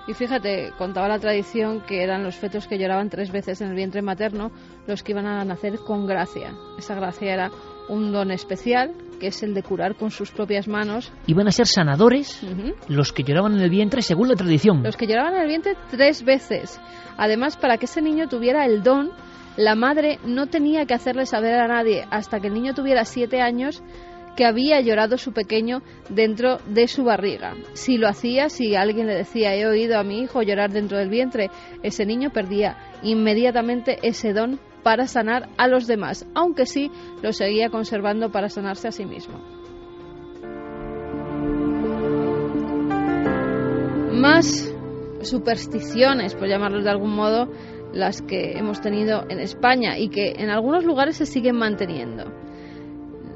Y 0.06 0.14
fíjate, 0.14 0.72
contaba 0.78 1.08
la 1.08 1.18
tradición 1.18 1.82
que 1.82 2.02
eran 2.02 2.24
los 2.24 2.36
fetos 2.36 2.66
que 2.66 2.78
lloraban 2.78 3.10
tres 3.10 3.30
veces 3.30 3.60
en 3.60 3.68
el 3.68 3.74
vientre 3.74 4.00
materno 4.00 4.50
los 4.86 5.02
que 5.02 5.12
iban 5.12 5.26
a 5.26 5.44
nacer 5.44 5.78
con 5.78 6.06
gracia. 6.06 6.54
Esa 6.78 6.94
gracia 6.94 7.34
era 7.34 7.50
un 7.88 8.12
don 8.12 8.30
especial, 8.30 8.92
que 9.24 9.28
es 9.28 9.42
el 9.42 9.54
de 9.54 9.62
curar 9.62 9.94
con 9.94 10.10
sus 10.10 10.30
propias 10.30 10.68
manos. 10.68 11.10
Iban 11.26 11.48
a 11.48 11.50
ser 11.50 11.66
sanadores 11.66 12.42
los 12.88 13.10
que 13.10 13.22
lloraban 13.22 13.54
en 13.54 13.62
el 13.62 13.70
vientre 13.70 14.02
según 14.02 14.28
la 14.28 14.34
tradición. 14.34 14.82
Los 14.82 14.98
que 14.98 15.06
lloraban 15.06 15.34
en 15.34 15.40
el 15.40 15.48
vientre 15.48 15.76
tres 15.90 16.22
veces. 16.22 16.78
Además, 17.16 17.56
para 17.56 17.78
que 17.78 17.86
ese 17.86 18.02
niño 18.02 18.28
tuviera 18.28 18.66
el 18.66 18.82
don, 18.82 19.12
la 19.56 19.76
madre 19.76 20.18
no 20.26 20.48
tenía 20.48 20.84
que 20.84 20.92
hacerle 20.92 21.24
saber 21.24 21.54
a 21.54 21.66
nadie 21.66 22.04
hasta 22.10 22.38
que 22.38 22.48
el 22.48 22.52
niño 22.52 22.74
tuviera 22.74 23.06
siete 23.06 23.40
años 23.40 23.82
que 24.36 24.44
había 24.44 24.82
llorado 24.82 25.16
su 25.16 25.32
pequeño 25.32 25.80
dentro 26.10 26.58
de 26.66 26.86
su 26.86 27.04
barriga. 27.04 27.54
Si 27.72 27.96
lo 27.96 28.08
hacía, 28.08 28.50
si 28.50 28.76
alguien 28.76 29.06
le 29.06 29.14
decía 29.14 29.54
he 29.54 29.66
oído 29.66 29.98
a 29.98 30.04
mi 30.04 30.18
hijo 30.18 30.42
llorar 30.42 30.70
dentro 30.70 30.98
del 30.98 31.08
vientre, 31.08 31.48
ese 31.82 32.04
niño 32.04 32.28
perdía 32.28 32.76
inmediatamente 33.02 33.96
ese 34.02 34.34
don 34.34 34.60
para 34.84 35.08
sanar 35.08 35.48
a 35.56 35.66
los 35.66 35.88
demás, 35.88 36.26
aunque 36.34 36.66
sí 36.66 36.92
lo 37.22 37.32
seguía 37.32 37.70
conservando 37.70 38.30
para 38.30 38.48
sanarse 38.48 38.86
a 38.86 38.92
sí 38.92 39.04
mismo. 39.04 39.34
Más 44.12 44.72
supersticiones, 45.22 46.34
por 46.34 46.46
llamarlos 46.46 46.84
de 46.84 46.90
algún 46.90 47.16
modo, 47.16 47.48
las 47.92 48.22
que 48.22 48.58
hemos 48.58 48.80
tenido 48.80 49.24
en 49.28 49.40
España 49.40 49.98
y 49.98 50.08
que 50.08 50.34
en 50.36 50.50
algunos 50.50 50.84
lugares 50.84 51.16
se 51.16 51.26
siguen 51.26 51.56
manteniendo. 51.56 52.24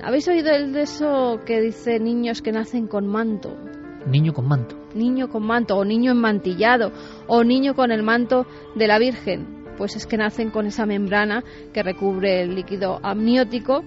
¿Habéis 0.03 0.29
oído 0.29 0.51
el 0.51 0.73
de 0.73 0.83
eso 0.83 1.41
que 1.45 1.61
dice 1.61 1.99
niños 1.99 2.43
que 2.43 2.53
nacen 2.53 2.87
con 2.87 3.07
manto? 3.07 3.57
Niño 4.07 4.33
con 4.33 4.47
manto. 4.47 4.77
Niño 4.95 5.29
con 5.29 5.45
manto, 5.45 5.77
o 5.77 5.85
niño 5.85 6.12
enmantillado, 6.12 6.93
o 7.27 7.43
niño 7.43 7.75
con 7.75 7.91
el 7.91 8.03
manto 8.03 8.47
de 8.75 8.87
la 8.87 8.99
Virgen. 8.99 9.58
Pues 9.79 9.97
es 9.97 10.05
que 10.07 10.17
nacen 10.19 10.51
con 10.51 10.67
esa 10.67 10.85
membrana 10.85 11.43
que 11.73 11.83
recubre 11.83 12.43
el 12.43 12.55
líquido 12.57 12.99
amniótico 13.03 13.83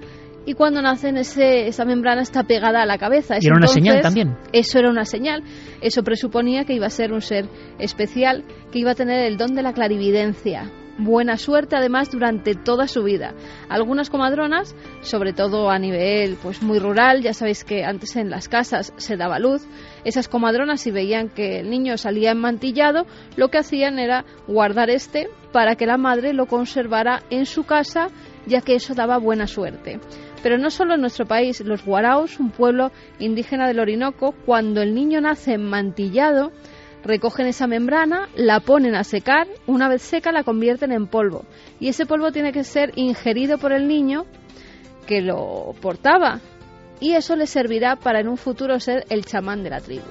y 0.46 0.54
cuando 0.54 0.82
nacen 0.82 1.18
ese, 1.18 1.68
esa 1.68 1.86
membrana 1.86 2.22
está 2.24 2.44
pegada 2.44 2.82
a 2.82 2.86
la 2.88 2.98
cabeza. 2.98 3.36
Es 3.38 3.44
Y 3.44 3.48
era 3.48 3.58
una 3.58 3.66
entonces- 3.68 3.84
señal 3.84 4.02
también. 4.02 4.36
Eso 4.54 4.80
era 4.80 4.90
una 4.90 5.06
señal. 5.06 5.44
Eso 5.82 6.02
presuponía 6.02 6.64
que 6.66 6.74
iba 6.74 6.88
a 6.88 6.90
ser 6.90 7.14
un 7.14 7.22
ser 7.22 7.46
especial, 7.78 8.44
que 8.72 8.80
iba 8.80 8.92
a 8.92 8.96
tener 8.96 9.24
el 9.26 9.38
don 9.38 9.54
de 9.54 9.62
la 9.62 9.74
clarividencia. 9.74 10.72
Buena 10.98 11.38
suerte 11.38 11.76
además 11.76 12.12
durante 12.12 12.54
toda 12.54 12.88
su 12.88 13.04
vida. 13.04 13.34
Algunas 13.70 14.10
comadronas, 14.10 14.76
sobre 15.02 15.34
todo 15.34 15.70
a 15.70 15.80
nivel 15.80 16.38
pues 16.42 16.62
muy 16.62 16.80
rural, 16.80 17.22
ya 17.22 17.34
sabéis 17.34 17.64
que 17.64 17.84
antes 17.84 18.16
en 18.16 18.30
las 18.30 18.50
casas 18.50 18.94
se 18.98 19.18
daba 19.18 19.40
luz, 19.40 19.66
esas 20.04 20.28
comadronas 20.28 20.82
si 20.82 20.92
veían 20.92 21.30
que 21.30 21.60
el 21.60 21.70
niño 21.70 21.98
salía 21.98 22.32
enmantillado, 22.32 23.06
lo 23.36 23.50
que 23.50 23.60
hacían 23.60 24.00
era 24.00 24.26
guardar 24.48 24.90
este 24.90 25.30
para 25.52 25.76
que 25.76 25.86
la 25.86 25.98
madre 25.98 26.34
lo 26.34 26.46
conservara 26.46 27.24
en 27.30 27.46
su 27.46 27.64
casa, 27.64 28.08
ya 28.46 28.62
que 28.62 28.76
eso 28.76 28.94
daba 28.94 29.18
buena 29.18 29.48
suerte. 29.48 30.00
Pero 30.44 30.58
no 30.58 30.70
solo 30.72 30.96
en 30.96 31.02
nuestro 31.02 31.26
país, 31.26 31.62
los 31.62 31.86
guaraos, 31.86 32.40
un 32.40 32.52
pueblo 32.52 32.92
indígena 33.20 33.68
del 33.68 33.80
Orinoco, 33.80 34.34
cuando 34.46 34.82
el 34.82 34.96
niño 34.96 35.22
nace 35.22 35.54
enmantillado, 35.54 36.52
recogen 37.04 37.48
esa 37.48 37.68
membrana, 37.68 38.30
la 38.36 38.60
ponen 38.60 38.96
a 38.96 39.04
secar, 39.04 39.48
una 39.68 39.90
vez 39.90 40.02
seca 40.02 40.32
la 40.32 40.44
convierten 40.44 40.92
en 40.92 41.08
polvo. 41.08 41.46
Y 41.80 41.90
ese 41.90 42.06
polvo 42.06 42.32
tiene 42.32 42.52
que 42.52 42.64
ser 42.64 42.92
ingerido 42.96 43.58
por 43.58 43.72
el 43.72 43.88
niño 43.88 44.26
que 45.08 45.22
lo 45.22 45.74
portaba. 45.82 46.40
Y 47.00 47.14
eso 47.14 47.36
le 47.36 47.48
servirá 47.48 47.96
para 47.96 48.20
en 48.20 48.28
un 48.28 48.38
futuro 48.38 48.80
ser 48.80 49.06
el 49.10 49.26
chamán 49.26 49.64
de 49.64 49.70
la 49.72 49.82
tribu. 49.82 50.06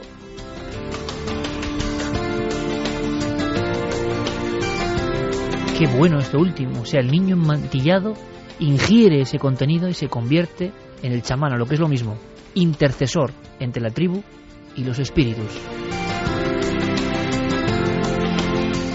Qué 5.78 5.86
bueno 5.86 6.18
esto 6.18 6.38
último. 6.38 6.82
O 6.82 6.84
sea, 6.84 7.00
el 7.00 7.10
niño 7.10 7.36
enmantillado 7.36 8.14
ingiere 8.58 9.22
ese 9.22 9.38
contenido 9.38 9.88
y 9.88 9.94
se 9.94 10.08
convierte 10.08 10.72
en 11.02 11.12
el 11.12 11.22
chamán, 11.22 11.54
o 11.54 11.56
lo 11.56 11.64
que 11.64 11.74
es 11.74 11.80
lo 11.80 11.88
mismo, 11.88 12.18
intercesor 12.54 13.30
entre 13.58 13.80
la 13.80 13.90
tribu 13.90 14.22
y 14.76 14.84
los 14.84 14.98
espíritus. 14.98 15.58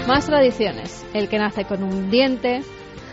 Más 0.06 0.26
tradiciones. 0.26 1.04
El 1.14 1.28
que 1.28 1.38
nace 1.38 1.64
con 1.64 1.82
un 1.82 2.10
diente, 2.10 2.62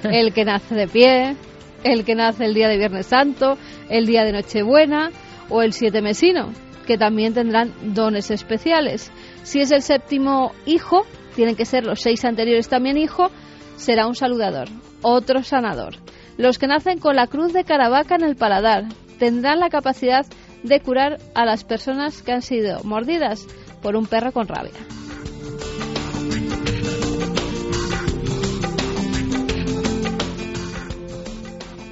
el 0.03 0.31
que 0.31 0.45
nace 0.45 0.75
de 0.75 0.87
pie, 0.87 1.35
el 1.83 2.05
que 2.05 2.13
nace 2.13 2.45
el 2.45 2.53
día 2.53 2.67
de 2.67 2.77
Viernes 2.77 3.07
Santo, 3.07 3.57
el 3.89 4.05
día 4.05 4.23
de 4.23 4.31
Nochebuena 4.31 5.09
o 5.49 5.63
el 5.63 5.73
siete 5.73 6.03
mesino, 6.03 6.51
que 6.85 6.99
también 6.99 7.33
tendrán 7.33 7.73
dones 7.95 8.29
especiales. 8.29 9.11
Si 9.41 9.59
es 9.59 9.71
el 9.71 9.81
séptimo 9.81 10.51
hijo, 10.67 11.05
tienen 11.35 11.55
que 11.55 11.65
ser 11.65 11.83
los 11.83 11.99
seis 11.99 12.23
anteriores 12.25 12.69
también 12.69 12.97
hijo, 12.97 13.31
será 13.75 14.05
un 14.05 14.15
saludador, 14.15 14.67
otro 15.01 15.41
sanador. 15.41 15.95
los 16.37 16.57
que 16.57 16.67
nacen 16.67 16.99
con 16.99 17.15
la 17.15 17.27
cruz 17.27 17.53
de 17.53 17.63
Caravaca 17.63 18.15
en 18.15 18.23
el 18.23 18.35
paladar 18.35 18.85
tendrán 19.19 19.59
la 19.59 19.69
capacidad 19.69 20.25
de 20.63 20.79
curar 20.79 21.17
a 21.35 21.45
las 21.45 21.63
personas 21.63 22.21
que 22.21 22.31
han 22.31 22.41
sido 22.41 22.83
mordidas 22.83 23.45
por 23.81 23.95
un 23.95 24.07
perro 24.07 24.31
con 24.31 24.47
rabia. 24.47 24.71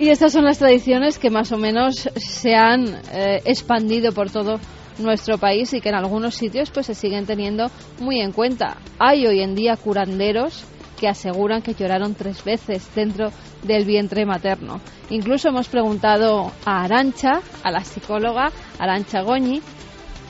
Y 0.01 0.09
estas 0.09 0.33
son 0.33 0.45
las 0.45 0.57
tradiciones 0.57 1.19
que 1.19 1.29
más 1.29 1.51
o 1.51 1.59
menos 1.59 2.09
se 2.15 2.55
han 2.55 2.87
eh, 3.13 3.39
expandido 3.45 4.11
por 4.11 4.31
todo 4.31 4.59
nuestro 4.97 5.37
país 5.37 5.71
y 5.75 5.79
que 5.79 5.89
en 5.89 5.95
algunos 5.95 6.33
sitios 6.33 6.71
pues 6.71 6.87
se 6.87 6.95
siguen 6.95 7.27
teniendo 7.27 7.69
muy 7.99 8.19
en 8.19 8.31
cuenta. 8.31 8.77
Hay 8.97 9.27
hoy 9.27 9.41
en 9.41 9.53
día 9.53 9.77
curanderos 9.77 10.63
que 10.99 11.07
aseguran 11.07 11.61
que 11.61 11.75
lloraron 11.75 12.15
tres 12.15 12.43
veces 12.43 12.89
dentro 12.95 13.31
del 13.61 13.85
vientre 13.85 14.25
materno. 14.25 14.81
Incluso 15.11 15.49
hemos 15.49 15.67
preguntado 15.67 16.51
a 16.65 16.83
Arancha, 16.83 17.41
a 17.61 17.69
la 17.69 17.83
psicóloga 17.83 18.51
Arancha 18.79 19.21
Goñi, 19.21 19.61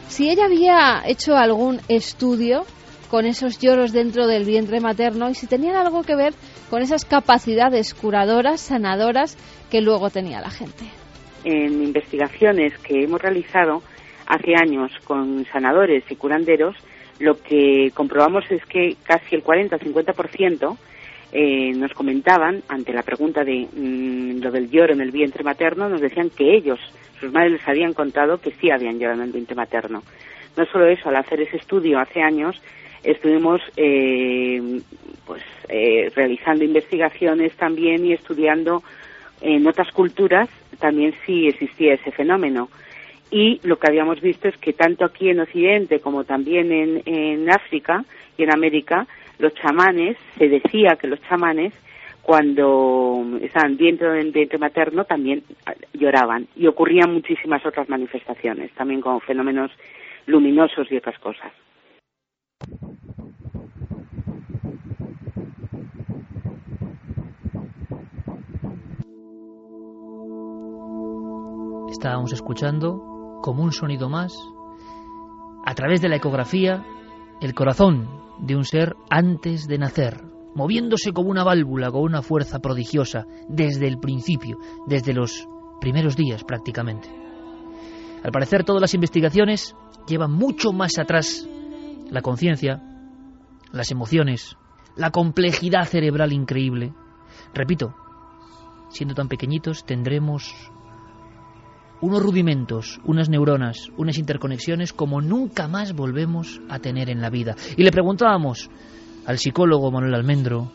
si 0.10 0.30
ella 0.30 0.48
había 0.48 1.02
hecho 1.06 1.38
algún 1.38 1.80
estudio 1.88 2.66
con 3.12 3.26
esos 3.26 3.60
lloros 3.60 3.92
dentro 3.92 4.26
del 4.26 4.46
vientre 4.46 4.80
materno 4.80 5.30
y 5.30 5.36
si 5.36 5.46
tenían 5.46 5.76
algo 5.76 6.02
que 6.02 6.16
ver 6.16 6.34
con 6.70 6.82
esas 6.82 7.04
capacidades 7.04 7.94
curadoras, 7.94 8.62
sanadoras 8.62 9.36
que 9.70 9.82
luego 9.82 10.10
tenía 10.10 10.40
la 10.40 10.50
gente. 10.50 10.86
En 11.44 11.84
investigaciones 11.84 12.78
que 12.78 13.04
hemos 13.04 13.22
realizado 13.22 13.84
hace 14.28 14.56
años 14.56 14.94
con 15.04 15.46
sanadores 15.52 16.06
y 16.10 16.16
curanderos, 16.16 16.78
lo 17.20 17.38
que 17.38 17.92
comprobamos 17.94 18.46
es 18.50 18.66
que 18.66 18.96
casi 19.04 19.36
el 19.36 19.44
40-50% 19.44 20.78
eh, 21.34 21.74
nos 21.74 21.92
comentaban, 21.92 22.64
ante 22.70 22.94
la 22.94 23.04
pregunta 23.04 23.44
de 23.44 23.68
mm, 23.76 24.42
lo 24.42 24.52
del 24.52 24.70
lloro 24.70 24.94
en 24.94 25.02
el 25.02 25.12
vientre 25.12 25.44
materno, 25.44 25.90
nos 25.90 26.00
decían 26.00 26.30
que 26.30 26.56
ellos, 26.56 26.80
sus 27.20 27.30
madres 27.34 27.52
les 27.52 27.68
habían 27.68 27.94
contado 27.94 28.40
que 28.40 28.52
sí 28.52 28.72
habían 28.72 29.00
llorado 29.00 29.20
en 29.22 29.28
el 29.28 29.34
vientre 29.34 29.56
materno. 29.56 30.02
No 30.56 30.66
solo 30.66 30.88
eso, 30.88 31.10
al 31.10 31.18
hacer 31.18 31.42
ese 31.42 31.58
estudio 31.58 32.00
hace 32.00 32.22
años, 32.22 32.62
estuvimos 33.04 33.62
eh, 33.78 34.82
pues 35.26 35.44
eh, 35.70 36.12
realizando 36.16 36.64
investigaciones 36.64 37.54
también 37.54 38.06
y 38.06 38.14
estudiando 38.14 38.84
en 39.42 39.66
otras 39.68 39.92
culturas 39.92 40.50
también 40.80 41.14
sí 41.26 41.48
existía 41.48 41.96
ese 41.96 42.12
fenómeno 42.12 42.70
y 43.32 43.60
lo 43.64 43.80
que 43.80 43.88
habíamos 43.88 44.20
visto 44.22 44.48
es 44.48 44.58
que 44.58 44.74
tanto 44.74 45.06
aquí 45.06 45.30
en 45.30 45.40
Occidente 45.40 46.00
como 46.00 46.26
también 46.26 46.72
en, 46.72 47.02
en 47.06 47.50
África 47.50 48.04
y 48.38 48.44
en 48.44 48.54
América 48.54 49.08
los 49.40 49.54
chamanes 49.56 50.18
se 50.38 50.50
decía 50.50 50.98
que 51.00 51.08
los 51.08 51.22
chamanes 51.22 51.74
cuando 52.22 53.26
estaban 53.42 53.78
dentro 53.78 54.14
del 54.14 54.32
vientre 54.32 54.60
materno 54.60 55.06
también 55.06 55.44
lloraban 55.94 56.48
y 56.56 56.68
ocurrían 56.68 57.14
muchísimas 57.14 57.66
otras 57.66 57.90
manifestaciones 57.90 58.72
también 58.74 59.02
con 59.02 59.20
fenómenos 59.22 59.72
luminosos 60.28 60.92
y 60.92 60.98
otras 60.98 61.18
cosas. 61.20 61.52
Estábamos 72.02 72.34
escuchando, 72.34 73.40
como 73.44 73.62
un 73.62 73.72
sonido 73.72 74.10
más, 74.10 74.34
a 75.64 75.76
través 75.76 76.02
de 76.02 76.10
la 76.10 76.16
ecografía, 76.16 76.84
el 77.40 77.54
corazón 77.54 78.10
de 78.40 78.56
un 78.56 78.66
ser 78.66 78.96
antes 79.12 79.68
de 79.68 79.78
nacer, 79.78 80.20
moviéndose 80.56 81.14
como 81.14 81.30
una 81.30 81.44
válvula 81.44 81.92
con 81.92 82.02
una 82.02 82.24
fuerza 82.24 82.58
prodigiosa 82.58 83.28
desde 83.48 83.88
el 83.88 84.00
principio, 84.00 84.58
desde 84.88 85.14
los 85.14 85.48
primeros 85.80 86.16
días 86.16 86.44
prácticamente. 86.44 87.08
Al 88.24 88.32
parecer 88.32 88.64
todas 88.64 88.82
las 88.82 88.96
investigaciones 88.96 89.76
llevan 90.08 90.32
mucho 90.32 90.74
más 90.74 90.98
atrás 90.98 91.48
la 92.10 92.24
conciencia, 92.24 92.82
las 93.72 93.92
emociones, 93.92 94.58
la 94.96 95.12
complejidad 95.12 95.86
cerebral 95.86 96.34
increíble. 96.34 96.96
Repito, 97.54 97.94
siendo 98.90 99.14
tan 99.14 99.28
pequeñitos 99.28 99.86
tendremos 99.86 100.72
unos 102.02 102.22
rudimentos, 102.22 103.00
unas 103.06 103.30
neuronas, 103.30 103.92
unas 103.98 104.18
interconexiones 104.18 104.92
como 104.92 105.22
nunca 105.22 105.68
más 105.68 105.94
volvemos 105.94 106.60
a 106.70 106.80
tener 106.80 107.10
en 107.10 107.22
la 107.22 107.30
vida. 107.30 107.56
Y 107.78 107.84
le 107.84 107.92
preguntábamos 107.92 108.70
al 109.26 109.38
psicólogo 109.38 109.92
Manuel 109.92 110.16
Almendro, 110.16 110.72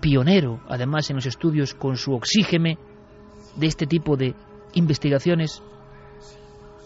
pionero 0.00 0.60
además 0.68 1.08
en 1.10 1.16
los 1.16 1.26
estudios 1.26 1.74
con 1.74 1.96
su 1.96 2.12
oxígeme 2.14 2.78
de 3.56 3.66
este 3.66 3.86
tipo 3.86 4.16
de 4.16 4.34
investigaciones, 4.74 5.62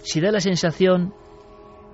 si 0.02 0.20
da 0.20 0.30
la 0.30 0.40
sensación 0.40 1.14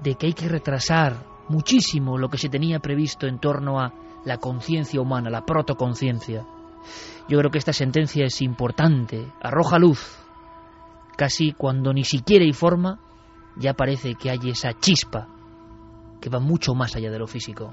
de 0.03 0.15
que 0.15 0.27
hay 0.27 0.33
que 0.33 0.49
retrasar 0.49 1.17
muchísimo 1.49 2.19
lo 2.19 2.29
que 2.29 2.39
se 2.39 2.49
tenía 2.49 2.81
previsto 2.81 3.27
en 3.27 3.39
torno 3.39 3.81
a 3.81 3.93
la 4.25 4.39
conciencia 4.39 5.01
humana, 5.01 5.31
la 5.31 5.45
protoconciencia. 5.45 6.45
Yo 7.29 7.39
creo 7.39 7.51
que 7.51 7.59
esta 7.59 7.73
sentencia 7.73 8.25
es 8.25 8.43
importante, 8.43 9.27
arroja 9.41 9.79
luz, 9.79 10.24
casi 11.17 11.53
cuando 11.53 11.93
ni 11.93 12.05
siquiera 12.05 12.45
hay 12.45 12.53
forma, 12.53 12.99
ya 13.57 13.75
parece 13.75 14.15
que 14.15 14.31
hay 14.31 14.51
esa 14.51 14.73
chispa 14.75 15.29
que 16.21 16.31
va 16.31 16.41
mucho 16.41 16.75
más 16.75 16.97
allá 16.97 17.11
de 17.11 17.19
lo 17.19 17.27
físico. 17.27 17.73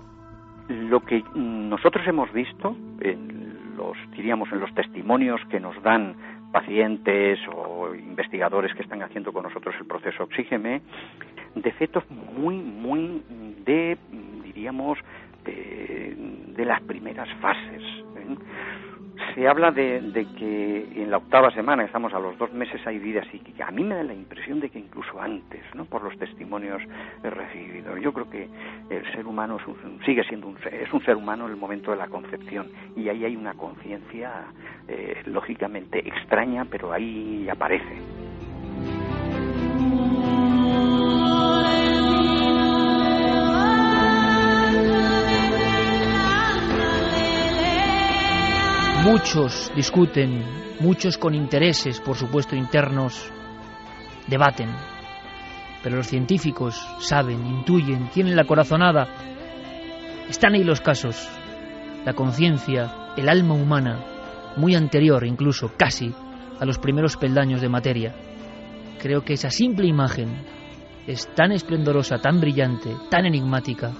Lo 0.67 1.01
que 1.01 1.23
nosotros 1.35 2.05
hemos 2.07 2.31
visto, 2.33 2.75
en 3.01 3.75
los, 3.75 3.97
diríamos, 4.15 4.51
en 4.51 4.59
los 4.59 4.73
testimonios 4.73 5.41
que 5.49 5.59
nos 5.59 5.81
dan 5.83 6.15
pacientes 6.51 7.39
o 7.53 7.95
investigadores 7.95 8.73
que 8.75 8.83
están 8.83 9.01
haciendo 9.01 9.31
con 9.31 9.43
nosotros 9.43 9.73
el 9.79 9.87
proceso 9.87 10.23
Oxígeme, 10.23 10.81
defectos 11.55 12.03
muy, 12.09 12.57
muy 12.57 13.23
de, 13.65 13.97
diríamos, 14.43 14.97
de, 15.45 16.65
las 16.65 16.81
primeras 16.83 17.27
fases. 17.41 17.81
¿eh? 17.81 18.35
Se 19.33 19.47
habla 19.47 19.71
de, 19.71 20.27
que 20.37 20.87
en 20.95 21.11
la 21.11 21.17
octava 21.17 21.51
semana, 21.51 21.83
estamos 21.83 22.13
a 22.13 22.19
los 22.19 22.37
dos 22.37 22.51
meses, 22.53 22.85
hay 22.85 22.99
vidas 22.99 23.25
y 23.33 23.39
que 23.39 23.63
a 23.63 23.71
mí 23.71 23.83
me 23.83 23.95
da 23.95 24.03
la 24.03 24.13
impresión 24.13 24.59
de 24.59 24.69
que 24.69 24.79
incluso 24.79 25.21
antes, 25.21 25.61
¿no? 25.73 25.85
por 25.85 26.03
los 26.03 26.17
testimonios 26.17 26.81
recibidos. 27.23 27.99
Yo 28.01 28.13
creo 28.13 28.29
que 28.29 28.47
el 28.89 29.11
ser 29.13 29.25
humano 29.25 29.57
sigue 30.05 30.23
siendo 30.25 30.47
un, 30.47 30.57
es 30.71 30.91
un 30.91 31.03
ser 31.03 31.15
humano 31.15 31.45
en 31.45 31.51
el 31.51 31.57
momento 31.57 31.91
de 31.91 31.97
la 31.97 32.07
concepción 32.07 32.69
y 32.95 33.09
ahí 33.09 33.25
hay 33.25 33.35
una 33.35 33.53
conciencia 33.53 34.45
eh, 34.87 35.21
lógicamente 35.25 35.99
extraña, 35.99 36.65
pero 36.65 36.91
ahí 36.91 37.47
aparece. 37.49 38.30
Muchos 49.11 49.69
discuten, 49.75 50.41
muchos 50.79 51.17
con 51.17 51.35
intereses, 51.35 51.99
por 51.99 52.15
supuesto, 52.15 52.55
internos, 52.55 53.29
debaten. 54.25 54.69
Pero 55.83 55.97
los 55.97 56.07
científicos 56.07 56.81
saben, 56.99 57.45
intuyen, 57.45 58.07
tienen 58.11 58.37
la 58.37 58.45
corazonada. 58.45 59.09
Están 60.29 60.53
ahí 60.53 60.63
los 60.63 60.79
casos. 60.79 61.27
La 62.05 62.13
conciencia, 62.13 63.11
el 63.17 63.27
alma 63.27 63.53
humana, 63.53 64.53
muy 64.55 64.75
anterior 64.75 65.25
incluso, 65.25 65.73
casi, 65.75 66.13
a 66.61 66.65
los 66.65 66.79
primeros 66.79 67.17
peldaños 67.17 67.59
de 67.59 67.67
materia. 67.67 68.15
Creo 68.97 69.25
que 69.25 69.33
esa 69.33 69.49
simple 69.49 69.87
imagen 69.87 70.29
es 71.05 71.27
tan 71.35 71.51
esplendorosa, 71.51 72.19
tan 72.19 72.39
brillante, 72.39 72.95
tan 73.09 73.25
enigmática, 73.25 73.91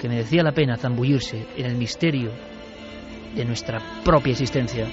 que 0.00 0.08
merecía 0.08 0.42
la 0.42 0.50
pena 0.50 0.76
zambullirse 0.76 1.46
en 1.56 1.66
el 1.66 1.76
misterio 1.76 2.32
de 3.38 3.44
nuestra 3.44 3.80
propia 4.04 4.32
existencia. 4.32 4.86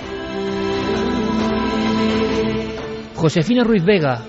Josefina 3.15 3.63
Ruiz 3.63 3.83
Vega, 3.83 4.23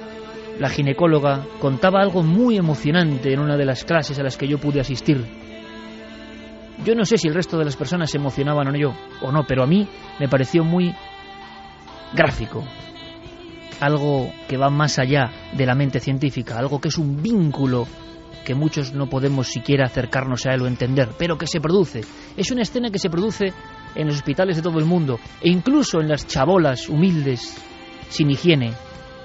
la 0.59 0.71
ginecóloga, 0.71 1.45
contaba 1.61 2.01
algo 2.01 2.23
muy 2.23 2.57
emocionante 2.57 3.33
en 3.33 3.41
una 3.41 3.59
de 3.59 3.67
las 3.67 3.85
clases 3.85 4.19
a 4.19 4.23
las 4.23 4.39
que 4.39 4.49
yo 4.49 4.59
pude 4.59 4.81
asistir. 4.81 5.23
Yo 6.83 6.95
no 6.95 7.05
sé 7.05 7.19
si 7.19 7.29
el 7.29 7.35
resto 7.35 7.59
de 7.59 7.67
las 7.67 7.77
personas 7.77 8.11
se 8.11 8.17
emocionaban 8.17 8.69
o 8.69 8.77
yo, 8.77 8.95
o 9.21 9.31
no, 9.31 9.45
pero 9.47 9.63
a 9.63 9.67
mí 9.67 9.87
me 10.19 10.29
pareció 10.29 10.65
muy 10.65 10.95
gráfico. 12.15 12.65
Algo 13.81 14.33
que 14.49 14.57
va 14.57 14.71
más 14.71 14.99
allá 14.99 15.31
de 15.53 15.67
la 15.67 15.75
mente 15.75 16.01
científica, 16.01 16.59
algo 16.59 16.81
que 16.81 16.89
es 16.89 16.97
un 16.97 17.23
vínculo 17.23 17.87
que 18.47 18.55
muchos 18.55 18.95
no 18.95 19.09
podemos 19.09 19.49
siquiera 19.49 19.87
acercarnos 19.87 20.47
a 20.47 20.55
él 20.55 20.63
o 20.63 20.67
entender, 20.69 21.11
pero 21.19 21.37
que 21.37 21.49
se 21.49 21.61
produce. 21.61 22.03
Es 22.37 22.51
una 22.53 22.63
escena 22.63 22.91
que 22.91 23.01
se 23.01 23.11
produce 23.11 23.53
en 23.97 24.07
los 24.07 24.17
hospitales 24.17 24.57
de 24.57 24.63
todo 24.63 24.79
el 24.79 24.85
mundo, 24.85 25.19
e 25.41 25.49
incluso 25.49 26.01
en 26.01 26.09
las 26.09 26.27
chabolas 26.27 26.89
humildes, 26.89 27.57
sin 28.09 28.31
higiene, 28.31 28.73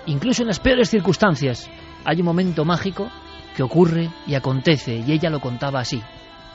incluso 0.05 0.41
en 0.41 0.47
las 0.47 0.59
peores 0.59 0.89
circunstancias, 0.89 1.69
hay 2.05 2.19
un 2.19 2.25
momento 2.25 2.65
mágico 2.65 3.11
que 3.55 3.63
ocurre 3.63 4.09
y 4.25 4.35
acontece, 4.35 4.95
y 4.95 5.11
ella 5.11 5.29
lo 5.29 5.39
contaba 5.39 5.81
así. 5.81 6.01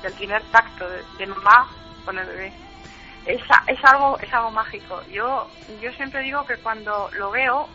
El 0.03 0.13
primer 0.15 0.43
tacto 0.45 0.87
de, 1.19 1.27
mamá 1.27 1.69
con 2.05 2.19
el 2.19 2.27
bebé. 2.27 2.53
es, 3.27 3.41
algo 3.85 4.19
es 4.19 4.33
algo 4.33 4.51
mágico. 4.51 5.03
Yo 5.13 5.49
yo 5.83 5.93
siempre 5.93 6.23
digo 6.23 6.45
que 6.47 6.57
cuando 6.59 7.11
lo 7.19 7.31
veo 7.31 7.67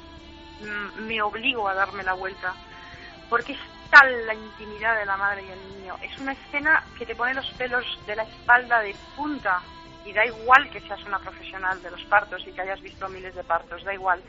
mm, 0.61 1.01
me 1.07 1.21
obligo 1.21 1.67
a 1.67 1.73
darme 1.73 2.03
la 2.03 2.13
vuelta 2.13 2.53
porque 3.29 3.53
es 3.53 3.59
tal 3.89 4.25
la 4.25 4.33
intimidad 4.33 4.97
de 4.97 5.05
la 5.05 5.17
madre 5.17 5.43
y 5.43 5.51
el 5.51 5.79
niño. 5.79 5.95
Es 6.01 6.17
una 6.19 6.31
escena 6.31 6.83
que 6.97 7.05
te 7.05 7.15
pone 7.15 7.33
los 7.33 7.49
pelos 7.51 7.85
de 8.07 8.15
la 8.15 8.23
espalda 8.23 8.79
de 8.81 8.95
punta 9.15 9.61
y 10.05 10.13
da 10.13 10.25
igual 10.25 10.69
que 10.69 10.81
seas 10.81 11.03
una 11.03 11.19
profesional 11.19 11.81
de 11.81 11.91
los 11.91 12.03
partos 12.05 12.45
y 12.47 12.51
que 12.51 12.61
hayas 12.61 12.81
visto 12.81 13.07
miles 13.09 13.35
de 13.35 13.43
partos, 13.43 13.83
da 13.83 13.93
igual. 13.93 14.21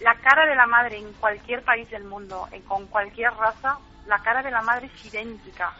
La 0.00 0.14
cara 0.16 0.46
de 0.46 0.54
la 0.54 0.66
madre 0.66 0.98
en 0.98 1.12
cualquier 1.14 1.62
país 1.62 1.88
del 1.90 2.04
mundo, 2.04 2.48
en, 2.52 2.62
con 2.62 2.86
cualquier 2.86 3.32
raza, 3.34 3.78
la 4.06 4.18
cara 4.18 4.42
de 4.42 4.50
la 4.50 4.62
madre 4.62 4.90
es 4.94 5.06
idéntica. 5.06 5.72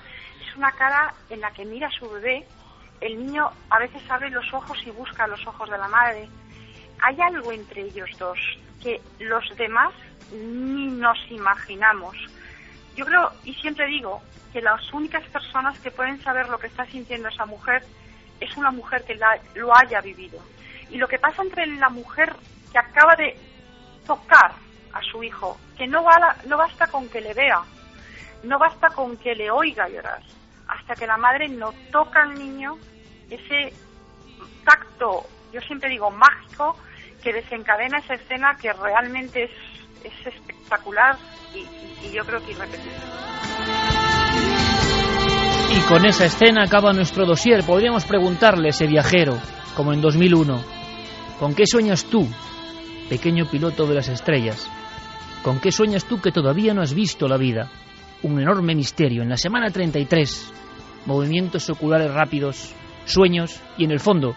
Es 0.47 0.57
una 0.57 0.73
cara 0.73 1.15
en 1.28 1.40
la 1.40 1.51
que 1.51 1.65
mira 1.65 1.89
a 1.89 1.90
su 1.90 2.09
bebé, 2.09 2.47
el 3.01 3.19
niño 3.19 3.51
a 3.70 3.78
veces 3.78 4.03
abre 4.09 4.31
los 4.31 4.53
ojos 4.55 4.78
y 4.86 4.90
busca 4.90 5.27
los 5.27 5.47
ojos 5.47 5.69
de 5.69 5.78
la 5.78 5.89
madre. 5.89 6.28
Hay 7.03 7.20
algo 7.20 7.53
entre 7.53 7.82
ellos 7.82 8.09
dos 8.19 8.39
que 8.82 9.01
los 9.19 9.44
demás 9.57 9.93
ni 10.32 10.86
nos 10.86 11.19
imaginamos. 11.31 12.16
Yo 12.97 13.05
creo, 13.05 13.31
y 13.44 13.53
siempre 13.55 13.86
digo, 13.86 14.23
que 14.53 14.62
las 14.62 14.93
únicas 14.94 15.23
personas 15.28 15.78
que 15.81 15.90
pueden 15.90 16.23
saber 16.23 16.48
lo 16.48 16.59
que 16.59 16.69
está 16.69 16.86
sintiendo 16.86 17.28
esa 17.28 17.44
mujer 17.44 17.85
es 18.41 18.57
una 18.57 18.71
mujer 18.71 19.05
que 19.05 19.19
lo 19.55 19.77
haya 19.77 20.01
vivido. 20.01 20.39
Y 20.91 20.99
lo 20.99 21.09
que 21.09 21.19
pasa 21.19 21.43
entre 21.43 21.67
la 21.67 21.89
mujer 21.89 22.35
que 22.73 22.79
acaba 22.79 23.17
de 23.17 23.37
tocar 24.07 24.53
a 24.93 25.03
su 25.03 25.23
hijo, 25.23 25.59
que 25.77 25.87
no, 25.87 26.05
no 26.47 26.57
basta 26.57 26.87
con 26.87 27.09
que 27.09 27.21
le 27.21 27.35
vea, 27.35 27.63
no 28.45 28.59
basta 28.59 28.89
con 28.91 29.17
que 29.17 29.35
le 29.35 29.51
oiga 29.51 29.89
llorar, 29.89 30.21
hasta 30.69 30.95
que 30.95 31.07
la 31.07 31.17
madre 31.17 31.49
no 31.49 31.73
toca 31.91 32.23
al 32.23 32.35
niño, 32.35 32.79
ese 33.31 33.73
tacto, 34.65 35.27
yo 35.53 35.61
siempre 35.63 35.91
digo 35.91 36.11
mágico, 36.11 36.77
que 37.23 37.33
desencadena 37.33 37.99
esa 37.99 38.15
escena 38.15 38.57
que 38.57 38.73
realmente 38.73 39.45
es, 39.45 39.51
es 40.05 40.27
espectacular 40.27 41.17
y, 41.53 42.07
y 42.07 42.13
yo 42.13 42.25
creo 42.25 42.45
que 42.45 42.53
irrepetible. 42.53 44.06
Y 45.74 45.80
con 45.88 46.06
esa 46.06 46.24
escena 46.26 46.64
acaba 46.64 46.93
nuestro 46.93 47.26
dossier. 47.26 47.64
Podríamos 47.64 48.05
preguntarle 48.05 48.68
a 48.68 48.70
ese 48.70 48.86
viajero, 48.86 49.38
como 49.74 49.93
en 49.93 50.01
2001, 50.01 50.62
¿con 51.38 51.55
qué 51.55 51.66
sueñas 51.66 52.05
tú, 52.05 52.26
pequeño 53.09 53.48
piloto 53.51 53.86
de 53.86 53.94
las 53.94 54.09
estrellas? 54.09 54.68
¿Con 55.43 55.60
qué 55.60 55.72
sueñas 55.72 56.05
tú 56.05 56.20
que 56.20 56.32
todavía 56.32 56.74
no 56.74 56.82
has 56.82 56.94
visto 56.94 57.28
la 57.28 57.36
vida? 57.36 57.70
Un 58.22 58.40
enorme 58.40 58.74
misterio. 58.74 59.22
En 59.22 59.28
la 59.28 59.36
semana 59.36 59.70
33, 59.70 60.52
movimientos 61.05 61.68
oculares 61.68 62.12
rápidos, 62.12 62.72
sueños 63.05 63.60
y 63.76 63.84
en 63.84 63.90
el 63.90 64.01
fondo, 64.01 64.34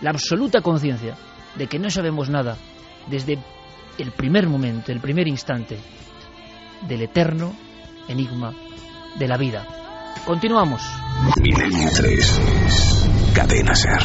la 0.00 0.10
absoluta 0.10 0.60
conciencia 0.60 1.14
de 1.56 1.66
que 1.66 1.78
no 1.78 1.90
sabemos 1.90 2.28
nada 2.28 2.56
desde 3.08 3.38
el 3.98 4.12
primer 4.12 4.46
momento, 4.48 4.92
el 4.92 5.00
primer 5.00 5.28
instante 5.28 5.78
del 6.88 7.02
eterno 7.02 7.54
enigma 8.08 8.52
de 9.18 9.28
la 9.28 9.36
vida. 9.36 9.81
Continuamos. 10.24 10.82
Milenio 11.40 11.90
3. 11.90 12.40
Cadena 13.34 13.74
Ser. 13.74 14.00